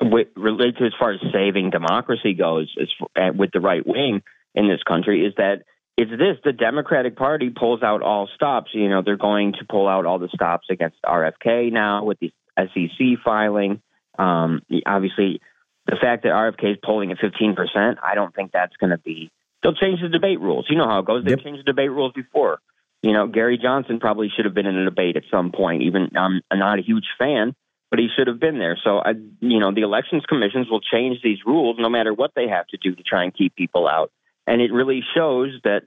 with, 0.00 0.28
related 0.36 0.78
to 0.78 0.86
as 0.86 0.92
far 0.98 1.12
as 1.12 1.20
saving 1.32 1.70
democracy 1.70 2.34
goes, 2.34 2.72
as, 2.80 2.88
uh, 3.16 3.32
with 3.34 3.50
the 3.52 3.60
right 3.60 3.86
wing 3.86 4.22
in 4.54 4.68
this 4.68 4.82
country, 4.82 5.24
is 5.24 5.34
that 5.36 5.62
it's 5.96 6.10
this: 6.10 6.36
the 6.44 6.52
Democratic 6.52 7.16
Party 7.16 7.50
pulls 7.50 7.82
out 7.82 8.02
all 8.02 8.28
stops. 8.34 8.70
You 8.72 8.88
know, 8.88 9.02
they're 9.04 9.16
going 9.16 9.52
to 9.54 9.64
pull 9.68 9.88
out 9.88 10.06
all 10.06 10.18
the 10.18 10.28
stops 10.28 10.68
against 10.70 10.96
RFK 11.04 11.72
now 11.72 12.04
with 12.04 12.18
the 12.20 12.32
SEC 12.56 13.18
filing. 13.24 13.82
Um, 14.18 14.62
obviously, 14.86 15.40
the 15.86 15.96
fact 16.00 16.22
that 16.22 16.30
RFK 16.30 16.72
is 16.72 16.78
polling 16.84 17.10
at 17.10 17.18
15 17.18 17.56
percent, 17.56 17.98
I 18.06 18.14
don't 18.14 18.34
think 18.34 18.52
that's 18.52 18.76
going 18.76 18.90
to 18.90 18.98
be. 18.98 19.30
They'll 19.62 19.74
change 19.74 20.00
the 20.00 20.08
debate 20.08 20.40
rules. 20.40 20.66
You 20.70 20.76
know 20.76 20.88
how 20.88 21.00
it 21.00 21.06
goes. 21.06 21.24
They've 21.24 21.36
yep. 21.36 21.44
changed 21.44 21.60
the 21.60 21.72
debate 21.72 21.90
rules 21.90 22.12
before. 22.12 22.60
You 23.02 23.12
know, 23.12 23.26
Gary 23.26 23.58
Johnson 23.58 24.00
probably 24.00 24.30
should 24.34 24.44
have 24.44 24.54
been 24.54 24.66
in 24.66 24.76
a 24.76 24.84
debate 24.84 25.16
at 25.16 25.22
some 25.30 25.52
point. 25.52 25.82
Even 25.82 26.10
I'm 26.16 26.42
not 26.52 26.78
a 26.78 26.82
huge 26.82 27.06
fan, 27.18 27.54
but 27.90 27.98
he 27.98 28.08
should 28.16 28.26
have 28.26 28.40
been 28.40 28.58
there. 28.58 28.78
So, 28.82 28.98
I, 28.98 29.12
you 29.40 29.58
know, 29.58 29.72
the 29.72 29.82
elections 29.82 30.24
commissions 30.28 30.68
will 30.70 30.80
change 30.80 31.18
these 31.22 31.38
rules 31.46 31.76
no 31.78 31.88
matter 31.88 32.12
what 32.12 32.32
they 32.34 32.48
have 32.48 32.66
to 32.68 32.76
do 32.76 32.94
to 32.94 33.02
try 33.02 33.24
and 33.24 33.34
keep 33.34 33.54
people 33.56 33.88
out. 33.88 34.10
And 34.46 34.60
it 34.60 34.72
really 34.72 35.02
shows 35.14 35.58
that 35.64 35.82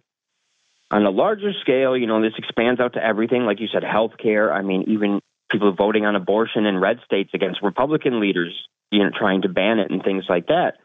on 0.90 1.06
a 1.06 1.10
larger 1.10 1.54
scale, 1.62 1.96
you 1.96 2.08
know, 2.08 2.22
this 2.22 2.34
expands 2.38 2.80
out 2.80 2.94
to 2.94 3.04
everything. 3.04 3.44
Like 3.44 3.60
you 3.60 3.68
said, 3.72 3.84
health 3.84 4.14
care. 4.22 4.52
I 4.52 4.62
mean, 4.62 4.86
even 4.88 5.22
people 5.50 5.74
voting 5.74 6.06
on 6.06 6.16
abortion 6.16 6.66
in 6.66 6.78
red 6.78 7.00
states 7.06 7.32
against 7.34 7.62
Republican 7.62 8.20
leaders, 8.20 8.54
you 8.92 9.00
know, 9.00 9.10
trying 9.18 9.44
to 9.44 9.50
ban 9.50 9.80
it 9.80 9.92
and 9.92 10.04
things 10.04 10.26
like 10.28 10.48
that. 10.48 10.76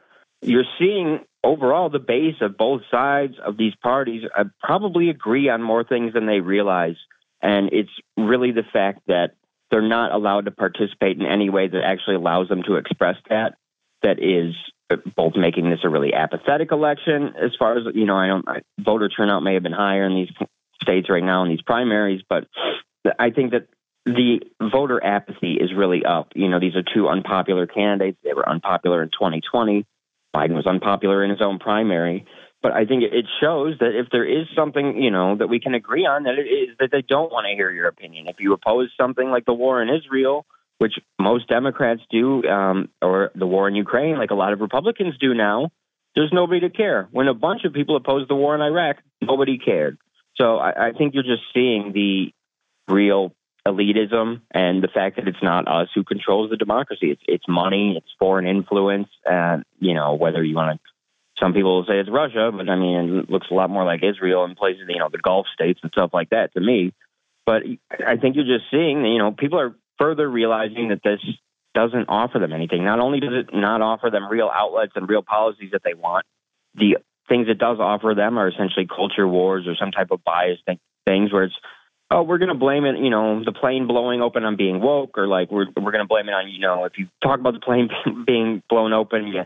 You're 0.42 0.64
seeing 0.78 1.20
overall 1.42 1.88
the 1.88 1.98
base 1.98 2.36
of 2.40 2.56
both 2.56 2.82
sides 2.90 3.34
of 3.44 3.56
these 3.56 3.74
parties 3.82 4.22
uh, 4.36 4.44
probably 4.60 5.08
agree 5.08 5.48
on 5.48 5.62
more 5.62 5.84
things 5.84 6.12
than 6.12 6.26
they 6.26 6.40
realize. 6.40 6.96
And 7.42 7.70
it's 7.72 7.90
really 8.16 8.52
the 8.52 8.64
fact 8.70 9.00
that 9.06 9.32
they're 9.70 9.82
not 9.82 10.12
allowed 10.12 10.44
to 10.44 10.50
participate 10.50 11.18
in 11.18 11.26
any 11.26 11.50
way 11.50 11.68
that 11.68 11.82
actually 11.84 12.16
allows 12.16 12.48
them 12.48 12.62
to 12.64 12.76
express 12.76 13.16
that. 13.28 13.54
That 14.02 14.18
is 14.18 14.54
uh, 14.90 14.96
both 15.16 15.34
making 15.36 15.70
this 15.70 15.80
a 15.82 15.88
really 15.88 16.14
apathetic 16.14 16.70
election, 16.70 17.34
as 17.42 17.50
far 17.58 17.76
as 17.76 17.84
you 17.94 18.06
know. 18.06 18.16
I 18.16 18.28
don't 18.28 18.46
voter 18.78 19.08
turnout 19.08 19.42
may 19.42 19.54
have 19.54 19.62
been 19.62 19.72
higher 19.72 20.06
in 20.06 20.14
these 20.14 20.48
states 20.82 21.08
right 21.10 21.24
now 21.24 21.42
in 21.42 21.48
these 21.48 21.62
primaries, 21.62 22.22
but 22.28 22.46
I 23.18 23.30
think 23.30 23.52
that 23.52 23.68
the 24.04 24.40
voter 24.60 25.02
apathy 25.02 25.54
is 25.54 25.72
really 25.74 26.04
up. 26.04 26.28
You 26.34 26.48
know, 26.48 26.60
these 26.60 26.76
are 26.76 26.84
two 26.94 27.08
unpopular 27.08 27.66
candidates. 27.66 28.18
They 28.22 28.34
were 28.34 28.48
unpopular 28.48 29.02
in 29.02 29.08
2020. 29.08 29.84
Biden 30.34 30.54
was 30.54 30.66
unpopular 30.66 31.24
in 31.24 31.30
his 31.30 31.40
own 31.40 31.58
primary. 31.58 32.26
But 32.62 32.72
I 32.72 32.84
think 32.84 33.02
it 33.04 33.26
shows 33.40 33.74
that 33.80 33.98
if 33.98 34.08
there 34.10 34.24
is 34.24 34.46
something, 34.56 35.00
you 35.00 35.10
know, 35.10 35.36
that 35.36 35.48
we 35.48 35.60
can 35.60 35.74
agree 35.74 36.06
on, 36.06 36.24
that 36.24 36.38
it 36.38 36.48
is 36.48 36.76
that 36.80 36.90
they 36.90 37.02
don't 37.02 37.30
want 37.30 37.46
to 37.46 37.54
hear 37.54 37.70
your 37.70 37.86
opinion. 37.86 38.26
If 38.28 38.36
you 38.40 38.52
oppose 38.54 38.90
something 39.00 39.30
like 39.30 39.44
the 39.44 39.52
war 39.52 39.82
in 39.82 39.88
Israel, 39.88 40.46
which 40.78 40.94
most 41.20 41.48
Democrats 41.48 42.02
do, 42.10 42.44
um, 42.44 42.88
or 43.00 43.30
the 43.34 43.46
war 43.46 43.68
in 43.68 43.74
Ukraine, 43.74 44.18
like 44.18 44.30
a 44.30 44.34
lot 44.34 44.52
of 44.52 44.60
Republicans 44.60 45.14
do 45.18 45.32
now, 45.34 45.70
there's 46.14 46.32
nobody 46.32 46.60
to 46.60 46.70
care. 46.70 47.08
When 47.12 47.28
a 47.28 47.34
bunch 47.34 47.64
of 47.64 47.72
people 47.72 47.96
opposed 47.96 48.28
the 48.28 48.34
war 48.34 48.54
in 48.54 48.60
Iraq, 48.60 48.96
nobody 49.20 49.58
cared. 49.58 49.98
So 50.36 50.56
I, 50.56 50.88
I 50.88 50.92
think 50.92 51.14
you're 51.14 51.22
just 51.22 51.42
seeing 51.54 51.92
the 51.92 52.32
real 52.92 53.32
elitism 53.66 54.40
and 54.50 54.82
the 54.82 54.88
fact 54.88 55.16
that 55.16 55.28
it's 55.28 55.42
not 55.42 55.66
us 55.68 55.88
who 55.94 56.04
controls 56.04 56.50
the 56.50 56.56
democracy. 56.56 57.10
It's 57.10 57.22
it's 57.26 57.44
money, 57.48 57.94
it's 57.96 58.06
foreign 58.18 58.46
influence, 58.46 59.08
and 59.24 59.64
you 59.78 59.94
know 59.94 60.14
whether 60.14 60.42
you 60.42 60.54
want 60.54 60.80
to. 60.80 60.95
Some 61.40 61.52
people 61.52 61.76
will 61.76 61.84
say 61.84 61.98
it's 61.98 62.10
Russia, 62.10 62.50
but 62.54 62.68
I 62.68 62.76
mean 62.76 63.18
it 63.18 63.30
looks 63.30 63.48
a 63.50 63.54
lot 63.54 63.70
more 63.70 63.84
like 63.84 64.02
Israel 64.02 64.44
and 64.44 64.56
places, 64.56 64.84
you 64.88 64.98
know, 64.98 65.08
the 65.10 65.18
Gulf 65.18 65.46
states 65.52 65.80
and 65.82 65.92
stuff 65.92 66.10
like 66.12 66.30
that 66.30 66.52
to 66.54 66.60
me. 66.60 66.92
But 67.44 67.62
I 68.04 68.16
think 68.16 68.36
you're 68.36 68.44
just 68.44 68.70
seeing, 68.70 69.04
you 69.04 69.18
know, 69.18 69.32
people 69.32 69.60
are 69.60 69.74
further 69.98 70.28
realizing 70.28 70.88
that 70.88 71.02
this 71.04 71.20
doesn't 71.74 72.06
offer 72.08 72.38
them 72.38 72.52
anything. 72.52 72.84
Not 72.84 73.00
only 73.00 73.20
does 73.20 73.32
it 73.32 73.54
not 73.54 73.82
offer 73.82 74.10
them 74.10 74.28
real 74.28 74.50
outlets 74.52 74.92
and 74.96 75.08
real 75.08 75.22
policies 75.22 75.70
that 75.72 75.82
they 75.84 75.94
want, 75.94 76.24
the 76.74 76.96
things 77.28 77.48
it 77.48 77.58
does 77.58 77.78
offer 77.80 78.14
them 78.16 78.38
are 78.38 78.48
essentially 78.48 78.86
culture 78.86 79.28
wars 79.28 79.66
or 79.66 79.74
some 79.76 79.92
type 79.92 80.10
of 80.10 80.24
bias 80.24 80.58
things 81.06 81.32
where 81.32 81.44
it's 81.44 81.54
oh, 82.10 82.22
we're 82.22 82.38
going 82.38 82.50
to 82.50 82.54
blame 82.54 82.84
it, 82.84 82.98
you 82.98 83.10
know, 83.10 83.42
the 83.44 83.52
plane 83.52 83.86
blowing 83.86 84.22
open 84.22 84.44
on 84.44 84.56
being 84.56 84.80
woke, 84.80 85.18
or 85.18 85.26
like 85.26 85.50
we're 85.50 85.66
we're 85.76 85.92
going 85.92 86.04
to 86.04 86.08
blame 86.08 86.28
it 86.28 86.32
on, 86.32 86.48
you 86.48 86.60
know, 86.60 86.84
if 86.84 86.92
you 86.98 87.08
talk 87.22 87.40
about 87.40 87.54
the 87.54 87.60
plane 87.60 87.88
being 88.26 88.62
blown 88.68 88.92
open, 88.92 89.26
you 89.26 89.42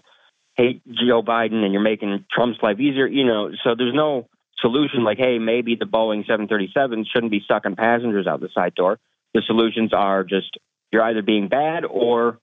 hate 0.60 0.82
Joe 0.86 1.22
Biden 1.22 1.64
and 1.64 1.72
you're 1.72 1.82
making 1.82 2.24
Trump's 2.30 2.58
life 2.62 2.78
easier, 2.78 3.06
you 3.06 3.24
know. 3.24 3.50
So 3.64 3.74
there's 3.76 3.94
no 3.94 4.28
solution 4.60 5.04
like, 5.04 5.18
hey, 5.18 5.38
maybe 5.38 5.76
the 5.76 5.86
Boeing 5.86 6.26
737 6.26 7.06
shouldn't 7.12 7.32
be 7.32 7.42
sucking 7.48 7.76
passengers 7.76 8.26
out 8.26 8.40
the 8.40 8.50
side 8.54 8.74
door. 8.74 8.98
The 9.34 9.42
solutions 9.46 9.92
are 9.92 10.24
just 10.24 10.58
you're 10.92 11.02
either 11.02 11.22
being 11.22 11.48
bad 11.48 11.84
or 11.84 12.38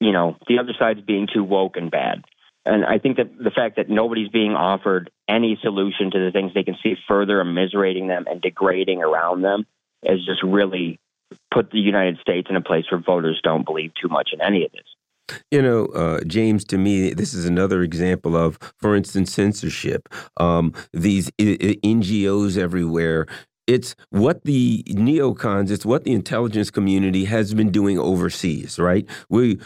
you 0.00 0.12
know 0.12 0.36
the 0.48 0.58
other 0.58 0.72
side's 0.78 1.00
being 1.00 1.28
too 1.32 1.44
woke 1.44 1.76
and 1.76 1.90
bad. 1.90 2.24
And 2.66 2.84
I 2.84 2.98
think 2.98 3.16
that 3.16 3.36
the 3.38 3.50
fact 3.50 3.76
that 3.76 3.88
nobody's 3.88 4.28
being 4.28 4.52
offered 4.52 5.10
any 5.28 5.58
solution 5.62 6.10
to 6.10 6.18
the 6.18 6.30
things 6.30 6.52
they 6.52 6.62
can 6.62 6.76
see 6.82 6.94
further 7.08 7.42
immiserating 7.42 8.08
them 8.08 8.26
and 8.30 8.40
degrading 8.40 9.02
around 9.02 9.42
them 9.42 9.66
has 10.06 10.18
just 10.24 10.42
really 10.42 10.98
put 11.52 11.70
the 11.70 11.78
United 11.78 12.18
States 12.20 12.48
in 12.50 12.56
a 12.56 12.60
place 12.60 12.84
where 12.90 13.00
voters 13.00 13.40
don't 13.42 13.64
believe 13.64 13.92
too 14.00 14.08
much 14.08 14.30
in 14.32 14.40
any 14.42 14.64
of 14.64 14.72
this. 14.72 14.84
You 15.50 15.62
know, 15.62 15.86
uh, 15.86 16.20
James, 16.26 16.64
to 16.66 16.78
me, 16.78 17.12
this 17.14 17.34
is 17.34 17.44
another 17.44 17.82
example 17.82 18.36
of, 18.36 18.58
for 18.78 18.94
instance, 18.96 19.32
censorship. 19.32 20.08
Um, 20.36 20.72
these 20.92 21.30
NGOs 21.38 22.56
everywhere 22.56 23.26
it's 23.70 23.94
what 24.08 24.42
the 24.42 24.82
neocons, 24.88 25.70
it's 25.70 25.86
what 25.86 26.02
the 26.02 26.12
intelligence 26.12 26.72
community 26.72 27.26
has 27.26 27.54
been 27.54 27.70
doing 27.70 28.00
overseas, 28.00 28.80
right? 28.80 29.08
We, 29.28 29.60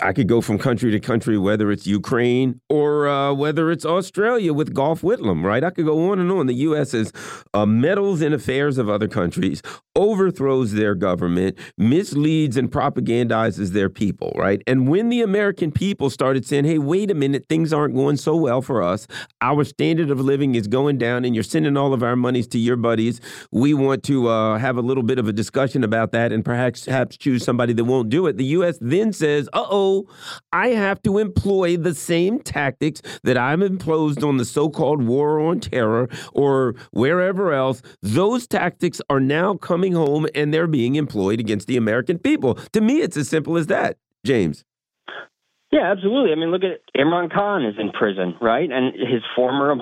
I 0.00 0.12
could 0.12 0.28
go 0.28 0.40
from 0.40 0.56
country 0.56 0.92
to 0.92 1.00
country, 1.00 1.36
whether 1.36 1.72
it's 1.72 1.84
Ukraine 1.84 2.60
or 2.68 3.08
uh, 3.08 3.32
whether 3.32 3.72
it's 3.72 3.84
Australia 3.84 4.54
with 4.54 4.72
Gough 4.72 5.00
Whitlam, 5.00 5.42
right? 5.42 5.64
I 5.64 5.70
could 5.70 5.84
go 5.84 6.12
on 6.12 6.20
and 6.20 6.30
on. 6.30 6.46
The 6.46 6.54
U.S. 6.68 6.94
is 6.94 7.12
uh, 7.52 7.66
meddles 7.66 8.22
in 8.22 8.32
affairs 8.32 8.78
of 8.78 8.88
other 8.88 9.08
countries, 9.08 9.62
overthrows 9.96 10.74
their 10.74 10.94
government, 10.94 11.58
misleads 11.76 12.56
and 12.56 12.70
propagandizes 12.70 13.70
their 13.70 13.90
people, 13.90 14.32
right? 14.36 14.62
And 14.68 14.86
when 14.88 15.08
the 15.08 15.22
American 15.22 15.72
people 15.72 16.08
started 16.08 16.46
saying, 16.46 16.66
hey, 16.66 16.78
wait 16.78 17.10
a 17.10 17.14
minute, 17.14 17.46
things 17.48 17.72
aren't 17.72 17.96
going 17.96 18.16
so 18.16 18.36
well 18.36 18.62
for 18.62 18.80
us, 18.80 19.08
our 19.40 19.64
standard 19.64 20.10
of 20.10 20.20
living 20.20 20.54
is 20.54 20.68
going 20.68 20.98
down, 20.98 21.24
and 21.24 21.34
you're 21.34 21.42
sending 21.42 21.76
all 21.76 21.92
of 21.92 22.04
our 22.04 22.14
monies 22.14 22.46
to 22.46 22.58
your 22.60 22.76
buddies 22.76 23.20
we 23.50 23.74
want 23.74 24.02
to 24.04 24.28
uh, 24.28 24.58
have 24.58 24.76
a 24.76 24.82
little 24.82 25.02
bit 25.02 25.18
of 25.18 25.28
a 25.28 25.32
discussion 25.32 25.84
about 25.84 26.12
that 26.12 26.32
and 26.32 26.44
perhaps, 26.44 26.84
perhaps 26.84 27.16
choose 27.16 27.44
somebody 27.44 27.72
that 27.72 27.84
won't 27.84 28.08
do 28.08 28.26
it. 28.26 28.36
The 28.36 28.44
U.S. 28.44 28.78
then 28.80 29.12
says, 29.12 29.48
uh 29.52 29.66
oh, 29.70 30.08
I 30.52 30.68
have 30.68 31.02
to 31.02 31.18
employ 31.18 31.76
the 31.76 31.94
same 31.94 32.40
tactics 32.40 33.02
that 33.22 33.36
I'm 33.36 33.62
imposed 33.62 34.22
on 34.22 34.36
the 34.36 34.44
so 34.44 34.68
called 34.68 35.02
war 35.02 35.40
on 35.40 35.60
terror 35.60 36.08
or 36.32 36.74
wherever 36.92 37.52
else. 37.52 37.82
Those 38.02 38.46
tactics 38.46 39.00
are 39.10 39.20
now 39.20 39.54
coming 39.54 39.92
home 39.92 40.26
and 40.34 40.52
they're 40.52 40.66
being 40.66 40.96
employed 40.96 41.40
against 41.40 41.66
the 41.66 41.76
American 41.76 42.18
people. 42.18 42.54
To 42.72 42.80
me, 42.80 43.00
it's 43.00 43.16
as 43.16 43.28
simple 43.28 43.56
as 43.56 43.66
that, 43.68 43.98
James. 44.24 44.64
Yeah, 45.74 45.90
absolutely. 45.90 46.30
I 46.30 46.36
mean, 46.36 46.52
look 46.52 46.62
at 46.62 46.82
Imran 46.96 47.32
Khan 47.32 47.64
is 47.64 47.74
in 47.78 47.90
prison, 47.90 48.36
right? 48.40 48.70
And 48.70 48.94
his 48.94 49.22
former 49.34 49.74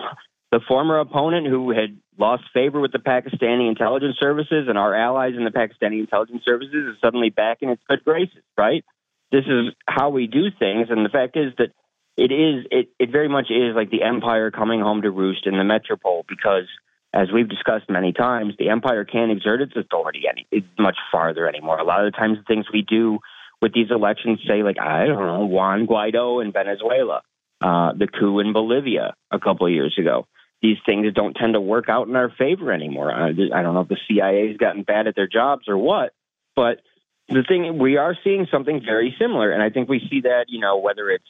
the 0.51 0.61
former 0.69 1.01
opponent 1.01 1.47
who 1.47 1.71
had 1.71 1.99
lost 2.19 2.45
favor 2.53 2.81
with 2.81 2.93
the 2.93 2.99
Pakistani 2.99 3.69
intelligence 3.69 4.17
services 4.21 4.67
and 4.69 4.77
our 4.77 4.95
allies 4.95 5.35
in 5.37 5.45
the 5.45 5.51
Pakistani 5.51 6.01
intelligence 6.01 6.43
services 6.45 6.95
is 6.95 6.97
suddenly 7.03 7.31
back 7.31 7.59
in 7.61 7.71
its 7.71 7.83
good 7.89 8.05
graces, 8.05 8.43
right? 8.57 8.85
This 9.31 9.45
is 9.47 9.75
how 9.87 10.11
we 10.11 10.27
do 10.27 10.51
things. 10.59 10.89
And 10.91 11.05
the 11.05 11.11
fact 11.11 11.37
is 11.37 11.53
that 11.59 11.73
it 12.17 12.31
is, 12.31 12.67
it, 12.71 12.89
it 12.99 13.11
very 13.11 13.29
much 13.29 13.51
is 13.51 13.75
like 13.75 13.91
the 13.91 14.03
empire 14.03 14.51
coming 14.51 14.81
home 14.81 15.03
to 15.03 15.11
roost 15.11 15.47
in 15.47 15.57
the 15.57 15.65
metropole 15.65 16.25
because, 16.29 16.69
as 17.15 17.29
we've 17.33 17.49
discussed 17.49 17.89
many 17.89 18.13
times, 18.13 18.55
the 18.59 18.69
empire 18.69 19.05
can't 19.05 19.33
exert 19.33 19.63
its 19.63 19.73
authority 19.75 20.25
any 20.29 20.47
much 20.79 20.97
farther 21.11 21.49
anymore. 21.49 21.79
A 21.79 21.85
lot 21.85 22.05
of 22.05 22.13
the 22.13 22.17
times, 22.17 22.39
the 22.39 22.45
things 22.45 22.67
we 22.73 22.83
do 22.83 23.21
with 23.63 23.73
these 23.73 23.91
elections 23.91 24.41
say, 24.47 24.63
like, 24.63 24.79
I 24.79 25.07
don't 25.07 25.27
know, 25.27 25.47
Juan 25.47 25.87
Guaido 25.87 26.45
in 26.45 26.53
Venezuela, 26.53 27.23
uh, 27.63 27.93
the 27.95 28.09
coup 28.09 28.41
in 28.41 28.53
Bolivia 28.53 29.15
a 29.31 29.39
couple 29.39 29.67
of 29.67 29.73
years 29.73 29.97
ago 29.99 30.27
these 30.63 30.79
things 30.87 31.13
don't 31.13 31.35
tend 31.35 31.55
to 31.55 31.61
work 31.61 31.89
out 31.89 32.09
in 32.09 32.17
our 32.17 32.31
favor 32.31 32.73
anymore. 32.73 33.13
I, 33.13 33.31
I 33.31 33.63
don't 33.63 33.75
know 33.75 33.81
if 33.81 33.89
the 33.89 33.99
CIA 34.09 34.49
has 34.49 34.57
gotten 34.57 34.85
bad 34.85 35.09
at 35.09 35.17
their 35.17 35.27
jobs 35.27 35.69
or 35.69 35.77
what, 35.77 36.15
but 36.55 36.81
the 37.29 37.43
thing 37.43 37.79
we 37.79 37.97
are 37.97 38.17
seeing 38.23 38.47
something 38.51 38.81
very 38.85 39.15
similar, 39.19 39.51
and 39.51 39.63
I 39.63 39.71
think 39.71 39.89
we 39.89 40.07
see 40.11 40.23
that 40.23 40.47
you 40.49 40.61
know 40.61 40.79
whether 40.79 41.11
it's 41.11 41.25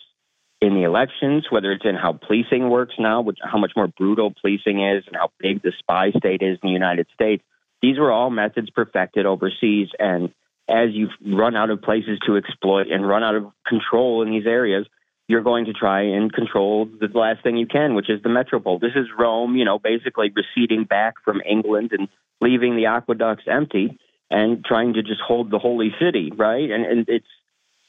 in 0.61 0.75
the 0.75 0.85
elections, 0.85 1.47
whether 1.51 1.73
it's 1.73 1.85
in 1.85 1.97
how 1.97 2.13
policing 2.13 2.69
works 2.69 2.95
now, 2.99 3.23
which 3.23 3.39
how 3.43 3.59
much 3.59 3.73
more 3.75 3.89
brutal 3.89 4.33
policing 4.41 4.83
is, 4.83 5.05
and 5.07 5.17
how 5.17 5.31
big 5.39 5.63
the 5.63 5.73
spy 5.79 6.11
state 6.13 6.43
is 6.43 6.59
in 6.63 6.69
the 6.69 6.73
United 6.73 7.07
States. 7.15 7.43
These 7.81 7.99
were 7.99 8.13
all 8.13 8.31
methods 8.31 8.71
perfected 8.71 9.27
overseas, 9.27 9.89
and 9.99 10.33
as 10.69 10.91
you've 10.93 11.11
run 11.27 11.57
out 11.57 11.71
of 11.71 11.83
places 11.83 12.19
to 12.27 12.37
exploit 12.37 12.89
and 12.89 13.07
run 13.07 13.25
out 13.25 13.35
of 13.35 13.47
control 13.67 14.23
in 14.23 14.31
these 14.31 14.47
areas, 14.47 14.87
you're 15.29 15.43
going 15.43 15.67
to 15.67 15.73
try 15.73 16.03
and 16.03 16.33
control 16.33 16.87
the 16.87 17.07
last 17.17 17.43
thing 17.43 17.57
you 17.57 17.67
can, 17.67 17.95
which 17.95 18.11
is 18.11 18.23
the 18.23 18.29
metropole. 18.29 18.79
This 18.79 18.93
is 18.95 19.07
Rome, 19.17 19.57
you 19.57 19.65
know, 19.65 19.79
basically 19.79 20.33
receding 20.35 20.85
back 20.85 21.15
from 21.25 21.41
England 21.49 21.91
and 21.93 22.09
leaving 22.41 22.77
the 22.77 22.87
aqueducts 22.87 23.45
empty 23.47 23.99
and 24.31 24.65
trying 24.65 24.95
to 24.95 25.03
just 25.03 25.21
hold 25.21 25.51
the 25.51 25.59
holy 25.59 25.95
city, 26.01 26.33
right? 26.35 26.71
And, 26.71 26.85
and 26.85 27.09
it's 27.09 27.27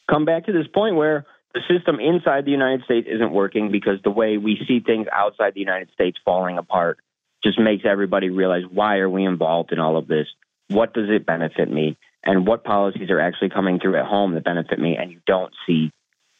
come 0.10 0.26
back 0.26 0.46
to 0.46 0.52
this 0.52 0.68
point 0.68 0.96
where 0.96 1.26
the 1.54 1.62
system 1.70 2.00
inside 2.00 2.46
the 2.46 2.52
United 2.52 2.84
States 2.86 3.08
isn't 3.10 3.32
working 3.32 3.72
because 3.72 4.00
the 4.04 4.12
way 4.12 4.38
we 4.38 4.60
see 4.68 4.80
things 4.80 5.08
outside 5.12 5.54
the 5.54 5.60
United 5.60 5.90
States 5.94 6.18
falling 6.26 6.58
apart 6.58 7.00
just 7.44 7.60
makes 7.60 7.84
everybody 7.86 8.30
realize 8.30 8.64
why 8.70 8.98
are 8.98 9.10
we 9.10 9.26
involved 9.26 9.72
in 9.72 9.80
all 9.80 9.98
of 9.98 10.08
this? 10.08 10.28
What 10.70 10.94
does 10.94 11.10
it 11.10 11.26
benefit 11.26 11.70
me? 11.70 11.98
And 12.24 12.48
what 12.48 12.64
policies 12.64 13.10
are 13.10 13.20
actually 13.20 13.50
coming 13.50 13.80
through 13.80 13.98
at 13.98 14.06
home 14.06 14.34
that 14.34 14.46
benefit 14.46 14.80
me? 14.80 14.96
And 14.98 15.12
you 15.12 15.20
don't 15.28 15.54
see 15.68 15.92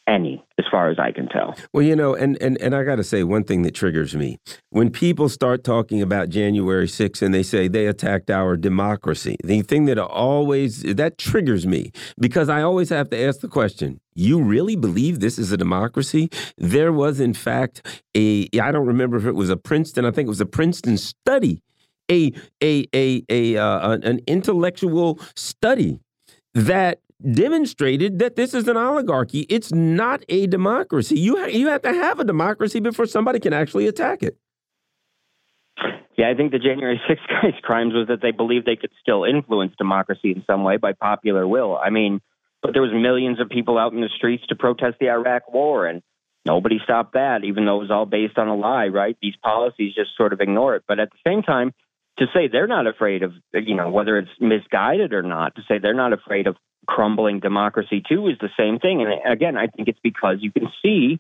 any 0.08 0.44
as 0.58 0.66
far 0.70 0.90
as 0.90 1.00
I 1.00 1.12
can 1.12 1.28
tell. 1.28 1.56
Well, 1.72 1.84
you 1.84 1.96
know, 1.96 2.14
and 2.14 2.42
and 2.42 2.60
and 2.62 2.76
I 2.76 2.84
got 2.84 2.96
to 2.98 3.04
say 3.04 3.24
one 3.24 3.44
thing 3.44 3.62
that 3.64 3.74
triggers 3.74 4.16
me. 4.16 4.38
When 4.70 4.90
people 4.90 5.30
start 5.30 5.64
talking 5.64 6.02
about 6.02 6.30
January 6.30 6.88
6th 6.88 7.22
and 7.22 7.34
they 7.34 7.44
say 7.44 7.68
they 7.68 7.88
attacked 7.88 8.30
our 8.30 8.58
democracy. 8.58 9.38
The 9.44 9.62
thing 9.62 9.86
that 9.86 9.98
always 9.98 10.82
that 10.84 11.18
triggers 11.18 11.66
me 11.66 11.92
because 12.20 12.50
I 12.50 12.62
always 12.62 12.90
have 12.90 13.10
to 13.12 13.22
ask 13.22 13.40
the 13.40 13.48
question, 13.48 14.00
you 14.14 14.42
really 14.42 14.76
believe 14.76 15.20
this 15.20 15.40
is 15.40 15.52
a 15.52 15.58
democracy? 15.58 16.30
There 16.58 16.92
was 16.92 17.20
in 17.20 17.34
fact 17.34 18.04
a 18.16 18.48
I 18.62 18.72
don't 18.72 18.88
remember 18.88 19.18
if 19.18 19.26
it 19.26 19.36
was 19.36 19.50
a 19.50 19.58
Princeton, 19.58 20.06
I 20.06 20.12
think 20.12 20.28
it 20.28 20.30
was 20.30 20.42
a 20.42 20.46
Princeton 20.46 20.98
study 20.98 21.62
a 22.12 22.34
a 22.62 22.86
a 22.94 23.24
a 23.30 23.58
uh, 23.58 23.98
an 24.04 24.20
intellectual 24.28 25.20
study 25.36 26.00
that 26.54 27.00
demonstrated 27.32 28.20
that 28.20 28.36
this 28.36 28.54
is 28.54 28.68
an 28.68 28.78
oligarchy. 28.78 29.42
It's 29.50 29.72
not 29.72 30.24
a 30.30 30.48
democracy. 30.48 31.20
You 31.20 31.38
ha 31.38 31.46
you 31.46 31.68
have 31.68 31.82
to 31.84 31.94
have 31.94 32.20
a 32.20 32.24
democracy 32.24 32.80
before 32.80 33.06
somebody 33.06 33.40
can 33.40 33.54
actually 33.54 33.88
attack 33.88 34.24
it. 34.24 34.38
Yeah, 36.18 36.30
I 36.30 36.36
think 36.36 36.52
the 36.52 36.60
January 36.60 37.02
6th 37.10 37.28
guys' 37.42 37.60
crimes 37.64 37.94
was 37.94 38.08
that 38.08 38.22
they 38.22 38.32
believed 38.32 38.66
they 38.66 38.76
could 38.76 38.92
still 39.02 39.24
influence 39.24 39.74
democracy 39.78 40.32
in 40.32 40.44
some 40.46 40.64
way 40.64 40.78
by 40.78 40.94
popular 40.94 41.48
will. 41.48 41.78
I 41.78 41.90
mean, 41.90 42.22
but 42.62 42.74
there 42.74 42.82
was 42.82 42.92
millions 42.94 43.40
of 43.42 43.50
people 43.50 43.78
out 43.78 43.94
in 43.94 44.02
the 44.02 44.10
streets 44.16 44.46
to 44.48 44.56
protest 44.56 44.98
the 45.00 45.10
Iraq 45.10 45.52
war, 45.52 45.86
and 45.88 46.02
nobody 46.46 46.80
stopped 46.84 47.14
that, 47.14 47.44
even 47.44 47.66
though 47.66 47.78
it 47.78 47.82
was 47.82 47.92
all 47.92 48.06
based 48.06 48.38
on 48.38 48.48
a 48.48 48.56
lie, 48.56 48.88
right? 48.88 49.18
These 49.22 49.36
policies 49.44 49.96
just 49.96 50.16
sort 50.16 50.34
of 50.34 50.40
ignore 50.40 50.76
it. 50.76 50.84
But 50.88 51.00
at 51.00 51.10
the 51.12 51.30
same 51.30 51.42
time, 51.42 51.74
to 52.20 52.26
say 52.34 52.48
they're 52.48 52.68
not 52.68 52.86
afraid 52.86 53.24
of, 53.24 53.34
you 53.54 53.76
know, 53.76 53.90
whether 53.90 54.18
it's 54.18 54.30
misguided 54.40 55.14
or 55.14 55.24
not, 55.24 55.56
to 55.56 55.62
say 55.68 55.80
they're 55.80 55.94
not 55.96 56.14
afraid 56.14 56.48
of 56.48 56.56
crumbling 56.88 57.40
democracy 57.40 58.04
too 58.08 58.28
is 58.28 58.38
the 58.40 58.50
same 58.58 58.80
thing. 58.80 59.02
And 59.02 59.32
again, 59.32 59.58
I 59.58 59.68
think 59.68 59.88
it's 59.88 60.00
because 60.04 60.38
you 60.40 60.52
can 60.52 60.70
see 60.82 61.20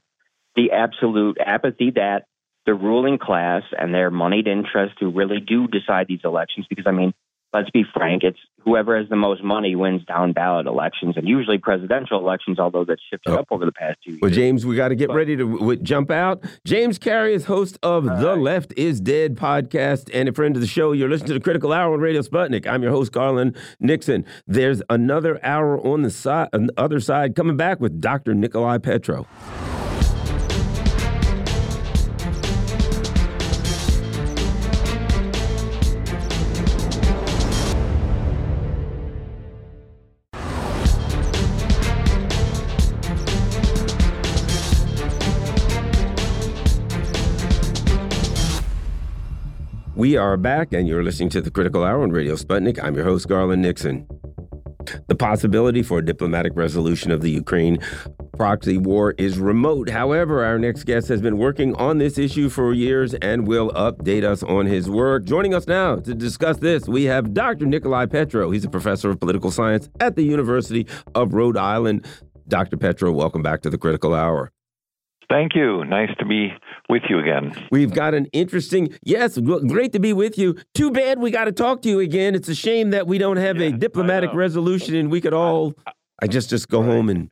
the 0.55 0.71
absolute 0.71 1.37
apathy 1.43 1.91
that 1.91 2.25
the 2.65 2.73
ruling 2.73 3.17
class 3.17 3.63
and 3.77 3.93
their 3.93 4.09
moneyed 4.09 4.47
interests 4.47 4.97
who 4.99 5.11
really 5.11 5.39
do 5.39 5.67
decide 5.67 6.07
these 6.07 6.21
elections. 6.23 6.65
Because 6.69 6.85
I 6.87 6.91
mean, 6.91 7.13
let's 7.53 7.69
be 7.69 7.83
frank, 7.93 8.23
it's 8.23 8.39
whoever 8.63 8.97
has 8.97 9.07
the 9.09 9.15
most 9.15 9.43
money 9.43 9.75
wins 9.75 10.03
down 10.05 10.33
ballot 10.33 10.65
elections 10.65 11.15
and 11.17 11.27
usually 11.27 11.57
presidential 11.57 12.19
elections, 12.19 12.59
although 12.59 12.85
that's 12.85 13.01
shifted 13.09 13.31
oh. 13.31 13.37
up 13.37 13.47
over 13.51 13.65
the 13.65 13.71
past 13.71 13.97
two 14.03 14.11
years. 14.11 14.21
Well, 14.21 14.31
James, 14.31 14.65
we 14.65 14.75
got 14.75 14.89
to 14.89 14.95
get 14.95 15.09
but, 15.09 15.15
ready 15.15 15.35
to 15.37 15.75
jump 15.77 16.09
out. 16.11 16.43
James 16.65 16.97
Carey 16.97 17.33
is 17.33 17.45
host 17.45 17.77
of 17.83 18.05
The. 18.05 18.33
Left 18.33 18.73
is 18.75 18.99
Dead 18.99 19.35
podcast 19.35 20.09
and 20.11 20.27
a 20.27 20.33
friend 20.33 20.55
of 20.55 20.61
the 20.61 20.67
show. 20.67 20.91
You're 20.91 21.07
listening 21.07 21.27
to 21.27 21.33
the 21.35 21.39
Critical 21.39 21.71
Hour 21.71 21.93
on 21.93 21.99
Radio 21.99 22.21
Sputnik. 22.21 22.65
I'm 22.65 22.81
your 22.81 22.91
host, 22.91 23.11
Garland 23.11 23.55
Nixon. 23.79 24.25
There's 24.47 24.81
another 24.89 25.39
hour 25.45 25.79
on 25.79 26.01
the 26.01 26.09
side, 26.09 26.49
on 26.51 26.67
the 26.67 26.73
other 26.75 26.99
side, 26.99 27.35
coming 27.35 27.55
back 27.55 27.79
with 27.79 28.01
Dr. 28.01 28.33
Nicolai 28.33 28.79
Petro. 28.79 29.27
We 50.03 50.17
are 50.17 50.35
back, 50.35 50.73
and 50.73 50.85
you're 50.85 51.01
listening 51.01 51.29
to 51.29 51.39
the 51.39 51.49
Critical 51.49 51.81
Hour 51.81 52.03
on 52.03 52.09
Radio 52.09 52.35
Sputnik. 52.35 52.77
I'm 52.83 52.93
your 52.93 53.05
host, 53.05 53.25
Garland 53.29 53.61
Nixon. 53.61 54.05
The 55.07 55.15
possibility 55.15 55.81
for 55.81 55.99
a 55.99 56.05
diplomatic 56.05 56.51
resolution 56.57 57.09
of 57.09 57.21
the 57.21 57.31
Ukraine 57.31 57.77
proxy 58.33 58.77
war 58.77 59.15
is 59.17 59.39
remote. 59.39 59.89
However, 59.89 60.43
our 60.43 60.59
next 60.59 60.83
guest 60.83 61.07
has 61.07 61.21
been 61.21 61.37
working 61.37 61.73
on 61.75 61.99
this 61.99 62.17
issue 62.17 62.49
for 62.49 62.73
years 62.73 63.13
and 63.13 63.47
will 63.47 63.69
update 63.69 64.25
us 64.25 64.43
on 64.43 64.65
his 64.65 64.89
work. 64.89 65.23
Joining 65.23 65.53
us 65.53 65.67
now 65.67 65.95
to 65.95 66.13
discuss 66.13 66.57
this, 66.57 66.85
we 66.85 67.05
have 67.05 67.33
Dr. 67.33 67.65
Nicolai 67.65 68.05
Petro. 68.05 68.51
He's 68.51 68.65
a 68.65 68.69
professor 68.69 69.09
of 69.09 69.21
political 69.21 69.51
science 69.51 69.87
at 70.01 70.17
the 70.17 70.23
University 70.23 70.85
of 71.15 71.33
Rhode 71.33 71.55
Island. 71.55 72.05
Dr. 72.49 72.75
Petro, 72.75 73.13
welcome 73.13 73.41
back 73.41 73.61
to 73.61 73.69
the 73.69 73.77
Critical 73.77 74.13
Hour. 74.13 74.51
Thank 75.29 75.55
you. 75.55 75.83
Nice 75.85 76.09
to 76.19 76.25
be 76.25 76.53
with 76.89 77.03
you 77.09 77.19
again. 77.19 77.53
We've 77.71 77.93
got 77.93 78.13
an 78.13 78.27
interesting, 78.27 78.97
yes, 79.03 79.37
great 79.37 79.93
to 79.93 79.99
be 79.99 80.13
with 80.13 80.37
you. 80.37 80.55
Too 80.73 80.91
bad 80.91 81.19
we 81.19 81.31
got 81.31 81.45
to 81.45 81.51
talk 81.51 81.81
to 81.83 81.89
you 81.89 81.99
again. 81.99 82.35
It's 82.35 82.49
a 82.49 82.55
shame 82.55 82.91
that 82.91 83.07
we 83.07 83.17
don't 83.17 83.37
have 83.37 83.57
yeah, 83.57 83.67
a 83.67 83.71
diplomatic 83.71 84.33
resolution 84.33 84.95
and 84.95 85.09
we 85.09 85.21
could 85.21 85.33
all, 85.33 85.73
I 86.21 86.27
just 86.27 86.49
just 86.49 86.69
go 86.69 86.81
right. 86.81 86.87
home 86.87 87.09
and. 87.09 87.31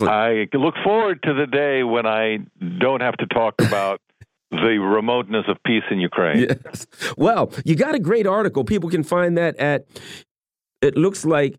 I 0.00 0.46
look 0.52 0.76
forward 0.84 1.24
to 1.24 1.34
the 1.34 1.48
day 1.48 1.82
when 1.82 2.06
I 2.06 2.38
don't 2.78 3.00
have 3.00 3.16
to 3.16 3.26
talk 3.26 3.54
about 3.58 4.00
the 4.50 4.78
remoteness 4.78 5.44
of 5.48 5.56
peace 5.66 5.82
in 5.90 5.98
Ukraine. 5.98 6.46
Yes. 6.48 6.86
Well, 7.16 7.52
you 7.64 7.74
got 7.74 7.94
a 7.94 7.98
great 7.98 8.26
article. 8.26 8.64
People 8.64 8.90
can 8.90 9.02
find 9.02 9.36
that 9.36 9.56
at, 9.56 9.86
it 10.80 10.96
looks 10.96 11.24
like 11.24 11.56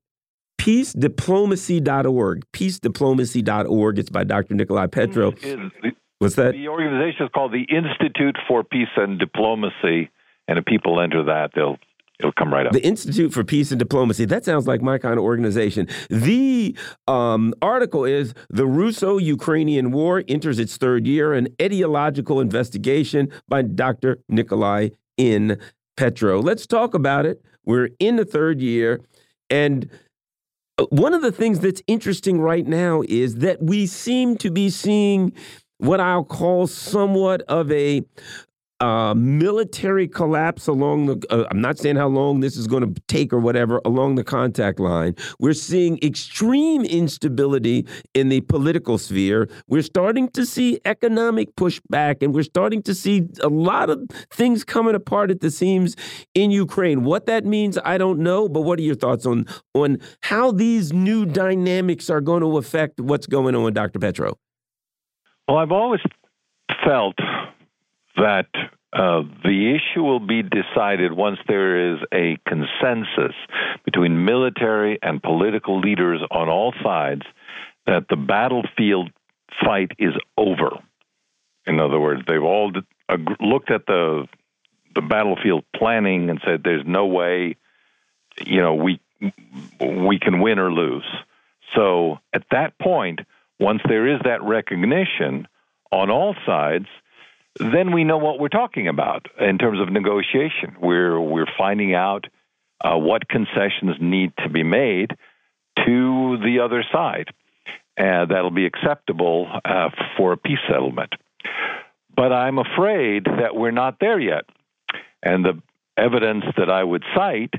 peacediplomacy.org. 0.60 2.46
Peacediplomacy.org. 2.54 4.00
It's 4.00 4.10
by 4.10 4.24
Dr. 4.24 4.56
Nicolai 4.56 4.88
Petro. 4.88 5.34
What's 6.20 6.36
that? 6.36 6.54
The 6.54 6.68
organization 6.68 7.26
is 7.26 7.32
called 7.34 7.54
the 7.54 7.66
Institute 7.74 8.38
for 8.48 8.64
Peace 8.64 8.90
and 8.98 9.18
Diplomacy. 9.18 10.12
And 10.48 10.60
if 10.60 10.66
people 10.66 11.00
enter 11.02 11.24
that, 11.24 11.52
they'll 11.56 11.78
it'll 12.20 12.34
come 12.34 12.54
right 12.54 12.66
up. 12.66 12.74
The 12.74 12.84
Institute 12.84 13.34
for 13.34 13.46
Peace 13.46 13.72
and 13.72 13.80
Diplomacy. 13.80 14.26
That 14.26 14.44
sounds 14.44 14.68
like 14.68 14.82
my 14.82 14.98
kind 14.98 15.18
of 15.18 15.24
organization. 15.24 15.88
The 16.10 16.76
um, 17.08 17.54
article 17.62 18.04
is 18.04 18.34
The 18.50 18.68
Russo 18.68 19.18
Ukrainian 19.18 19.92
War 19.92 20.24
Enters 20.28 20.60
Its 20.60 20.76
Third 20.76 21.08
Year, 21.08 21.34
an 21.34 21.48
ideological 21.62 22.42
investigation 22.42 23.32
by 23.48 23.62
Dr. 23.62 24.20
Nikolai 24.28 24.90
in 25.16 25.58
Petro. 25.96 26.42
Let's 26.42 26.68
talk 26.68 26.94
about 26.94 27.26
it. 27.26 27.42
We're 27.64 27.92
in 28.00 28.18
the 28.18 28.26
third 28.26 28.60
year. 28.62 29.00
And 29.50 29.90
one 30.90 31.14
of 31.14 31.22
the 31.22 31.32
things 31.32 31.60
that's 31.60 31.82
interesting 31.88 32.40
right 32.42 32.66
now 32.66 33.04
is 33.08 33.36
that 33.36 33.62
we 33.62 33.86
seem 33.88 34.38
to 34.38 34.52
be 34.52 34.70
seeing 34.70 35.34
what 35.78 36.00
I'll 36.00 36.26
call 36.26 36.68
somewhat 36.68 37.42
of 37.44 37.72
a 37.72 38.04
uh, 38.80 39.14
military 39.14 40.08
collapse 40.08 40.68
along 40.68 41.08
the. 41.08 41.28
Uh, 41.30 41.46
I'm 41.52 41.62
not 41.62 41.78
saying 41.78 41.98
how 41.98 42.08
long 42.08 42.40
this 42.40 42.56
is 42.56 42.68
going 42.68 42.94
to 42.94 43.02
take 43.08 43.34
or 43.34 43.40
whatever 43.40 43.82
along 43.84 44.16
the 44.16 44.24
contact 44.24 44.80
line. 44.80 45.16
We're 45.40 45.54
seeing 45.54 46.00
extreme 46.02 46.86
instability 46.86 47.86
in 48.14 48.30
the 48.30 48.42
political 48.42 48.98
sphere. 48.98 49.50
We're 49.68 49.82
starting 49.82 50.30
to 50.30 50.46
see 50.46 50.80
economic 50.86 51.56
pushback, 51.56 52.24
and 52.24 52.34
we're 52.34 52.44
starting 52.44 52.82
to 52.84 52.96
see 52.96 53.28
a 53.42 53.50
lot 53.50 53.90
of 53.90 54.02
things 54.32 54.64
coming 54.64 54.96
apart 54.96 55.30
at 55.30 55.42
the 55.42 55.52
seams 55.52 55.96
in 56.34 56.52
Ukraine. 56.52 57.04
What 57.04 57.26
that 57.26 57.46
means, 57.46 57.78
I 57.84 57.98
don't 57.98 58.20
know. 58.20 58.48
But 58.48 58.62
what 58.62 58.80
are 58.80 58.84
your 58.84 58.96
thoughts 58.96 59.26
on 59.26 59.46
on 59.74 59.98
how 60.22 60.52
these 60.52 60.94
new 60.94 61.26
dynamics 61.26 62.10
are 62.10 62.22
going 62.22 62.42
to 62.42 62.58
affect 62.58 63.00
what's 63.02 63.28
going 63.28 63.56
on, 63.56 63.64
with 63.64 63.74
Dr. 63.74 64.00
Petro? 64.00 64.38
Well, 65.48 65.58
I've 65.58 65.72
always 65.72 66.02
felt 66.86 67.16
that 68.20 68.48
uh, 68.92 69.22
the 69.44 69.76
issue 69.76 70.02
will 70.02 70.20
be 70.20 70.42
decided 70.42 71.14
once 71.14 71.38
there 71.48 71.94
is 71.94 72.00
a 72.12 72.38
consensus 72.48 73.36
between 73.86 74.26
military 74.26 74.98
and 75.02 75.22
political 75.22 75.80
leaders 75.80 76.22
on 76.32 76.50
all 76.50 76.74
sides 76.84 77.22
that 77.86 78.08
the 78.10 78.16
battlefield 78.16 79.12
fight 79.64 79.92
is 80.00 80.14
over. 80.38 80.72
In 81.68 81.80
other 81.80 82.00
words, 82.00 82.24
they've 82.28 82.42
all 82.44 82.72
looked 83.40 83.72
at 83.72 83.86
the 83.86 84.28
the 84.96 85.02
battlefield 85.02 85.64
planning 85.76 86.32
and 86.32 86.42
said, 86.44 86.64
"There's 86.64 86.86
no 86.86 87.06
way, 87.06 87.56
you 88.44 88.62
know, 88.62 88.74
we 88.74 89.00
we 89.80 90.18
can 90.20 90.40
win 90.40 90.58
or 90.58 90.72
lose." 90.72 91.06
So 91.76 92.20
at 92.34 92.44
that 92.50 92.78
point, 92.80 93.20
once 93.60 93.82
there 93.88 94.08
is 94.08 94.20
that 94.24 94.42
recognition 94.42 95.48
on 95.92 96.10
all 96.10 96.36
sides, 96.46 96.88
then 97.60 97.92
we 97.92 98.06
know 98.06 98.18
what 98.18 98.40
we're 98.40 98.48
talking 98.48 98.88
about 98.88 99.28
in 99.40 99.58
terms 99.58 99.80
of 99.82 99.92
negotiation. 99.92 100.78
We're 100.82 101.20
we're 101.20 101.52
finding 101.58 101.94
out 101.94 102.26
uh, 102.82 102.96
what 102.96 103.28
concessions 103.28 103.98
need 104.00 104.32
to 104.38 104.50
be 104.50 104.64
made 104.64 105.12
to 105.86 106.38
the 106.38 106.60
other 106.64 106.84
side, 106.92 107.28
and 107.98 108.32
that'll 108.32 108.50
be 108.50 108.66
acceptable 108.66 109.52
uh, 109.66 109.90
for 110.18 110.32
a 110.34 110.38
peace 110.38 110.60
settlement. 110.70 111.14
But 112.16 112.32
I'm 112.32 112.60
afraid 112.60 113.26
that 113.26 113.56
we're 113.56 113.72
not 113.72 113.98
there 114.00 114.20
yet, 114.20 114.46
and 115.22 115.44
the 115.44 115.62
evidence 115.98 116.46
that 116.58 116.70
I 116.70 116.84
would 116.84 117.04
cite 117.14 117.54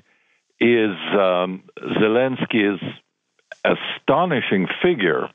is 0.58 0.96
um, 1.18 1.64
Zelensky's 1.78 2.82
astonishing 3.64 4.66
figure 4.82 5.28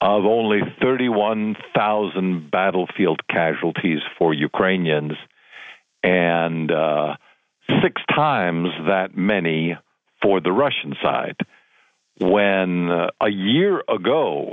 of 0.00 0.24
only 0.24 0.60
31,000 0.80 2.50
battlefield 2.50 3.20
casualties 3.28 4.00
for 4.18 4.34
Ukrainians 4.34 5.12
and 6.02 6.70
uh, 6.70 7.16
six 7.82 8.02
times 8.14 8.68
that 8.86 9.16
many 9.16 9.76
for 10.22 10.40
the 10.40 10.52
Russian 10.52 10.94
side. 11.02 11.36
When 12.20 12.90
uh, 12.90 13.08
a 13.20 13.30
year 13.30 13.82
ago, 13.88 14.52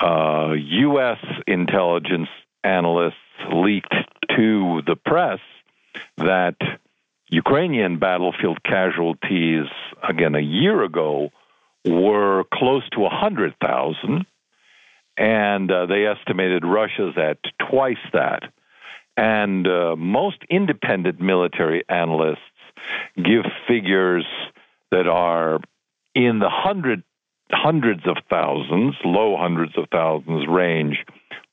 uh, 0.00 0.52
U.S. 0.52 1.18
intelligence 1.46 2.28
analysts 2.62 3.14
leaked 3.52 3.94
to 4.36 4.82
the 4.86 4.96
press 4.96 5.40
that 6.18 6.56
Ukrainian 7.28 7.98
battlefield 7.98 8.62
casualties, 8.62 9.66
again, 10.06 10.34
a 10.34 10.40
year 10.40 10.82
ago, 10.82 11.30
were 11.84 12.44
close 12.52 12.88
to 12.90 13.00
100,000 13.00 14.26
and 15.16 15.70
uh, 15.70 15.86
they 15.86 16.06
estimated 16.06 16.64
Russia's 16.64 17.14
at 17.16 17.38
twice 17.70 17.96
that. 18.12 18.42
And 19.16 19.66
uh, 19.66 19.96
most 19.96 20.38
independent 20.50 21.20
military 21.20 21.84
analysts 21.88 22.38
give 23.16 23.44
figures 23.66 24.26
that 24.90 25.06
are 25.06 25.60
in 26.14 26.38
the 26.38 26.50
hundred, 26.50 27.02
hundreds 27.50 28.06
of 28.06 28.16
thousands, 28.28 28.94
low 29.04 29.36
hundreds 29.38 29.72
of 29.78 29.86
thousands 29.90 30.46
range 30.48 31.04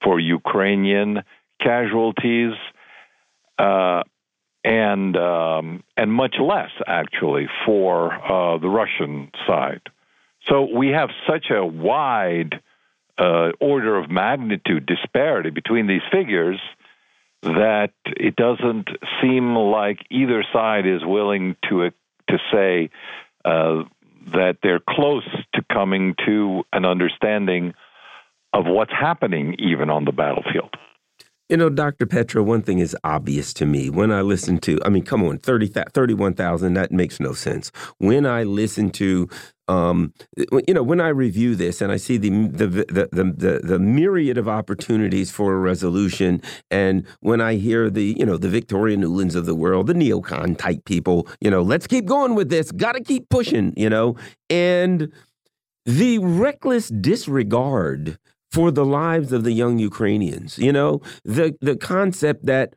for 0.03 0.19
Ukrainian 0.19 1.23
casualties, 1.61 2.53
uh, 3.57 4.03
and 4.65 5.15
um, 5.17 5.83
and 5.97 6.11
much 6.11 6.35
less 6.41 6.71
actually 6.87 7.47
for 7.65 8.13
uh, 8.13 8.57
the 8.57 8.69
Russian 8.69 9.31
side. 9.47 9.81
So 10.49 10.67
we 10.75 10.89
have 10.89 11.09
such 11.27 11.45
a 11.49 11.65
wide 11.65 12.61
uh, 13.17 13.51
order 13.59 13.97
of 13.97 14.09
magnitude 14.09 14.85
disparity 14.85 15.49
between 15.49 15.87
these 15.87 16.01
figures 16.11 16.59
that 17.43 17.91
it 18.05 18.35
doesn't 18.35 18.87
seem 19.21 19.55
like 19.55 19.99
either 20.09 20.43
side 20.53 20.87
is 20.87 21.01
willing 21.03 21.55
to 21.69 21.91
to 22.29 22.37
say 22.51 22.89
uh, 23.43 23.83
that 24.31 24.57
they're 24.63 24.79
close 24.79 25.27
to 25.53 25.61
coming 25.71 26.15
to 26.25 26.63
an 26.71 26.85
understanding 26.85 27.73
of 28.53 28.65
what's 28.65 28.93
happening 28.93 29.55
even 29.59 29.89
on 29.89 30.05
the 30.05 30.11
battlefield. 30.11 30.73
You 31.49 31.57
know, 31.57 31.69
Dr. 31.69 32.05
Petro, 32.05 32.41
one 32.41 32.61
thing 32.61 32.79
is 32.79 32.95
obvious 33.03 33.53
to 33.55 33.65
me. 33.65 33.89
When 33.89 34.11
I 34.11 34.21
listen 34.21 34.59
to, 34.59 34.79
I 34.85 34.89
mean, 34.89 35.03
come 35.03 35.23
on, 35.23 35.37
30, 35.39 35.67
31,000, 35.67 36.73
that 36.73 36.91
makes 36.91 37.19
no 37.19 37.33
sense. 37.33 37.71
When 37.97 38.25
I 38.25 38.43
listen 38.43 38.89
to 38.91 39.27
um, 39.67 40.13
you 40.67 40.73
know, 40.73 40.83
when 40.83 40.99
I 40.99 41.07
review 41.07 41.55
this 41.55 41.81
and 41.81 41.91
I 41.91 41.97
see 41.97 42.17
the 42.17 42.29
the, 42.29 42.67
the 42.67 43.07
the 43.11 43.61
the 43.63 43.79
myriad 43.79 44.37
of 44.37 44.47
opportunities 44.47 45.31
for 45.31 45.53
a 45.53 45.57
resolution, 45.57 46.41
and 46.69 47.05
when 47.21 47.39
I 47.39 47.55
hear 47.55 47.89
the 47.89 48.15
you 48.17 48.25
know 48.25 48.37
the 48.37 48.49
Victoria 48.49 48.97
Nulands 48.97 49.35
of 49.35 49.45
the 49.45 49.55
world, 49.55 49.87
the 49.87 49.93
neocon 49.93 50.57
type 50.57 50.83
people, 50.85 51.27
you 51.39 51.49
know, 51.49 51.61
let's 51.61 51.87
keep 51.87 52.05
going 52.05 52.35
with 52.35 52.49
this, 52.49 52.71
got 52.71 52.93
to 52.93 53.03
keep 53.03 53.29
pushing, 53.29 53.73
you 53.77 53.89
know, 53.89 54.17
and 54.49 55.11
the 55.85 56.17
reckless 56.19 56.89
disregard 56.89 58.17
for 58.51 58.69
the 58.69 58.85
lives 58.85 59.31
of 59.31 59.43
the 59.43 59.51
young 59.51 59.79
Ukrainians, 59.79 60.57
you 60.57 60.73
know, 60.73 61.01
the 61.23 61.55
the 61.61 61.77
concept 61.77 62.45
that 62.45 62.73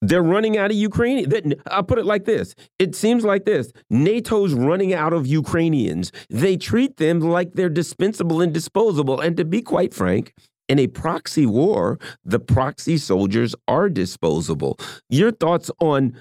they're 0.00 0.22
running 0.22 0.56
out 0.56 0.70
of 0.70 0.76
Ukraine. 0.76 1.26
I'll 1.70 1.82
put 1.82 1.98
it 1.98 2.06
like 2.06 2.24
this. 2.24 2.54
It 2.78 2.94
seems 2.94 3.24
like 3.24 3.44
this. 3.44 3.72
NATO's 3.90 4.54
running 4.54 4.94
out 4.94 5.12
of 5.12 5.26
Ukrainians. 5.26 6.12
They 6.30 6.56
treat 6.56 6.96
them 6.96 7.20
like 7.20 7.54
they're 7.54 7.68
dispensable 7.68 8.40
and 8.40 8.52
disposable. 8.52 9.20
And 9.20 9.36
to 9.36 9.44
be 9.44 9.62
quite 9.62 9.92
frank, 9.92 10.34
in 10.68 10.78
a 10.78 10.86
proxy 10.86 11.46
war, 11.46 11.98
the 12.24 12.38
proxy 12.38 12.98
soldiers 12.98 13.54
are 13.66 13.88
disposable. 13.88 14.78
Your 15.08 15.32
thoughts 15.32 15.70
on 15.80 16.16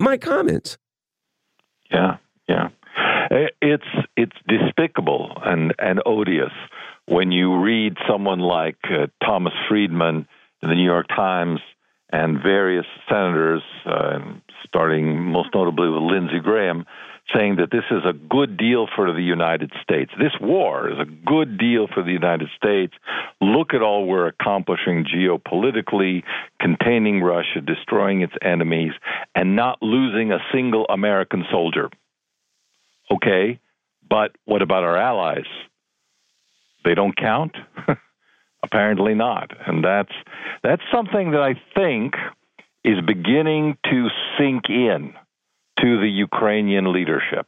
my 0.00 0.16
comments? 0.16 0.78
Yeah, 1.90 2.16
yeah. 2.48 2.68
It's 3.60 3.84
it's 4.16 4.36
despicable 4.46 5.32
and 5.44 5.74
and 5.78 6.00
odious 6.06 6.52
when 7.06 7.30
you 7.30 7.60
read 7.60 7.96
someone 8.08 8.40
like 8.40 8.78
uh, 8.84 9.06
Thomas 9.24 9.52
Friedman 9.68 10.26
in 10.62 10.68
the 10.68 10.74
New 10.74 10.84
York 10.84 11.08
Times 11.08 11.60
and 12.10 12.42
various 12.42 12.86
senators, 13.08 13.62
uh, 13.84 14.18
starting 14.66 15.22
most 15.22 15.50
notably 15.54 15.88
with 15.88 16.02
Lindsey 16.02 16.40
Graham, 16.40 16.86
saying 17.34 17.56
that 17.56 17.70
this 17.70 17.84
is 17.90 18.02
a 18.08 18.12
good 18.12 18.56
deal 18.56 18.86
for 18.94 19.12
the 19.12 19.22
United 19.22 19.70
States. 19.82 20.10
This 20.18 20.32
war 20.40 20.90
is 20.90 20.98
a 20.98 21.04
good 21.04 21.58
deal 21.58 21.86
for 21.92 22.02
the 22.02 22.12
United 22.12 22.48
States. 22.56 22.94
Look 23.40 23.74
at 23.74 23.82
all 23.82 24.06
we're 24.06 24.26
accomplishing 24.26 25.04
geopolitically, 25.04 26.22
containing 26.60 27.22
Russia, 27.22 27.60
destroying 27.60 28.22
its 28.22 28.32
enemies, 28.42 28.92
and 29.34 29.56
not 29.56 29.82
losing 29.82 30.32
a 30.32 30.38
single 30.52 30.86
American 30.88 31.44
soldier. 31.50 31.90
Okay, 33.10 33.60
but 34.08 34.32
what 34.46 34.62
about 34.62 34.84
our 34.84 34.96
allies? 34.96 35.46
They 36.84 36.94
don't 36.94 37.16
count? 37.16 37.54
Apparently 38.62 39.14
not. 39.14 39.52
And 39.66 39.84
that's 39.84 40.12
that's 40.62 40.82
something 40.92 41.30
that 41.32 41.40
I 41.40 41.54
think 41.74 42.14
is 42.84 43.00
beginning 43.06 43.76
to 43.84 44.08
sink 44.38 44.64
in 44.68 45.14
to 45.80 46.00
the 46.00 46.08
Ukrainian 46.08 46.92
leadership, 46.92 47.46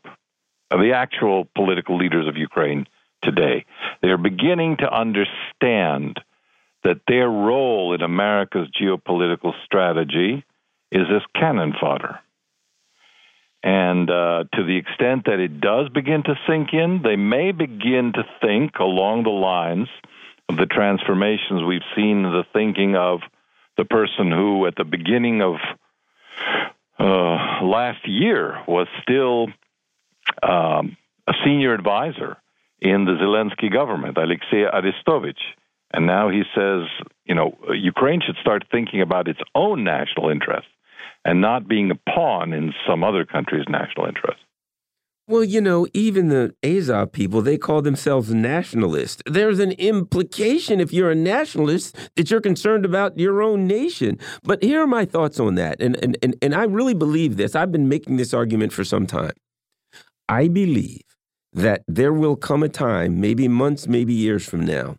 the 0.71 0.93
actual 0.95 1.49
political 1.55 1.97
leaders 1.97 2.29
of 2.29 2.37
Ukraine 2.37 2.87
today. 3.23 3.65
They're 4.03 4.19
beginning 4.19 4.79
to 4.79 4.93
understand 4.93 6.21
that 6.85 7.01
their 7.07 7.29
role 7.29 7.95
in 7.95 8.03
America's 8.03 8.69
geopolitical 8.81 9.53
strategy 9.65 10.45
is 10.91 11.07
as 11.15 11.23
cannon 11.35 11.75
fodder. 11.79 12.21
And 13.63 14.09
uh, 14.11 14.45
to 14.55 14.65
the 14.65 14.79
extent 14.79 15.27
that 15.27 15.39
it 15.39 15.61
does 15.61 15.91
begin 15.91 16.23
to 16.23 16.35
sink 16.49 16.73
in, 16.73 17.03
they 17.03 17.17
may 17.17 17.53
begin 17.53 18.13
to 18.15 18.25
think 18.41 18.79
along 18.79 19.25
the 19.25 19.31
lines 19.31 19.89
the 20.57 20.67
transformations 20.67 21.63
we've 21.67 21.81
seen 21.95 22.23
the 22.23 22.45
thinking 22.53 22.97
of 22.97 23.21
the 23.77 23.85
person 23.85 24.31
who, 24.31 24.67
at 24.67 24.75
the 24.77 24.85
beginning 24.85 25.43
of 25.43 25.57
uh, 26.99 27.65
last 27.65 28.07
year, 28.07 28.59
was 28.67 28.87
still 29.03 29.49
um, 30.43 30.97
a 31.27 31.33
senior 31.45 31.75
advisor 31.75 32.37
in 32.81 33.05
the 33.05 33.13
Zelensky 33.13 33.73
government, 33.73 34.17
Alexei 34.17 34.65
Arestovich. 34.65 35.41
And 35.93 36.07
now 36.07 36.29
he 36.29 36.43
says, 36.55 36.83
you 37.25 37.35
know, 37.35 37.57
Ukraine 37.73 38.21
should 38.25 38.37
start 38.41 38.65
thinking 38.71 39.01
about 39.01 39.29
its 39.29 39.41
own 39.55 39.83
national 39.85 40.31
interest 40.31 40.69
and 41.25 41.41
not 41.41 41.69
being 41.69 41.91
a 41.91 42.11
pawn 42.11 42.53
in 42.53 42.73
some 42.89 43.05
other 43.05 43.25
country's 43.25 43.69
national 43.69 44.07
interest. 44.07 44.41
Well, 45.31 45.45
you 45.45 45.61
know, 45.61 45.87
even 45.95 46.27
the 46.27 46.57
Azov 46.65 47.13
people, 47.13 47.41
they 47.41 47.57
call 47.57 47.83
themselves 47.83 48.35
nationalists. 48.35 49.23
There's 49.27 49.61
an 49.61 49.71
implication 49.73 50.81
if 50.81 50.93
you're 50.93 51.13
a 51.13 51.15
nationalist 51.15 51.97
that 52.17 52.33
you're 52.33 52.41
concerned 52.41 52.85
about 52.85 53.17
your 53.17 53.41
own 53.41 53.65
nation. 53.69 54.19
But 54.43 54.61
here 54.61 54.83
are 54.83 54.89
my 54.89 55.05
thoughts 55.05 55.39
on 55.39 55.55
that. 55.55 55.81
And, 55.81 55.95
and, 56.03 56.19
and, 56.21 56.35
and 56.43 56.53
I 56.53 56.65
really 56.65 56.95
believe 56.95 57.37
this. 57.37 57.55
I've 57.55 57.71
been 57.71 57.89
making 57.89 58.17
this 58.17 58.35
argument 58.35 58.73
for 58.73 58.83
some 58.83 59.07
time. 59.07 59.31
I 60.29 60.49
believe 60.49 61.03
that 61.53 61.83
there 61.87 62.13
will 62.13 62.35
come 62.35 62.65
a 62.65 62.69
time, 62.69 63.21
maybe 63.21 63.47
months, 63.47 63.87
maybe 63.87 64.13
years 64.13 64.45
from 64.45 64.67
now, 64.67 64.97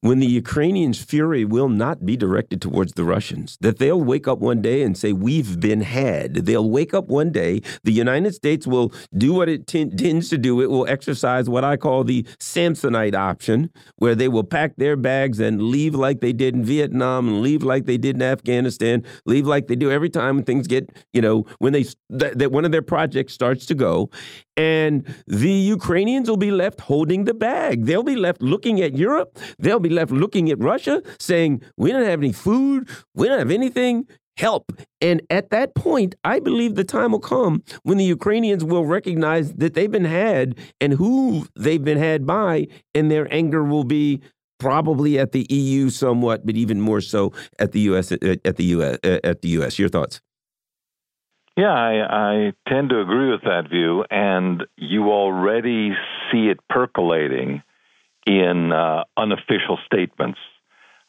when 0.00 0.18
the 0.18 0.26
Ukrainians' 0.26 1.02
fury 1.02 1.44
will 1.44 1.68
not 1.68 2.04
be 2.04 2.16
directed 2.16 2.60
towards 2.60 2.92
the 2.94 3.04
Russians, 3.04 3.58
that 3.60 3.78
they'll 3.78 4.00
wake 4.00 4.26
up 4.28 4.38
one 4.38 4.62
day 4.62 4.82
and 4.82 4.96
say, 4.96 5.12
We've 5.12 5.60
been 5.60 5.82
had. 5.82 6.34
They'll 6.34 6.68
wake 6.68 6.94
up 6.94 7.08
one 7.08 7.30
day, 7.30 7.62
the 7.84 7.92
United 7.92 8.34
States 8.34 8.66
will 8.66 8.92
do 9.16 9.32
what 9.34 9.48
it 9.48 9.66
tends 9.66 10.28
to 10.30 10.38
do. 10.38 10.60
It 10.60 10.70
will 10.70 10.86
exercise 10.88 11.48
what 11.48 11.64
I 11.64 11.76
call 11.76 12.04
the 12.04 12.22
Samsonite 12.38 13.14
option, 13.14 13.70
where 13.96 14.14
they 14.14 14.28
will 14.28 14.44
pack 14.44 14.76
their 14.76 14.96
bags 14.96 15.40
and 15.40 15.62
leave 15.62 15.94
like 15.94 16.20
they 16.20 16.32
did 16.32 16.54
in 16.54 16.64
Vietnam 16.64 17.28
and 17.28 17.42
leave 17.42 17.62
like 17.62 17.86
they 17.86 17.98
did 17.98 18.16
in 18.16 18.22
Afghanistan, 18.22 19.04
leave 19.26 19.46
like 19.46 19.66
they 19.66 19.76
do 19.76 19.90
every 19.90 20.10
time 20.10 20.36
when 20.36 20.44
things 20.44 20.66
get, 20.66 20.90
you 21.12 21.20
know, 21.20 21.46
when 21.58 21.72
they 21.72 21.84
that 22.08 22.52
one 22.52 22.64
of 22.64 22.72
their 22.72 22.82
projects 22.82 23.32
starts 23.32 23.66
to 23.66 23.74
go. 23.74 24.10
And 24.60 25.06
the 25.26 25.56
Ukrainians 25.76 26.28
will 26.28 26.36
be 26.36 26.50
left 26.50 26.82
holding 26.82 27.24
the 27.24 27.32
bag. 27.32 27.86
They'll 27.86 28.02
be 28.02 28.20
left 28.26 28.42
looking 28.42 28.82
at 28.82 28.92
Europe. 28.94 29.38
They'll 29.58 29.80
be 29.80 29.88
left 29.88 30.12
looking 30.12 30.50
at 30.50 30.58
Russia 30.58 31.02
saying, 31.18 31.62
We 31.78 31.92
don't 31.92 32.04
have 32.04 32.20
any 32.20 32.32
food. 32.32 32.86
We 33.14 33.26
don't 33.28 33.38
have 33.38 33.50
anything. 33.50 34.06
Help. 34.36 34.72
And 35.00 35.22
at 35.30 35.48
that 35.50 35.74
point, 35.74 36.14
I 36.24 36.40
believe 36.40 36.74
the 36.74 36.84
time 36.84 37.12
will 37.12 37.26
come 37.36 37.62
when 37.84 37.96
the 37.96 38.04
Ukrainians 38.04 38.62
will 38.62 38.84
recognize 38.84 39.54
that 39.54 39.72
they've 39.74 39.90
been 39.98 40.12
had 40.24 40.58
and 40.80 40.92
who 40.92 41.46
they've 41.56 41.84
been 41.90 41.98
had 41.98 42.26
by, 42.26 42.66
and 42.94 43.10
their 43.10 43.26
anger 43.32 43.64
will 43.64 43.84
be 43.84 44.20
probably 44.58 45.18
at 45.18 45.32
the 45.32 45.46
EU 45.48 45.88
somewhat, 45.88 46.44
but 46.44 46.54
even 46.56 46.80
more 46.82 47.00
so 47.00 47.32
at 47.58 47.72
the 47.72 47.80
US 47.90 48.12
at 48.12 48.56
the 48.60 48.66
US 48.74 48.98
at 49.04 49.40
the 49.42 49.48
US. 49.56 49.78
Your 49.78 49.88
thoughts? 49.88 50.20
Yeah, 51.60 51.74
I, 51.74 51.92
I 52.08 52.52
tend 52.70 52.88
to 52.88 53.02
agree 53.02 53.30
with 53.30 53.42
that 53.42 53.68
view, 53.68 54.02
and 54.10 54.64
you 54.76 55.10
already 55.10 55.90
see 56.32 56.48
it 56.48 56.58
percolating 56.70 57.62
in 58.26 58.72
uh, 58.72 59.04
unofficial 59.14 59.78
statements. 59.84 60.38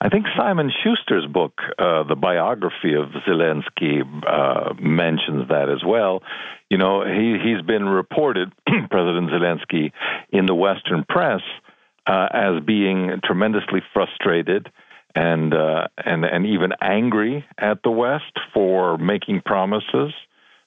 I 0.02 0.10
think 0.10 0.26
Simon 0.36 0.70
Shuster's 0.84 1.26
book, 1.26 1.54
uh, 1.80 2.04
the 2.04 2.18
biography 2.18 2.96
of 2.96 3.12
Zelensky, 3.26 4.02
uh, 4.28 4.74
mentions 4.78 5.48
that 5.48 5.70
as 5.70 5.86
well. 5.88 6.22
You 6.70 6.78
know, 6.78 7.06
he 7.06 7.38
he's 7.42 7.66
been 7.66 7.86
reported, 7.88 8.52
President 8.92 9.30
Zelensky, 9.30 9.94
in 10.34 10.48
the 10.48 10.56
Western 10.56 11.06
press 11.08 11.40
uh, 12.08 12.28
as 12.34 12.62
being 12.66 13.22
tremendously 13.24 13.80
frustrated 13.94 14.70
and 15.16 15.54
uh, 15.54 15.88
and 15.96 16.26
and 16.26 16.46
even 16.46 16.72
angry 16.82 17.46
at 17.58 17.84
the 17.86 17.92
West 17.92 18.38
for 18.54 18.98
making 18.98 19.44
promises 19.46 20.12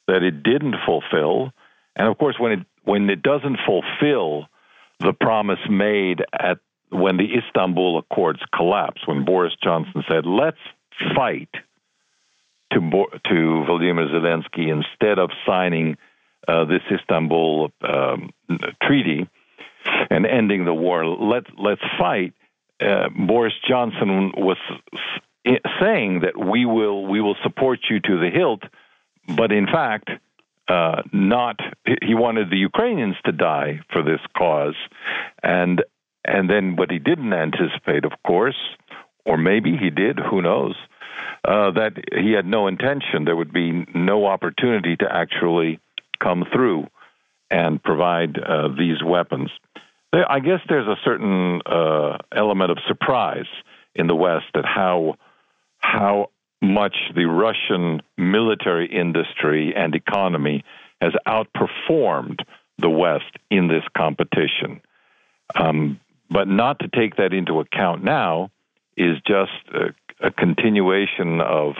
that 0.06 0.22
it 0.22 0.42
didn't 0.42 0.76
fulfill. 0.86 1.52
And 1.96 2.08
of 2.08 2.18
course, 2.18 2.36
when 2.38 2.52
it 2.52 2.60
when 2.84 3.08
it 3.08 3.22
doesn't 3.22 3.58
fulfill 3.66 4.46
the 5.00 5.12
promise 5.12 5.58
made 5.68 6.22
at 6.32 6.58
when 6.90 7.16
the 7.16 7.28
Istanbul 7.38 7.98
Accords 7.98 8.40
collapsed, 8.54 9.08
when 9.08 9.24
Boris 9.24 9.54
Johnson 9.62 10.04
said, 10.08 10.26
"Let's 10.26 10.58
fight 11.14 11.50
to 12.72 12.80
to 12.80 13.64
Vladimir 13.66 14.08
Zelensky 14.08 14.68
instead 14.70 15.18
of 15.18 15.30
signing 15.46 15.96
uh, 16.46 16.64
this 16.64 16.82
Istanbul 16.90 17.70
um, 17.82 18.30
treaty 18.82 19.28
and 20.10 20.26
ending 20.26 20.64
the 20.64 20.74
war. 20.74 21.06
Let 21.06 21.44
let's 21.58 21.82
fight." 21.98 22.34
Uh, 22.80 23.08
Boris 23.08 23.54
Johnson 23.68 24.32
was 24.36 24.58
saying 25.80 26.20
that 26.20 26.36
we 26.36 26.66
will 26.66 27.06
we 27.06 27.20
will 27.20 27.36
support 27.42 27.80
you 27.88 28.00
to 28.00 28.18
the 28.18 28.30
hilt, 28.30 28.62
but 29.36 29.52
in 29.52 29.66
fact, 29.66 30.10
uh, 30.68 31.02
not 31.12 31.60
he 32.02 32.14
wanted 32.14 32.50
the 32.50 32.56
Ukrainians 32.56 33.16
to 33.24 33.32
die 33.32 33.80
for 33.92 34.02
this 34.02 34.20
cause, 34.36 34.76
and 35.42 35.82
and 36.24 36.48
then 36.48 36.76
what 36.76 36.90
he 36.90 36.98
didn't 36.98 37.32
anticipate, 37.32 38.04
of 38.04 38.12
course, 38.26 38.56
or 39.26 39.36
maybe 39.36 39.76
he 39.76 39.90
did, 39.90 40.18
who 40.18 40.40
knows, 40.40 40.74
uh, 41.46 41.70
that 41.72 41.92
he 42.16 42.32
had 42.32 42.46
no 42.46 42.66
intention. 42.66 43.24
There 43.24 43.36
would 43.36 43.52
be 43.52 43.86
no 43.94 44.26
opportunity 44.26 44.96
to 44.96 45.06
actually 45.10 45.80
come 46.22 46.44
through 46.50 46.86
and 47.50 47.82
provide 47.82 48.38
uh, 48.38 48.68
these 48.68 49.02
weapons. 49.04 49.50
I 50.12 50.40
guess 50.40 50.60
there's 50.68 50.86
a 50.86 50.96
certain 51.04 51.60
uh, 51.66 52.18
element 52.34 52.70
of 52.70 52.78
surprise 52.86 53.48
in 53.94 54.06
the 54.06 54.14
West 54.14 54.46
at 54.54 54.64
how 54.64 55.16
how 55.78 56.30
much 56.64 56.96
the 57.14 57.26
Russian 57.26 58.02
military 58.16 58.86
industry 58.86 59.74
and 59.76 59.94
economy 59.94 60.64
has 61.00 61.12
outperformed 61.26 62.40
the 62.78 62.90
West 62.90 63.36
in 63.50 63.68
this 63.68 63.84
competition. 63.96 64.80
Um, 65.54 66.00
but 66.30 66.48
not 66.48 66.80
to 66.80 66.88
take 66.88 67.16
that 67.16 67.32
into 67.32 67.60
account 67.60 68.02
now 68.02 68.50
is 68.96 69.16
just 69.26 69.52
a, 69.72 70.26
a 70.26 70.30
continuation 70.30 71.40
of 71.40 71.74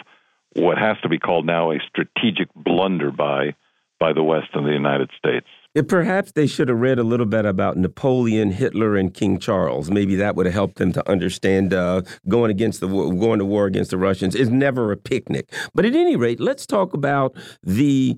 what 0.55 0.79
has 0.79 0.97
to 1.03 1.09
be 1.09 1.19
called 1.19 1.47
now 1.47 1.73
a 1.73 1.79
strategic 1.89 2.49
blunder 2.55 3.11
by 3.11 3.55
by 3.99 4.13
the 4.13 4.23
West 4.23 4.49
and 4.55 4.67
the 4.67 4.73
United 4.73 5.11
States. 5.17 5.47
Perhaps 5.89 6.33
they 6.33 6.47
should 6.47 6.69
have 6.69 6.79
read 6.79 7.01
a 7.01 7.03
little 7.03 7.27
bit 7.27 7.45
about 7.45 7.77
Napoleon, 7.77 8.53
Hitler, 8.53 8.97
and 8.97 9.13
King 9.13 9.41
Charles. 9.41 9.91
Maybe 9.91 10.15
that 10.17 10.37
would 10.37 10.47
have 10.47 10.55
helped 10.55 10.77
them 10.77 10.93
to 10.93 11.11
understand 11.11 11.75
uh, 11.75 12.03
going 12.29 12.53
against 12.53 12.81
the 12.81 12.87
going 12.87 13.41
to 13.41 13.45
war 13.45 13.67
against 13.67 13.91
the 13.91 13.99
Russians 13.99 14.37
is 14.37 14.51
never 14.51 14.93
a 14.93 14.97
picnic. 14.97 15.53
But 15.75 15.85
at 15.85 15.97
any 15.97 16.15
rate, 16.15 16.39
let's 16.39 16.65
talk 16.65 16.95
about 16.95 17.37
the 17.65 18.17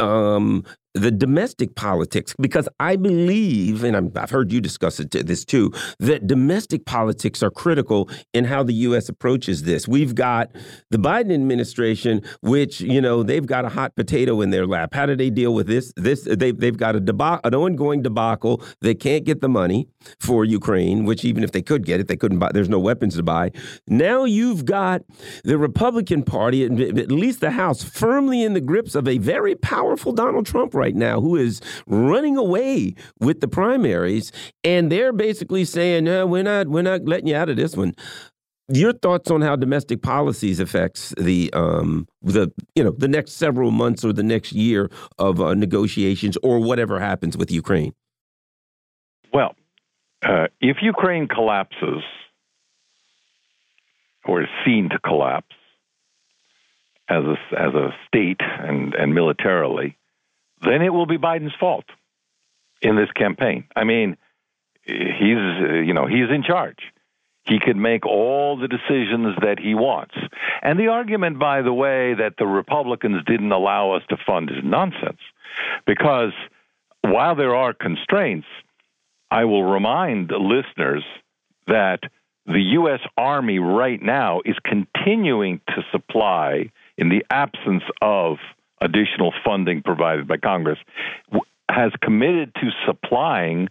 um, 0.00 0.64
the 0.96 1.10
domestic 1.10 1.74
politics 1.74 2.34
because 2.40 2.68
I 2.80 2.96
believe, 2.96 3.84
and 3.84 3.96
i 3.96 4.20
have 4.20 4.30
heard 4.30 4.50
you 4.50 4.60
discuss 4.60 4.98
it, 4.98 5.10
this 5.10 5.44
too, 5.44 5.72
that 5.98 6.26
domestic 6.26 6.86
politics 6.86 7.42
are 7.42 7.50
critical 7.50 8.08
in 8.32 8.44
how 8.44 8.62
the 8.62 8.72
U.S. 8.88 9.08
approaches 9.08 9.64
this. 9.64 9.86
We've 9.86 10.14
got 10.14 10.50
the 10.90 10.98
Biden 10.98 11.34
administration, 11.34 12.22
which 12.40 12.80
you 12.80 13.00
know 13.00 13.22
they've 13.22 13.46
got 13.46 13.64
a 13.64 13.68
hot 13.68 13.94
potato 13.94 14.40
in 14.40 14.50
their 14.50 14.66
lap. 14.66 14.94
How 14.94 15.06
do 15.06 15.14
they 15.14 15.30
deal 15.30 15.54
with 15.54 15.66
this? 15.66 15.92
This 15.96 16.22
they 16.22 16.52
they've 16.52 16.76
got 16.76 16.96
a 16.96 17.00
debacle, 17.00 17.40
an 17.44 17.54
ongoing 17.54 18.02
debacle. 18.02 18.62
They 18.80 18.94
can't 18.94 19.24
get 19.24 19.40
the 19.40 19.48
money 19.48 19.88
for 20.18 20.44
Ukraine, 20.44 21.04
which 21.04 21.24
even 21.24 21.44
if 21.44 21.52
they 21.52 21.62
could 21.62 21.84
get 21.84 22.00
it, 22.00 22.08
they 22.08 22.16
couldn't 22.16 22.38
buy. 22.38 22.50
There's 22.52 22.68
no 22.68 22.78
weapons 22.80 23.16
to 23.16 23.22
buy. 23.22 23.52
Now 23.86 24.24
you've 24.24 24.64
got 24.64 25.02
the 25.44 25.58
Republican 25.58 26.22
Party, 26.22 26.64
at 26.64 27.10
least 27.10 27.40
the 27.40 27.50
House, 27.50 27.82
firmly 27.82 28.42
in 28.42 28.54
the 28.54 28.60
grips 28.60 28.94
of 28.94 29.06
a 29.06 29.18
very 29.18 29.54
powerful 29.54 30.12
Donald 30.12 30.46
Trump 30.46 30.74
right 30.74 30.85
right 30.86 30.94
now 30.94 31.20
who 31.20 31.36
is 31.36 31.60
running 31.86 32.36
away 32.36 32.94
with 33.18 33.40
the 33.40 33.48
primaries, 33.48 34.30
and 34.62 34.90
they're 34.90 35.12
basically 35.12 35.64
saying, 35.64 36.04
no, 36.04 36.26
we're 36.26 36.44
not, 36.44 36.68
we're 36.68 36.82
not 36.82 37.04
letting 37.04 37.26
you 37.26 37.36
out 37.36 37.48
of 37.48 37.56
this 37.56 37.76
one. 37.76 37.92
Your 38.68 38.92
thoughts 38.92 39.30
on 39.30 39.42
how 39.42 39.56
domestic 39.56 40.02
policies 40.02 40.58
affects 40.58 41.14
the 41.16 41.52
um, 41.52 42.08
the 42.20 42.50
you 42.74 42.82
know 42.82 42.90
the 42.90 43.06
next 43.06 43.32
several 43.34 43.70
months 43.70 44.04
or 44.04 44.12
the 44.12 44.24
next 44.24 44.52
year 44.52 44.90
of 45.18 45.40
uh, 45.40 45.54
negotiations 45.54 46.36
or 46.42 46.58
whatever 46.58 46.98
happens 46.98 47.36
with 47.36 47.52
Ukraine? 47.52 47.92
Well, 49.32 49.54
uh, 50.24 50.48
if 50.60 50.78
Ukraine 50.82 51.28
collapses 51.28 52.02
or 54.24 54.42
is 54.42 54.48
seen 54.64 54.88
to 54.90 54.98
collapse 54.98 55.54
as 57.08 57.22
a, 57.22 57.36
as 57.56 57.72
a 57.74 57.94
state 58.08 58.40
and, 58.40 58.94
and 58.94 59.14
militarily, 59.14 59.96
then 60.62 60.82
it 60.82 60.92
will 60.92 61.06
be 61.06 61.18
Biden's 61.18 61.54
fault 61.58 61.84
in 62.82 62.96
this 62.96 63.10
campaign. 63.12 63.64
I 63.74 63.84
mean, 63.84 64.16
he's 64.82 64.94
you 65.84 65.92
know 65.92 66.06
he's 66.06 66.30
in 66.30 66.42
charge. 66.42 66.92
He 67.44 67.60
could 67.60 67.76
make 67.76 68.04
all 68.04 68.56
the 68.56 68.66
decisions 68.66 69.36
that 69.40 69.60
he 69.60 69.74
wants. 69.74 70.16
And 70.62 70.80
the 70.80 70.88
argument, 70.88 71.38
by 71.38 71.62
the 71.62 71.72
way, 71.72 72.14
that 72.14 72.34
the 72.38 72.46
Republicans 72.46 73.22
didn't 73.24 73.52
allow 73.52 73.92
us 73.92 74.02
to 74.08 74.16
fund 74.26 74.50
is 74.50 74.64
nonsense. 74.64 75.20
Because 75.86 76.32
while 77.02 77.36
there 77.36 77.54
are 77.54 77.72
constraints, 77.72 78.48
I 79.30 79.44
will 79.44 79.62
remind 79.62 80.32
listeners 80.32 81.04
that 81.68 82.00
the 82.46 82.60
U.S. 82.60 83.00
Army 83.16 83.60
right 83.60 84.02
now 84.02 84.40
is 84.44 84.56
continuing 84.64 85.60
to 85.68 85.84
supply, 85.92 86.70
in 86.98 87.08
the 87.10 87.24
absence 87.30 87.82
of 88.00 88.38
additional 88.80 89.32
funding 89.44 89.82
provided 89.82 90.28
by 90.28 90.36
Congress, 90.36 90.78
has 91.68 91.92
committed 92.02 92.54
to 92.56 92.70
supplying 92.86 93.68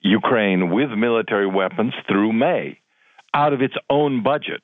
Ukraine 0.00 0.70
with 0.70 0.90
military 0.90 1.46
weapons 1.46 1.94
through 2.08 2.32
May 2.32 2.78
out 3.34 3.52
of 3.52 3.62
its 3.62 3.74
own 3.88 4.22
budget. 4.22 4.62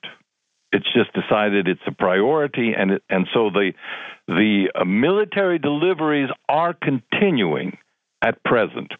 It's 0.71 0.85
just 0.93 1.11
decided 1.13 1.67
it's 1.67 1.81
a 1.87 1.91
priority, 1.91 2.73
and 2.77 2.99
and 3.09 3.27
so 3.33 3.49
the 3.49 3.73
the 4.27 4.69
uh, 4.75 4.85
military 4.85 5.57
deliveries 5.57 6.29
are 6.47 6.75
continuing 6.75 7.77
at 8.21 8.43
present. 8.43 8.91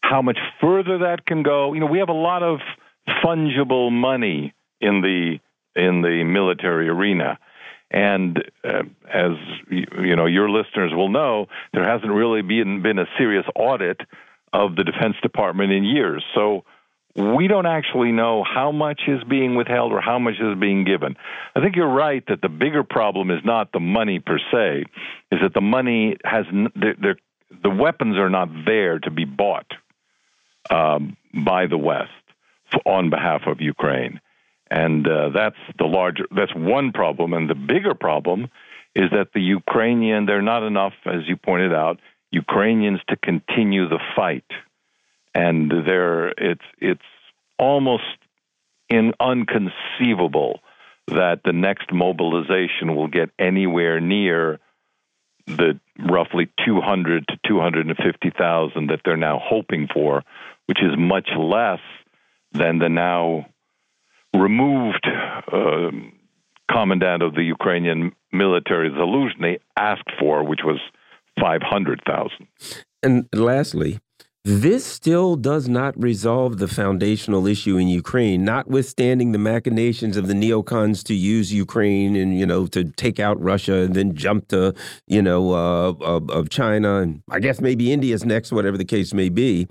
How 0.00 0.22
much 0.22 0.38
further 0.60 0.98
that 0.98 1.26
can 1.26 1.42
go, 1.42 1.74
you 1.74 1.80
know, 1.80 1.86
we 1.86 1.98
have 1.98 2.08
a 2.08 2.12
lot 2.12 2.42
of 2.42 2.60
fungible 3.22 3.92
money 3.92 4.54
in 4.80 5.02
the 5.02 5.38
in 5.76 6.02
the 6.02 6.24
military 6.24 6.88
arena. 6.88 7.38
And 7.90 8.38
uh, 8.62 8.82
as 9.12 9.32
you 9.68 10.14
know, 10.16 10.26
your 10.26 10.48
listeners 10.48 10.92
will 10.94 11.08
know, 11.08 11.46
there 11.72 11.84
hasn't 11.84 12.12
really 12.12 12.42
been 12.42 12.82
been 12.82 12.98
a 12.98 13.06
serious 13.18 13.44
audit 13.56 14.00
of 14.52 14.76
the 14.76 14.84
Defense 14.84 15.16
Department 15.22 15.72
in 15.72 15.84
years. 15.84 16.24
So 16.34 16.64
we 17.16 17.48
don't 17.48 17.66
actually 17.66 18.12
know 18.12 18.44
how 18.44 18.70
much 18.70 19.02
is 19.08 19.22
being 19.24 19.56
withheld 19.56 19.92
or 19.92 20.00
how 20.00 20.18
much 20.18 20.34
is 20.40 20.58
being 20.58 20.84
given. 20.84 21.16
I 21.56 21.60
think 21.60 21.74
you're 21.74 21.88
right 21.88 22.24
that 22.28 22.40
the 22.40 22.48
bigger 22.48 22.84
problem 22.84 23.30
is 23.30 23.40
not 23.44 23.72
the 23.72 23.80
money 23.80 24.20
per 24.20 24.38
se, 24.52 24.84
is 25.32 25.40
that 25.42 25.54
the 25.54 25.60
money 25.60 26.16
has 26.24 26.44
the 26.52 27.16
the 27.62 27.70
weapons 27.70 28.16
are 28.16 28.30
not 28.30 28.48
there 28.64 29.00
to 29.00 29.10
be 29.10 29.24
bought 29.24 29.66
um, 30.70 31.16
by 31.34 31.66
the 31.66 31.78
West 31.78 32.10
on 32.86 33.10
behalf 33.10 33.42
of 33.46 33.60
Ukraine. 33.60 34.20
And 34.70 35.06
uh, 35.06 35.30
that's 35.34 35.56
the 35.78 35.84
larger, 35.84 36.26
that's 36.34 36.54
one 36.54 36.92
problem. 36.92 37.32
And 37.32 37.50
the 37.50 37.54
bigger 37.54 37.94
problem 37.94 38.48
is 38.94 39.10
that 39.10 39.28
the 39.34 39.40
Ukrainian, 39.40 40.26
there 40.26 40.38
are 40.38 40.42
not 40.42 40.62
enough, 40.62 40.92
as 41.06 41.22
you 41.26 41.36
pointed 41.36 41.72
out, 41.72 41.98
Ukrainians 42.30 43.00
to 43.08 43.16
continue 43.16 43.88
the 43.88 43.98
fight. 44.14 44.44
And 45.34 45.70
there, 45.70 46.28
it's, 46.28 46.64
it's 46.78 47.00
almost 47.58 48.04
in 48.88 49.12
unconceivable 49.20 50.60
that 51.08 51.40
the 51.44 51.52
next 51.52 51.92
mobilization 51.92 52.94
will 52.94 53.08
get 53.08 53.30
anywhere 53.38 54.00
near 54.00 54.60
the 55.46 55.80
roughly 55.98 56.48
200 56.64 57.26
to 57.28 57.38
250,000 57.46 58.86
that 58.86 59.00
they're 59.04 59.16
now 59.16 59.40
hoping 59.42 59.88
for, 59.92 60.22
which 60.66 60.80
is 60.80 60.96
much 60.96 61.28
less 61.36 61.80
than 62.52 62.78
the 62.78 62.88
now 62.88 63.46
removed 64.34 65.06
uh, 65.52 65.90
commandant 66.70 67.22
of 67.22 67.34
the 67.34 67.42
Ukrainian 67.42 68.12
military 68.32 68.90
Zaluzhny 68.90 69.58
asked 69.76 70.10
for, 70.18 70.44
which 70.44 70.60
was 70.64 70.80
500,000. 71.40 72.46
And 73.02 73.28
lastly, 73.32 73.98
this 74.44 74.86
still 74.86 75.36
does 75.36 75.68
not 75.68 76.00
resolve 76.02 76.58
the 76.58 76.68
foundational 76.68 77.46
issue 77.46 77.76
in 77.76 77.88
Ukraine, 77.88 78.42
notwithstanding 78.42 79.32
the 79.32 79.38
machinations 79.38 80.16
of 80.16 80.28
the 80.28 80.34
neocons 80.34 81.04
to 81.04 81.14
use 81.14 81.52
Ukraine 81.52 82.16
and 82.16 82.38
you 82.38 82.46
know 82.46 82.66
to 82.68 82.84
take 82.84 83.20
out 83.20 83.38
Russia 83.40 83.82
and 83.82 83.94
then 83.94 84.14
jump 84.14 84.48
to 84.48 84.74
you 85.06 85.20
know 85.20 85.52
uh, 85.52 85.92
of, 86.00 86.30
of 86.30 86.48
China 86.48 87.00
and 87.00 87.22
I 87.30 87.38
guess 87.40 87.60
maybe 87.60 87.92
India's 87.92 88.24
next, 88.24 88.50
whatever 88.50 88.78
the 88.78 88.84
case 88.84 89.12
may 89.12 89.28
be. 89.28 89.68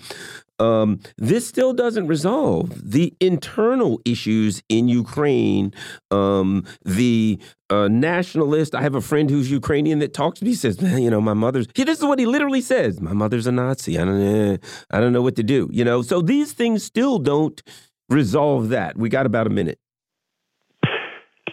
Um, 0.59 0.99
this 1.17 1.47
still 1.47 1.73
doesn't 1.73 2.07
resolve 2.07 2.91
the 2.91 3.13
internal 3.19 4.01
issues 4.05 4.61
in 4.69 4.87
Ukraine. 4.87 5.73
Um, 6.11 6.65
the 6.83 7.39
uh, 7.69 7.87
nationalist, 7.87 8.75
I 8.75 8.81
have 8.81 8.95
a 8.95 9.01
friend 9.01 9.29
who's 9.29 9.49
Ukrainian 9.49 9.99
that 9.99 10.13
talks 10.13 10.39
to 10.39 10.45
me. 10.45 10.53
Says, 10.53 10.81
"Man, 10.81 11.01
you 11.01 11.09
know, 11.09 11.21
my 11.21 11.33
mother's." 11.33 11.67
He, 11.75 11.83
this 11.83 11.99
is 11.99 12.05
what 12.05 12.19
he 12.19 12.25
literally 12.25 12.61
says: 12.61 12.99
"My 12.99 13.13
mother's 13.13 13.47
a 13.47 13.51
Nazi. 13.51 13.97
I 13.97 14.05
don't, 14.05 14.21
eh, 14.21 14.57
I 14.91 14.99
don't 14.99 15.13
know 15.13 15.21
what 15.21 15.35
to 15.37 15.43
do." 15.43 15.69
You 15.71 15.85
know, 15.85 16.01
so 16.01 16.21
these 16.21 16.53
things 16.53 16.83
still 16.83 17.19
don't 17.19 17.61
resolve 18.09 18.69
that. 18.69 18.97
We 18.97 19.09
got 19.09 19.25
about 19.25 19.47
a 19.47 19.51
minute. 19.51 19.79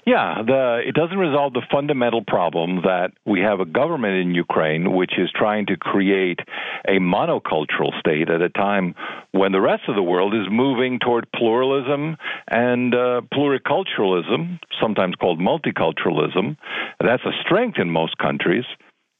Yeah, 0.07 0.43
the, 0.47 0.83
it 0.87 0.95
doesn't 0.95 1.19
resolve 1.19 1.53
the 1.53 1.67
fundamental 1.69 2.23
problem 2.25 2.83
that 2.83 3.11
we 3.27 3.41
have 3.41 3.59
a 3.59 3.65
government 3.65 4.15
in 4.15 4.37
Ukraine 4.37 4.93
which 4.93 5.19
is 5.19 5.29
trying 5.35 5.67
to 5.67 5.77
create 5.77 6.39
a 6.87 7.01
monocultural 7.01 7.91
state 7.99 8.31
at 8.31 8.41
a 8.41 8.49
time 8.49 8.95
when 9.33 9.51
the 9.51 9.61
rest 9.61 9.83
of 9.89 9.97
the 9.97 10.05
world 10.05 10.33
is 10.33 10.47
moving 10.49 11.01
toward 11.01 11.27
pluralism 11.35 12.17
and 12.47 12.95
uh, 12.95 13.23
pluriculturalism, 13.35 14.61
sometimes 14.81 15.17
called 15.17 15.41
multiculturalism. 15.41 16.57
That's 17.01 17.25
a 17.25 17.33
strength 17.45 17.79
in 17.81 17.91
most 17.91 18.17
countries. 18.17 18.65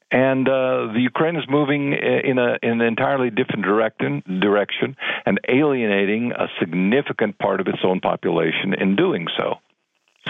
And 0.09 0.47
uh, 0.47 0.93
the 0.93 1.01
Ukraine 1.01 1.35
is 1.35 1.43
moving 1.49 1.91
in, 1.91 2.37
a, 2.37 2.55
in 2.63 2.79
an 2.79 2.87
entirely 2.87 3.29
different 3.29 3.65
direction 3.65 4.95
and 5.25 5.37
alienating 5.49 6.31
a 6.31 6.47
significant 6.61 7.37
part 7.39 7.59
of 7.59 7.67
its 7.67 7.79
own 7.83 7.99
population 7.99 8.73
in 8.73 8.95
doing 8.95 9.27
so. 9.37 9.55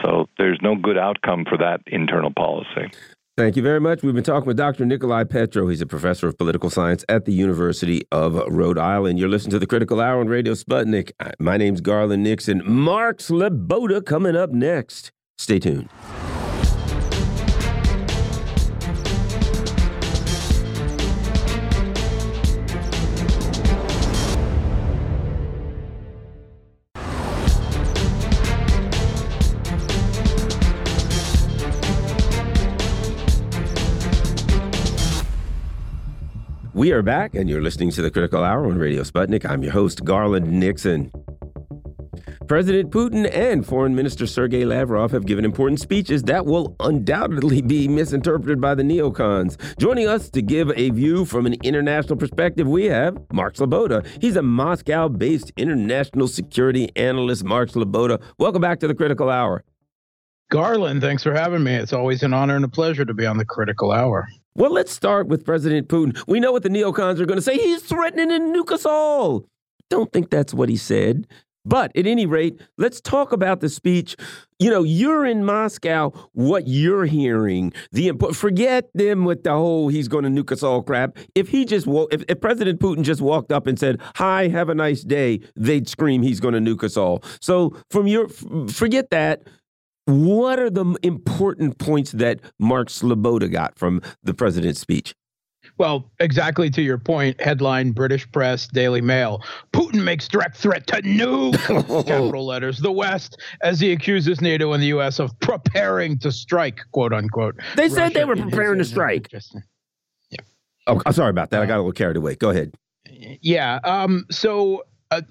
So 0.02 0.28
there's 0.38 0.60
no 0.61 0.76
good 0.76 0.98
outcome 0.98 1.45
for 1.48 1.57
that 1.57 1.82
internal 1.88 2.32
policy. 2.32 2.91
Thank 3.38 3.56
you 3.56 3.61
very 3.61 3.80
much. 3.80 4.02
We've 4.02 4.15
been 4.15 4.24
talking 4.24 4.48
with 4.48 4.57
Dr. 4.57 4.84
Nicolai 4.84 5.24
Petro. 5.24 5.68
He's 5.68 5.82
a 5.82 5.86
professor 5.86 6.28
of 6.28 6.38
political 6.40 6.72
science 6.72 7.06
at 7.07 7.26
the 7.26 7.34
University 7.34 8.02
of 8.11 8.34
Rhode 8.48 8.80
Island. 8.80 9.19
You're 9.19 9.30
listening 9.30 9.52
to 9.52 9.60
the 9.60 9.68
Critical 9.68 10.02
Hour 10.02 10.19
on 10.19 10.28
Radio 10.28 10.53
Sputnik. 10.53 11.11
My 11.40 11.56
name's 11.56 11.80
Garland 11.80 12.24
Nixon. 12.24 12.64
Mark 12.65 13.19
Sleboda 13.19 14.03
coming 14.03 14.36
up 14.36 14.49
next. 14.49 15.11
Stay 15.38 15.60
tuned. 15.60 15.88
We 36.78 36.91
are 36.91 37.02
back, 37.02 37.34
and 37.34 37.49
you're 37.49 37.64
listening 37.64 37.90
to 37.90 38.04
the 38.04 38.12
Critical 38.12 38.44
Hour 38.44 38.68
on 38.68 38.78
Radio 38.78 39.02
Sputnik. 39.02 39.49
I'm 39.49 39.64
your 39.64 39.72
host, 39.72 40.06
Garland 40.06 40.48
Nixon. 40.48 41.12
President 42.48 42.91
Putin 42.91 43.28
and 43.34 43.66
Foreign 43.66 43.95
Minister 43.95 44.28
Sergei 44.28 44.64
Lavrov 44.64 45.10
have 45.10 45.26
given 45.26 45.44
important 45.44 45.80
speeches 45.80 46.22
that 46.26 46.45
will 46.45 46.76
undoubtedly 46.80 47.64
be 47.64 47.88
misinterpreted 47.88 48.62
by 48.62 48.76
the 48.76 48.84
neocons. 48.84 49.58
Joining 49.80 50.08
us 50.08 50.30
to 50.30 50.44
give 50.44 50.72
a 50.76 50.91
view 50.91 51.26
from 51.26 51.48
an 51.48 51.56
international 51.64 52.16
perspective, 52.16 52.68
we 52.68 52.86
have 52.86 53.18
Mark 53.34 53.56
Sleboda. 53.56 54.06
He's 54.22 54.36
a 54.36 54.44
Moscow 54.44 55.10
based 55.10 55.52
international 55.58 56.28
security 56.28 56.91
analyst. 56.95 57.44
Mark 57.44 57.72
Sleboda, 57.72 58.22
welcome 58.38 58.62
back 58.62 58.80
to 58.82 58.88
the 58.88 58.94
Critical 58.94 59.32
Hour. 59.32 59.64
Garland, 60.52 61.02
thanks 61.02 61.24
for 61.24 61.34
having 61.34 61.64
me. 61.64 61.74
It's 61.74 61.91
always 61.91 62.22
an 62.22 62.36
honor 62.36 62.56
and 62.56 62.66
a 62.66 62.70
pleasure 62.70 63.04
to 63.04 63.16
be 63.16 63.26
on 63.26 63.38
the 63.38 63.45
Critical 63.45 63.91
Hour. 63.91 64.28
Well, 64.57 64.73
let's 64.73 64.91
start 64.91 65.27
with 65.27 65.45
President 65.45 65.88
Putin. 65.88 66.19
We 66.27 66.39
know 66.39 66.51
what 66.51 66.63
the 66.63 66.69
neocons 66.69 67.19
are 67.19 67.27
going 67.27 67.38
to 67.38 67.43
say. 67.43 67.57
He's 67.57 67.84
threatening 67.84 68.29
to 68.29 68.39
nuke 68.39 68.71
us 68.71 68.88
all. 68.88 69.45
Don't 69.91 70.11
think 70.11 70.31
that's 70.31 70.51
what 70.51 70.67
he 70.67 70.77
said. 70.77 71.27
But 71.63 71.91
at 71.95 72.07
any 72.07 72.25
rate, 72.25 72.59
let's 72.79 72.99
talk 72.99 73.31
about 73.31 73.59
the 73.59 73.69
speech. 73.69 74.15
You 74.57 74.71
know, 74.71 74.81
you're 74.81 75.27
in 75.27 75.45
Moscow. 75.45 76.11
What 76.31 76.67
you're 76.67 77.05
hearing, 77.05 77.71
the 77.91 78.13
forget 78.34 78.89
them 78.95 79.25
with 79.25 79.43
the 79.43 79.51
whole 79.51 79.89
"he's 79.89 80.07
going 80.07 80.23
to 80.23 80.29
nuke 80.29 80.51
us 80.51 80.63
all" 80.63 80.81
crap. 80.81 81.17
If 81.35 81.49
he 81.49 81.65
just 81.65 81.85
if, 81.85 82.23
if 82.27 82.41
President 82.41 82.79
Putin 82.79 83.03
just 83.03 83.21
walked 83.21 83.51
up 83.51 83.67
and 83.67 83.77
said, 83.77 84.01
"Hi, 84.15 84.47
have 84.47 84.69
a 84.69 84.75
nice 84.75 85.03
day," 85.03 85.41
they'd 85.55 85.88
scream, 85.88 86.23
"He's 86.23 86.39
going 86.39 86.53
to 86.53 86.61
nuke 86.61 86.84
us 86.84 86.97
all." 86.97 87.21
So 87.41 87.75
from 87.91 88.07
your 88.07 88.29
forget 88.69 89.11
that. 89.11 89.43
What 90.07 90.57
are 90.57 90.69
the 90.69 90.95
important 91.03 91.79
points 91.79 92.13
that 92.13 92.39
Mark 92.59 92.88
Sleboda 92.88 93.51
got 93.51 93.77
from 93.77 94.01
the 94.23 94.34
president's 94.34 94.79
speech? 94.79 95.13
Well, 95.77 96.09
exactly 96.21 96.69
to 96.69 96.81
your 96.81 96.97
point, 96.97 97.41
headline 97.41 97.91
British 97.91 98.29
press, 98.31 98.67
Daily 98.67 99.01
Mail. 99.01 99.43
Putin 99.73 100.03
makes 100.05 100.29
direct 100.29 100.55
threat 100.55 100.88
to 100.88 101.01
nuke, 101.01 101.57
capital 102.07 102.45
letters, 102.45 102.79
the 102.79 102.91
West, 102.91 103.38
as 103.61 103.81
he 103.81 103.91
accuses 103.91 104.39
NATO 104.39 104.71
and 104.71 104.81
the 104.81 104.88
U.S. 104.88 105.19
of 105.19 105.38
preparing 105.41 106.17
to 106.19 106.31
strike, 106.31 106.79
quote 106.93 107.11
unquote. 107.11 107.55
They 107.75 107.84
Russia 107.84 107.95
said 107.95 108.13
they 108.13 108.23
were 108.23 108.38
preparing 108.38 108.79
to 108.79 108.85
strike. 108.85 109.27
Yeah. 109.31 110.39
Oh, 110.88 111.01
I'm 111.05 111.11
sorry 111.11 111.31
about 111.31 111.49
that. 111.49 111.61
I 111.61 111.65
got 111.65 111.75
a 111.75 111.84
little 111.84 111.91
carried 111.91 112.15
away. 112.15 112.35
Go 112.35 112.51
ahead. 112.51 112.73
Yeah. 113.41 113.79
Um, 113.84 114.25
so 114.31 114.85
uh, 115.11 115.21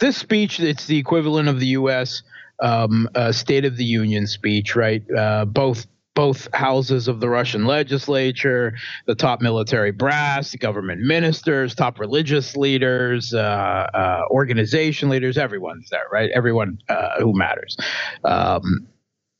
this 0.00 0.16
speech, 0.16 0.58
it's 0.58 0.86
the 0.86 0.98
equivalent 0.98 1.48
of 1.48 1.60
the 1.60 1.66
U.S. 1.68 2.22
Um, 2.60 3.08
State 3.32 3.64
of 3.64 3.76
the 3.76 3.84
Union 3.84 4.26
speech, 4.26 4.74
right? 4.76 5.02
Uh, 5.10 5.44
both 5.44 5.86
both 6.16 6.48
houses 6.54 7.06
of 7.06 7.20
the 7.20 7.28
Russian 7.28 7.66
legislature, 7.66 8.74
the 9.06 9.14
top 9.14 9.40
military 9.40 9.92
brass, 9.92 10.52
government 10.56 11.02
ministers, 11.02 11.76
top 11.76 12.00
religious 12.00 12.56
leaders, 12.56 13.32
uh, 13.32 13.86
uh, 13.94 14.22
organization 14.30 15.08
leaders, 15.08 15.38
everyone's 15.38 15.88
there, 15.90 16.06
right? 16.10 16.30
Everyone 16.34 16.78
uh, 16.88 17.20
who 17.20 17.32
matters. 17.36 17.76
Um, 18.24 18.88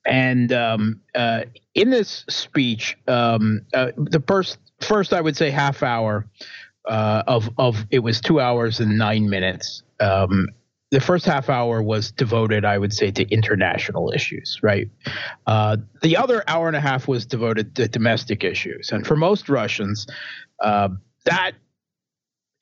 and 0.06 0.52
um, 0.52 1.00
uh, 1.16 1.44
in 1.74 1.90
this 1.90 2.24
speech, 2.28 2.96
um, 3.08 3.62
uh, 3.74 3.90
the 3.96 4.22
first, 4.28 4.58
first, 4.80 5.12
I 5.12 5.20
would 5.20 5.36
say, 5.36 5.50
half 5.50 5.82
hour 5.82 6.26
uh, 6.86 7.24
of 7.26 7.50
of 7.58 7.84
it 7.90 8.00
was 8.00 8.20
two 8.20 8.38
hours 8.38 8.78
and 8.78 8.96
nine 8.96 9.28
minutes. 9.28 9.82
The 10.90 11.00
first 11.00 11.26
half 11.26 11.50
hour 11.50 11.82
was 11.82 12.12
devoted, 12.12 12.64
I 12.64 12.78
would 12.78 12.92
say, 12.92 13.10
to 13.10 13.28
international 13.28 14.12
issues, 14.12 14.60
right? 14.62 14.88
Uh, 15.46 15.78
the 16.02 16.16
other 16.16 16.44
hour 16.46 16.68
and 16.68 16.76
a 16.76 16.80
half 16.80 17.08
was 17.08 17.26
devoted 17.26 17.74
to 17.76 17.88
domestic 17.88 18.44
issues. 18.44 18.92
And 18.92 19.06
for 19.06 19.16
most 19.16 19.48
Russians, 19.48 20.06
uh, 20.60 20.88
that 21.24 21.52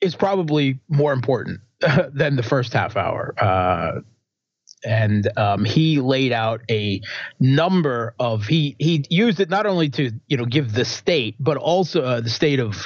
is 0.01 0.15
probably 0.15 0.79
more 0.89 1.13
important 1.13 1.61
than 2.13 2.35
the 2.35 2.43
first 2.43 2.73
half 2.73 2.97
hour. 2.97 3.35
Uh, 3.37 4.01
and 4.85 5.27
um, 5.37 5.65
he 5.65 5.99
laid 5.99 6.31
out 6.31 6.61
a 6.69 7.01
number 7.39 8.13
of 8.19 8.45
he 8.45 8.75
he 8.79 9.03
used 9.09 9.39
it 9.39 9.49
not 9.49 9.65
only 9.65 9.89
to 9.89 10.11
you 10.27 10.37
know 10.37 10.45
give 10.45 10.73
the 10.73 10.85
state 10.85 11.35
but 11.39 11.57
also 11.57 12.03
uh, 12.03 12.21
the 12.21 12.29
state 12.29 12.59
of 12.59 12.85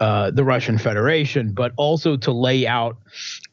uh, 0.00 0.30
the 0.30 0.44
Russian 0.44 0.78
Federation, 0.78 1.52
but 1.52 1.72
also 1.76 2.16
to 2.16 2.32
lay 2.32 2.66
out 2.66 2.98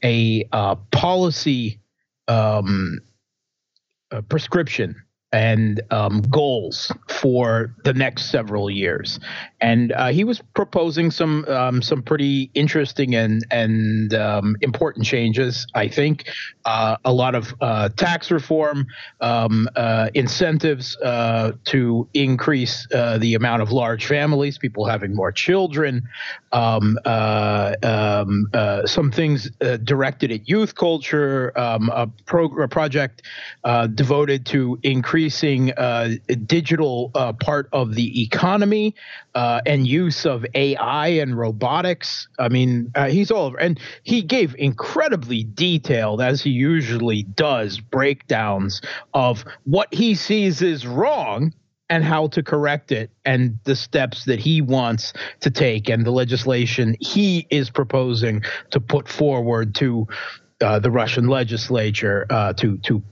a 0.03 0.47
uh, 0.51 0.75
policy 0.91 1.79
um, 2.27 2.99
a 4.11 4.21
prescription 4.21 5.01
and 5.33 5.81
um, 5.89 6.21
goals 6.21 6.91
for 7.09 7.75
the 7.83 7.93
next 7.93 8.29
several 8.29 8.69
years. 8.69 9.19
And 9.59 9.91
uh, 9.93 10.09
he 10.09 10.23
was 10.23 10.41
proposing 10.53 11.09
some 11.11 11.45
um, 11.45 11.81
some 11.81 12.03
pretty 12.03 12.51
interesting 12.53 13.15
and 13.15 13.45
and 13.49 14.13
um, 14.13 14.55
important 14.61 15.05
changes. 15.05 15.65
I 15.73 15.87
think 15.87 16.25
uh, 16.65 16.97
a 17.03 17.11
lot 17.11 17.35
of 17.35 17.53
uh, 17.61 17.89
tax 17.89 18.31
reform, 18.31 18.85
um, 19.21 19.67
uh, 19.75 20.09
incentives 20.13 20.95
uh, 20.97 21.53
to 21.65 22.07
increase 22.13 22.87
uh, 22.93 23.17
the 23.17 23.33
amount 23.33 23.61
of 23.61 23.71
large 23.71 24.05
families, 24.05 24.57
people 24.57 24.85
having 24.85 25.15
more 25.15 25.31
children, 25.31 26.03
um, 26.51 26.97
um, 27.05 28.47
some 28.85 29.11
things 29.11 29.49
directed 29.83 30.31
at 30.31 30.47
youth 30.47 30.75
culture, 30.75 31.51
a, 31.55 32.07
pro- 32.25 32.61
a 32.61 32.67
project 32.67 33.23
devoted 33.95 34.45
to 34.45 34.77
increase 34.83 35.22
increasing 35.23 35.71
uh, 35.77 36.09
digital 36.45 37.09
uh, 37.15 37.31
part 37.31 37.69
of 37.71 37.95
the 37.95 38.23
economy 38.23 38.93
uh, 39.35 39.61
and 39.65 39.87
use 39.87 40.25
of 40.25 40.45
AI 40.53 41.07
and 41.07 41.37
robotics. 41.37 42.27
I 42.39 42.49
mean, 42.49 42.91
he's 43.07 43.31
all 43.31 43.45
over. 43.45 43.57
And 43.57 43.79
he 44.03 44.21
gave 44.21 44.53
incredibly 44.59 45.45
detailed, 45.45 46.19
as 46.19 46.41
he 46.41 46.49
usually 46.49 47.23
does, 47.23 47.79
breakdowns 47.79 48.81
of 49.13 49.45
what 49.63 49.93
he 49.93 50.13
sees 50.13 50.61
is 50.61 50.85
wrong 50.85 51.53
and 51.89 52.03
how 52.03 52.27
to 52.27 52.43
correct 52.43 52.91
it 52.91 53.09
and 53.23 53.57
the 53.63 53.77
steps 53.77 54.25
that 54.25 54.39
he 54.39 54.61
wants 54.61 55.13
to 55.39 55.49
take 55.49 55.89
and 55.89 56.05
the 56.05 56.11
legislation 56.11 56.95
he 56.99 57.45
is 57.49 57.69
proposing 57.69 58.41
to 58.71 58.79
put 58.79 59.07
forward 59.07 59.75
to 59.75 60.07
uh, 60.61 60.79
the 60.79 60.89
Russian 60.89 61.27
legislature 61.27 62.25
uh, 62.29 62.53
to 62.53 62.77
to 62.79 63.03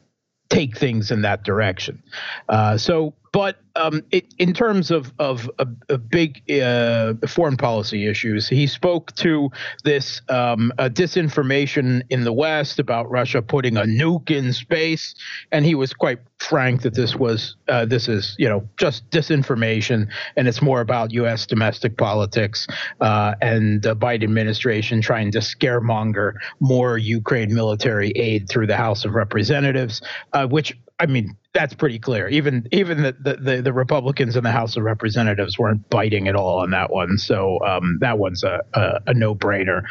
take 0.51 0.77
things 0.77 1.11
in 1.11 1.21
that 1.23 1.43
direction. 1.43 2.03
Uh, 2.49 2.77
so, 2.77 3.13
but 3.31 3.57
um, 3.75 4.03
it, 4.11 4.33
in 4.37 4.53
terms 4.53 4.91
of 4.91 5.13
of 5.17 5.49
a, 5.59 5.97
big 5.97 6.41
uh, 6.51 7.13
foreign 7.27 7.55
policy 7.55 8.07
issues, 8.07 8.47
he 8.47 8.67
spoke 8.67 9.15
to 9.15 9.49
this 9.83 10.21
um, 10.27 10.73
disinformation 10.77 12.01
in 12.09 12.23
the 12.23 12.33
West 12.33 12.79
about 12.79 13.09
Russia 13.09 13.41
putting 13.41 13.77
a 13.77 13.83
nuke 13.83 14.29
in 14.29 14.51
space, 14.51 15.15
and 15.51 15.65
he 15.65 15.75
was 15.75 15.93
quite 15.93 16.19
frank 16.39 16.81
that 16.81 16.95
this 16.95 17.15
was 17.15 17.55
uh, 17.69 17.85
this 17.85 18.09
is 18.09 18.35
you 18.37 18.49
know 18.49 18.67
just 18.77 19.09
disinformation, 19.11 20.07
and 20.35 20.47
it's 20.47 20.61
more 20.61 20.81
about 20.81 21.11
U.S. 21.13 21.45
domestic 21.45 21.97
politics 21.97 22.67
uh, 22.99 23.35
and 23.41 23.81
the 23.81 23.95
Biden 23.95 24.23
administration 24.23 25.01
trying 25.01 25.31
to 25.31 25.39
scaremonger 25.39 26.33
more 26.59 26.97
Ukraine 26.97 27.53
military 27.53 28.11
aid 28.11 28.49
through 28.49 28.67
the 28.67 28.77
House 28.77 29.05
of 29.05 29.15
Representatives, 29.15 30.01
uh, 30.33 30.47
which 30.47 30.77
I 30.99 31.07
mean, 31.07 31.35
that's 31.53 31.73
pretty 31.73 31.99
clear. 31.99 32.29
Even 32.29 32.67
even 32.71 33.01
the, 33.01 33.11
the, 33.19 33.61
the, 33.61 33.73
Republicans 33.73 34.35
in 34.35 34.43
the 34.43 34.51
House 34.51 34.77
of 34.77 34.83
Representatives 34.83 35.59
weren't 35.59 35.89
biting 35.89 36.27
at 36.27 36.35
all 36.35 36.59
on 36.59 36.71
that 36.71 36.91
one. 36.91 37.17
So 37.17 37.59
um, 37.65 37.97
that 37.99 38.17
one's 38.17 38.43
a, 38.43 38.61
a, 38.73 38.99
a 39.07 39.13
no 39.13 39.35
brainer. 39.35 39.83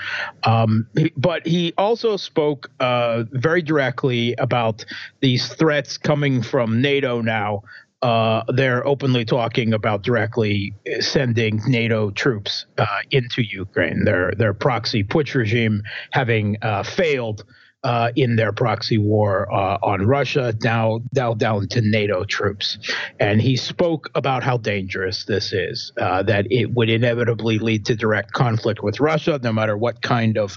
Um, 0.45 0.89
but 1.17 1.47
he 1.47 1.75
also 1.77 2.17
spoke 2.17 2.71
uh, 2.81 3.25
very 3.33 3.63
directly 3.63 4.35
about 4.39 4.85
these 5.21 5.49
threats 5.49 5.99
coming 5.99 6.43
from 6.43 6.81
NATO 6.81 7.21
now. 7.21 7.63
Uh, 8.01 8.43
they're 8.49 8.87
openly 8.87 9.27
talking 9.27 9.75
about 9.75 10.03
directly 10.03 10.73
sending 11.01 11.61
NATO 11.67 12.11
troops 12.11 12.65
uh, 12.79 12.87
into 13.11 13.43
Ukraine. 13.43 14.05
Their 14.05 14.33
their 14.33 14.55
proxy 14.55 15.05
putsch 15.05 15.35
regime 15.35 15.83
having 16.13 16.57
uh, 16.63 16.83
failed 16.83 17.45
uh, 17.83 18.11
in 18.15 18.37
their 18.37 18.53
proxy 18.53 18.99
war 18.99 19.51
uh, 19.53 19.79
on 19.83 20.07
Russia, 20.07 20.55
now, 20.63 21.01
now 21.15 21.35
down 21.35 21.69
to 21.69 21.81
NATO 21.81 22.25
troops. 22.25 22.79
And 23.19 23.41
he 23.41 23.57
spoke 23.57 24.11
about 24.15 24.43
how 24.43 24.59
dangerous 24.59 25.25
this 25.25 25.53
is, 25.53 25.93
uh, 25.99 26.23
that 26.25 26.47
it 26.51 26.75
would 26.75 26.91
inevitably 26.91 27.59
lead 27.59 27.87
to 27.87 27.97
direct 27.97 28.33
conflict 28.33 28.83
with 28.83 29.01
Russia, 29.01 29.41
no 29.43 29.53
matter 29.53 29.77
what 29.77 30.03
kind 30.03 30.37
of 30.37 30.57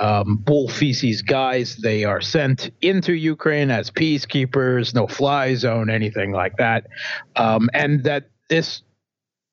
um, 0.00 0.36
bull 0.36 0.68
feces 0.68 1.22
guys 1.22 1.76
they 1.76 2.04
are 2.04 2.20
sent 2.20 2.70
into 2.80 3.12
Ukraine 3.12 3.70
as 3.70 3.90
peacekeepers, 3.90 4.94
no 4.94 5.06
fly 5.06 5.54
zone, 5.54 5.90
anything 5.90 6.32
like 6.32 6.56
that. 6.56 6.86
Um, 7.36 7.70
and 7.72 8.02
that 8.04 8.30
this 8.48 8.82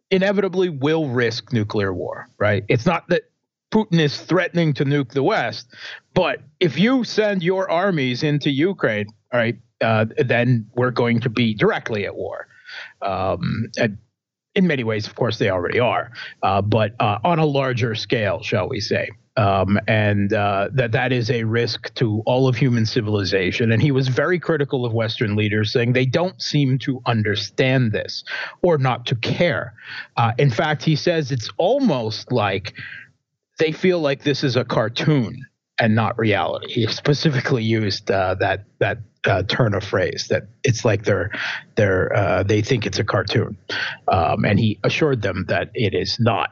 inevitably 0.09 0.69
will 0.69 1.07
risk 1.07 1.53
nuclear 1.53 1.93
war, 1.93 2.27
right? 2.37 2.65
It's 2.67 2.85
not 2.85 3.07
that 3.07 3.30
Putin 3.71 3.99
is 3.99 4.19
threatening 4.21 4.73
to 4.73 4.85
nuke 4.85 5.11
the 5.11 5.23
West. 5.23 5.67
But 6.13 6.41
if 6.59 6.77
you 6.77 7.03
send 7.03 7.41
your 7.41 7.69
armies 7.71 8.21
into 8.21 8.49
Ukraine, 8.51 9.07
all 9.33 9.39
right, 9.39 9.57
uh, 9.81 10.05
then 10.17 10.67
we're 10.75 10.91
going 10.91 11.21
to 11.21 11.29
be 11.29 11.53
directly 11.53 12.05
at 12.05 12.15
war. 12.15 12.47
Um, 13.01 13.71
in 14.53 14.67
many 14.67 14.83
ways, 14.83 15.07
of 15.07 15.15
course, 15.15 15.37
they 15.37 15.49
already 15.49 15.79
are, 15.79 16.11
uh, 16.43 16.61
but 16.61 16.93
uh, 16.99 17.19
on 17.23 17.39
a 17.39 17.45
larger 17.45 17.95
scale, 17.95 18.43
shall 18.43 18.67
we 18.67 18.79
say. 18.81 19.09
Um, 19.37 19.79
and 19.87 20.33
uh, 20.33 20.67
that 20.73 20.91
that 20.91 21.13
is 21.13 21.31
a 21.31 21.45
risk 21.45 21.93
to 21.95 22.21
all 22.25 22.49
of 22.49 22.57
human 22.57 22.85
civilization. 22.85 23.71
And 23.71 23.81
he 23.81 23.91
was 23.91 24.09
very 24.09 24.37
critical 24.37 24.85
of 24.85 24.91
Western 24.91 25.37
leaders, 25.37 25.71
saying 25.71 25.93
they 25.93 26.05
don't 26.05 26.41
seem 26.41 26.77
to 26.79 27.01
understand 27.05 27.93
this 27.93 28.25
or 28.61 28.77
not 28.77 29.05
to 29.05 29.15
care. 29.15 29.73
Uh, 30.17 30.33
in 30.37 30.51
fact, 30.51 30.83
he 30.83 30.97
says 30.97 31.31
it's 31.31 31.49
almost 31.57 32.29
like 32.33 32.73
they 33.61 33.71
feel 33.71 33.99
like 33.99 34.23
this 34.23 34.43
is 34.43 34.55
a 34.55 34.65
cartoon 34.65 35.45
and 35.79 35.93
not 35.93 36.17
reality. 36.17 36.67
He 36.71 36.87
specifically 36.87 37.63
used 37.63 38.09
uh, 38.09 38.35
that 38.39 38.65
that 38.79 38.97
uh, 39.25 39.43
turn 39.43 39.75
of 39.75 39.83
phrase 39.83 40.27
that 40.29 40.47
it's 40.63 40.83
like 40.83 41.03
they're 41.03 41.31
they're 41.75 42.11
uh, 42.15 42.43
they 42.43 42.63
think 42.63 42.87
it's 42.87 42.97
a 42.97 43.03
cartoon, 43.03 43.55
um, 44.07 44.45
and 44.45 44.59
he 44.59 44.79
assured 44.83 45.21
them 45.21 45.45
that 45.47 45.69
it 45.75 45.93
is 45.93 46.19
not. 46.19 46.49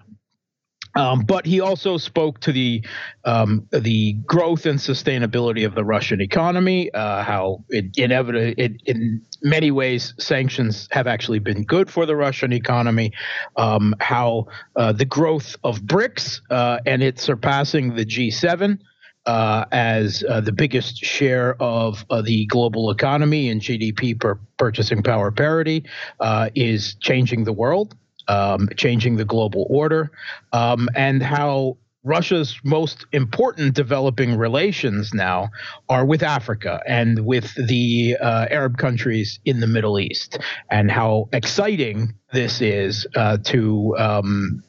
Um, 0.96 1.22
but 1.22 1.46
he 1.46 1.62
also 1.62 1.98
spoke 1.98 2.40
to 2.42 2.52
the 2.52 2.84
um, 3.24 3.68
the 3.72 4.14
growth 4.26 4.66
and 4.66 4.80
sustainability 4.80 5.66
of 5.66 5.76
the 5.76 5.84
Russian 5.84 6.20
economy, 6.20 6.92
uh, 6.94 7.24
how 7.24 7.64
it, 7.70 7.98
inevitably, 7.98 8.56
it, 8.58 8.82
in 8.86 9.22
many 9.44 9.72
ways, 9.72 10.14
sanctions 10.18 10.88
have 10.92 11.06
actually 11.06 11.40
been 11.40 11.64
good 11.64 11.90
for 11.90 12.06
the 12.06 12.16
Russian 12.16 12.52
economy, 12.52 13.14
um, 13.56 13.94
how 14.00 14.48
uh, 14.76 14.92
the 14.92 15.06
growth 15.06 15.56
of 15.64 15.82
BRICS 15.82 16.42
uh, 16.50 16.80
and 16.86 17.04
it 17.04 17.20
surpassing 17.20 17.96
the 17.96 18.06
G7 18.06 18.80
uh, 19.26 19.66
as 19.72 20.24
uh, 20.28 20.42
the 20.42 20.52
biggest 20.52 20.98
share 20.98 21.56
of 21.62 22.06
uh, 22.10 22.22
the 22.22 22.46
global 22.48 22.90
economy 22.90 23.50
and 23.50 23.62
GDP 23.62 24.20
per 24.20 24.40
purchasing 24.58 25.04
power 25.04 25.32
parity 25.32 25.86
uh, 26.20 26.50
is 26.56 26.96
changing 26.96 27.44
the 27.44 27.54
world, 27.54 27.96
um, 28.30 28.70
changing 28.78 29.18
the 29.18 29.26
global 29.26 29.68
order, 29.70 30.12
um, 30.54 30.88
and 30.96 31.22
how 31.22 31.78
Russia's 32.04 32.58
most 32.64 33.06
important 33.12 33.74
developing 33.74 34.38
relations 34.38 35.14
now 35.14 35.50
are 35.90 36.06
with 36.06 36.24
Africa 36.24 36.82
and 36.88 37.26
with 37.26 37.54
the 37.56 38.16
uh, 38.22 38.46
Arab 38.50 38.78
countries 38.78 39.40
in 39.44 39.60
the 39.60 39.68
Middle 39.68 40.00
East, 40.00 40.40
and 40.70 40.90
how 40.90 41.28
exciting 41.34 42.14
this 42.32 42.62
is 42.62 43.06
uh, 43.16 43.38
to 43.44 43.96
um, 43.98 44.64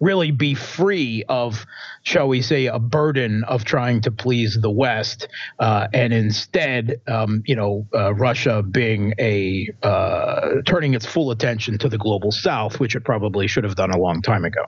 really 0.00 0.30
be 0.30 0.54
free 0.54 1.24
of, 1.28 1.66
shall 2.02 2.28
we 2.28 2.42
say, 2.42 2.66
a 2.66 2.78
burden 2.78 3.44
of 3.44 3.64
trying 3.64 4.00
to 4.02 4.10
please 4.10 4.58
the 4.60 4.70
West, 4.70 5.28
uh, 5.58 5.88
and 5.92 6.12
instead, 6.12 7.00
um, 7.06 7.42
you 7.46 7.56
know, 7.56 7.86
uh, 7.94 8.14
Russia 8.14 8.62
being 8.62 9.14
a 9.18 9.68
uh, 9.82 10.62
turning 10.66 10.94
its 10.94 11.06
full 11.06 11.30
attention 11.30 11.78
to 11.78 11.88
the 11.88 11.98
global 11.98 12.32
South, 12.32 12.80
which 12.80 12.94
it 12.94 13.04
probably 13.04 13.46
should 13.46 13.64
have 13.64 13.76
done 13.76 13.90
a 13.90 13.98
long 13.98 14.22
time 14.22 14.44
ago. 14.44 14.66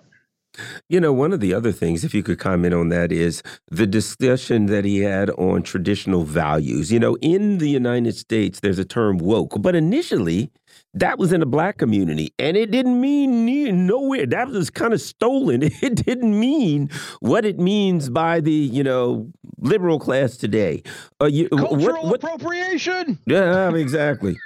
You 0.89 1.01
know, 1.01 1.13
one 1.13 1.33
of 1.33 1.41
the 1.41 1.53
other 1.53 1.73
things, 1.73 2.05
if 2.05 2.15
you 2.15 2.23
could 2.23 2.39
comment 2.39 2.75
on 2.75 2.89
that, 2.91 3.11
is 3.11 3.43
the 3.71 3.87
discussion 3.87 4.67
that 4.67 4.85
he 4.85 5.01
had 5.01 5.31
on 5.31 5.63
traditional 5.63 6.23
values. 6.23 6.93
You 6.93 7.01
know, 7.01 7.17
in 7.17 7.59
the 7.59 7.69
United 7.69 8.17
States, 8.17 8.61
there's 8.61 8.79
a 8.79 8.85
term 8.85 9.19
woke, 9.19 9.61
but 9.61 9.75
initially 9.75 10.53
that 10.95 11.19
was 11.19 11.33
in 11.33 11.41
the 11.41 11.47
black 11.47 11.79
community 11.79 12.33
and 12.39 12.57
it 12.57 12.71
didn't 12.71 13.01
mean 13.01 13.87
nowhere. 13.87 14.27
That 14.27 14.49
was 14.49 14.71
kind 14.71 14.93
of 14.93 15.01
stolen. 15.01 15.63
It 15.85 15.97
didn't 16.07 16.39
mean 16.39 16.89
what 17.21 17.45
it 17.45 17.59
means 17.59 18.09
by 18.09 18.41
the, 18.41 18.53
you 18.53 18.83
know, 18.83 19.31
liberal 19.59 19.99
class 19.99 20.37
today. 20.37 20.83
Uh, 21.21 21.27
you, 21.27 21.49
Cultural 21.49 21.79
what, 21.79 22.05
what, 22.05 22.25
appropriation. 22.25 23.19
Yeah, 23.27 23.75
exactly. 23.75 24.37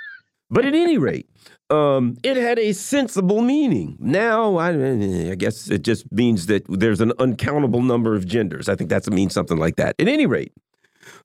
but 0.51 0.65
at 0.65 0.75
any 0.75 0.99
rate, 0.99 1.29
um, 1.71 2.17
it 2.25 2.37
had 2.37 2.59
a 2.59 2.73
sensible 2.73 3.41
meaning. 3.41 3.97
Now, 4.01 4.57
I, 4.57 4.71
I, 4.71 5.35
guess 5.35 5.71
it 5.71 5.83
just 5.83 6.11
means 6.11 6.47
that 6.47 6.65
there's 6.69 7.01
an 7.01 7.13
uncountable 7.19 7.83
number 7.83 8.17
of 8.17 8.27
genders. 8.27 8.69
I 8.69 8.75
think 8.75 8.91
that 8.91 9.09
means 9.11 9.35
something 9.35 9.59
like 9.59 9.77
that. 9.77 9.95
At 9.99 10.09
any 10.09 10.27
rate, 10.27 10.53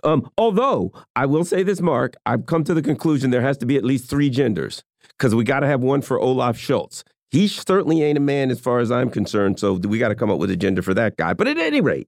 um, 0.03 0.29
although 0.37 0.91
I 1.15 1.25
will 1.25 1.45
say 1.45 1.63
this, 1.63 1.81
Mark, 1.81 2.15
I've 2.25 2.45
come 2.45 2.63
to 2.65 2.73
the 2.73 2.81
conclusion 2.81 3.31
there 3.31 3.41
has 3.41 3.57
to 3.59 3.65
be 3.65 3.77
at 3.77 3.85
least 3.85 4.09
three 4.09 4.29
genders 4.29 4.83
because 5.17 5.35
we 5.35 5.43
got 5.43 5.61
to 5.61 5.67
have 5.67 5.81
one 5.81 6.01
for 6.01 6.19
Olaf 6.19 6.57
Scholz. 6.57 7.03
He 7.31 7.47
certainly 7.47 8.03
ain't 8.03 8.17
a 8.17 8.21
man 8.21 8.51
as 8.51 8.59
far 8.59 8.79
as 8.79 8.91
I'm 8.91 9.09
concerned, 9.09 9.59
so 9.59 9.73
we 9.73 9.97
got 9.97 10.09
to 10.09 10.15
come 10.15 10.29
up 10.29 10.37
with 10.37 10.51
a 10.51 10.55
gender 10.55 10.81
for 10.81 10.93
that 10.93 11.17
guy. 11.17 11.33
But 11.33 11.47
at 11.47 11.57
any 11.57 11.81
rate, 11.81 12.07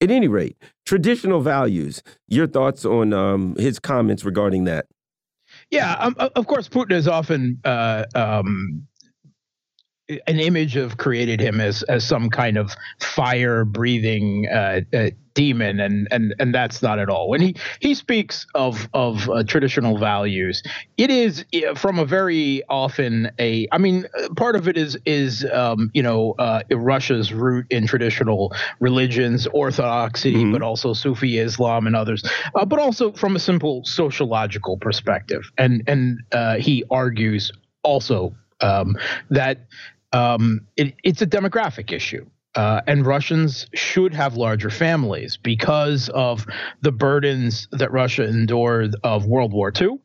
at 0.00 0.10
any 0.10 0.28
rate, 0.28 0.56
traditional 0.84 1.40
values. 1.40 2.02
Your 2.28 2.46
thoughts 2.46 2.84
on 2.84 3.12
um, 3.12 3.54
his 3.56 3.78
comments 3.78 4.24
regarding 4.24 4.64
that? 4.64 4.86
Yeah, 5.70 5.94
um, 5.94 6.16
of 6.18 6.46
course, 6.46 6.68
Putin 6.68 6.92
is 6.92 7.08
often 7.08 7.60
uh, 7.64 8.04
um, 8.14 8.86
an 10.08 10.38
image 10.38 10.76
of 10.76 10.98
created 10.98 11.40
him 11.40 11.60
as 11.60 11.82
as 11.84 12.06
some 12.06 12.30
kind 12.30 12.56
of 12.56 12.72
fire 13.00 13.64
breathing 13.64 14.46
uh, 14.48 14.80
uh, 14.92 15.10
demon, 15.34 15.80
and 15.80 16.06
and 16.12 16.34
and 16.38 16.54
that's 16.54 16.80
not 16.80 17.00
at 17.00 17.08
all. 17.08 17.28
When 17.28 17.40
he 17.40 17.56
he 17.80 17.94
speaks 17.94 18.46
of 18.54 18.88
of 18.94 19.28
uh, 19.28 19.42
traditional 19.42 19.98
values, 19.98 20.62
it 20.96 21.10
is 21.10 21.44
from 21.74 21.98
a 21.98 22.04
very 22.04 22.62
often 22.68 23.30
a. 23.40 23.66
I 23.72 23.78
mean, 23.78 24.06
part 24.36 24.54
of 24.54 24.68
it 24.68 24.76
is 24.76 24.96
is 25.06 25.44
um, 25.52 25.90
you 25.92 26.02
know 26.02 26.34
uh, 26.38 26.62
Russia's 26.70 27.32
root 27.32 27.66
in 27.70 27.88
traditional 27.88 28.54
religions, 28.78 29.48
Orthodoxy, 29.48 30.34
mm-hmm. 30.34 30.52
but 30.52 30.62
also 30.62 30.92
Sufi 30.92 31.38
Islam 31.38 31.86
and 31.86 31.96
others, 31.96 32.22
uh, 32.54 32.64
but 32.64 32.78
also 32.78 33.10
from 33.12 33.34
a 33.34 33.40
simple 33.40 33.82
sociological 33.84 34.76
perspective, 34.76 35.50
and 35.58 35.82
and 35.88 36.20
uh, 36.30 36.58
he 36.58 36.84
argues 36.90 37.50
also 37.82 38.34
um, 38.60 38.96
that 39.30 39.58
um, 40.12 40.66
it, 40.76 40.94
it's 41.02 41.22
a 41.22 41.26
demographic 41.26 41.92
issue. 41.92 42.26
Uh, 42.54 42.80
and 42.86 43.04
Russians 43.04 43.66
should 43.74 44.14
have 44.14 44.36
larger 44.36 44.70
families 44.70 45.36
because 45.36 46.08
of 46.08 46.46
the 46.80 46.90
burdens 46.90 47.68
that 47.72 47.92
Russia 47.92 48.24
endured 48.24 48.96
of 49.04 49.26
World 49.26 49.52
War 49.52 49.70
II 49.78 49.98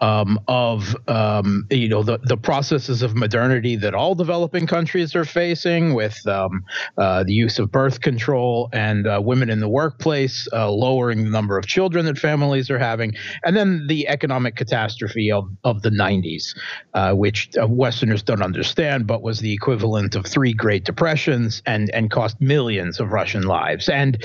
um, 0.00 0.38
of 0.48 0.96
um, 1.08 1.66
you 1.70 1.88
know 1.88 2.02
the 2.02 2.18
the 2.24 2.36
processes 2.36 3.02
of 3.02 3.14
modernity 3.14 3.76
that 3.76 3.94
all 3.94 4.14
developing 4.14 4.66
countries 4.66 5.14
are 5.14 5.24
facing 5.24 5.94
with 5.94 6.26
um, 6.26 6.64
uh, 6.98 7.24
the 7.24 7.32
use 7.32 7.58
of 7.58 7.70
birth 7.70 8.00
control 8.00 8.68
and 8.72 9.06
uh, 9.06 9.20
women 9.22 9.50
in 9.50 9.60
the 9.60 9.68
workplace, 9.68 10.48
uh, 10.52 10.70
lowering 10.70 11.24
the 11.24 11.30
number 11.30 11.58
of 11.58 11.66
children 11.66 12.06
that 12.06 12.18
families 12.18 12.70
are 12.70 12.78
having, 12.78 13.14
and 13.44 13.56
then 13.56 13.86
the 13.86 14.08
economic 14.08 14.56
catastrophe 14.56 15.30
of 15.30 15.48
of 15.64 15.82
the 15.82 15.90
90s, 15.90 16.56
uh, 16.94 17.12
which 17.12 17.50
uh, 17.60 17.66
Westerners 17.66 18.22
don't 18.22 18.42
understand, 18.42 19.06
but 19.06 19.22
was 19.22 19.40
the 19.40 19.52
equivalent 19.52 20.14
of 20.14 20.26
three 20.26 20.52
Great 20.52 20.84
Depressions 20.84 21.62
and 21.66 21.90
and 21.90 22.10
cost 22.10 22.40
millions 22.40 23.00
of 23.00 23.12
Russian 23.12 23.42
lives. 23.42 23.88
And 23.88 24.22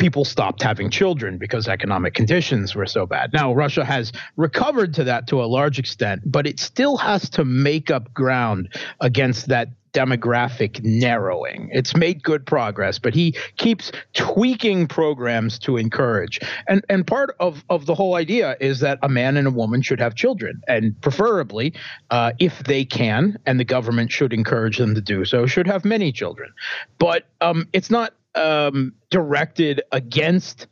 people 0.00 0.24
stopped 0.24 0.62
having 0.62 0.90
children 0.90 1.38
because 1.38 1.68
economic 1.68 2.14
conditions 2.14 2.74
were 2.74 2.86
so 2.86 3.06
bad. 3.06 3.32
Now, 3.32 3.52
Russia 3.52 3.84
has 3.84 4.12
recovered 4.36 4.94
to 4.94 5.04
that 5.04 5.28
to 5.28 5.42
a 5.42 5.44
large 5.44 5.78
extent, 5.78 6.22
but 6.24 6.46
it 6.46 6.58
still 6.58 6.96
has 6.96 7.28
to 7.30 7.44
make 7.44 7.90
up 7.90 8.12
ground 8.14 8.74
against 9.00 9.48
that 9.48 9.68
demographic 9.92 10.82
narrowing. 10.84 11.68
It's 11.72 11.96
made 11.96 12.22
good 12.22 12.46
progress, 12.46 12.98
but 12.98 13.12
he 13.12 13.36
keeps 13.56 13.90
tweaking 14.14 14.86
programs 14.86 15.58
to 15.60 15.76
encourage. 15.76 16.40
And 16.68 16.84
and 16.88 17.06
part 17.06 17.34
of 17.40 17.64
of 17.68 17.86
the 17.86 17.94
whole 17.94 18.14
idea 18.14 18.56
is 18.60 18.80
that 18.80 18.98
a 19.02 19.08
man 19.08 19.36
and 19.36 19.48
a 19.48 19.50
woman 19.50 19.82
should 19.82 20.00
have 20.00 20.14
children, 20.14 20.62
and 20.68 20.98
preferably, 21.00 21.74
uh, 22.10 22.32
if 22.38 22.60
they 22.64 22.84
can, 22.84 23.36
and 23.46 23.58
the 23.58 23.64
government 23.64 24.12
should 24.12 24.32
encourage 24.32 24.78
them 24.78 24.94
to 24.94 25.00
do 25.00 25.24
so, 25.24 25.46
should 25.46 25.66
have 25.66 25.84
many 25.84 26.12
children. 26.12 26.52
But 26.98 27.24
um, 27.40 27.68
it's 27.72 27.90
not 27.90 28.14
um, 28.34 28.94
directed 29.10 29.82
against, 29.92 30.66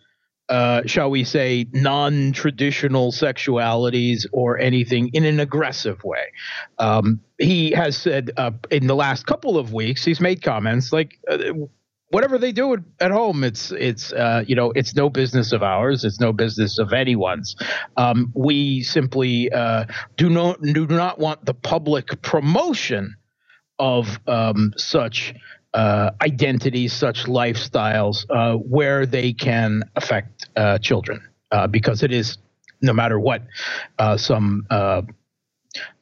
uh, 0.49 0.83
shall 0.87 1.11
we 1.11 1.25
say, 1.25 1.67
non 1.73 2.33
traditional 2.33 3.13
sexualities 3.13 4.27
or 4.33 4.59
anything 4.59 5.11
in 5.13 5.25
an 5.25 5.41
aggressive 5.41 6.03
way. 6.05 6.33
Um, 6.79 7.21
he 7.39 7.71
has 7.73 7.97
said 7.97 8.31
uh, 8.37 8.53
in 8.71 8.87
the 8.87 8.97
last 8.97 9.27
couple 9.27 9.59
of 9.59 9.73
weeks, 9.73 10.05
he's 10.05 10.21
made 10.21 10.43
comments 10.43 10.93
like, 10.93 11.19
uh, 11.31 11.39
whatever 12.11 12.39
they 12.39 12.53
do 12.53 12.77
at 13.01 13.11
home, 13.11 13.45
it's 13.45 13.71
it's 13.73 14.13
uh, 14.13 14.45
you 14.47 14.55
know 14.55 14.71
it's 14.73 14.95
no 14.95 15.11
business 15.11 15.53
of 15.53 15.63
ours. 15.63 16.05
It's 16.05 16.21
no 16.21 16.33
business 16.33 16.79
of 16.79 16.93
anyone's. 16.93 17.57
Um, 17.97 18.33
we 18.35 18.83
simply 18.83 19.51
uh, 19.53 19.87
do 20.17 20.29
not 20.29 20.61
do 20.63 20.87
not 20.87 21.19
want 21.19 21.45
the 21.45 21.55
public 21.55 22.23
promotion 22.23 23.17
of 23.79 24.19
um, 24.27 24.73
such 24.77 25.35
uh, 25.75 26.11
identities, 26.23 26.93
such 26.93 27.25
lifestyles, 27.25 28.25
uh, 28.31 28.57
where 28.57 29.07
they 29.07 29.33
can 29.33 29.83
affect 29.97 30.49
uh, 30.57 30.79
children, 30.79 31.21
uh, 31.53 31.67
because 31.67 32.03
it 32.03 32.13
is, 32.13 32.39
no 32.81 32.93
matter 32.93 33.19
what, 33.21 33.43
uh, 33.99 34.17
some 34.17 34.67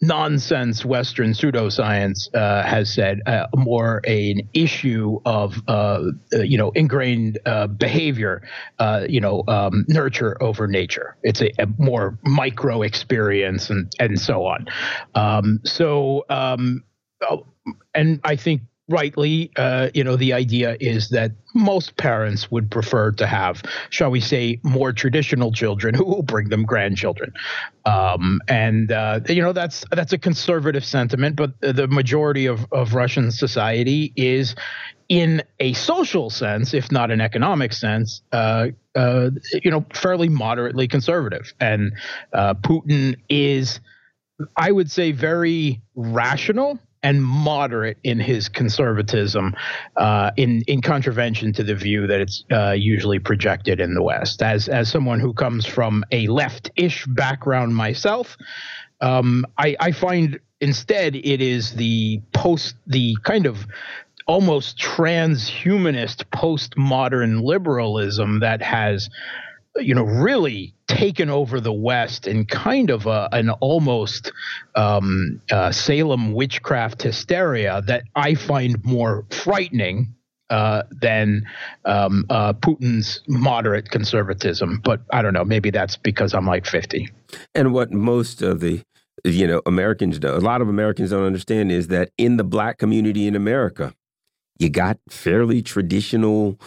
nonsense 0.01 0.85
Western 0.85 1.33
pseudoscience 1.33 2.33
has 2.35 2.95
said, 2.95 3.21
more 3.55 4.01
an 4.07 4.41
issue 4.55 5.19
of, 5.25 5.61
you 6.33 6.57
know, 6.57 6.71
ingrained 6.71 7.39
behavior, 7.77 8.43
you 9.09 9.21
know, 9.21 9.43
um, 9.49 9.85
nurture 9.89 10.41
over 10.41 10.67
nature. 10.69 11.17
It's 11.23 11.43
a, 11.43 11.51
a, 11.59 11.67
more 11.79 12.19
micro 12.25 12.83
experience 12.83 13.69
and 13.69 13.93
and 13.99 14.19
so 14.21 14.47
on. 14.47 14.67
Um, 15.15 15.61
so. 15.65 16.25
Um, 16.31 16.85
uh, 17.27 17.39
and 17.95 18.21
I 18.25 18.37
think 18.37 18.63
rightly, 18.89 19.51
uh, 19.57 19.91
you 19.95 20.05
know, 20.05 20.17
the 20.17 20.33
idea 20.33 20.77
is 20.81 21.09
that 21.11 21.33
most 21.55 21.97
parents 21.97 22.51
would 22.51 22.71
prefer 22.71 23.11
to 23.13 23.27
have, 23.27 23.63
shall 23.91 24.11
we 24.11 24.21
say, 24.21 24.61
more 24.63 24.93
traditional 24.93 25.53
children 25.53 25.95
who 25.95 26.05
will 26.05 26.23
bring 26.23 26.49
them 26.49 26.65
grandchildren, 26.65 27.33
um, 27.85 28.41
and 28.49 28.93
uh, 28.93 29.21
you 29.29 29.43
know 29.43 29.53
that's 29.53 29.85
that's 29.91 30.13
a 30.13 30.19
conservative 30.19 30.85
sentiment, 30.85 31.37
but 31.37 31.61
the 31.61 31.89
majority 31.89 32.47
of 32.47 32.67
of 32.73 32.95
Russian 32.95 33.31
society 33.31 34.13
is. 34.17 34.55
In 35.09 35.45
a 35.61 35.73
social 35.75 36.31
sense, 36.31 36.75
if 36.75 36.91
not 36.91 37.13
an 37.13 37.21
economic 37.21 37.73
sense, 37.73 38.23
uh, 38.33 38.67
uh, 38.97 39.31
you 39.63 39.71
know, 39.71 39.87
fairly 39.95 40.29
moderately 40.29 40.89
conservative, 40.89 41.55
and 41.61 41.93
uh, 42.33 42.55
Putin 42.55 43.15
is, 43.29 43.79
I 44.57 44.73
would 44.73 44.91
say, 44.91 45.13
very 45.13 45.81
rational 45.95 46.81
and 47.03 47.23
moderate 47.23 47.99
in 48.03 48.19
his 48.19 48.49
conservatism, 48.49 49.55
uh, 49.97 50.31
in 50.37 50.63
in 50.67 50.83
contravention 50.83 51.53
to 51.55 51.63
the 51.63 51.75
view 51.75 52.07
that 52.07 52.21
it's 52.21 52.45
uh, 52.51 52.73
usually 52.73 53.19
projected 53.19 53.81
in 53.81 53.95
the 53.95 54.03
West. 54.03 54.43
As 54.43 54.69
as 54.69 54.91
someone 54.91 55.21
who 55.21 55.33
comes 55.33 55.67
from 55.67 56.05
a 56.11 56.27
left-ish 56.27 57.07
background 57.07 57.75
myself, 57.75 58.37
um, 59.01 59.45
I, 59.59 59.77
I 59.79 59.93
find 59.93 60.41
instead 60.61 61.17
it 61.17 61.41
is 61.41 61.75
the 61.75 62.21
post 62.33 62.77
the 62.87 63.17
kind 63.23 63.47
of 63.47 63.67
almost 64.27 64.79
transhumanist 64.79 66.25
postmodern 66.35 67.43
liberalism 67.45 68.41
that 68.41 68.61
has 68.61 69.09
you 69.79 69.95
know 69.95 70.05
really 70.05 70.75
taken 70.87 71.31
over 71.31 71.61
the 71.61 71.73
West 71.73 72.27
in 72.27 72.45
kind 72.45 72.91
of 72.91 73.07
a, 73.07 73.29
an 73.33 73.51
almost 73.51 74.33
um, 74.75 75.41
uh, 75.51 75.73
Salem 75.73 76.33
witchcraft 76.33 77.03
hysteria 77.03 77.83
that 77.87 78.05
I 78.15 78.35
find 78.35 78.83
more 78.85 79.27
frightening 79.31 80.15
uh, 80.51 80.83
than 80.91 81.45
um, 81.85 82.25
uh, 82.31 82.53
Putin's 82.53 83.21
moderate 83.27 83.91
conservatism. 83.91 84.81
But 84.83 85.01
I 85.13 85.23
don't 85.23 85.35
know. 85.35 85.45
Maybe 85.45 85.71
that's 85.71 85.97
because 85.97 86.35
I'm 86.35 86.47
like 86.47 86.67
50. 86.67 87.09
And 87.55 87.73
what 87.73 87.93
most 87.93 88.43
of 88.43 88.61
the 88.61 88.83
you 89.25 89.47
know 89.47 89.61
Americans 89.67 90.19
a 90.19 90.39
lot 90.39 90.61
of 90.61 90.69
Americans 90.69 91.11
don't 91.11 91.25
understand 91.25 91.73
is 91.73 91.89
that 91.89 92.11
in 92.17 92.37
the 92.37 92.45
black 92.45 92.79
community 92.79 93.27
in 93.27 93.35
America, 93.35 93.93
you 94.59 94.71
got 94.71 94.99
fairly 95.09 95.63
traditional 95.63 96.61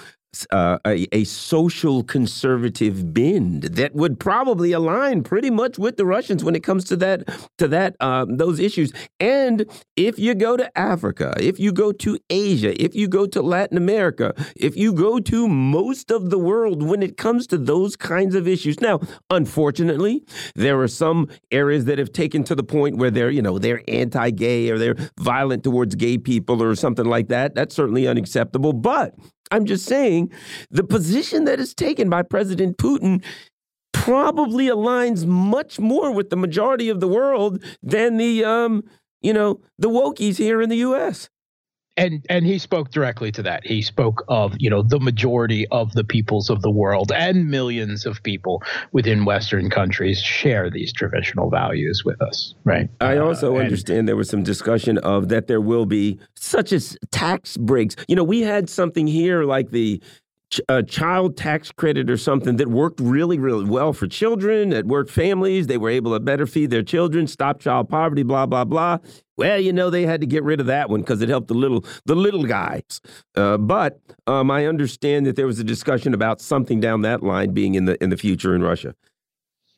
uh, 0.51 0.77
a, 0.85 1.07
a, 1.11 1.23
social 1.23 2.03
conservative 2.03 3.13
bend 3.13 3.63
that 3.63 3.95
would 3.95 4.19
probably 4.19 4.71
align 4.71 5.23
pretty 5.23 5.49
much 5.49 5.79
with 5.79 5.97
the 5.97 6.05
Russians 6.05 6.43
when 6.43 6.55
it 6.55 6.63
comes 6.63 6.83
to 6.85 6.95
that 6.95 7.27
to 7.57 7.67
that 7.67 7.95
um, 7.99 8.37
those 8.37 8.59
issues. 8.59 8.93
And 9.19 9.65
if 9.95 10.19
you 10.19 10.35
go 10.35 10.55
to 10.55 10.77
Africa, 10.77 11.33
if 11.39 11.59
you 11.59 11.71
go 11.71 11.91
to 11.93 12.19
Asia, 12.29 12.79
if 12.81 12.93
you 12.93 13.07
go 13.07 13.25
to 13.25 13.41
Latin 13.41 13.77
America, 13.77 14.35
if 14.55 14.77
you 14.77 14.93
go 14.93 15.19
to 15.19 15.47
most 15.47 16.11
of 16.11 16.29
the 16.29 16.37
world 16.37 16.83
when 16.83 17.01
it 17.01 17.17
comes 17.17 17.47
to 17.47 17.57
those 17.57 17.95
kinds 17.95 18.35
of 18.35 18.47
issues. 18.47 18.79
Now, 18.81 18.99
unfortunately, 19.31 20.23
there 20.53 20.79
are 20.79 20.87
some 20.87 21.27
areas 21.51 21.85
that 21.85 21.97
have 21.97 22.11
taken 22.11 22.43
to 22.45 22.55
the 22.55 22.63
point 22.63 22.97
where 22.97 23.09
they're 23.09 23.31
you 23.31 23.41
know 23.41 23.57
they're 23.57 23.81
anti-gay 23.87 24.69
or 24.69 24.77
they're 24.77 24.97
violent 25.17 25.63
towards 25.63 25.95
gay 25.95 26.19
people 26.19 26.61
or 26.61 26.75
something 26.75 27.05
like 27.05 27.29
that. 27.29 27.55
That's 27.55 27.73
certainly 27.73 28.07
unacceptable. 28.07 28.73
But 28.73 29.15
I'm 29.51 29.65
just 29.65 29.85
saying 29.85 30.18
the 30.69 30.83
position 30.83 31.45
that 31.45 31.59
is 31.59 31.73
taken 31.73 32.09
by 32.09 32.21
President 32.23 32.77
Putin 32.77 33.23
probably 33.93 34.67
aligns 34.67 35.25
much 35.25 35.79
more 35.79 36.11
with 36.11 36.29
the 36.29 36.35
majority 36.35 36.89
of 36.89 36.99
the 36.99 37.07
world 37.07 37.63
than 37.81 38.17
the 38.17 38.43
um, 38.43 38.83
you 39.21 39.33
know, 39.33 39.59
the 39.77 39.89
wokies 39.89 40.37
here 40.37 40.61
in 40.61 40.69
the 40.69 40.77
US 40.77 41.29
and 41.99 42.25
and 42.29 42.45
he 42.45 42.57
spoke 42.57 42.91
directly 42.91 43.31
to 43.33 43.43
that. 43.43 43.65
He 43.65 43.81
spoke 43.81 44.23
of 44.27 44.55
you 44.59 44.69
know 44.69 44.81
the 44.81 44.99
majority 44.99 45.67
of 45.67 45.91
the 45.93 46.03
peoples 46.03 46.49
of 46.49 46.61
the 46.61 46.71
world 46.71 47.11
and 47.11 47.49
millions 47.49 48.05
of 48.05 48.23
people 48.23 48.63
within 48.91 49.25
Western 49.25 49.69
countries 49.69 50.19
share 50.19 50.69
these 50.69 50.93
traditional 50.93 51.49
values 51.49 52.03
with 52.05 52.21
us. 52.21 52.55
Right. 52.63 52.89
I 53.01 53.17
uh, 53.17 53.25
also 53.25 53.57
uh, 53.57 53.59
understand 53.59 54.07
there 54.07 54.15
was 54.15 54.29
some 54.29 54.43
discussion 54.43 54.97
of 54.99 55.29
that 55.29 55.47
there 55.47 55.61
will 55.61 55.85
be 55.85 56.19
such 56.35 56.71
as 56.71 56.97
tax 57.11 57.57
breaks. 57.57 57.95
You 58.07 58.15
know, 58.15 58.23
we 58.23 58.41
had 58.41 58.69
something 58.69 59.05
here 59.05 59.43
like 59.43 59.71
the 59.71 60.01
a 60.67 60.81
child 60.81 61.37
tax 61.37 61.71
credit 61.71 62.09
or 62.09 62.17
something 62.17 62.55
that 62.55 62.69
worked 62.69 62.99
really, 62.99 63.37
really 63.37 63.65
well 63.65 63.93
for 63.93 64.07
children, 64.07 64.69
that 64.69 64.85
worked 64.85 65.11
families. 65.11 65.67
They 65.67 65.77
were 65.77 65.89
able 65.89 66.13
to 66.13 66.19
better 66.19 66.47
feed 66.47 66.71
their 66.71 66.81
children, 66.81 67.27
stop 67.27 67.59
child 67.59 67.89
poverty, 67.89 68.23
blah 68.23 68.45
blah 68.45 68.65
blah. 68.65 68.97
Well, 69.39 69.57
you 69.57 69.71
know 69.71 69.89
they 69.89 70.05
had 70.05 70.19
to 70.19 70.27
get 70.27 70.43
rid 70.43 70.59
of 70.59 70.65
that 70.65 70.89
one 70.89 70.99
because 70.99 71.21
it 71.21 71.29
helped 71.29 71.47
the 71.47 71.53
little 71.53 71.85
the 72.03 72.13
little 72.13 72.43
guys. 72.43 72.99
Uh, 73.35 73.55
but 73.55 73.97
um, 74.27 74.51
I 74.51 74.65
understand 74.65 75.25
that 75.27 75.37
there 75.37 75.47
was 75.47 75.59
a 75.59 75.63
discussion 75.63 76.13
about 76.13 76.41
something 76.41 76.81
down 76.81 77.03
that 77.03 77.23
line 77.23 77.53
being 77.53 77.75
in 77.75 77.85
the 77.85 78.03
in 78.03 78.09
the 78.09 78.17
future 78.17 78.53
in 78.53 78.61
Russia. 78.61 78.95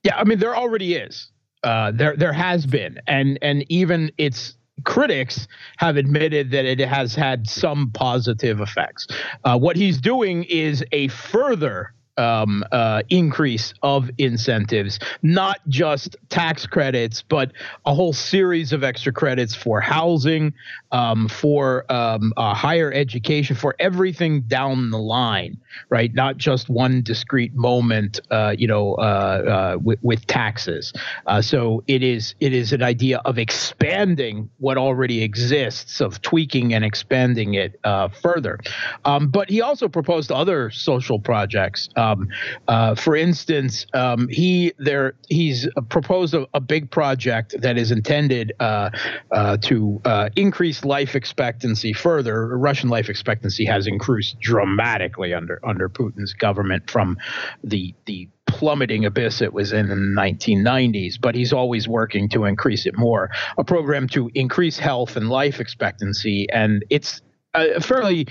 Yeah, 0.02 0.16
I 0.16 0.24
mean 0.24 0.40
there 0.40 0.56
already 0.56 0.96
is. 0.96 1.30
Uh, 1.64 1.92
there 1.92 2.16
there 2.18 2.34
has 2.34 2.66
been, 2.66 2.98
and 3.06 3.38
and 3.44 3.64
even 3.70 4.12
it's 4.18 4.56
critics 4.84 5.48
have 5.78 5.96
admitted 5.96 6.50
that 6.50 6.66
it 6.66 6.80
has 6.80 7.14
had 7.14 7.48
some 7.48 7.92
positive 7.92 8.62
effects. 8.62 9.06
Uh, 9.44 9.60
what 9.60 9.76
he's 9.76 10.02
doing 10.02 10.44
is 10.46 10.84
a 10.92 11.08
further 11.10 11.94
um, 12.18 12.64
uh, 12.72 13.04
increase 13.10 13.74
of 13.84 14.10
incentives, 14.18 15.00
not 15.22 15.60
just 15.68 16.16
tax 16.30 16.66
credits, 16.66 17.22
but 17.22 17.52
a 17.86 17.94
whole 17.94 18.14
series 18.14 18.74
of 18.74 18.84
extra 18.84 19.12
credits 19.12 19.56
for 19.56 19.82
housing, 19.82 20.54
um, 20.92 21.28
for 21.28 21.92
um, 21.92 22.34
uh, 22.38 22.54
higher 22.54 22.92
education, 22.92 23.56
for 23.56 23.76
everything 23.80 24.42
down 24.42 24.90
the 24.90 24.98
line, 24.98 25.58
right? 25.90 26.14
Not 26.14 26.38
just 26.38 26.70
one 26.70 27.02
discrete 27.02 27.54
moment, 27.56 28.20
uh, 28.30 28.56
you 28.58 28.68
know, 28.68 28.96
uh, 28.96 29.02
uh, 29.02 29.78
with, 29.82 30.00
with, 30.02 30.28
taxes. 30.28 30.94
Uh, 31.26 31.42
so 31.42 31.84
it 31.88 32.04
is 32.04 32.36
it 32.40 32.54
is 32.54 32.74
an 32.74 32.84
idea 32.84 33.20
of 33.26 33.38
expanding 33.38 34.50
what 34.60 34.78
already 34.78 35.24
exists, 35.24 36.00
of 36.00 36.22
tweaking 36.22 36.74
and 36.74 36.86
expanding 36.86 37.56
it 37.56 37.80
further. 38.22 38.60
Um, 39.04 39.30
but 39.30 39.50
he 39.50 39.62
also 39.62 39.88
proposed 39.88 40.32
other 40.32 40.70
social 40.70 41.20
projects. 41.20 41.90
Um, 42.02 42.30
uh, 42.68 42.96
for 42.96 43.16
instance, 43.16 43.86
um, 43.94 44.28
he 44.28 44.74
there 44.78 45.14
he's 45.30 45.68
proposed 45.90 46.34
a, 46.34 46.48
a, 46.54 46.60
big 46.60 46.90
project 46.90 47.56
that 47.60 47.78
is 47.78 47.92
intended 47.92 48.54
uh, 48.60 48.90
uh, 49.32 49.58
to 49.58 50.02
uh, 50.06 50.30
increase 50.36 50.84
life 50.84 51.16
expectancy 51.16 51.94
further. 51.94 52.58
Russian 52.58 52.90
life 52.90 53.10
expectancy 53.10 53.66
has 53.66 53.86
increased 53.88 54.40
dramatically 54.40 55.34
under 55.34 55.60
under 55.64 55.90
Putin's 55.90 56.34
government 56.34 56.90
from 56.90 57.18
the 57.64 57.94
the 58.06 58.28
plummeting 58.48 59.06
abyss 59.06 59.42
it 59.42 59.54
was 59.54 59.72
in 59.72 59.88
the 59.88 59.96
1990s, 59.96 61.16
but 61.22 61.36
he's 61.36 61.54
always 61.54 61.88
working 61.88 62.28
to 62.30 62.46
increase 62.46 62.86
it 62.86 62.98
more. 62.98 63.30
A 63.58 63.64
program 63.64 64.08
to 64.10 64.30
increase 64.34 64.78
health 64.78 65.16
and 65.16 65.30
life 65.30 65.60
expectancy, 65.60 66.48
and 66.52 66.84
it's 66.90 67.22
a 67.54 67.80
fairly 67.82 68.28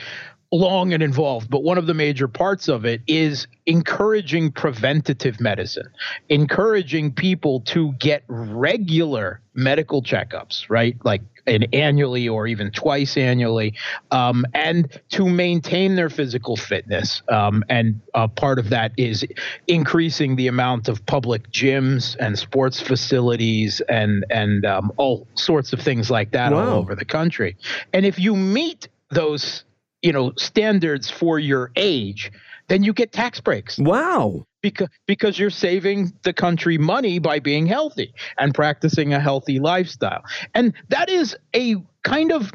long 0.52 0.92
and 0.92 1.02
involved, 1.02 1.48
but 1.48 1.62
one 1.62 1.78
of 1.78 1.86
the 1.86 1.94
major 1.94 2.26
parts 2.26 2.68
of 2.68 2.84
it 2.84 3.02
is 3.06 3.46
encouraging 3.66 4.50
preventative 4.50 5.40
medicine, 5.40 5.88
encouraging 6.28 7.12
people 7.12 7.60
to 7.60 7.92
get 7.92 8.24
regular 8.26 9.40
medical 9.54 10.02
checkups, 10.02 10.64
right? 10.68 10.96
Like 11.04 11.22
an 11.46 11.64
annually 11.72 12.28
or 12.28 12.46
even 12.46 12.70
twice 12.70 13.16
annually, 13.16 13.74
um, 14.10 14.44
and 14.54 15.00
to 15.10 15.28
maintain 15.28 15.94
their 15.94 16.10
physical 16.10 16.56
fitness. 16.56 17.22
Um, 17.28 17.64
and 17.68 18.00
uh, 18.14 18.28
part 18.28 18.58
of 18.58 18.70
that 18.70 18.92
is 18.96 19.24
increasing 19.68 20.36
the 20.36 20.48
amount 20.48 20.88
of 20.88 21.04
public 21.06 21.50
gyms 21.50 22.16
and 22.18 22.38
sports 22.38 22.80
facilities 22.80 23.80
and 23.88 24.24
and 24.30 24.64
um, 24.66 24.92
all 24.96 25.26
sorts 25.34 25.72
of 25.72 25.80
things 25.80 26.10
like 26.10 26.32
that 26.32 26.52
wow. 26.52 26.58
all 26.58 26.78
over 26.78 26.94
the 26.94 27.04
country. 27.04 27.56
And 27.92 28.04
if 28.04 28.18
you 28.18 28.34
meet 28.34 28.88
those 29.10 29.64
you 30.02 30.12
know 30.12 30.32
standards 30.36 31.10
for 31.10 31.38
your 31.38 31.70
age 31.76 32.30
then 32.70 32.84
you 32.84 32.92
get 32.92 33.10
tax 33.10 33.40
breaks. 33.40 33.78
Wow. 33.78 34.46
Because 34.62 34.88
because 35.06 35.38
you're 35.38 35.50
saving 35.50 36.12
the 36.22 36.32
country 36.32 36.78
money 36.78 37.18
by 37.18 37.40
being 37.40 37.66
healthy 37.66 38.14
and 38.38 38.54
practicing 38.54 39.12
a 39.12 39.18
healthy 39.18 39.58
lifestyle. 39.58 40.22
And 40.54 40.72
that 40.88 41.10
is 41.10 41.36
a 41.54 41.76
kind 42.04 42.30
of 42.30 42.52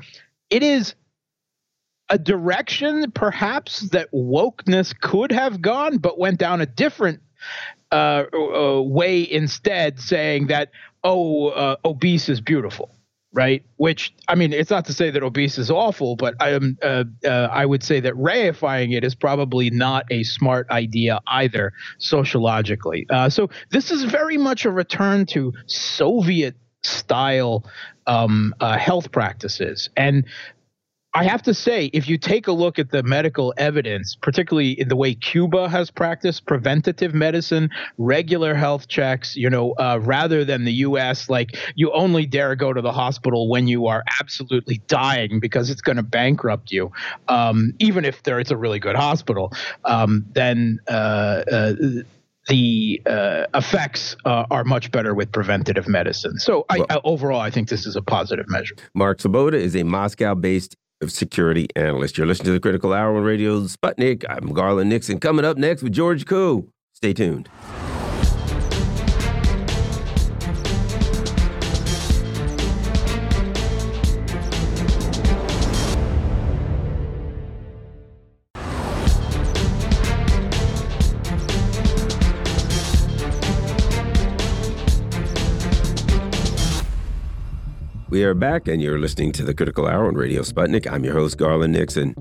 it 0.49 0.63
is 0.63 0.95
a 2.09 2.17
direction 2.17 3.11
perhaps 3.11 3.89
that 3.89 4.09
wokeness 4.13 4.97
could 4.97 5.33
have 5.33 5.61
gone 5.61 5.97
but 5.97 6.17
went 6.17 6.39
down 6.39 6.61
a 6.61 6.65
different 6.65 7.19
uh, 7.91 8.23
uh, 8.33 8.81
way 8.81 9.29
instead 9.29 9.99
saying 9.99 10.47
that 10.47 10.69
oh 11.03 11.47
uh, 11.49 11.75
obese 11.83 12.29
is 12.29 12.39
beautiful 12.39 12.95
right? 13.35 13.63
Which 13.75 14.13
I 14.27 14.35
mean, 14.35 14.53
it's 14.53 14.71
not 14.71 14.85
to 14.85 14.93
say 14.93 15.11
that 15.11 15.21
obese 15.21 15.57
is 15.57 15.69
awful, 15.69 16.15
but 16.15 16.33
I 16.39 16.51
am 16.51 16.77
uh, 16.81 17.03
uh, 17.23 17.49
I 17.51 17.65
would 17.65 17.83
say 17.83 17.99
that 17.99 18.13
reifying 18.13 18.95
it 18.95 19.03
is 19.03 19.13
probably 19.13 19.69
not 19.69 20.05
a 20.09 20.23
smart 20.23 20.69
idea 20.71 21.19
either 21.27 21.73
sociologically. 21.99 23.05
Uh, 23.09 23.29
so 23.29 23.49
this 23.69 23.91
is 23.91 24.05
very 24.05 24.37
much 24.37 24.65
a 24.65 24.71
return 24.71 25.25
to 25.27 25.53
Soviet 25.67 26.55
style 26.83 27.65
um, 28.07 28.55
uh, 28.61 28.77
health 28.77 29.11
practices. 29.11 29.89
And 29.97 30.25
I 31.15 31.23
have 31.23 31.41
to 31.43 31.53
say, 31.53 31.85
if 31.93 32.09
you 32.09 32.17
take 32.17 32.47
a 32.47 32.51
look 32.51 32.77
at 32.77 32.91
the 32.91 33.01
medical 33.01 33.53
evidence, 33.55 34.17
particularly 34.21 34.71
in 34.71 34.89
the 34.89 34.97
way 34.97 35.15
Cuba 35.15 35.69
has 35.69 35.89
practiced 35.89 36.45
preventative 36.45 37.13
medicine, 37.13 37.69
regular 37.97 38.53
health 38.53 38.89
checks, 38.89 39.33
you 39.33 39.49
know, 39.49 39.71
uh, 39.79 39.97
rather 40.01 40.43
than 40.43 40.65
the 40.65 40.73
U.S., 40.73 41.29
like 41.29 41.57
you 41.75 41.89
only 41.93 42.25
dare 42.25 42.53
go 42.55 42.73
to 42.73 42.81
the 42.81 42.91
hospital 42.91 43.49
when 43.49 43.65
you 43.65 43.87
are 43.87 44.03
absolutely 44.19 44.81
dying 44.87 45.39
because 45.39 45.69
it's 45.69 45.79
going 45.79 45.95
to 45.95 46.03
bankrupt 46.03 46.69
you, 46.73 46.91
um, 47.29 47.71
even 47.79 48.03
if 48.03 48.21
there 48.23 48.37
it's 48.37 48.51
a 48.51 48.57
really 48.57 48.79
good 48.79 48.97
hospital. 48.97 49.53
Um, 49.85 50.25
then 50.33 50.81
uh, 50.89 50.91
uh, 51.49 51.73
the 52.49 53.01
uh, 53.05 53.45
effects 53.53 54.17
uh, 54.25 54.47
are 54.51 54.65
much 54.65 54.91
better 54.91 55.13
with 55.13 55.31
preventative 55.31 55.87
medicine. 55.87 56.39
So, 56.39 56.65
I, 56.69 56.79
well, 56.79 57.01
overall, 57.05 57.39
I 57.39 57.51
think 57.51 57.69
this 57.69 57.85
is 57.85 57.95
a 57.95 58.01
positive 58.01 58.49
measure. 58.49 58.75
Mark 58.93 59.19
Sleboda 59.19 59.53
is 59.53 59.77
a 59.77 59.83
Moscow 59.83 60.35
based 60.35 60.75
security 61.11 61.67
analyst. 61.75 62.17
You're 62.17 62.27
listening 62.27 62.47
to 62.47 62.51
the 62.53 62.59
Critical 62.59 62.93
Hour 62.93 63.15
on 63.15 63.23
Radio 63.23 63.61
Sputnik. 63.61 64.23
I'm 64.29 64.53
Garland 64.53 64.89
Nixon. 64.89 65.19
Coming 65.19 65.45
up 65.45 65.57
next 65.57 65.83
with 65.83 65.93
George 65.93 66.25
Koo. 66.25 66.69
Stay 66.93 67.13
tuned. 67.13 67.49
We 88.15 88.23
are 88.23 88.33
back, 88.33 88.69
and 88.69 88.81
you're 88.81 88.97
listening 88.97 89.33
to 89.33 89.43
the 89.43 89.53
Critical 89.53 89.87
Hour 89.87 90.07
on 90.07 90.15
Radio 90.15 90.41
Sputnik. 90.41 90.89
I'm 90.89 91.03
your 91.03 91.15
host, 91.15 91.37
Garland 91.37 91.73
Nixon. 91.73 92.15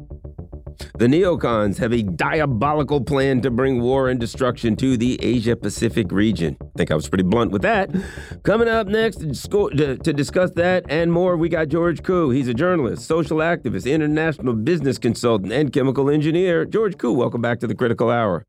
The 0.98 1.06
neocons 1.06 1.78
have 1.78 1.92
a 1.92 2.02
diabolical 2.02 3.00
plan 3.00 3.40
to 3.42 3.50
bring 3.52 3.80
war 3.80 4.08
and 4.08 4.18
destruction 4.18 4.74
to 4.74 4.96
the 4.96 5.22
Asia 5.22 5.54
Pacific 5.54 6.10
region. 6.10 6.56
I 6.60 6.66
think 6.76 6.90
I 6.90 6.96
was 6.96 7.08
pretty 7.08 7.22
blunt 7.22 7.52
with 7.52 7.62
that. 7.62 7.94
Coming 8.42 8.66
up 8.66 8.88
next 8.88 9.18
to, 9.18 10.12
discuss 10.12 10.50
that 10.56 10.84
and 10.88 11.12
more, 11.12 11.36
we 11.36 11.48
got 11.48 11.68
George 11.68 12.02
Koo. 12.02 12.30
He's 12.30 12.48
a 12.48 12.54
journalist, 12.54 13.06
social 13.06 13.36
activist, 13.36 13.88
international 13.88 14.54
business 14.54 14.98
consultant, 14.98 15.52
and 15.52 15.72
chemical 15.72 16.10
engineer. 16.10 16.64
George 16.64 16.98
Koo, 16.98 17.12
welcome 17.12 17.40
back 17.40 17.60
to 17.60 17.68
the 17.68 17.74
Critical 17.76 18.10
Hour. 18.10 18.44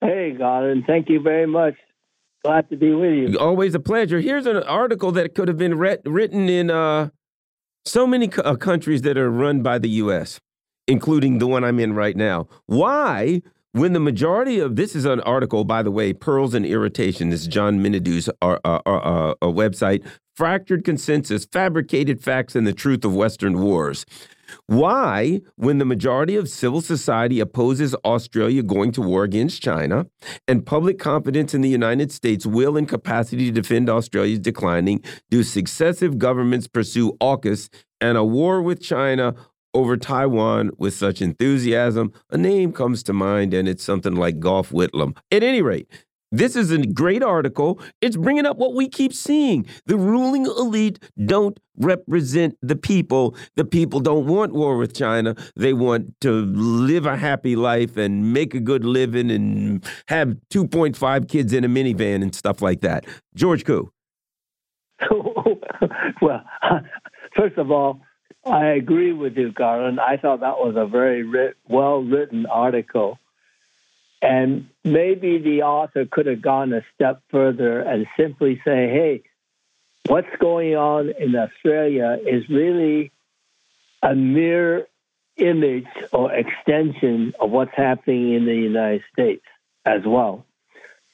Hey, 0.00 0.34
Garland. 0.36 0.82
Thank 0.84 1.10
you 1.10 1.20
very 1.20 1.46
much. 1.46 1.74
Glad 2.44 2.70
to 2.70 2.76
be 2.76 2.92
with 2.92 3.12
you. 3.12 3.38
Always 3.38 3.74
a 3.74 3.80
pleasure. 3.80 4.20
Here's 4.20 4.46
an 4.46 4.56
article 4.56 5.12
that 5.12 5.34
could 5.34 5.48
have 5.48 5.56
been 5.56 5.76
written 5.76 6.48
in 6.48 6.70
uh, 6.70 7.10
so 7.84 8.06
many 8.06 8.30
uh, 8.32 8.54
countries 8.56 9.02
that 9.02 9.16
are 9.16 9.30
run 9.30 9.62
by 9.62 9.78
the 9.78 9.88
U.S., 9.88 10.40
including 10.86 11.38
the 11.38 11.46
one 11.46 11.64
I'm 11.64 11.80
in 11.80 11.94
right 11.94 12.16
now. 12.16 12.48
Why, 12.66 13.42
when 13.72 13.92
the 13.92 14.00
majority 14.00 14.58
of 14.58 14.76
this 14.76 14.94
is 14.94 15.04
an 15.04 15.20
article, 15.20 15.64
by 15.64 15.82
the 15.82 15.90
way, 15.90 16.12
Pearls 16.12 16.54
and 16.54 16.64
Irritation, 16.64 17.30
this 17.30 17.42
is 17.42 17.46
John 17.46 17.82
Menadue's 17.82 18.28
uh, 18.40 18.58
uh, 18.64 18.80
uh, 18.86 19.34
uh 19.42 19.46
website, 19.46 20.04
Fractured 20.34 20.84
Consensus, 20.84 21.46
Fabricated 21.46 22.22
Facts, 22.22 22.54
and 22.54 22.66
the 22.66 22.72
Truth 22.72 23.04
of 23.04 23.14
Western 23.14 23.60
Wars. 23.60 24.04
Why, 24.66 25.40
when 25.56 25.78
the 25.78 25.84
majority 25.84 26.36
of 26.36 26.48
civil 26.48 26.80
society 26.80 27.40
opposes 27.40 27.94
Australia 28.04 28.62
going 28.62 28.92
to 28.92 29.02
war 29.02 29.24
against 29.24 29.62
China, 29.62 30.06
and 30.48 30.66
public 30.66 30.98
confidence 30.98 31.54
in 31.54 31.60
the 31.60 31.68
United 31.68 32.12
States' 32.12 32.46
will 32.46 32.76
and 32.76 32.88
capacity 32.88 33.46
to 33.46 33.52
defend 33.52 33.88
Australia's 33.88 34.38
declining, 34.38 35.02
do 35.30 35.42
successive 35.42 36.18
governments 36.18 36.68
pursue 36.68 37.12
AUKUS 37.20 37.68
and 38.00 38.16
a 38.18 38.24
war 38.24 38.62
with 38.62 38.80
China 38.80 39.34
over 39.74 39.96
Taiwan 39.96 40.70
with 40.78 40.94
such 40.94 41.20
enthusiasm? 41.20 42.12
A 42.30 42.38
name 42.38 42.72
comes 42.72 43.02
to 43.04 43.12
mind, 43.12 43.52
and 43.54 43.68
it's 43.68 43.84
something 43.84 44.14
like 44.14 44.40
Gough 44.40 44.70
Whitlam. 44.70 45.16
At 45.30 45.42
any 45.42 45.62
rate, 45.62 45.88
this 46.36 46.56
is 46.56 46.70
a 46.70 46.78
great 46.78 47.22
article. 47.22 47.80
It's 48.00 48.16
bringing 48.16 48.46
up 48.46 48.56
what 48.56 48.74
we 48.74 48.88
keep 48.88 49.12
seeing. 49.12 49.66
The 49.86 49.96
ruling 49.96 50.46
elite 50.46 50.98
don't 51.24 51.58
represent 51.78 52.56
the 52.62 52.76
people. 52.76 53.36
The 53.56 53.64
people 53.64 54.00
don't 54.00 54.26
want 54.26 54.52
war 54.52 54.76
with 54.76 54.94
China. 54.94 55.34
They 55.56 55.72
want 55.72 56.20
to 56.22 56.30
live 56.30 57.06
a 57.06 57.16
happy 57.16 57.56
life 57.56 57.96
and 57.96 58.32
make 58.32 58.54
a 58.54 58.60
good 58.60 58.84
living 58.84 59.30
and 59.30 59.84
have 60.08 60.36
2.5 60.52 61.28
kids 61.28 61.52
in 61.52 61.64
a 61.64 61.68
minivan 61.68 62.22
and 62.22 62.34
stuff 62.34 62.62
like 62.62 62.80
that. 62.80 63.06
George 63.34 63.64
Koo. 63.64 63.92
well, 66.22 66.42
first 67.36 67.58
of 67.58 67.70
all, 67.70 68.00
I 68.44 68.66
agree 68.68 69.12
with 69.12 69.36
you, 69.36 69.52
Garland. 69.52 70.00
I 70.00 70.16
thought 70.16 70.40
that 70.40 70.58
was 70.58 70.74
a 70.76 70.86
very 70.86 71.24
well 71.68 72.02
written 72.02 72.46
article. 72.46 73.18
And 74.26 74.70
maybe 74.82 75.38
the 75.38 75.62
author 75.62 76.04
could 76.04 76.26
have 76.26 76.42
gone 76.42 76.72
a 76.72 76.82
step 76.92 77.22
further 77.30 77.78
and 77.78 78.08
simply 78.16 78.60
say, 78.64 78.88
hey, 78.88 79.22
what's 80.08 80.36
going 80.40 80.74
on 80.74 81.10
in 81.16 81.36
Australia 81.36 82.18
is 82.26 82.48
really 82.48 83.12
a 84.02 84.16
mere 84.16 84.88
image 85.36 85.86
or 86.12 86.32
extension 86.32 87.34
of 87.38 87.52
what's 87.52 87.76
happening 87.76 88.32
in 88.32 88.46
the 88.46 88.54
United 88.56 89.04
States 89.12 89.44
as 89.84 90.00
well. 90.04 90.44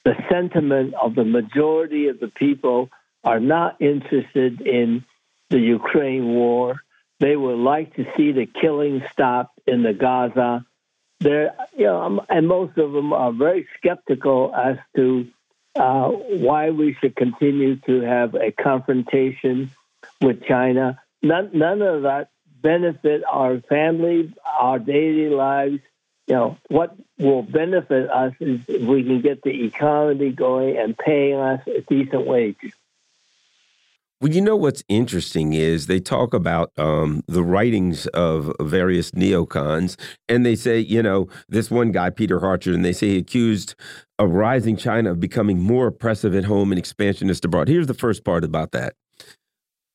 The 0.05 0.15
sentiment 0.31 0.95
of 0.95 1.13
the 1.13 1.23
majority 1.23 2.07
of 2.07 2.19
the 2.19 2.29
people 2.29 2.89
are 3.23 3.39
not 3.39 3.79
interested 3.79 4.59
in 4.61 5.05
the 5.51 5.59
Ukraine 5.59 6.33
war. 6.33 6.81
They 7.19 7.35
would 7.35 7.59
like 7.59 7.95
to 7.97 8.07
see 8.17 8.31
the 8.31 8.47
killing 8.47 9.03
stop 9.11 9.51
in 9.67 9.83
the 9.83 9.93
Gaza 9.93 10.65
there, 11.23 11.55
you 11.75 11.85
know, 11.85 12.25
and 12.29 12.47
most 12.47 12.77
of 12.77 12.91
them 12.91 13.13
are 13.13 13.31
very 13.31 13.67
skeptical 13.77 14.53
as 14.55 14.77
to 14.95 15.27
uh, 15.75 16.09
why 16.09 16.69
we 16.69 16.95
should 16.99 17.15
continue 17.15 17.77
to 17.77 18.01
have 18.01 18.35
a 18.35 18.51
confrontation 18.51 19.71
with 20.21 20.43
China. 20.43 21.01
None, 21.21 21.51
none 21.53 21.81
of 21.81 22.03
that 22.03 22.29
benefit 22.61 23.23
our 23.29 23.59
family, 23.61 24.33
our 24.59 24.79
daily 24.79 25.29
lives. 25.29 25.79
You 26.27 26.35
know, 26.35 26.57
what 26.69 26.95
will 27.17 27.41
benefit 27.41 28.09
us 28.09 28.33
is 28.39 28.61
if 28.67 28.81
we 28.83 29.03
can 29.03 29.21
get 29.21 29.41
the 29.41 29.65
economy 29.65 30.31
going 30.31 30.77
and 30.77 30.97
paying 30.97 31.35
us 31.35 31.61
a 31.67 31.81
decent 31.81 32.25
wage. 32.25 32.73
Well, 34.23 34.31
you 34.31 34.39
know 34.39 34.55
what's 34.55 34.85
interesting 34.87 35.51
is 35.51 35.87
they 35.87 35.99
talk 35.99 36.33
about 36.33 36.71
um, 36.77 37.25
the 37.27 37.43
writings 37.43 38.07
of 38.07 38.53
various 38.61 39.11
neocons, 39.11 39.99
and 40.29 40.45
they 40.45 40.55
say, 40.55 40.79
you 40.79 41.03
know, 41.03 41.27
this 41.49 41.69
one 41.69 41.91
guy, 41.91 42.09
Peter 42.09 42.39
Hartcher, 42.39 42.73
and 42.73 42.85
they 42.85 42.93
say 42.93 43.07
he 43.09 43.17
accused 43.17 43.75
a 44.17 44.25
rising 44.25 44.77
China 44.77 45.11
of 45.11 45.19
becoming 45.19 45.59
more 45.59 45.87
oppressive 45.87 46.33
at 46.35 46.45
home 46.45 46.71
and 46.71 46.79
expansionist 46.79 47.43
abroad. 47.43 47.67
Here's 47.67 47.87
the 47.87 47.93
first 47.93 48.23
part 48.23 48.45
about 48.45 48.71
that. 48.71 48.93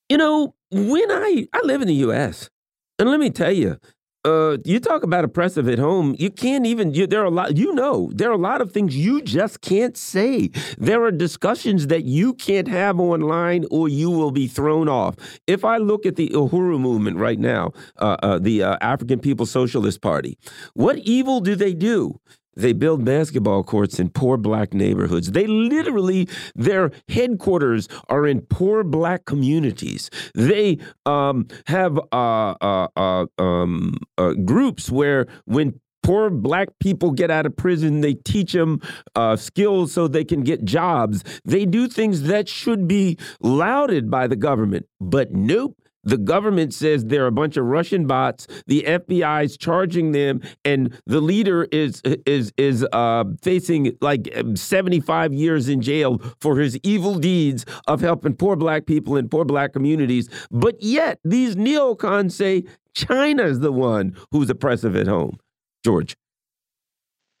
You 0.09 0.17
know, 0.17 0.53
when 0.69 1.09
I 1.09 1.47
I 1.51 1.61
live 1.63 1.81
in 1.81 1.87
the 1.87 1.95
U.S. 1.95 2.51
and 2.99 3.09
let 3.09 3.19
me 3.19 3.31
tell 3.31 3.51
you, 3.51 3.79
uh, 4.25 4.57
you 4.65 4.79
talk 4.79 5.03
about 5.03 5.23
oppressive 5.23 5.67
at 5.69 5.79
home. 5.79 6.15
You 6.19 6.29
can't 6.29 6.65
even. 6.65 6.93
You, 6.93 7.07
there 7.07 7.21
are 7.21 7.25
a 7.25 7.31
lot. 7.31 7.55
You 7.57 7.73
know, 7.73 8.11
there 8.13 8.29
are 8.29 8.33
a 8.33 8.37
lot 8.37 8.61
of 8.61 8.71
things 8.71 8.95
you 8.95 9.21
just 9.21 9.61
can't 9.61 9.95
say. 9.95 10.49
There 10.77 11.03
are 11.03 11.11
discussions 11.11 11.87
that 11.87 12.03
you 12.03 12.33
can't 12.33 12.67
have 12.67 12.99
online, 12.99 13.65
or 13.71 13.87
you 13.87 14.09
will 14.09 14.31
be 14.31 14.47
thrown 14.47 14.89
off. 14.89 15.15
If 15.47 15.63
I 15.63 15.77
look 15.77 16.05
at 16.05 16.17
the 16.17 16.29
Uhuru 16.29 16.79
movement 16.79 17.17
right 17.17 17.39
now, 17.39 17.71
uh, 17.97 18.17
uh, 18.21 18.39
the 18.39 18.63
uh, 18.63 18.77
African 18.81 19.19
People's 19.19 19.51
Socialist 19.51 20.01
Party, 20.01 20.37
what 20.73 20.97
evil 20.97 21.39
do 21.39 21.55
they 21.55 21.73
do? 21.73 22.19
They 22.59 22.73
build 22.73 23.05
basketball 23.05 23.63
courts 23.63 23.99
in 23.99 24.09
poor 24.09 24.37
black 24.37 24.73
neighborhoods. 24.73 25.31
They 25.31 25.47
literally, 25.47 26.27
their 26.55 26.91
headquarters 27.07 27.87
are 28.09 28.27
in 28.27 28.41
poor 28.41 28.83
black 28.83 29.25
communities. 29.25 30.09
They 30.35 30.77
um, 31.05 31.47
have 31.67 31.97
uh, 32.11 32.55
uh, 32.61 32.87
uh, 32.97 33.25
um, 33.37 33.97
uh, 34.17 34.33
groups 34.33 34.91
where 34.91 35.27
when 35.45 35.79
poor 36.03 36.29
black 36.29 36.69
people 36.79 37.11
get 37.11 37.31
out 37.31 37.45
of 37.45 37.55
prison, 37.55 38.01
they 38.01 38.15
teach 38.15 38.53
them 38.53 38.81
uh, 39.15 39.35
skills 39.35 39.93
so 39.93 40.07
they 40.07 40.25
can 40.25 40.41
get 40.41 40.65
jobs. 40.65 41.23
They 41.45 41.65
do 41.65 41.87
things 41.87 42.23
that 42.23 42.49
should 42.49 42.87
be 42.87 43.17
lauded 43.41 44.09
by 44.11 44.27
the 44.27 44.35
government, 44.35 44.87
but 44.99 45.31
nope. 45.31 45.77
The 46.09 46.17
government 46.17 46.73
says 46.73 47.05
they're 47.05 47.27
a 47.27 47.31
bunch 47.31 47.55
of 47.55 47.65
Russian 47.65 48.07
bots. 48.07 48.47
The 48.65 48.81
FBI 48.81 49.43
is 49.43 49.57
charging 49.57 50.11
them, 50.11 50.41
and 50.65 50.99
the 51.05 51.21
leader 51.21 51.67
is 51.71 52.01
is 52.25 52.51
is 52.57 52.83
uh, 52.91 53.25
facing 53.43 53.95
like 54.01 54.27
75 54.55 55.33
years 55.33 55.69
in 55.69 55.83
jail 55.83 56.17
for 56.39 56.57
his 56.57 56.79
evil 56.81 57.19
deeds 57.19 57.63
of 57.85 58.01
helping 58.01 58.33
poor 58.33 58.55
black 58.55 58.87
people 58.87 59.17
in 59.17 59.29
poor 59.29 59.45
black 59.45 59.71
communities. 59.71 60.29
But 60.49 60.81
yet, 60.81 61.19
these 61.23 61.55
neocons 61.55 62.31
say 62.31 62.63
China's 62.95 63.59
the 63.59 63.71
one 63.71 64.17
who's 64.31 64.49
oppressive 64.49 64.95
at 64.95 65.05
home. 65.05 65.37
George. 65.85 66.17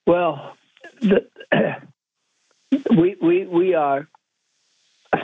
Well, 0.05 0.53
the, 1.01 1.25
we 2.91 3.15
we 3.19 3.47
we 3.47 3.73
are 3.73 4.07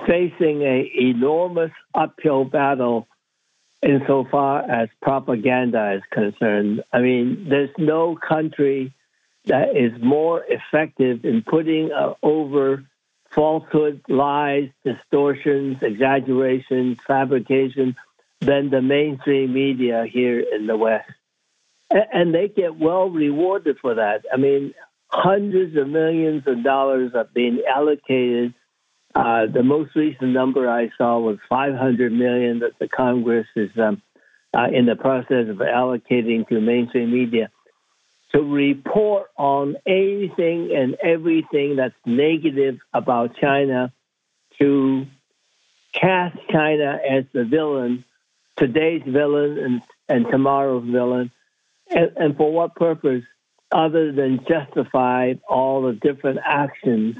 facing 0.08 0.64
a 0.64 0.92
enormous 1.00 1.72
uphill 1.94 2.44
battle 2.44 3.08
insofar 3.86 4.70
as 4.70 4.90
propaganda 5.02 5.94
is 5.94 6.04
concerned. 6.12 6.84
I 6.92 7.00
mean, 7.00 7.48
there's 7.48 7.70
no 7.78 8.16
country 8.16 8.94
that 9.46 9.78
is 9.78 9.92
more 10.02 10.44
effective 10.48 11.24
in 11.24 11.44
putting 11.44 11.92
uh, 11.92 12.16
over 12.24 12.84
falsehood, 13.30 14.02
lies, 14.10 14.70
distortions, 14.84 15.78
exaggerations, 15.82 16.98
fabrication 17.06 17.96
than 18.40 18.70
the 18.70 18.82
mainstream 18.82 19.54
media 19.54 20.06
here 20.12 20.40
in 20.40 20.66
the 20.66 20.78
West. 20.78 21.12
And 21.92 22.34
they 22.34 22.48
get 22.48 22.76
well 22.76 23.10
rewarded 23.10 23.78
for 23.80 23.96
that. 23.96 24.26
I 24.34 24.38
mean, 24.38 24.74
hundreds 25.10 25.78
of 25.78 25.88
millions 25.88 26.44
of 26.48 26.64
dollars 26.64 27.12
are 27.14 27.28
being 27.34 27.62
allocated. 27.72 28.56
Uh, 29.16 29.46
the 29.46 29.64
most 29.64 29.96
recent 29.96 30.32
number 30.32 30.70
I 30.70 30.90
saw 30.98 31.20
was 31.20 31.38
500 31.48 32.12
million 32.12 32.60
that 32.60 32.78
the 32.80 32.90
Congress 32.90 33.48
is 33.56 33.70
um, 33.78 34.02
uh, 34.54 34.68
in 34.74 34.86
the 34.86 34.96
process 34.96 35.48
of 35.50 35.58
allocating 35.58 36.48
to 36.50 36.60
mainstream 36.60 37.12
media 37.12 37.50
to 38.36 38.42
report 38.42 39.28
on 39.38 39.78
anything 39.86 40.76
and 40.76 40.96
everything 41.02 41.78
that's 41.78 41.96
negative 42.06 42.80
about 42.94 43.38
China, 43.38 43.94
to 44.60 45.06
cast 45.94 46.38
China 46.52 47.00
as 47.10 47.24
the 47.32 47.46
villain, 47.46 48.04
today's 48.58 49.04
villain 49.08 49.58
and, 49.58 49.82
and 50.10 50.26
tomorrow's 50.30 50.84
villain. 50.86 51.32
And, 51.90 52.12
and 52.18 52.38
for 52.38 52.52
what 52.52 52.76
purpose? 52.76 53.24
Other 53.72 54.12
than 54.12 54.46
justify 54.48 55.34
all 55.48 55.84
the 55.84 55.94
different 55.94 56.40
actions 56.44 57.18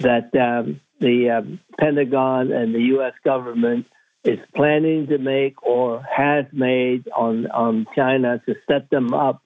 that 0.00 0.34
um, 0.34 0.80
the 1.00 1.30
um, 1.30 1.60
Pentagon 1.78 2.52
and 2.52 2.74
the 2.74 2.80
U.S. 2.94 3.12
government 3.24 3.86
is 4.24 4.38
planning 4.54 5.06
to 5.08 5.18
make 5.18 5.62
or 5.62 6.02
has 6.02 6.46
made 6.52 7.08
on, 7.16 7.46
on 7.50 7.86
China 7.94 8.40
to 8.46 8.54
set 8.68 8.90
them 8.90 9.14
up 9.14 9.42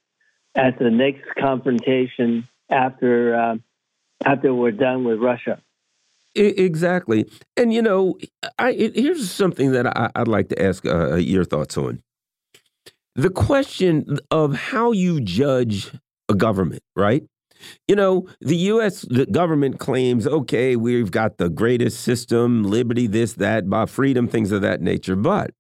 at 0.55 0.79
the 0.79 0.91
next 0.91 1.23
confrontation 1.39 2.49
after 2.71 3.35
uh, 3.35 3.57
after 4.25 4.55
we're 4.55 4.71
done 4.71 5.05
with 5.05 5.19
Russia. 5.19 5.61
Exactly, 6.35 7.29
and 7.57 7.73
you 7.73 7.83
know, 7.83 8.17
I 8.59 8.71
it, 8.71 8.97
here's 8.97 9.31
something 9.31 9.73
that 9.73 9.87
I, 9.87 10.11
would 10.17 10.29
like 10.29 10.49
to 10.51 10.63
ask 10.63 10.87
uh, 10.87 11.17
your 11.17 11.45
thoughts 11.45 11.77
on 11.77 12.03
the 13.17 13.31
question 13.31 14.19
of 14.31 14.55
how 14.55 14.93
you 14.93 15.21
judge 15.21 15.91
a 16.29 16.35
government, 16.35 16.83
right? 16.95 17.25
You 17.89 17.97
know, 17.97 18.27
the 18.41 18.57
U.S. 18.57 19.03
The 19.09 19.27
government 19.27 19.79
claims, 19.79 20.27
okay, 20.27 20.77
we've 20.77 21.11
got 21.11 21.39
the 21.39 21.49
greatest 21.49 22.01
system, 22.01 22.63
liberty, 22.65 23.07
this, 23.07 23.35
that, 23.35 23.65
about 23.65 23.91
freedom, 23.91 24.29
things 24.29 24.53
of 24.53 24.63
that 24.63 24.81
nature. 24.81 25.17
But 25.17 25.53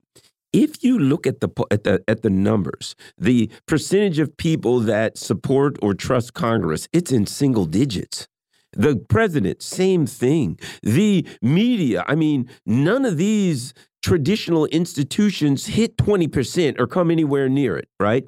if 0.52 0.82
you 0.82 0.98
look 0.98 1.26
at 1.26 1.40
the 1.40 1.48
at 1.70 1.84
the 1.84 2.02
at 2.08 2.22
the 2.22 2.30
numbers, 2.30 2.94
the 3.16 3.50
percentage 3.66 4.18
of 4.18 4.36
people 4.36 4.80
that 4.80 5.16
support 5.18 5.76
or 5.82 5.94
trust 5.94 6.34
Congress, 6.34 6.88
it's 6.92 7.12
in 7.12 7.26
single 7.26 7.66
digits. 7.66 8.26
The 8.72 8.96
president, 9.08 9.62
same 9.62 10.06
thing. 10.06 10.58
The 10.82 11.26
media, 11.42 12.04
I 12.06 12.14
mean, 12.14 12.48
none 12.64 13.04
of 13.04 13.16
these 13.16 13.74
traditional 14.02 14.66
institutions 14.66 15.66
hit 15.66 15.96
20% 15.96 16.78
or 16.78 16.86
come 16.86 17.10
anywhere 17.10 17.48
near 17.48 17.76
it, 17.76 17.88
right? 17.98 18.24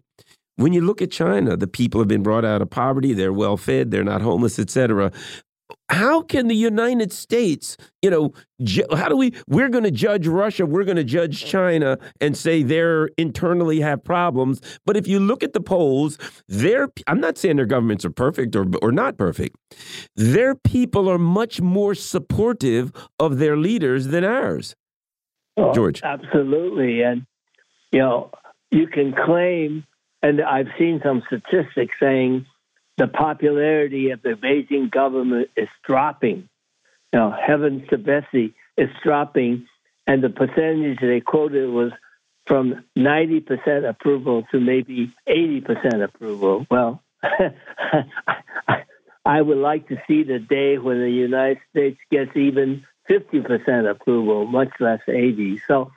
When 0.62 0.72
you 0.72 0.80
look 0.80 1.02
at 1.02 1.10
China, 1.10 1.56
the 1.56 1.66
people 1.66 2.01
have 2.01 2.09
been 2.09 2.22
brought 2.22 2.44
out 2.44 2.62
of 2.62 2.70
poverty, 2.70 3.12
they're 3.12 3.32
well 3.32 3.56
fed, 3.56 3.90
they're 3.90 4.05
not 4.05 4.22
homeless, 4.22 4.59
etc 4.59 5.12
how 5.89 6.22
can 6.22 6.48
the 6.48 6.55
United 6.55 7.12
States, 7.12 7.76
you 8.01 8.10
know, 8.10 8.32
how 8.97 9.09
do 9.09 9.16
we, 9.16 9.32
we're 9.47 9.68
going 9.68 9.84
to 9.84 9.90
judge 9.90 10.26
Russia, 10.26 10.64
we're 10.64 10.84
going 10.84 10.97
to 10.97 11.05
judge 11.05 11.44
China 11.44 11.98
and 12.20 12.36
say 12.36 12.62
they're 12.62 13.10
internally 13.18 13.80
have 13.80 14.02
problems. 14.02 14.60
But 14.86 14.97
if 14.97 15.06
you 15.06 15.20
look 15.20 15.43
at 15.43 15.52
the 15.52 15.60
polls, 15.60 16.18
their, 16.48 16.89
I'm 17.06 17.20
not 17.20 17.39
saying 17.39 17.56
their 17.56 17.66
governments 17.66 18.05
are 18.05 18.10
perfect 18.10 18.56
or, 18.56 18.66
or 18.80 18.93
not 18.93 19.18
perfect. 19.18 19.56
Their 20.16 20.55
people 20.55 21.09
are 21.09 21.18
much 21.18 21.60
more 21.60 21.94
supportive 21.94 22.93
of 23.18 23.39
their 23.39 23.56
leaders 23.56 24.09
than 24.09 24.24
ours. 24.24 24.74
Oh, 25.56 25.72
George. 25.74 26.01
Absolutely. 26.02 27.02
And, 27.02 27.26
you 27.90 27.98
know, 27.98 28.30
you 28.70 28.86
can 28.86 29.12
claim, 29.12 29.84
and 30.23 30.40
I've 30.40 30.69
seen 30.78 31.01
some 31.03 31.23
statistics 31.27 31.94
saying 31.99 32.47
the 32.97 33.09
popularity 33.09 34.11
of 34.11 34.23
the 34.23 34.31
Beijing 34.31 34.90
government 34.90 35.51
is 35.57 35.69
dropping. 35.85 36.49
Now, 37.12 37.31
heavens 37.31 37.89
to 37.90 37.99
Betsy, 37.99 38.55
it's 38.77 38.93
dropping, 39.03 39.66
and 40.07 40.23
the 40.23 40.31
percentage 40.31 41.01
they 41.01 41.20
quoted 41.20 41.69
was 41.70 41.93
from 42.47 42.85
90% 42.97 43.89
approval 43.89 44.44
to 44.51 44.61
maybe 44.61 45.12
80% 45.28 46.03
approval. 46.03 46.66
Well, 46.70 47.03
I 49.24 49.40
would 49.40 49.59
like 49.59 49.89
to 49.89 50.03
see 50.09 50.24
the 50.24 50.39
day 50.39 50.78
when 50.78 51.01
the 51.01 51.11
United 51.11 51.59
States 51.70 51.99
gets 52.11 52.36
even 52.36 52.85
50% 53.09 53.90
approval, 53.90 54.47
much 54.47 54.70
less 54.81 55.01
80. 55.07 55.61
So 55.69 55.93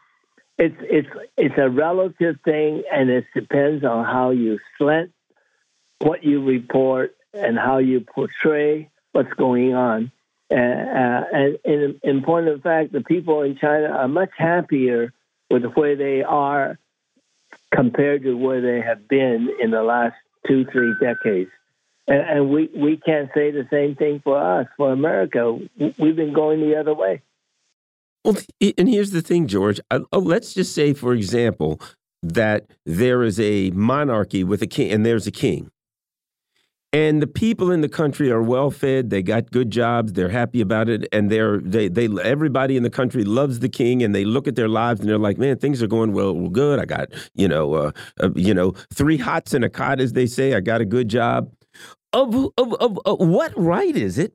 it's 0.57 0.75
it's 0.79 1.09
it's 1.37 1.55
a 1.57 1.69
relative 1.69 2.37
thing, 2.45 2.83
and 2.91 3.09
it 3.09 3.25
depends 3.33 3.83
on 3.83 4.05
how 4.05 4.29
you 4.31 4.59
slant 4.77 5.11
what 5.99 6.23
you 6.23 6.43
report 6.43 7.15
and 7.33 7.57
how 7.57 7.77
you 7.77 8.01
portray 8.01 8.89
what's 9.11 9.33
going 9.33 9.73
on. 9.73 10.11
Uh, 10.51 10.55
and 10.55 11.57
in, 11.65 11.99
in 12.03 12.21
point 12.21 12.47
of 12.47 12.61
fact, 12.61 12.91
the 12.91 13.01
people 13.01 13.41
in 13.41 13.57
China 13.57 13.87
are 13.87 14.07
much 14.07 14.29
happier 14.37 15.11
with 15.49 15.63
where 15.73 15.95
they 15.95 16.21
are 16.21 16.77
compared 17.73 18.23
to 18.23 18.35
where 18.35 18.61
they 18.61 18.81
have 18.81 19.07
been 19.07 19.49
in 19.61 19.71
the 19.71 19.83
last 19.83 20.15
two, 20.47 20.65
three 20.65 20.93
decades. 21.01 21.49
And, 22.07 22.19
and 22.19 22.49
we, 22.49 22.69
we 22.75 22.97
can't 22.97 23.29
say 23.33 23.51
the 23.51 23.67
same 23.71 23.95
thing 23.95 24.21
for 24.23 24.37
us, 24.37 24.67
for 24.77 24.91
America. 24.91 25.59
We've 25.77 26.15
been 26.15 26.33
going 26.33 26.61
the 26.61 26.79
other 26.79 26.93
way. 26.93 27.21
Well, 28.25 28.37
and 28.79 28.89
here's 28.89 29.11
the 29.11 29.21
thing, 29.21 29.45
George. 29.45 29.79
Oh, 29.91 30.17
let's 30.17 30.55
just 30.55 30.73
say, 30.73 30.93
for 30.93 31.13
example, 31.13 31.79
that 32.23 32.65
there 32.83 33.21
is 33.21 33.39
a 33.39 33.69
monarchy 33.69 34.43
with 34.43 34.63
a 34.63 34.67
king, 34.67 34.91
and 34.91 35.05
there's 35.05 35.27
a 35.27 35.31
king. 35.31 35.69
And 36.91 37.21
the 37.21 37.27
people 37.27 37.71
in 37.71 37.81
the 37.81 37.89
country 37.89 38.31
are 38.31 38.41
well 38.41 38.71
fed 38.71 39.09
they 39.09 39.21
got 39.21 39.51
good 39.51 39.69
jobs 39.69 40.13
they're 40.13 40.29
happy 40.29 40.61
about 40.61 40.87
it 40.87 41.05
and 41.11 41.29
they're 41.29 41.57
they 41.57 41.89
they 41.89 42.07
everybody 42.23 42.77
in 42.77 42.83
the 42.83 42.89
country 42.89 43.25
loves 43.25 43.59
the 43.59 43.67
king 43.67 44.01
and 44.01 44.15
they 44.15 44.23
look 44.23 44.47
at 44.47 44.55
their 44.55 44.69
lives 44.69 45.01
and 45.01 45.09
they're 45.09 45.17
like 45.17 45.37
man 45.37 45.57
things 45.57 45.83
are 45.83 45.87
going 45.87 46.13
well, 46.13 46.33
well 46.33 46.49
good. 46.49 46.79
I 46.79 46.85
got 46.85 47.09
you 47.33 47.49
know 47.49 47.73
uh, 47.73 47.91
uh, 48.23 48.29
you 48.33 48.53
know 48.53 48.71
three 48.93 49.17
hots 49.17 49.53
and 49.53 49.65
a 49.65 49.69
cot 49.69 49.99
as 49.99 50.13
they 50.13 50.25
say. 50.25 50.53
I 50.53 50.61
got 50.61 50.79
a 50.79 50.85
good 50.85 51.09
job. 51.09 51.51
Of, 52.13 52.33
of, 52.57 52.73
of, 52.75 52.97
of 53.05 53.27
what 53.27 53.51
right 53.57 53.93
is 53.93 54.17
it 54.17 54.33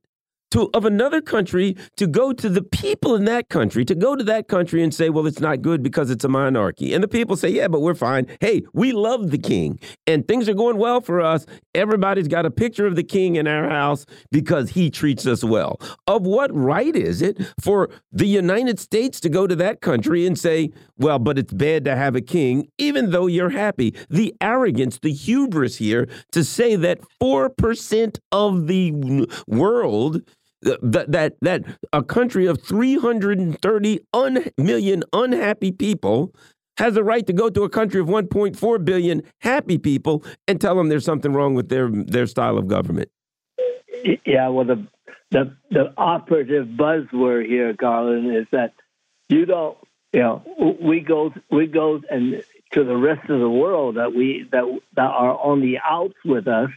to 0.51 0.71
of 0.75 0.85
another 0.85 1.21
country 1.21 1.77
to 1.97 2.07
go 2.07 2.33
to 2.33 2.49
the 2.49 2.63
people 2.63 3.15
in 3.15 3.25
that 3.25 3.49
country 3.49 3.85
to 3.85 3.95
go 3.95 4.17
to 4.17 4.25
that 4.25 4.49
country 4.49 4.83
and 4.83 4.95
say 4.95 5.11
well 5.11 5.27
it's 5.27 5.41
not 5.41 5.63
good 5.63 5.83
because 5.83 6.11
it's 6.11 6.25
a 6.25 6.29
monarchy. 6.29 6.93
And 6.93 7.03
the 7.03 7.09
people 7.09 7.37
say 7.37 7.49
yeah 7.49 7.69
but 7.69 7.81
we're 7.81 7.95
fine. 7.95 8.27
Hey 8.41 8.63
we 8.73 8.93
love 8.93 9.31
the 9.31 9.39
king 9.39 9.79
and 10.07 10.27
things 10.27 10.49
are 10.49 10.55
going 10.55 10.77
well 10.77 11.01
for 11.01 11.21
us. 11.21 11.47
Everybody's 11.75 12.29
got 12.29 12.47
a 12.47 12.51
picture 12.51 12.87
of 12.87 12.97
the 12.97 13.03
king 13.03 13.37
in 13.37 13.47
our 13.47 13.69
house 13.69 14.07
because 14.31 14.71
he 14.71 14.91
treats 14.91 15.27
us 15.27 15.45
well. 15.45 15.81
Of 16.07 16.23
what 16.23 16.55
right 16.55 16.95
is 16.95 17.23
it 17.23 17.39
for 17.61 17.91
the 18.13 18.27
united 18.27 18.79
states 18.79 19.21
to 19.21 19.29
go 19.29 19.47
to 19.47 19.57
that 19.57 19.81
country 19.81 20.27
and 20.27 20.39
say 20.39 20.71
well 20.97 21.19
but 21.19 21.39
it's 21.39 21.53
bad 21.53 21.85
to 21.85 21.97
have 21.97 22.17
a 22.17 22.21
king 22.21 22.69
even 22.79 23.11
though 23.11 23.27
you're 23.27 23.51
happy? 23.51 23.95
The 24.09 24.35
arrogance 24.41 24.99
the 24.99 25.13
hubris 25.13 25.77
here 25.77 26.09
to 26.33 26.45
say 26.45 26.77
that 26.77 27.01
4% 27.23 28.19
of 28.33 28.67
the 28.67 29.27
world 29.47 30.23
that 30.63 31.11
that 31.11 31.35
that 31.41 31.65
a 31.93 32.03
country 32.03 32.47
of 32.47 32.63
330 32.63 34.01
un, 34.13 34.45
million 34.59 35.03
unhappy 35.13 35.73
people 35.73 36.35
has 36.77 36.95
the 36.95 37.05
right 37.05 37.27
to 37.27 37.33
go 37.33 37.51
to 37.51 37.63
a 37.63 37.69
country 37.69 38.01
of 38.01 38.07
1.4 38.07 38.85
billion 38.85 39.23
happy 39.41 39.79
people 39.79 40.25
and 40.49 40.61
tell 40.61 40.75
them 40.75 40.89
there's 40.89 41.05
something 41.05 41.33
wrong 41.33 41.55
with 41.55 41.69
their 41.69 41.91
their 41.91 42.27
style 42.27 42.59
of 42.59 42.69
government. 42.69 43.11
Yeah, 44.25 44.49
well, 44.49 44.65
the 44.65 44.87
the 45.31 45.57
the 45.71 45.93
operative 45.97 46.67
buzzword 46.69 47.47
here, 47.47 47.73
Garland, 47.73 48.35
is 48.35 48.47
that 48.53 48.75
you 49.29 49.47
don't. 49.47 49.77
You 50.13 50.21
know, 50.21 50.77
we 50.83 51.01
go 51.01 51.33
we 51.53 51.69
go 51.69 52.01
and 52.11 52.43
to 52.73 52.85
the 52.85 52.97
rest 52.97 53.31
of 53.31 53.39
the 53.39 53.49
world 53.49 53.97
that 53.97 54.13
we 54.13 54.49
that 54.51 54.65
that 54.97 55.03
are 55.07 55.39
on 55.39 55.61
the 55.61 55.79
outs 55.85 56.17
with 56.25 56.49
us, 56.49 56.71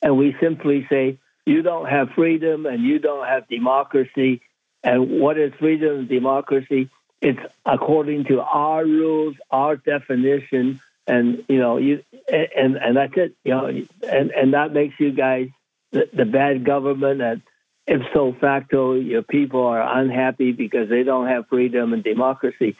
and 0.00 0.16
we 0.16 0.34
simply 0.40 0.86
say 0.88 1.18
you 1.46 1.62
don't 1.62 1.86
have 1.86 2.10
freedom 2.10 2.66
and 2.66 2.82
you 2.82 2.98
don't 2.98 3.26
have 3.26 3.48
democracy. 3.48 4.42
And 4.82 5.20
what 5.20 5.38
is 5.38 5.52
freedom 5.58 6.00
and 6.00 6.08
democracy? 6.08 6.90
It's 7.20 7.40
according 7.66 8.24
to 8.24 8.40
our 8.40 8.84
rules, 8.84 9.36
our 9.50 9.76
definition, 9.76 10.80
and 11.06 11.44
you 11.48 11.58
know, 11.58 11.76
you 11.76 12.02
and 12.32 12.76
and 12.76 12.96
that's 12.96 13.12
it. 13.16 13.34
You 13.44 13.52
know, 13.52 13.66
and 13.66 14.30
and 14.30 14.54
that 14.54 14.72
makes 14.72 14.94
you 14.98 15.12
guys 15.12 15.48
the, 15.92 16.08
the 16.12 16.24
bad 16.24 16.64
government, 16.64 17.20
and 17.20 17.42
ipso 17.86 18.32
facto, 18.40 18.94
your 18.94 19.22
people 19.22 19.66
are 19.66 20.00
unhappy 20.00 20.52
because 20.52 20.88
they 20.88 21.02
don't 21.02 21.26
have 21.26 21.48
freedom 21.48 21.92
and 21.92 22.04
democracy. 22.04 22.76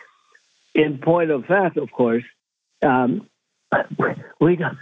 In 0.74 0.98
point 0.98 1.30
of 1.30 1.44
fact, 1.46 1.76
of 1.76 1.90
course, 1.90 2.24
um, 2.82 3.28
we 4.40 4.56
don't, 4.56 4.78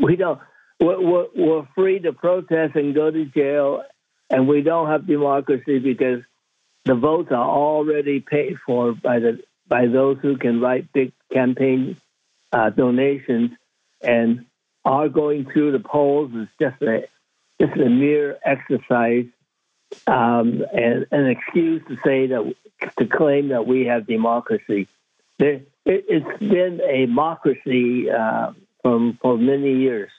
we 0.00 0.16
don't, 0.16 0.38
we're, 0.82 1.26
we're 1.34 1.68
free 1.74 2.00
to 2.00 2.12
protest 2.12 2.74
and 2.74 2.94
go 2.94 3.10
to 3.10 3.24
jail, 3.26 3.82
and 4.30 4.48
we 4.48 4.62
don't 4.62 4.88
have 4.88 5.06
democracy 5.06 5.78
because 5.78 6.22
the 6.84 6.94
votes 6.94 7.30
are 7.30 7.48
already 7.48 8.20
paid 8.20 8.56
for 8.66 8.92
by 8.92 9.18
the 9.18 9.42
by 9.68 9.86
those 9.86 10.18
who 10.20 10.36
can 10.36 10.60
write 10.60 10.92
big 10.92 11.12
campaign 11.32 11.96
uh, 12.52 12.70
donations, 12.70 13.52
and 14.00 14.46
are 14.84 15.08
going 15.08 15.46
through 15.50 15.72
the 15.72 15.78
polls 15.78 16.32
is 16.34 16.48
just 16.60 16.82
a 16.82 17.04
just 17.60 17.78
a 17.78 17.88
mere 17.88 18.38
exercise 18.44 19.26
um, 20.06 20.64
and 20.72 21.06
an 21.10 21.26
excuse 21.26 21.82
to 21.88 21.96
say 22.04 22.26
that 22.28 22.54
to 22.98 23.06
claim 23.06 23.48
that 23.48 23.66
we 23.66 23.86
have 23.86 24.06
democracy. 24.06 24.88
There, 25.38 25.60
it, 25.84 26.04
has 26.10 26.38
been 26.40 26.80
a 26.80 27.06
democracy 27.06 28.10
uh, 28.10 28.52
from 28.82 29.18
for 29.20 29.38
many 29.38 29.76
years. 29.76 30.10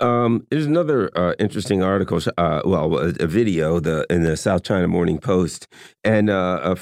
Um, 0.00 0.46
there's 0.50 0.66
another 0.66 1.10
uh, 1.16 1.34
interesting 1.38 1.82
article, 1.82 2.20
uh, 2.38 2.62
well, 2.64 2.96
a, 2.96 3.08
a, 3.20 3.26
video 3.26 3.80
the, 3.80 4.06
in 4.08 4.22
the 4.22 4.36
South 4.36 4.62
China 4.62 4.88
Morning 4.88 5.18
Post. 5.18 5.68
And 6.02 6.30
uh, 6.30 6.74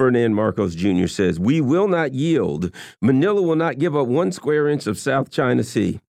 Marcos 0.00 0.74
Jr. 0.74 1.06
says, 1.06 1.38
We 1.38 1.60
will 1.60 1.86
not 1.86 2.14
yield. 2.14 2.74
Manila 3.00 3.40
will 3.42 3.56
not 3.56 3.78
give 3.78 3.94
up 3.94 4.08
one 4.08 4.32
square 4.32 4.68
inch 4.68 4.86
of 4.88 4.98
South 4.98 5.30
China 5.30 5.62
Sea. 5.62 6.00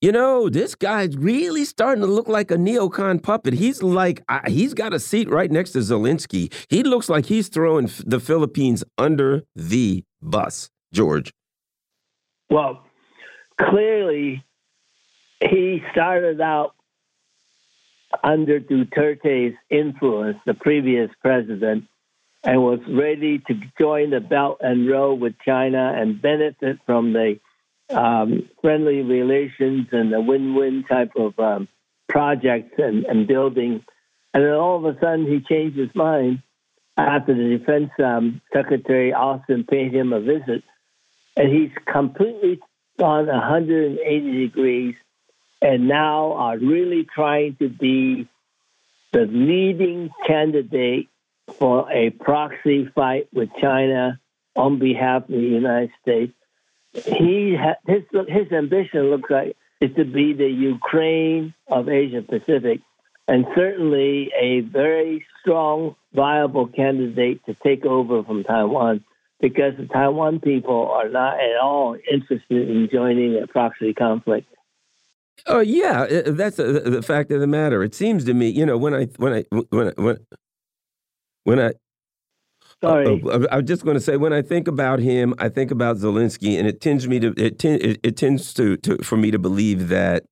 You 0.00 0.12
know, 0.12 0.48
this 0.48 0.74
guy's 0.74 1.14
really 1.14 1.66
starting 1.66 2.00
to 2.00 2.06
look 2.06 2.26
like 2.26 2.50
a 2.50 2.56
neocon 2.56 3.22
puppet. 3.22 3.52
He's 3.52 3.82
like, 3.82 4.22
he's 4.46 4.72
got 4.72 4.94
a 4.94 4.98
seat 4.98 5.28
right 5.28 5.50
next 5.50 5.72
to 5.72 5.80
Zelensky. 5.80 6.50
He 6.70 6.82
looks 6.82 7.10
like 7.10 7.26
he's 7.26 7.48
throwing 7.48 7.90
the 8.06 8.18
Philippines 8.18 8.82
under 8.96 9.42
the 9.54 10.04
bus, 10.22 10.70
George. 10.90 11.34
Well, 12.48 12.82
clearly, 13.60 14.42
he 15.40 15.82
started 15.92 16.40
out 16.40 16.74
under 18.22 18.60
Duterte's 18.60 19.56
influence, 19.70 20.38
the 20.44 20.54
previous 20.54 21.10
president, 21.20 21.84
and 22.42 22.62
was 22.62 22.80
ready 22.88 23.38
to 23.38 23.54
join 23.78 24.10
the 24.10 24.20
Belt 24.20 24.58
and 24.60 24.88
Road 24.88 25.20
with 25.20 25.34
China 25.44 25.92
and 25.96 26.20
benefit 26.20 26.78
from 26.86 27.12
the 27.12 27.38
um, 27.90 28.48
friendly 28.60 29.02
relations 29.02 29.88
and 29.92 30.12
the 30.12 30.20
win-win 30.20 30.84
type 30.88 31.12
of 31.16 31.38
um, 31.38 31.68
projects 32.08 32.74
and, 32.78 33.04
and 33.04 33.26
building. 33.26 33.84
And 34.32 34.44
then 34.44 34.52
all 34.52 34.76
of 34.76 34.84
a 34.84 34.98
sudden, 35.00 35.26
he 35.26 35.40
changed 35.40 35.76
his 35.76 35.94
mind 35.94 36.42
after 36.96 37.34
the 37.34 37.58
defense 37.58 37.90
um, 38.02 38.40
secretary 38.52 39.12
Austin 39.12 39.64
paid 39.64 39.94
him 39.94 40.12
a 40.12 40.20
visit, 40.20 40.62
and 41.36 41.48
he's 41.48 41.70
completely 41.90 42.60
gone 42.98 43.26
180 43.26 44.46
degrees, 44.46 44.94
and 45.62 45.88
now 45.88 46.32
are 46.32 46.58
really 46.58 47.06
trying 47.14 47.56
to 47.56 47.68
be 47.68 48.28
the 49.12 49.26
leading 49.26 50.10
candidate 50.26 51.08
for 51.58 51.90
a 51.92 52.10
proxy 52.10 52.88
fight 52.94 53.28
with 53.32 53.48
China 53.60 54.20
on 54.56 54.78
behalf 54.78 55.22
of 55.22 55.28
the 55.28 55.36
United 55.36 55.90
States 56.00 56.32
he 56.92 57.56
his 57.86 58.02
his 58.28 58.52
ambition 58.52 59.10
looks 59.10 59.30
like 59.30 59.56
is 59.80 59.94
to 59.96 60.04
be 60.04 60.32
the 60.32 60.48
Ukraine 60.48 61.54
of 61.68 61.88
Asia 61.88 62.22
Pacific, 62.22 62.80
and 63.28 63.46
certainly 63.54 64.30
a 64.38 64.60
very 64.60 65.24
strong, 65.40 65.96
viable 66.12 66.66
candidate 66.66 67.44
to 67.46 67.54
take 67.62 67.86
over 67.86 68.22
from 68.22 68.44
Taiwan, 68.44 69.04
because 69.40 69.74
the 69.78 69.86
Taiwan 69.86 70.40
people 70.40 70.88
are 70.90 71.08
not 71.08 71.34
at 71.34 71.56
all 71.62 71.96
interested 72.10 72.68
in 72.68 72.88
joining 72.92 73.40
a 73.42 73.46
proxy 73.46 73.94
conflict. 73.94 74.52
Oh 75.46 75.60
yeah, 75.60 76.02
uh, 76.02 76.22
that's 76.26 76.56
the 76.56 77.02
fact 77.04 77.30
of 77.30 77.40
the 77.40 77.46
matter. 77.46 77.82
It 77.82 77.94
seems 77.94 78.24
to 78.24 78.34
me, 78.34 78.48
you 78.48 78.66
know, 78.66 78.76
when 78.76 78.94
I 78.94 79.04
when 79.16 79.32
I 79.32 79.44
when 79.70 79.88
I, 79.88 79.92
when 80.00 80.18
when 81.44 81.60
I 81.60 81.72
Sorry. 82.82 83.22
Uh, 83.22 83.46
I 83.50 83.56
was 83.56 83.66
just 83.66 83.84
going 83.84 83.96
to 83.96 84.00
say 84.00 84.16
when 84.16 84.32
I 84.32 84.40
think 84.40 84.66
about 84.66 85.00
him, 85.00 85.34
I 85.38 85.48
think 85.50 85.70
about 85.70 85.96
Zelensky, 85.96 86.58
and 86.58 86.66
it 86.66 86.80
tends 86.80 87.06
me 87.06 87.20
to 87.20 87.34
it, 87.36 87.62
it, 87.62 88.00
it 88.02 88.16
tends 88.16 88.54
to, 88.54 88.76
to 88.78 88.96
for 88.98 89.16
me 89.16 89.30
to 89.30 89.38
believe 89.38 89.88
that 89.88 90.24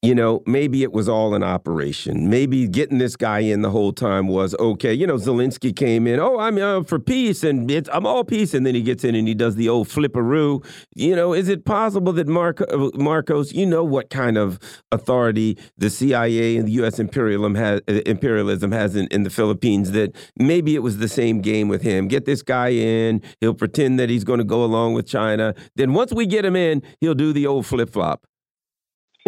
you 0.00 0.14
know, 0.14 0.42
maybe 0.46 0.84
it 0.84 0.92
was 0.92 1.08
all 1.08 1.34
an 1.34 1.42
operation. 1.42 2.30
Maybe 2.30 2.68
getting 2.68 2.98
this 2.98 3.16
guy 3.16 3.40
in 3.40 3.62
the 3.62 3.70
whole 3.70 3.92
time 3.92 4.28
was 4.28 4.54
okay. 4.60 4.94
You 4.94 5.08
know, 5.08 5.16
Zelensky 5.16 5.74
came 5.74 6.06
in, 6.06 6.20
oh, 6.20 6.38
I'm 6.38 6.56
uh, 6.56 6.84
for 6.84 7.00
peace 7.00 7.42
and 7.42 7.68
I'm 7.92 8.06
all 8.06 8.22
peace. 8.22 8.54
And 8.54 8.64
then 8.64 8.76
he 8.76 8.82
gets 8.82 9.02
in 9.02 9.16
and 9.16 9.26
he 9.26 9.34
does 9.34 9.56
the 9.56 9.68
old 9.68 9.88
flipperoo. 9.88 10.64
You 10.94 11.16
know, 11.16 11.32
is 11.32 11.48
it 11.48 11.64
possible 11.64 12.12
that 12.12 12.28
uh, 12.28 12.90
Marcos, 12.96 13.52
you 13.52 13.66
know 13.66 13.82
what 13.82 14.08
kind 14.08 14.38
of 14.38 14.60
authority 14.92 15.58
the 15.76 15.90
CIA 15.90 16.56
and 16.56 16.68
the 16.68 16.72
U.S. 16.72 17.00
imperialism 17.00 17.56
has, 17.56 17.80
uh, 17.88 18.00
imperialism 18.06 18.70
has 18.70 18.94
in, 18.94 19.08
in 19.08 19.24
the 19.24 19.30
Philippines 19.30 19.90
that 19.92 20.14
maybe 20.36 20.76
it 20.76 20.82
was 20.82 20.98
the 20.98 21.08
same 21.08 21.40
game 21.40 21.66
with 21.66 21.82
him? 21.82 22.06
Get 22.06 22.24
this 22.24 22.42
guy 22.42 22.68
in, 22.68 23.20
he'll 23.40 23.52
pretend 23.52 23.98
that 23.98 24.08
he's 24.08 24.22
going 24.22 24.38
to 24.38 24.44
go 24.44 24.64
along 24.64 24.94
with 24.94 25.08
China. 25.08 25.56
Then 25.74 25.92
once 25.92 26.12
we 26.12 26.24
get 26.24 26.44
him 26.44 26.54
in, 26.54 26.84
he'll 27.00 27.14
do 27.14 27.32
the 27.32 27.48
old 27.48 27.66
flip 27.66 27.90
flop. 27.90 28.24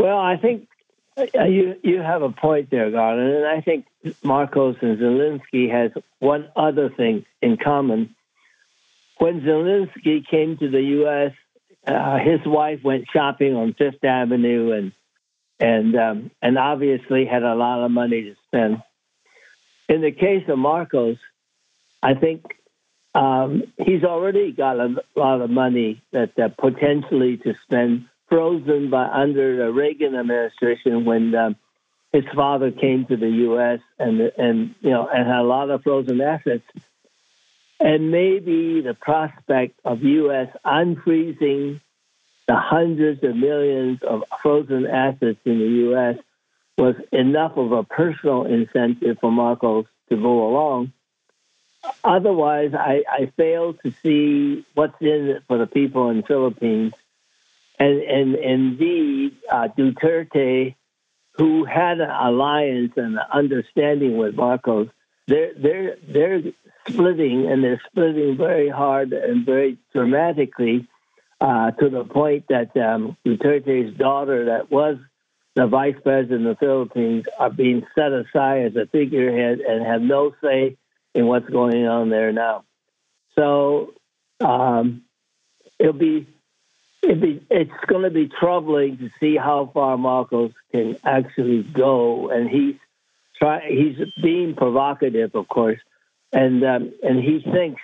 Well, 0.01 0.19
I 0.19 0.39
think 0.39 0.67
uh, 1.19 1.45
you 1.45 1.77
you 1.83 1.99
have 1.99 2.23
a 2.23 2.31
point 2.31 2.71
there, 2.71 2.91
Garland, 2.91 3.35
and 3.35 3.47
I 3.47 3.61
think 3.61 3.85
Marcos 4.23 4.77
and 4.81 4.99
Zelensky 4.99 5.71
has 5.71 5.91
one 6.21 6.49
other 6.57 6.89
thing 6.89 7.27
in 7.43 7.59
common. 7.59 8.15
When 9.19 9.43
Zelensky 9.43 10.27
came 10.27 10.57
to 10.57 10.71
the 10.71 10.81
U.S., 10.81 11.33
uh, 11.87 12.17
his 12.17 12.41
wife 12.47 12.81
went 12.83 13.09
shopping 13.13 13.55
on 13.55 13.75
Fifth 13.75 14.03
Avenue 14.03 14.73
and 14.73 14.93
and 15.61 15.95
um, 15.97 16.31
and 16.41 16.57
obviously 16.57 17.27
had 17.27 17.43
a 17.43 17.55
lot 17.55 17.85
of 17.85 17.91
money 17.91 18.23
to 18.23 18.37
spend. 18.47 18.83
In 19.91 20.01
the 20.01 20.13
case 20.13 20.49
of 20.49 20.59
Marcos, 20.59 21.19
I 22.03 22.15
think 22.15 22.43
um, 23.15 23.65
he's 23.77 24.05
already 24.05 24.53
got 24.53 24.81
a 24.81 24.97
lot 25.15 25.43
of 25.43 25.51
money 25.51 26.01
that 26.13 26.39
uh, 26.39 26.49
potentially 26.59 27.37
to 27.37 27.53
spend 27.65 28.07
frozen 28.31 28.89
by 28.89 29.07
under 29.07 29.57
the 29.57 29.73
Reagan 29.73 30.15
administration 30.15 31.05
when 31.05 31.35
um, 31.35 31.57
his 32.13 32.25
father 32.35 32.71
came 32.71 33.05
to 33.07 33.17
the 33.17 33.29
U.S. 33.29 33.81
and 33.99 34.21
and 34.21 34.75
you 34.81 34.91
know 34.91 35.07
and 35.07 35.27
had 35.27 35.41
a 35.41 35.43
lot 35.43 35.69
of 35.69 35.83
frozen 35.83 36.21
assets, 36.21 36.65
and 37.79 38.11
maybe 38.11 38.81
the 38.81 38.95
prospect 38.95 39.79
of 39.85 40.03
U.S. 40.03 40.49
unfreezing 40.65 41.81
the 42.47 42.57
hundreds 42.57 43.23
of 43.23 43.37
millions 43.37 44.03
of 44.03 44.25
frozen 44.43 44.87
assets 44.87 45.39
in 45.45 45.59
the 45.59 45.69
U.S. 45.91 46.19
was 46.79 46.97
enough 47.13 47.57
of 47.57 47.73
a 47.73 47.85
personal 47.85 48.45
incentive 48.45 49.19
for 49.21 49.31
Marcos 49.31 49.87
to 50.09 50.17
go 50.17 50.49
along. 50.49 50.93
Otherwise, 52.05 52.75
I, 52.75 53.05
I 53.09 53.33
fail 53.37 53.75
to 53.75 53.93
see 54.03 54.67
what's 54.75 55.01
in 55.01 55.29
it 55.29 55.43
for 55.47 55.59
the 55.59 55.67
people 55.67 56.11
in 56.11 56.19
the 56.19 56.23
Philippines 56.27 56.93
and, 57.81 58.03
and 58.03 58.35
indeed, 58.35 59.37
uh, 59.51 59.69
Duterte, 59.77 60.75
who 61.33 61.65
had 61.65 61.99
an 62.01 62.11
alliance 62.11 62.93
and 62.97 63.17
an 63.17 63.25
understanding 63.33 64.19
with 64.19 64.35
Marcos, 64.35 64.89
they're, 65.27 65.55
they're, 65.55 65.97
they're 66.07 66.43
splitting, 66.89 67.51
and 67.51 67.65
they're 67.65 67.81
splitting 67.91 68.37
very 68.37 68.69
hard 68.69 69.15
and 69.15 69.47
very 69.47 69.79
dramatically 69.95 70.87
uh, 71.41 71.71
to 71.71 71.89
the 71.89 72.05
point 72.05 72.45
that 72.51 72.77
um, 72.77 73.17
Duterte's 73.27 73.97
daughter, 73.97 74.47
that 74.47 74.71
was 74.71 74.99
the 75.55 75.67
vice 75.67 75.97
president 76.03 76.47
of 76.47 76.59
the 76.59 76.67
Philippines, 76.67 77.25
are 77.39 77.51
being 77.51 77.87
set 77.95 78.13
aside 78.13 78.67
as 78.67 78.77
a 78.77 78.87
figurehead 78.87 79.61
and 79.61 79.87
have 79.87 80.03
no 80.03 80.35
say 80.45 80.77
in 81.15 81.27
what's 81.27 81.49
going 81.49 81.87
on 81.87 82.11
there 82.11 82.31
now. 82.31 82.65
So 83.39 83.95
um, 84.41 85.03
it'll 85.79 85.95
be 85.95 86.27
be, 87.03 87.47
it's 87.51 87.71
going 87.87 88.03
to 88.03 88.11
be 88.11 88.29
troubling 88.29 88.99
to 88.99 89.11
see 89.19 89.37
how 89.37 89.71
far 89.73 89.97
Marcos 89.97 90.53
can 90.73 90.97
actually 91.05 91.63
go, 91.63 92.31
and 92.31 92.49
he's 92.49 92.77
try 93.37 93.61
he's 93.69 93.97
being 94.23 94.55
provocative, 94.55 95.35
of 95.35 95.49
course, 95.49 95.81
and 96.33 96.65
um, 96.65 96.93
and 97.03 97.23
he 97.23 97.41
thinks 97.41 97.81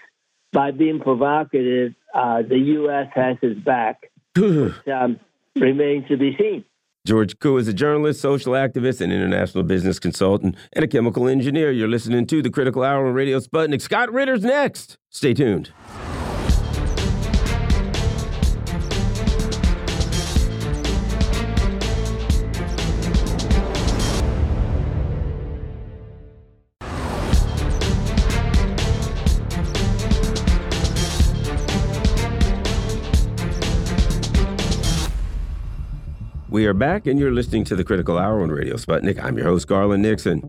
by 0.53 0.71
being 0.71 1.01
provocative, 1.01 1.95
uh, 2.15 2.43
the 2.43 2.59
U.S. 2.59 3.09
has 3.15 3.37
his 3.41 3.57
back. 3.59 4.11
which, 4.37 4.75
um, 4.89 5.19
remains 5.55 6.07
to 6.09 6.17
be 6.17 6.37
seen. 6.39 6.65
George 7.07 7.39
Koo 7.39 7.57
is 7.57 7.69
a 7.69 7.73
journalist, 7.73 8.21
social 8.21 8.53
activist, 8.55 9.01
and 9.01 9.13
international 9.13 9.63
business 9.63 9.99
consultant, 9.99 10.57
and 10.73 10.85
a 10.85 10.89
chemical 10.89 11.29
engineer. 11.29 11.71
You're 11.71 11.89
listening 11.89 12.27
to 12.27 12.43
the 12.43 12.51
Critical 12.51 12.83
Hour 12.83 13.07
on 13.07 13.15
Radio 13.15 13.39
Sputnik. 13.39 13.81
Scott 13.81 14.13
Ritter's 14.13 14.43
next. 14.43 14.99
Stay 15.11 15.33
tuned. 15.33 15.71
We 36.57 36.65
are 36.65 36.73
back, 36.73 37.07
and 37.07 37.21
you're 37.21 37.33
listening 37.33 37.65
to 37.65 37.77
the 37.77 37.85
Critical 37.85 38.17
Hour 38.17 38.41
on 38.41 38.49
Radio 38.49 38.77
Sputnik. 38.77 39.23
I'm 39.23 39.37
your 39.37 39.47
host, 39.47 39.67
Garland 39.67 40.03
Nixon. 40.03 40.41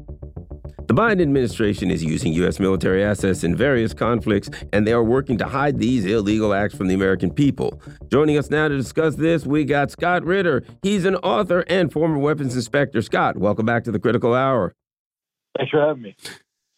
The 0.88 0.94
Biden 0.94 1.22
administration 1.22 1.92
is 1.92 2.02
using 2.02 2.32
U.S. 2.32 2.62
military 2.62 3.04
assets 3.04 3.44
in 3.44 3.58
various 3.58 3.94
conflicts, 3.94 4.50
and 4.72 4.88
they 4.88 4.94
are 4.94 5.04
working 5.04 5.38
to 5.38 5.46
hide 5.46 5.80
these 5.80 6.06
illegal 6.06 6.54
acts 6.54 6.76
from 6.76 6.88
the 6.88 6.94
American 6.94 7.30
people. 7.30 7.82
Joining 8.10 8.38
us 8.38 8.50
now 8.50 8.70
to 8.70 8.78
discuss 8.78 9.16
this, 9.16 9.46
we 9.46 9.66
got 9.66 9.92
Scott 9.92 10.24
Ritter. 10.24 10.64
He's 10.82 11.04
an 11.04 11.18
author 11.18 11.66
and 11.68 11.92
former 11.92 12.20
weapons 12.20 12.56
inspector. 12.56 13.02
Scott, 13.02 13.36
welcome 13.36 13.66
back 13.66 13.84
to 13.84 13.92
the 13.92 14.00
Critical 14.00 14.34
Hour. 14.34 14.72
Thanks 15.58 15.72
for 15.72 15.86
having 15.86 16.04
me. 16.04 16.16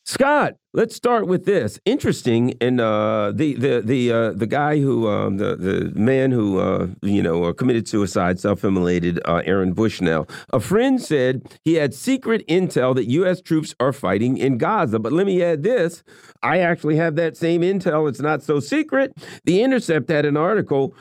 Scott, 0.10 0.56
let's 0.74 0.96
start 0.96 1.28
with 1.28 1.46
this. 1.46 1.80
Interesting, 1.86 2.56
and 2.60 2.82
uh, 2.82 3.32
the 3.32 3.54
the 3.54 3.80
the 3.86 4.12
uh, 4.12 4.32
the 4.32 4.48
guy 4.48 4.80
who 4.80 5.08
um, 5.08 5.38
the 5.38 5.56
the 5.56 5.92
man 5.94 6.32
who 6.32 6.58
uh, 6.58 6.88
you 7.04 7.22
know 7.22 7.44
uh, 7.44 7.54
committed 7.54 7.88
suicide, 7.88 8.40
self-immolated, 8.40 9.20
uh, 9.26 9.44
Aaron 9.46 9.74
Bushnell. 9.74 10.28
A 10.52 10.60
friend 10.60 11.00
said 11.00 11.44
he 11.64 11.76
had 11.76 11.94
secret 11.94 12.44
intel 12.48 12.96
that 12.96 13.06
U.S. 13.06 13.40
troops 13.40 13.76
are 13.80 13.94
fighting 13.94 14.38
in 14.38 14.58
Gaza. 14.58 14.98
But 14.98 15.14
let 15.14 15.28
me 15.28 15.44
add 15.44 15.62
this: 15.62 16.02
I 16.42 16.58
actually 16.58 16.96
have 16.96 17.16
that 17.18 17.38
same 17.38 17.62
intel. 17.62 18.10
It's 18.10 18.20
not 18.20 18.42
so 18.42 18.60
secret. 18.60 19.14
The 19.46 19.62
Intercept 19.62 20.10
had 20.10 20.26
an 20.26 20.38
article 20.38 20.96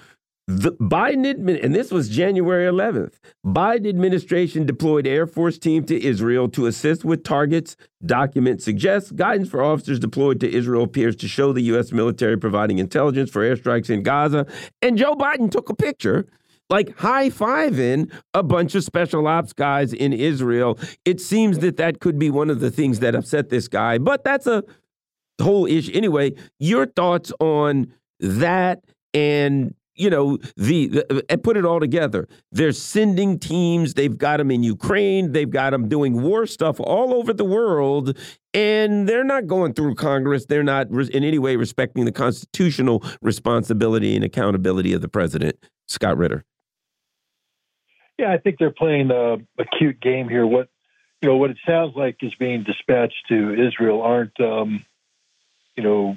the 0.49 0.73
Biden 0.73 1.27
admin, 1.27 1.63
and 1.63 1.75
this 1.75 1.91
was 1.91 2.09
January 2.09 2.65
11th. 2.65 3.19
Biden 3.45 3.87
administration 3.87 4.65
deployed 4.65 5.07
Air 5.07 5.27
Force 5.27 5.59
team 5.59 5.85
to 5.85 6.03
Israel 6.03 6.49
to 6.49 6.65
assist 6.65 7.05
with 7.05 7.23
targets. 7.23 7.77
Document 8.07 8.63
suggests 8.63 9.11
guidance 9.11 9.51
for 9.51 9.63
officers 9.63 9.99
deployed 9.99 10.41
to 10.41 10.51
Israel 10.51 10.85
appears 10.85 11.17
to 11.17 11.29
show 11.29 11.53
the 11.53 11.61
U.S. 11.65 11.93
military 11.93 12.39
providing 12.39 12.79
intelligence 12.79 13.29
for 13.29 13.43
airstrikes 13.43 13.91
in 13.91 14.03
Gaza. 14.03 14.47
And 14.81 14.97
Joe 14.97 15.15
Biden 15.15 15.51
took 15.51 15.69
a 15.69 15.75
picture 15.75 16.27
like 16.71 16.97
high 16.97 17.29
fiving 17.29 18.11
a 18.33 18.43
bunch 18.43 18.75
of 18.75 18.85
special 18.85 19.27
ops 19.27 19.53
guys 19.53 19.93
in 19.93 20.15
Israel. 20.15 20.79
It 21.05 21.21
seems 21.21 21.59
that 21.59 21.77
that 21.77 22.01
could 22.01 22.19
be 22.19 22.31
one 22.31 22.49
of 22.49 22.61
the 22.61 22.71
things 22.71 23.01
that 23.01 23.15
upset 23.15 23.51
this 23.51 23.69
guy, 23.69 23.99
but 23.99 24.25
that's 24.25 24.47
a 24.47 24.65
whole 25.43 25.67
issue. 25.67 25.93
Anyway, 25.93 26.33
your 26.59 26.87
thoughts 26.87 27.33
on 27.39 27.93
that 28.21 28.83
and 29.13 29.75
you 29.99 30.11
know 30.11 30.39
the, 30.57 30.89
the 30.89 31.25
and 31.29 31.43
put 31.43 31.57
it 31.57 31.65
all 31.65 31.81
together. 31.81 32.29
They're 32.53 32.73
sending 32.73 33.39
teams. 33.39 33.95
They've 33.95 34.17
got 34.17 34.39
them 34.39 34.51
in 34.51 34.63
ukraine. 34.63 35.33
They've 35.33 35.51
got 35.51 35.71
them 35.71 35.89
doing 35.89 36.23
war 36.23 36.47
stuff 36.47 36.81
all 36.81 37.15
over 37.15 37.33
the 37.33 37.45
world 37.45 38.17
and 38.55 39.09
they're 39.09 39.25
not 39.25 39.47
going 39.47 39.75
through 39.75 39.95
congress. 39.95 40.47
They're 40.47 40.63
not 40.63 40.89
in 40.91 41.23
any 41.23 41.39
way 41.39 41.57
respecting 41.57 42.05
the 42.05 42.13
constitutional 42.13 43.05
responsibility 43.21 44.17
and 44.17 44.25
accountability 44.25 44.93
of 44.93 45.03
the 45.03 45.09
president 45.09 45.57
scott 45.87 46.17
ritter. 46.17 46.45
Yeah 48.19 48.33
i 48.33 48.39
think 48.39 48.57
they're 48.59 48.71
playing 48.71 49.11
a, 49.11 49.35
a 49.35 49.65
cute 49.79 50.01
game 50.01 50.29
here. 50.29 50.47
What 50.47 50.69
you 51.23 51.29
know 51.29 51.37
what 51.37 51.51
it 51.51 51.59
sounds 51.67 51.95
like 51.97 52.17
is 52.23 52.35
being 52.39 52.65
dispatched 52.65 53.27
to 53.29 53.55
israel 53.55 54.03
aren't 54.03 54.39
um, 54.41 54.85
you 55.77 55.83
know 55.83 56.17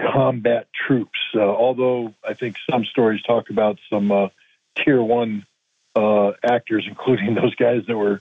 combat 0.00 0.68
troops. 0.72 1.18
Uh, 1.34 1.40
although 1.40 2.14
I 2.26 2.34
think 2.34 2.56
some 2.70 2.84
stories 2.84 3.22
talk 3.22 3.50
about 3.50 3.78
some 3.90 4.10
uh, 4.12 4.28
tier 4.76 5.02
one 5.02 5.46
uh, 5.94 6.32
actors, 6.42 6.86
including 6.88 7.34
those 7.34 7.54
guys 7.54 7.82
that 7.86 7.96
were 7.96 8.20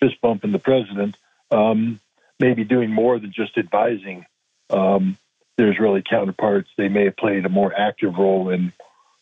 fist 0.00 0.20
bumping 0.20 0.52
the 0.52 0.58
president, 0.58 1.16
um, 1.50 2.00
maybe 2.38 2.64
doing 2.64 2.90
more 2.90 3.18
than 3.18 3.32
just 3.32 3.56
advising 3.56 4.26
um, 4.70 5.16
their 5.56 5.72
Israeli 5.72 6.02
counterparts. 6.08 6.68
They 6.76 6.88
may 6.88 7.04
have 7.04 7.16
played 7.16 7.46
a 7.46 7.48
more 7.48 7.72
active 7.74 8.14
role 8.18 8.50
in 8.50 8.72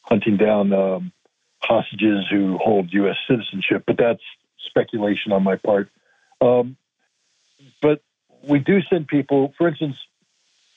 hunting 0.03 0.37
down 0.37 0.73
um, 0.73 1.13
hostages 1.63 2.27
who 2.31 2.59
hold 2.59 2.93
U.S. 2.93 3.17
citizenship, 3.29 3.85
but 3.87 3.97
that's 3.97 4.23
speculation 4.67 5.33
on 5.33 5.43
my 5.43 5.57
part. 5.57 5.89
Um, 6.41 6.77
but 7.81 8.03
we 8.43 8.59
do 8.59 8.81
send 8.91 9.07
people, 9.07 9.55
for 9.57 9.69
instance, 9.69 9.97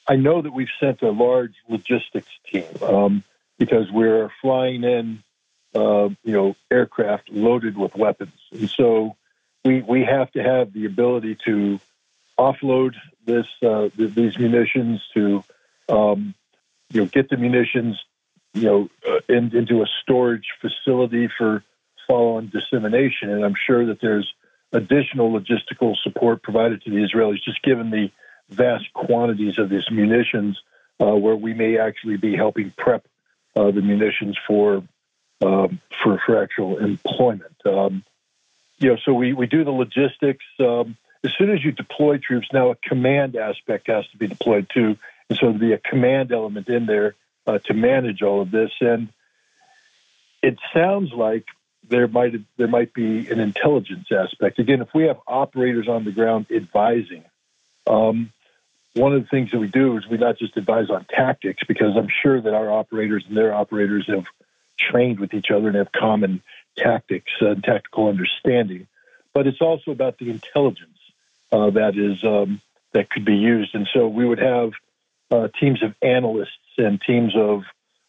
I 0.07 0.15
know 0.15 0.41
that 0.41 0.53
we've 0.53 0.67
sent 0.79 1.01
a 1.01 1.11
large 1.11 1.53
logistics 1.67 2.31
team 2.51 2.65
um, 2.81 3.23
because 3.59 3.91
we're 3.91 4.29
flying 4.41 4.83
in, 4.83 5.23
uh, 5.75 6.09
you 6.23 6.33
know, 6.33 6.55
aircraft 6.71 7.29
loaded 7.29 7.77
with 7.77 7.95
weapons, 7.95 8.39
and 8.51 8.69
so 8.69 9.15
we 9.65 9.81
we 9.81 10.03
have 10.03 10.31
to 10.31 10.41
have 10.41 10.71
the 10.73 10.85
ability 10.85 11.37
to 11.45 11.79
offload 12.39 12.93
this 13.25 13.45
uh, 13.61 13.89
these 13.97 14.37
munitions 14.37 15.01
to, 15.13 15.43
um, 15.89 16.33
you 16.91 17.01
know, 17.01 17.07
get 17.07 17.29
the 17.29 17.37
munitions, 17.37 18.01
you 18.53 18.63
know, 18.63 18.89
uh, 19.07 19.19
in, 19.27 19.55
into 19.55 19.81
a 19.81 19.87
storage 20.01 20.47
facility 20.61 21.29
for 21.37 21.63
follow-on 22.07 22.49
dissemination, 22.49 23.29
and 23.29 23.43
I'm 23.43 23.55
sure 23.67 23.85
that 23.87 23.99
there's 24.01 24.33
additional 24.71 25.31
logistical 25.31 25.95
support 26.01 26.41
provided 26.41 26.81
to 26.83 26.89
the 26.89 26.97
Israelis, 26.97 27.43
just 27.43 27.61
given 27.63 27.89
the 27.89 28.09
vast 28.49 28.91
quantities 28.93 29.57
of 29.59 29.69
these 29.69 29.89
munitions, 29.91 30.59
uh, 30.99 31.15
where 31.15 31.35
we 31.35 31.53
may 31.53 31.77
actually 31.77 32.17
be 32.17 32.35
helping 32.35 32.71
prep 32.77 33.05
uh, 33.55 33.71
the 33.71 33.81
munitions 33.81 34.37
for 34.47 34.83
um, 35.41 35.81
for 36.03 36.19
for 36.25 36.41
actual 36.41 36.77
employment. 36.77 37.55
Um, 37.65 38.03
you 38.79 38.89
know, 38.89 38.97
so 39.03 39.13
we 39.13 39.33
we 39.33 39.47
do 39.47 39.63
the 39.63 39.71
logistics. 39.71 40.45
Um, 40.59 40.97
as 41.23 41.31
soon 41.37 41.51
as 41.51 41.63
you 41.63 41.71
deploy 41.71 42.17
troops, 42.17 42.47
now 42.53 42.69
a 42.69 42.75
command 42.75 43.35
aspect 43.35 43.87
has 43.87 44.07
to 44.09 44.17
be 44.17 44.27
deployed 44.27 44.67
too, 44.73 44.97
and 45.29 45.37
so 45.37 45.47
there'll 45.47 45.57
be 45.57 45.73
a 45.73 45.77
command 45.77 46.31
element 46.31 46.69
in 46.69 46.85
there 46.85 47.15
uh, 47.45 47.59
to 47.59 47.73
manage 47.73 48.21
all 48.21 48.41
of 48.41 48.51
this. 48.51 48.71
And 48.81 49.09
it 50.41 50.57
sounds 50.73 51.11
like 51.11 51.45
there 51.89 52.07
might 52.07 52.33
there 52.57 52.67
might 52.67 52.93
be 52.93 53.29
an 53.29 53.39
intelligence 53.39 54.07
aspect. 54.11 54.59
Again, 54.59 54.81
if 54.81 54.89
we 54.93 55.05
have 55.05 55.19
operators 55.27 55.87
on 55.87 56.05
the 56.05 56.11
ground 56.11 56.47
advising, 56.51 57.23
um, 57.87 58.31
one 58.97 59.13
of 59.13 59.21
the 59.21 59.29
things 59.29 59.51
that 59.51 59.59
we 59.59 59.67
do 59.67 59.97
is 59.97 60.07
we 60.07 60.17
not 60.17 60.37
just 60.37 60.57
advise 60.57 60.89
on 60.89 61.05
tactics 61.05 61.63
because 61.67 61.95
I'm 61.95 62.09
sure 62.21 62.41
that 62.41 62.53
our 62.53 62.69
operators 62.69 63.25
and 63.27 63.37
their 63.37 63.53
operators 63.53 64.05
have 64.07 64.25
trained 64.79 65.19
with 65.19 65.33
each 65.33 65.51
other 65.51 65.67
and 65.67 65.77
have 65.77 65.91
common 65.91 66.41
tactics 66.75 67.31
and 67.39 67.63
tactical 67.63 68.07
understanding, 68.07 68.87
but 69.33 69.47
it's 69.47 69.61
also 69.61 69.91
about 69.91 70.17
the 70.17 70.29
intelligence 70.29 70.97
uh, 71.51 71.69
that 71.71 71.97
is 71.97 72.23
um, 72.23 72.61
that 72.93 73.09
could 73.09 73.25
be 73.25 73.35
used. 73.35 73.73
And 73.75 73.87
so 73.93 74.07
we 74.07 74.25
would 74.25 74.39
have 74.39 74.71
uh, 75.31 75.47
teams 75.59 75.83
of 75.83 75.93
analysts 76.01 76.49
and 76.77 77.01
teams 77.01 77.35
of 77.35 77.63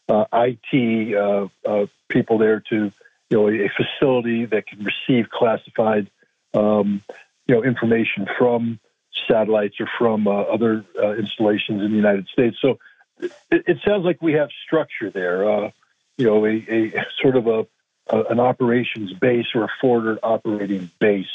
uh, 0.07 0.25
IT 0.33 1.15
uh, 1.15 1.47
uh, 1.67 1.85
people 2.07 2.37
there 2.37 2.61
to 2.69 2.91
you 3.29 3.37
know 3.37 3.49
a 3.49 3.69
facility 3.69 4.45
that 4.45 4.67
can 4.67 4.83
receive 4.83 5.29
classified 5.29 6.09
um, 6.53 7.01
you 7.47 7.55
know 7.55 7.63
information 7.63 8.27
from 8.37 8.79
satellites 9.27 9.75
or 9.79 9.89
from 9.97 10.27
uh, 10.27 10.31
other 10.31 10.85
uh, 11.01 11.13
installations 11.13 11.81
in 11.81 11.91
the 11.91 11.97
United 11.97 12.27
States. 12.27 12.57
So 12.61 12.79
it, 13.19 13.31
it, 13.51 13.77
sounds 13.85 14.05
like 14.05 14.21
we 14.21 14.33
have 14.33 14.49
structure 14.65 15.09
there. 15.09 15.49
Uh, 15.49 15.71
you 16.17 16.25
know, 16.25 16.45
a, 16.45 16.49
a 16.49 17.05
sort 17.21 17.35
of 17.35 17.47
a, 17.47 17.67
a, 18.09 18.23
an 18.25 18.39
operations 18.39 19.13
base 19.13 19.47
or 19.55 19.63
a 19.63 19.69
forward 19.79 20.19
operating 20.23 20.89
base 20.99 21.27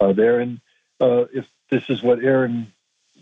uh, 0.00 0.12
there. 0.12 0.40
And 0.40 0.60
uh, 1.00 1.24
if 1.32 1.46
this 1.70 1.84
is 1.88 2.02
what 2.02 2.22
Aaron 2.22 2.72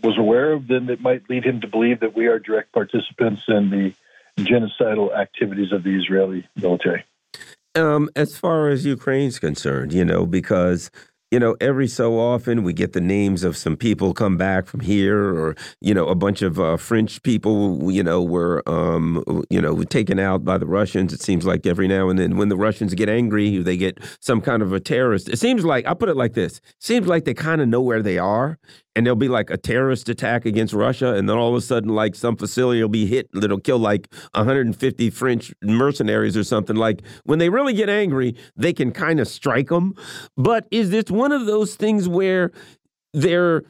was 0.02 0.18
aware 0.18 0.52
of, 0.52 0.68
then 0.68 0.88
it 0.88 1.00
might 1.00 1.28
lead 1.28 1.44
him 1.44 1.60
to 1.62 1.66
believe 1.66 2.00
that 2.00 2.14
we 2.14 2.26
are 2.26 2.38
direct 2.38 2.72
participants 2.72 3.42
in 3.48 3.70
the 3.70 3.94
genocidal 4.38 5.16
activities 5.16 5.72
of 5.72 5.82
the 5.82 5.98
Israeli 5.98 6.46
military. 6.56 7.04
Um, 7.74 8.08
as 8.16 8.36
far 8.36 8.68
as 8.68 8.84
Ukraine's 8.84 9.38
concerned, 9.38 9.92
you 9.92 10.04
know, 10.04 10.26
because 10.26 10.90
you 11.30 11.38
know, 11.38 11.56
every 11.60 11.88
so 11.88 12.18
often 12.18 12.62
we 12.62 12.72
get 12.72 12.94
the 12.94 13.00
names 13.00 13.44
of 13.44 13.56
some 13.56 13.76
people 13.76 14.14
come 14.14 14.36
back 14.36 14.66
from 14.66 14.80
here, 14.80 15.18
or 15.18 15.56
you 15.80 15.92
know, 15.92 16.06
a 16.06 16.14
bunch 16.14 16.40
of 16.40 16.58
uh, 16.58 16.76
French 16.78 17.22
people, 17.22 17.92
you 17.92 18.02
know, 18.02 18.22
were 18.22 18.62
um, 18.66 19.22
you 19.50 19.60
know 19.60 19.82
taken 19.84 20.18
out 20.18 20.44
by 20.44 20.56
the 20.56 20.66
Russians. 20.66 21.12
It 21.12 21.20
seems 21.20 21.44
like 21.44 21.66
every 21.66 21.86
now 21.86 22.08
and 22.08 22.18
then, 22.18 22.36
when 22.38 22.48
the 22.48 22.56
Russians 22.56 22.94
get 22.94 23.10
angry, 23.10 23.58
they 23.58 23.76
get 23.76 23.98
some 24.20 24.40
kind 24.40 24.62
of 24.62 24.72
a 24.72 24.80
terrorist. 24.80 25.28
It 25.28 25.38
seems 25.38 25.64
like 25.64 25.86
I 25.86 25.94
put 25.94 26.08
it 26.08 26.16
like 26.16 26.32
this: 26.32 26.60
seems 26.80 27.06
like 27.06 27.24
they 27.24 27.34
kind 27.34 27.60
of 27.60 27.68
know 27.68 27.82
where 27.82 28.02
they 28.02 28.16
are, 28.16 28.58
and 28.98 29.06
there'll 29.06 29.14
be 29.14 29.28
like 29.28 29.48
a 29.50 29.56
terrorist 29.56 30.08
attack 30.08 30.44
against 30.44 30.72
Russia, 30.72 31.14
and 31.14 31.28
then 31.28 31.36
all 31.36 31.50
of 31.50 31.54
a 31.54 31.60
sudden, 31.60 31.90
like 31.90 32.16
some 32.16 32.36
facility 32.36 32.80
will 32.82 32.88
be 32.88 33.06
hit 33.06 33.28
that'll 33.32 33.60
kill 33.60 33.78
like 33.78 34.08
150 34.34 35.10
French 35.10 35.54
mercenaries 35.62 36.36
or 36.36 36.42
something. 36.42 36.74
Like 36.74 37.02
when 37.24 37.38
they 37.38 37.48
really 37.48 37.74
get 37.74 37.88
angry, 37.88 38.34
they 38.56 38.72
can 38.72 38.90
kind 38.90 39.20
of 39.20 39.28
strike 39.28 39.68
them. 39.68 39.94
But 40.36 40.66
is 40.70 40.90
this 40.90 41.10
one 41.18 41.32
of 41.32 41.46
those 41.46 41.74
things 41.74 42.08
where 42.08 42.52
they're 43.12 43.64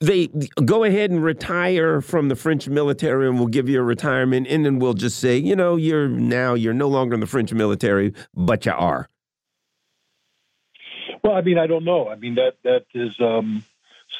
they 0.00 0.28
go 0.64 0.84
ahead 0.84 1.10
and 1.10 1.22
retire 1.22 2.00
from 2.00 2.28
the 2.28 2.36
French 2.36 2.68
military 2.68 3.28
and 3.28 3.36
we'll 3.38 3.48
give 3.48 3.68
you 3.68 3.80
a 3.80 3.82
retirement 3.82 4.46
and 4.48 4.64
then 4.64 4.78
we'll 4.78 4.94
just 4.94 5.18
say, 5.18 5.36
you 5.36 5.56
know, 5.56 5.74
you're 5.76 6.08
now 6.08 6.54
you're 6.54 6.74
no 6.74 6.88
longer 6.88 7.14
in 7.14 7.20
the 7.20 7.26
French 7.26 7.52
military, 7.52 8.14
but 8.34 8.64
you 8.64 8.72
are. 8.72 9.08
Well, 11.24 11.34
I 11.34 11.40
mean, 11.40 11.58
I 11.58 11.66
don't 11.66 11.84
know. 11.84 12.08
I 12.08 12.14
mean 12.14 12.36
that 12.36 12.54
that 12.62 12.86
is 12.94 13.18
um 13.20 13.64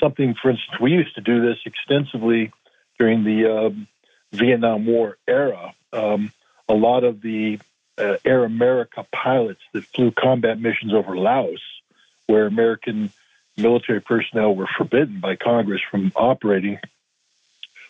something, 0.00 0.34
for 0.40 0.50
instance, 0.50 0.80
we 0.80 0.92
used 0.92 1.14
to 1.14 1.20
do 1.20 1.40
this 1.40 1.58
extensively 1.64 2.52
during 2.98 3.24
the 3.24 3.66
um, 3.66 3.86
Vietnam 4.32 4.86
War 4.86 5.16
era. 5.26 5.74
Um, 5.92 6.32
a 6.68 6.74
lot 6.74 7.04
of 7.04 7.20
the 7.22 7.58
uh, 7.96 8.16
Air 8.24 8.44
America 8.44 9.06
pilots 9.12 9.60
that 9.72 9.84
flew 9.84 10.10
combat 10.10 10.60
missions 10.60 10.92
over 10.92 11.16
Laos, 11.16 11.62
where 12.28 12.46
American 12.46 13.10
military 13.56 14.00
personnel 14.00 14.54
were 14.54 14.68
forbidden 14.76 15.18
by 15.18 15.34
Congress 15.34 15.80
from 15.90 16.12
operating, 16.14 16.78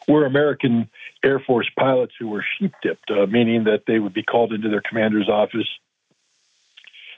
were 0.06 0.24
American 0.24 0.89
Air 1.23 1.39
Force 1.39 1.69
pilots 1.78 2.15
who 2.19 2.28
were 2.28 2.44
sheep 2.59 2.73
dipped, 2.82 3.10
uh, 3.10 3.27
meaning 3.27 3.65
that 3.65 3.82
they 3.86 3.98
would 3.98 4.15
be 4.15 4.23
called 4.23 4.52
into 4.52 4.70
their 4.70 4.81
commander's 4.81 5.28
office. 5.28 5.69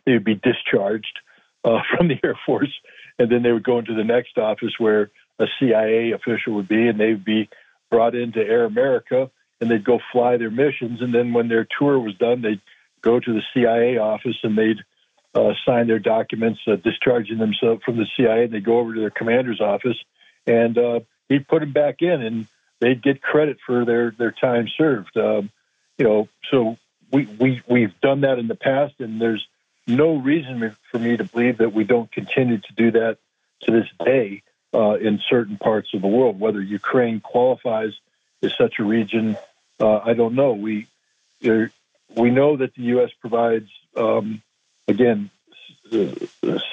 They 0.05 0.12
would 0.12 0.24
be 0.24 0.34
discharged 0.34 1.20
uh, 1.64 1.80
from 1.97 2.09
the 2.09 2.18
Air 2.24 2.38
Force, 2.44 2.72
and 3.18 3.30
then 3.30 3.42
they 3.42 3.52
would 3.52 3.62
go 3.62 3.78
into 3.78 3.94
the 3.94 4.05
next 4.05 4.36
office 4.38 4.72
where 4.78 5.10
a 5.38 5.47
CIA 5.59 6.12
official 6.12 6.55
would 6.55 6.68
be, 6.68 6.88
and 6.88 6.98
they 6.98 7.10
would 7.10 7.24
be 7.24 7.48
brought 7.90 8.14
into 8.14 8.40
Air 8.40 8.64
America, 8.64 9.30
and 9.60 9.70
they'd 9.70 9.84
go 9.84 10.01
fly 10.12 10.36
their 10.36 10.51
missions. 10.51 11.01
And 11.01 11.14
then 11.14 11.32
when 11.32 11.48
their 11.48 11.66
tour 11.78 11.98
was 11.98 12.16
done, 12.16 12.42
they'd 12.42 12.60
go 13.02 13.20
to 13.20 13.32
the 13.32 13.42
CIA 13.55 13.98
office 13.98 14.36
and 14.42 14.56
they'd 14.56 14.78
uh, 15.35 15.52
sign 15.65 15.86
their 15.86 15.98
documents 15.98 16.61
uh, 16.66 16.77
discharging 16.77 17.39
themselves 17.39 17.82
from 17.85 17.97
the 17.97 18.07
CIA. 18.16 18.44
and 18.44 18.52
They'd 18.52 18.65
go 18.65 18.78
over 18.78 18.94
to 18.94 19.01
their 19.01 19.11
commander's 19.11 19.61
office, 19.61 19.97
and 20.47 20.77
uh, 20.77 21.01
he'd 21.28 21.47
put 21.47 21.61
them 21.61 21.73
back 21.73 22.02
in, 22.02 22.23
and 22.23 22.47
they'd 22.81 23.02
get 23.02 23.23
credit 23.23 23.59
for 23.65 23.85
their 23.85 24.11
their 24.11 24.32
time 24.32 24.69
served. 24.77 25.16
Um, 25.16 25.51
you 25.98 26.05
know, 26.05 26.28
so 26.51 26.77
we 27.12 27.27
we 27.39 27.62
we've 27.69 27.98
done 28.01 28.23
that 28.23 28.39
in 28.39 28.48
the 28.48 28.55
past, 28.55 28.94
and 28.98 29.20
there's 29.20 29.47
no 29.86 30.16
reason 30.16 30.74
for 30.90 30.98
me 30.98 31.16
to 31.16 31.24
believe 31.24 31.59
that 31.59 31.73
we 31.73 31.85
don't 31.85 32.11
continue 32.11 32.59
to 32.59 32.73
do 32.77 32.90
that 32.93 33.19
to 33.62 33.73
this 33.73 33.89
day 34.05 34.43
uh, 34.74 34.94
in 34.94 35.20
certain 35.28 35.57
parts 35.57 35.94
of 35.94 36.02
the 36.02 36.09
world. 36.09 36.40
Whether 36.40 36.61
Ukraine 36.61 37.20
qualifies 37.20 37.93
as 38.43 38.52
such 38.57 38.78
a 38.78 38.85
region, 38.85 39.36
uh, 39.78 39.98
I 39.98 40.15
don't 40.15 40.35
know. 40.35 40.52
We 40.52 40.86
we 41.43 42.31
know 42.31 42.57
that 42.57 42.74
the 42.74 42.82
U.S. 42.82 43.11
provides 43.20 43.69
um, 43.97 44.43
again 44.91 45.31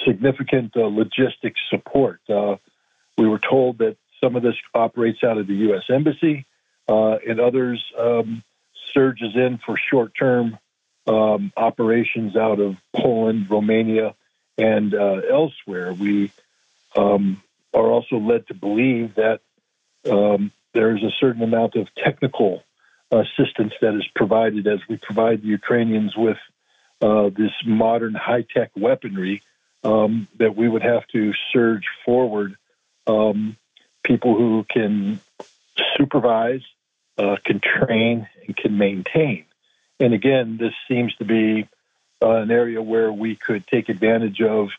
significant 0.05 0.75
uh, 0.75 0.81
logistics 0.81 1.59
support. 1.69 2.19
Uh, 2.29 2.57
we 3.17 3.27
were 3.27 3.39
told 3.39 3.79
that 3.79 3.97
some 4.21 4.35
of 4.35 4.43
this 4.43 4.55
operates 4.73 5.23
out 5.23 5.37
of 5.37 5.47
the 5.47 5.55
U.S. 5.55 5.83
Embassy, 5.89 6.45
uh, 6.87 7.17
and 7.27 7.39
others 7.39 7.83
um, 7.97 8.43
surges 8.93 9.35
in 9.35 9.59
for 9.65 9.77
short-term 9.77 10.57
um, 11.07 11.51
operations 11.55 12.35
out 12.35 12.59
of 12.59 12.75
Poland, 12.95 13.49
Romania, 13.49 14.15
and 14.57 14.93
uh, 14.93 15.21
elsewhere. 15.29 15.93
We 15.93 16.31
um, 16.95 17.41
are 17.73 17.87
also 17.87 18.17
led 18.17 18.47
to 18.47 18.53
believe 18.53 19.15
that 19.15 19.41
um, 20.09 20.51
there 20.73 20.95
is 20.95 21.03
a 21.03 21.11
certain 21.19 21.43
amount 21.43 21.75
of 21.75 21.87
technical 21.95 22.63
assistance 23.11 23.73
that 23.81 23.95
is 23.95 24.05
provided 24.15 24.67
as 24.67 24.79
we 24.89 24.97
provide 24.97 25.41
the 25.41 25.47
Ukrainians 25.47 26.15
with 26.15 26.37
uh, 27.01 27.29
this 27.29 27.51
modern 27.65 28.13
high 28.13 28.43
tech 28.43 28.71
weaponry 28.75 29.41
um, 29.83 30.27
that 30.39 30.55
we 30.55 30.67
would 30.67 30.83
have 30.83 31.07
to 31.07 31.33
surge 31.53 31.85
forward 32.05 32.55
um, 33.05 33.55
people 34.03 34.35
who 34.35 34.65
can 34.69 35.19
supervise, 35.97 36.63
uh, 37.17 37.37
can 37.45 37.59
train, 37.59 38.27
and 38.45 38.55
can 38.55 38.77
maintain. 38.77 39.45
And 39.99 40.13
again, 40.13 40.57
this 40.57 40.73
seems 40.87 41.15
to 41.15 41.25
be 41.25 41.67
uh, 42.21 42.29
an 42.29 42.51
area 42.51 42.81
where 42.81 43.11
we 43.11 43.35
could 43.35 43.65
take 43.67 43.89
advantage 43.89 44.41
of 44.41 44.69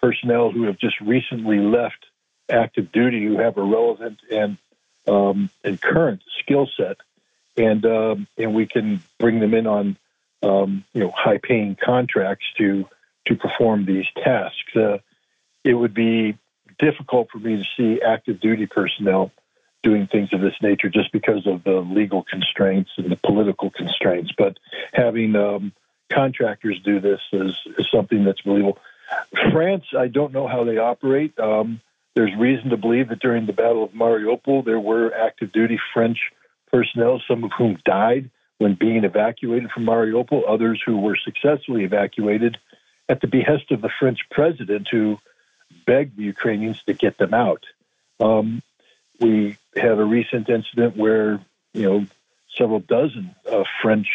personnel 0.00 0.50
who 0.50 0.64
have 0.64 0.78
just 0.78 1.00
recently 1.00 1.58
left 1.58 2.06
active 2.50 2.92
duty, 2.92 3.24
who 3.24 3.38
have 3.38 3.56
a 3.56 3.62
relevant 3.62 4.20
and 4.30 4.56
um, 5.08 5.50
and 5.62 5.80
current 5.80 6.22
skill 6.40 6.68
set, 6.76 6.96
and 7.56 7.84
um, 7.86 8.26
and 8.36 8.54
we 8.54 8.66
can 8.66 9.02
bring 9.18 9.40
them 9.40 9.54
in 9.54 9.66
on 9.66 9.96
um, 10.42 10.84
you 10.92 11.00
know 11.00 11.12
high 11.14 11.38
paying 11.38 11.76
contracts 11.82 12.46
to 12.58 12.88
to 13.26 13.34
perform 13.34 13.84
these 13.84 14.06
tasks. 14.22 14.74
Uh, 14.74 14.98
it 15.64 15.74
would 15.74 15.94
be 15.94 16.38
difficult 16.78 17.28
for 17.30 17.38
me 17.38 17.56
to 17.56 17.64
see 17.76 18.00
active 18.02 18.40
duty 18.40 18.66
personnel 18.66 19.32
doing 19.82 20.06
things 20.06 20.32
of 20.32 20.40
this 20.40 20.54
nature 20.62 20.88
just 20.88 21.12
because 21.12 21.46
of 21.46 21.64
the 21.64 21.80
legal 21.80 22.22
constraints 22.22 22.90
and 22.96 23.10
the 23.10 23.16
political 23.16 23.70
constraints. 23.70 24.32
But 24.36 24.58
having 24.92 25.36
um, 25.36 25.72
contractors 26.12 26.80
do 26.84 27.00
this 27.00 27.20
is, 27.32 27.56
is, 27.78 27.86
something 27.90 28.24
that's 28.24 28.40
believable. 28.40 28.78
France, 29.52 29.84
I 29.96 30.08
don't 30.08 30.32
know 30.32 30.48
how 30.48 30.64
they 30.64 30.78
operate. 30.78 31.38
Um, 31.38 31.80
there's 32.14 32.34
reason 32.36 32.70
to 32.70 32.76
believe 32.76 33.10
that 33.10 33.20
during 33.20 33.46
the 33.46 33.52
Battle 33.52 33.84
of 33.84 33.92
Mariupol, 33.92 34.64
there 34.64 34.80
were 34.80 35.14
active 35.14 35.52
duty 35.52 35.78
French 35.94 36.18
personnel, 36.72 37.22
some 37.28 37.44
of 37.44 37.52
whom 37.56 37.78
died 37.84 38.30
when 38.58 38.74
being 38.74 39.04
evacuated 39.04 39.70
from 39.70 39.84
Mariupol, 39.84 40.42
others 40.48 40.82
who 40.84 40.98
were 40.98 41.16
successfully 41.16 41.84
evacuated 41.84 42.56
at 43.08 43.20
the 43.20 43.26
behest 43.26 43.70
of 43.70 43.80
the 43.82 43.90
French 44.00 44.20
president, 44.30 44.88
who 44.90 45.18
begged 45.86 46.16
the 46.16 46.24
Ukrainians 46.24 46.82
to 46.84 46.94
get 46.94 47.18
them 47.18 47.34
out. 47.34 47.64
Um, 48.18 48.62
we 49.20 49.56
had 49.74 49.98
a 49.98 50.04
recent 50.04 50.48
incident 50.48 50.96
where 50.96 51.40
you 51.72 51.82
know 51.82 52.06
several 52.56 52.80
dozen 52.80 53.34
uh, 53.50 53.64
French 53.82 54.08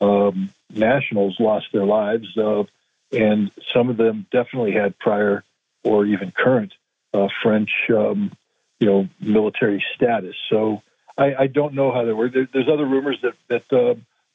um, 0.00 0.50
nationals 0.70 1.36
lost 1.38 1.66
their 1.72 1.84
lives, 1.84 2.36
uh, 2.36 2.64
and 3.12 3.50
some 3.72 3.88
of 3.88 3.96
them 3.96 4.26
definitely 4.30 4.72
had 4.72 4.98
prior 4.98 5.44
or 5.84 6.04
even 6.04 6.32
current 6.32 6.72
uh, 7.14 7.28
French, 7.42 7.70
um, 7.90 8.32
you 8.80 8.86
know, 8.86 9.08
military 9.20 9.84
status. 9.94 10.34
So 10.50 10.82
I, 11.18 11.34
I, 11.34 11.46
don't 11.48 11.74
know 11.74 11.92
how 11.92 12.04
they 12.04 12.12
work. 12.12 12.32
There, 12.32 12.48
there's 12.52 12.68
other 12.72 12.86
rumors 12.86 13.18
that 13.22 13.34
that 13.48 13.72
uh, 13.76 13.94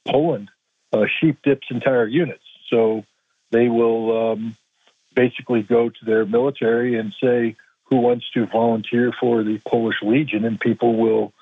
Poland 0.10 0.49
uh, 0.91 1.05
sheep 1.19 1.38
dips 1.43 1.68
entire 1.69 2.05
units, 2.05 2.43
so 2.69 3.05
they 3.51 3.69
will 3.69 4.31
um, 4.31 4.55
basically 5.15 5.64
go 5.64 5.89
to 5.89 6.05
their 6.05 6.26
military 6.26 6.99
and 6.99 7.14
say 7.22 7.55
who 7.85 7.97
wants 7.97 8.26
to 8.34 8.45
volunteer 8.47 9.14
for 9.19 9.43
the 9.43 9.60
Polish 9.65 9.97
Legion, 10.01 10.45
and 10.45 10.60
people 10.60 10.97
will 10.97 11.34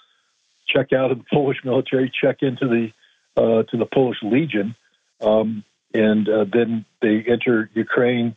check 0.67 0.93
out 0.93 1.11
of 1.11 1.17
the 1.17 1.25
Polish 1.33 1.57
military, 1.63 2.11
check 2.11 2.37
into 2.41 2.67
the 2.67 2.91
uh, 3.35 3.63
to 3.63 3.77
the 3.77 3.85
Polish 3.85 4.17
Legion, 4.21 4.75
um, 5.21 5.63
and 5.93 6.27
uh, 6.29 6.45
then 6.51 6.85
they 7.01 7.23
enter 7.27 7.69
Ukraine 7.73 8.35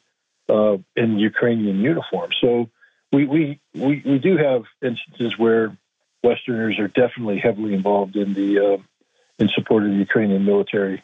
uh, 0.48 0.78
in 0.96 1.18
Ukrainian 1.18 1.80
uniform. 1.80 2.30
So 2.40 2.70
we, 3.12 3.26
we 3.26 3.60
we 3.74 4.02
we 4.04 4.18
do 4.18 4.36
have 4.36 4.64
instances 4.82 5.38
where 5.38 5.76
Westerners 6.24 6.78
are 6.80 6.88
definitely 6.88 7.38
heavily 7.38 7.74
involved 7.74 8.16
in 8.16 8.34
the 8.34 8.58
uh, 8.58 8.76
in 9.38 9.48
support 9.54 9.84
of 9.84 9.90
the 9.90 9.96
Ukrainian 9.96 10.44
military 10.44 11.02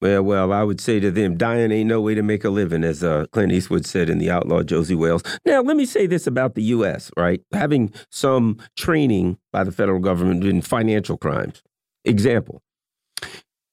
well, 0.00 0.22
well, 0.22 0.52
I 0.52 0.62
would 0.62 0.80
say 0.80 0.98
to 0.98 1.10
them, 1.10 1.36
dying 1.36 1.70
ain't 1.70 1.88
no 1.88 2.00
way 2.00 2.14
to 2.14 2.22
make 2.22 2.42
a 2.42 2.48
living, 2.48 2.84
as 2.84 3.04
uh, 3.04 3.26
Clint 3.32 3.52
Eastwood 3.52 3.84
said 3.84 4.08
in 4.08 4.16
The 4.18 4.30
Outlaw 4.30 4.62
Josey 4.62 4.94
Wales. 4.94 5.22
Now, 5.44 5.60
let 5.60 5.76
me 5.76 5.84
say 5.84 6.06
this 6.06 6.26
about 6.26 6.54
the 6.54 6.62
U.S., 6.62 7.10
right? 7.18 7.42
Having 7.52 7.92
some 8.08 8.58
training 8.76 9.36
by 9.52 9.62
the 9.62 9.72
federal 9.72 9.98
government 9.98 10.44
in 10.44 10.62
financial 10.62 11.18
crimes. 11.18 11.62
Example 12.06 12.62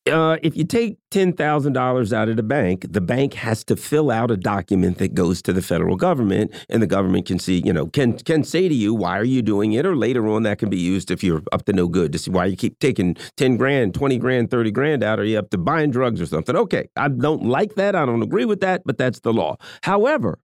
uh, 0.07 0.38
if 0.41 0.57
you 0.57 0.63
take 0.63 0.97
$10,000 1.11 2.13
out 2.13 2.29
of 2.29 2.35
the 2.35 2.43
bank, 2.43 2.85
the 2.89 3.01
bank 3.01 3.34
has 3.34 3.63
to 3.65 3.75
fill 3.75 4.11
out 4.11 4.31
a 4.31 4.38
document 4.38 4.97
that 4.97 5.13
goes 5.13 5.41
to 5.43 5.53
the 5.53 5.61
federal 5.61 5.95
government, 5.95 6.53
and 6.69 6.81
the 6.81 6.88
government 6.88 7.25
can 7.25 7.39
see, 7.39 7.61
you 7.63 7.73
know, 7.73 7.88
can 7.88 8.17
can 8.19 8.43
say 8.43 8.67
to 8.67 8.73
you, 8.73 8.93
why 8.93 9.17
are 9.17 9.23
you 9.23 9.41
doing 9.41 9.73
it? 9.73 9.85
Or 9.85 9.95
later 9.95 10.27
on, 10.27 10.43
that 10.43 10.59
can 10.59 10.69
be 10.69 10.77
used 10.77 11.11
if 11.11 11.23
you're 11.23 11.43
up 11.51 11.65
to 11.65 11.73
no 11.73 11.88
good 11.88 12.11
to 12.13 12.19
see 12.19 12.31
why 12.31 12.45
you 12.45 12.55
keep 12.55 12.79
taking 12.79 13.15
10 13.38 13.57
grand, 13.57 13.93
20 13.93 14.17
grand, 14.17 14.51
30 14.51 14.71
grand 14.71 15.03
out. 15.03 15.19
Are 15.19 15.25
you 15.25 15.39
up 15.39 15.49
to 15.51 15.57
buying 15.57 15.91
drugs 15.91 16.21
or 16.21 16.25
something? 16.25 16.55
Okay, 16.55 16.89
I 16.95 17.07
don't 17.07 17.45
like 17.45 17.75
that. 17.75 17.95
I 17.95 18.05
don't 18.05 18.23
agree 18.23 18.45
with 18.45 18.61
that, 18.61 18.84
but 18.85 18.97
that's 18.97 19.19
the 19.21 19.34
law. 19.34 19.57
However, 19.84 20.39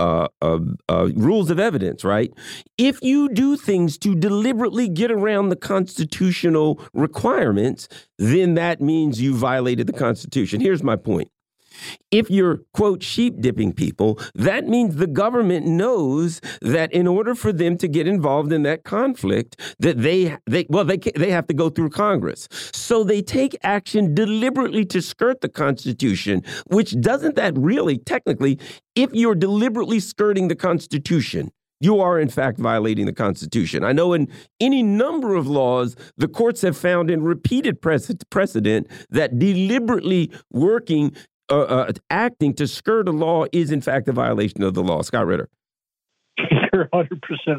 uh, 0.00 0.28
uh, 0.40 0.58
uh, 0.88 1.10
rules 1.14 1.50
of 1.50 1.60
evidence, 1.60 2.04
right? 2.04 2.32
If 2.78 3.02
you 3.02 3.28
do 3.28 3.56
things 3.56 3.98
to 3.98 4.14
deliberately 4.14 4.88
get 4.88 5.10
around 5.10 5.50
the 5.50 5.56
constitutional 5.56 6.80
requirements, 6.94 7.86
then 8.18 8.54
that 8.54 8.80
means 8.80 9.20
you 9.20 9.34
violated 9.34 9.86
the 9.86 9.92
Constitution. 9.92 10.60
Here's 10.60 10.82
my 10.82 10.96
point. 10.96 11.28
If 12.10 12.30
you're, 12.30 12.60
quote, 12.72 13.02
sheep 13.02 13.40
dipping 13.40 13.72
people, 13.72 14.18
that 14.34 14.66
means 14.66 14.96
the 14.96 15.06
government 15.06 15.66
knows 15.66 16.40
that 16.60 16.92
in 16.92 17.06
order 17.06 17.34
for 17.34 17.52
them 17.52 17.76
to 17.78 17.88
get 17.88 18.06
involved 18.06 18.52
in 18.52 18.62
that 18.64 18.84
conflict, 18.84 19.60
that 19.78 20.02
they, 20.02 20.36
they 20.46 20.66
well, 20.68 20.84
they, 20.84 20.98
they 20.98 21.30
have 21.30 21.46
to 21.48 21.54
go 21.54 21.70
through 21.70 21.90
Congress. 21.90 22.48
So 22.50 23.04
they 23.04 23.22
take 23.22 23.56
action 23.62 24.14
deliberately 24.14 24.84
to 24.86 25.00
skirt 25.00 25.40
the 25.40 25.48
Constitution, 25.48 26.42
which 26.66 27.00
doesn't 27.00 27.36
that 27.36 27.56
really, 27.56 27.98
technically, 27.98 28.58
if 28.94 29.10
you're 29.12 29.34
deliberately 29.34 30.00
skirting 30.00 30.48
the 30.48 30.56
Constitution, 30.56 31.50
you 31.80 31.98
are 32.00 32.20
in 32.20 32.28
fact 32.28 32.58
violating 32.58 33.06
the 33.06 33.12
Constitution. 33.12 33.84
I 33.84 33.92
know 33.92 34.12
in 34.12 34.28
any 34.60 34.82
number 34.82 35.34
of 35.34 35.46
laws, 35.46 35.96
the 36.16 36.28
courts 36.28 36.60
have 36.60 36.76
found 36.76 37.10
in 37.10 37.22
repeated 37.22 37.80
precedent 37.80 38.86
that 39.08 39.38
deliberately 39.38 40.30
working, 40.50 41.16
uh, 41.50 41.60
uh, 41.60 41.92
acting 42.10 42.54
to 42.54 42.66
skirt 42.66 43.08
a 43.08 43.12
law 43.12 43.44
is 43.52 43.70
in 43.70 43.80
fact 43.80 44.08
a 44.08 44.12
violation 44.12 44.62
of 44.62 44.74
the 44.74 44.82
law. 44.82 45.02
Scott 45.02 45.26
Ritter. 45.26 45.48
You're 46.72 46.86
100% 46.86 47.10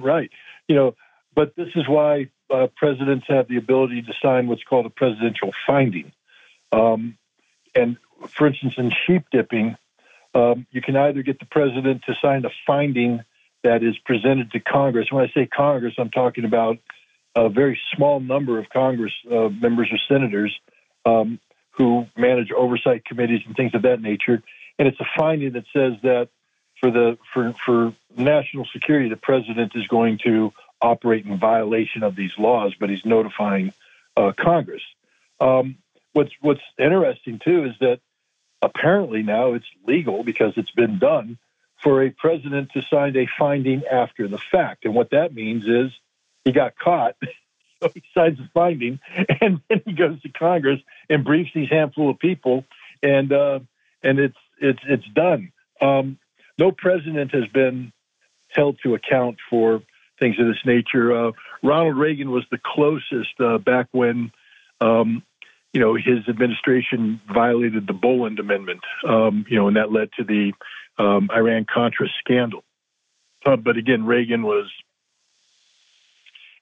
right. 0.01 0.31
You 0.67 0.75
know, 0.75 0.95
but 1.35 1.55
this 1.55 1.69
is 1.75 1.87
why 1.87 2.29
uh, 2.53 2.67
presidents 2.75 3.25
have 3.27 3.47
the 3.47 3.57
ability 3.57 4.01
to 4.03 4.13
sign 4.21 4.47
what's 4.47 4.63
called 4.63 4.85
a 4.85 4.89
presidential 4.89 5.51
finding. 5.67 6.11
Um, 6.71 7.17
and 7.75 7.97
for 8.29 8.47
instance, 8.47 8.75
in 8.77 8.91
sheep 9.05 9.25
dipping, 9.31 9.77
um, 10.33 10.65
you 10.71 10.81
can 10.81 10.95
either 10.95 11.23
get 11.23 11.39
the 11.39 11.45
president 11.45 12.03
to 12.05 12.15
sign 12.21 12.45
a 12.45 12.49
finding 12.65 13.21
that 13.63 13.83
is 13.83 13.97
presented 14.05 14.51
to 14.51 14.59
Congress. 14.59 15.11
When 15.11 15.23
I 15.23 15.31
say 15.33 15.45
Congress, 15.45 15.93
I'm 15.97 16.09
talking 16.09 16.45
about 16.45 16.77
a 17.35 17.49
very 17.49 17.79
small 17.95 18.19
number 18.19 18.59
of 18.59 18.69
Congress 18.69 19.13
uh, 19.29 19.49
members 19.49 19.89
or 19.91 19.97
senators 20.07 20.57
um, 21.05 21.39
who 21.71 22.05
manage 22.17 22.51
oversight 22.51 23.05
committees 23.05 23.41
and 23.45 23.55
things 23.55 23.73
of 23.73 23.83
that 23.83 24.01
nature. 24.01 24.41
And 24.77 24.87
it's 24.87 24.99
a 24.99 25.05
finding 25.17 25.53
that 25.53 25.65
says 25.73 25.93
that 26.03 26.29
for 26.79 26.91
the 26.91 27.17
for 27.33 27.53
for 27.65 27.93
national 28.17 28.65
security, 28.73 29.09
the 29.09 29.15
president 29.15 29.73
is 29.75 29.87
going 29.87 30.19
to 30.23 30.51
operate 30.81 31.25
in 31.25 31.37
violation 31.37 32.03
of 32.03 32.15
these 32.15 32.31
laws, 32.37 32.73
but 32.79 32.89
he's 32.89 33.05
notifying 33.05 33.73
uh, 34.17 34.31
Congress. 34.37 34.81
Um, 35.39 35.77
what's 36.13 36.31
what's 36.41 36.61
interesting 36.77 37.39
too 37.43 37.65
is 37.65 37.73
that 37.79 37.99
apparently 38.61 39.23
now 39.23 39.53
it's 39.53 39.65
legal 39.85 40.23
because 40.23 40.53
it's 40.57 40.71
been 40.71 40.99
done 40.99 41.37
for 41.83 42.03
a 42.03 42.11
president 42.11 42.71
to 42.73 42.81
sign 42.83 43.15
a 43.17 43.27
finding 43.39 43.83
after 43.91 44.27
the 44.27 44.37
fact. 44.37 44.85
And 44.85 44.93
what 44.93 45.11
that 45.11 45.33
means 45.33 45.65
is 45.67 45.91
he 46.45 46.51
got 46.51 46.77
caught, 46.77 47.15
so 47.81 47.89
he 47.93 48.03
signs 48.13 48.39
a 48.39 48.49
finding, 48.53 48.99
and 49.41 49.61
then 49.69 49.81
he 49.85 49.93
goes 49.93 50.21
to 50.21 50.29
Congress 50.29 50.79
and 51.09 51.23
briefs 51.23 51.51
these 51.53 51.69
handful 51.69 52.09
of 52.09 52.19
people, 52.19 52.65
and 53.01 53.31
uh, 53.31 53.59
and 54.03 54.19
it's 54.19 54.37
it's 54.59 54.79
it's 54.87 55.07
done. 55.13 55.51
Um, 55.81 56.17
no 56.57 56.71
president 56.71 57.33
has 57.33 57.47
been 57.47 57.91
held 58.49 58.77
to 58.83 58.95
account 58.95 59.37
for 59.49 59.81
things 60.19 60.35
of 60.39 60.45
this 60.47 60.63
nature. 60.65 61.27
Uh, 61.27 61.31
Ronald 61.63 61.97
Reagan 61.97 62.31
was 62.31 62.43
the 62.51 62.59
closest 62.63 63.39
uh, 63.39 63.57
back 63.57 63.87
when. 63.91 64.31
Um, 64.79 65.23
you 65.73 65.79
know, 65.79 65.95
his 65.95 66.27
administration 66.27 67.21
violated 67.33 67.87
the 67.87 67.93
Boland 67.93 68.39
Amendment, 68.39 68.81
um, 69.07 69.45
you 69.49 69.57
know, 69.57 69.69
and 69.69 69.77
that 69.77 69.89
led 69.89 70.09
to 70.17 70.25
the 70.25 70.51
um, 70.97 71.29
Iran 71.33 71.65
Contra 71.71 72.07
scandal. 72.19 72.65
Uh, 73.45 73.55
but 73.55 73.77
again, 73.77 74.05
Reagan 74.05 74.43
was 74.43 74.69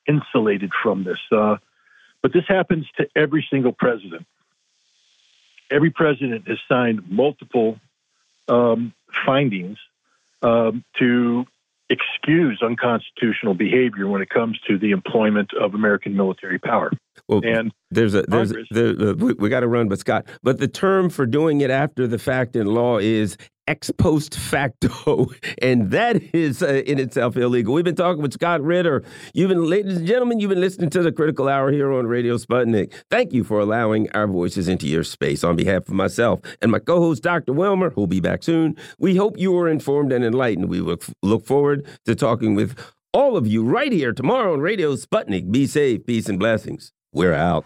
insulated 0.10 0.72
from 0.84 1.04
this. 1.04 1.20
Uh, 1.32 1.58
but 2.22 2.34
this 2.34 2.44
happens 2.48 2.86
to 2.98 3.08
every 3.16 3.46
single 3.50 3.72
president. 3.72 4.26
Every 5.72 5.92
president 5.92 6.48
has 6.48 6.58
signed 6.68 7.10
multiple 7.10 7.80
um, 8.48 8.94
findings 9.26 9.78
um, 10.42 10.84
to 10.98 11.46
excuse 11.90 12.62
unconstitutional 12.62 13.56
behavior 13.56 14.08
when 14.08 14.22
it 14.22 14.30
comes 14.30 14.60
to 14.68 14.78
the 14.78 14.92
employment 14.92 15.52
of 15.60 15.74
American 15.74 16.16
military 16.16 16.60
power. 16.60 16.92
Well, 17.28 17.42
and 17.44 17.72
there's 17.90 18.14
a 18.14 18.24
there's 18.24 18.52
a, 18.52 18.64
there, 18.70 19.10
uh, 19.10 19.14
we, 19.14 19.34
we 19.34 19.50
got 19.50 19.62
to 19.62 19.68
run, 19.68 19.90
but 19.90 20.00
Scott, 20.00 20.26
but 20.44 20.60
the 20.60 20.68
term 20.68 21.10
for 21.10 21.26
doing 21.26 21.62
it 21.62 21.72
after 21.72 22.08
the 22.08 22.20
fact 22.20 22.56
in 22.56 22.68
law 22.68 23.00
is 23.00 23.38
ex 23.70 23.92
post 23.92 24.36
facto, 24.36 25.28
and 25.62 25.92
that 25.92 26.22
is 26.34 26.62
uh, 26.64 26.82
in 26.86 27.00
itself 27.00 27.38
illegal. 27.38 27.74
We've 27.74 27.86
been 27.86 27.96
talking 27.96 28.22
with 28.22 28.34
Scott 28.34 28.62
Ritter. 28.62 29.04
You've 29.34 29.50
been, 29.50 29.64
ladies 29.64 29.98
and 29.98 30.08
gentlemen, 30.08 30.40
you've 30.40 30.50
been 30.50 30.60
listening 30.60 30.90
to 30.90 31.04
the 31.04 31.12
Critical 31.12 31.48
Hour 31.48 31.72
here 31.72 31.94
on 31.94 32.08
Radio 32.08 32.38
Sputnik. 32.38 32.92
Thank 33.10 33.32
you 33.32 33.44
for 33.44 33.60
allowing 33.60 34.10
our 34.12 34.28
voices 34.28 34.68
into 34.68 34.88
your 34.88 35.04
space. 35.04 35.44
On 35.44 35.56
behalf 35.56 35.88
of 35.88 35.94
myself 35.94 36.42
and 36.62 36.72
my 36.72 36.80
co-host, 36.80 37.22
Dr. 37.22 37.54
Wilmer, 37.54 37.92
who'll 37.92 38.08
be 38.08 38.20
back 38.20 38.44
soon, 38.44 38.76
we 38.98 39.16
hope 39.16 39.38
you 39.38 39.56
are 39.58 39.70
informed 39.70 40.12
and 40.12 40.26
enlightened. 40.26 40.68
We 40.68 40.82
look 40.82 41.06
look 41.22 41.46
forward 41.46 41.88
to 42.06 42.16
talking 42.16 42.56
with 42.56 42.78
all 43.14 43.38
of 43.38 43.46
you 43.46 43.64
right 43.64 43.92
here 43.92 44.14
tomorrow 44.14 44.54
on 44.54 44.62
Radio 44.62 44.96
Sputnik. 44.96 45.52
Be 45.52 45.68
safe, 45.68 46.06
peace, 46.08 46.28
and 46.28 46.40
blessings. 46.40 46.92
We're 47.14 47.34
out. 47.34 47.66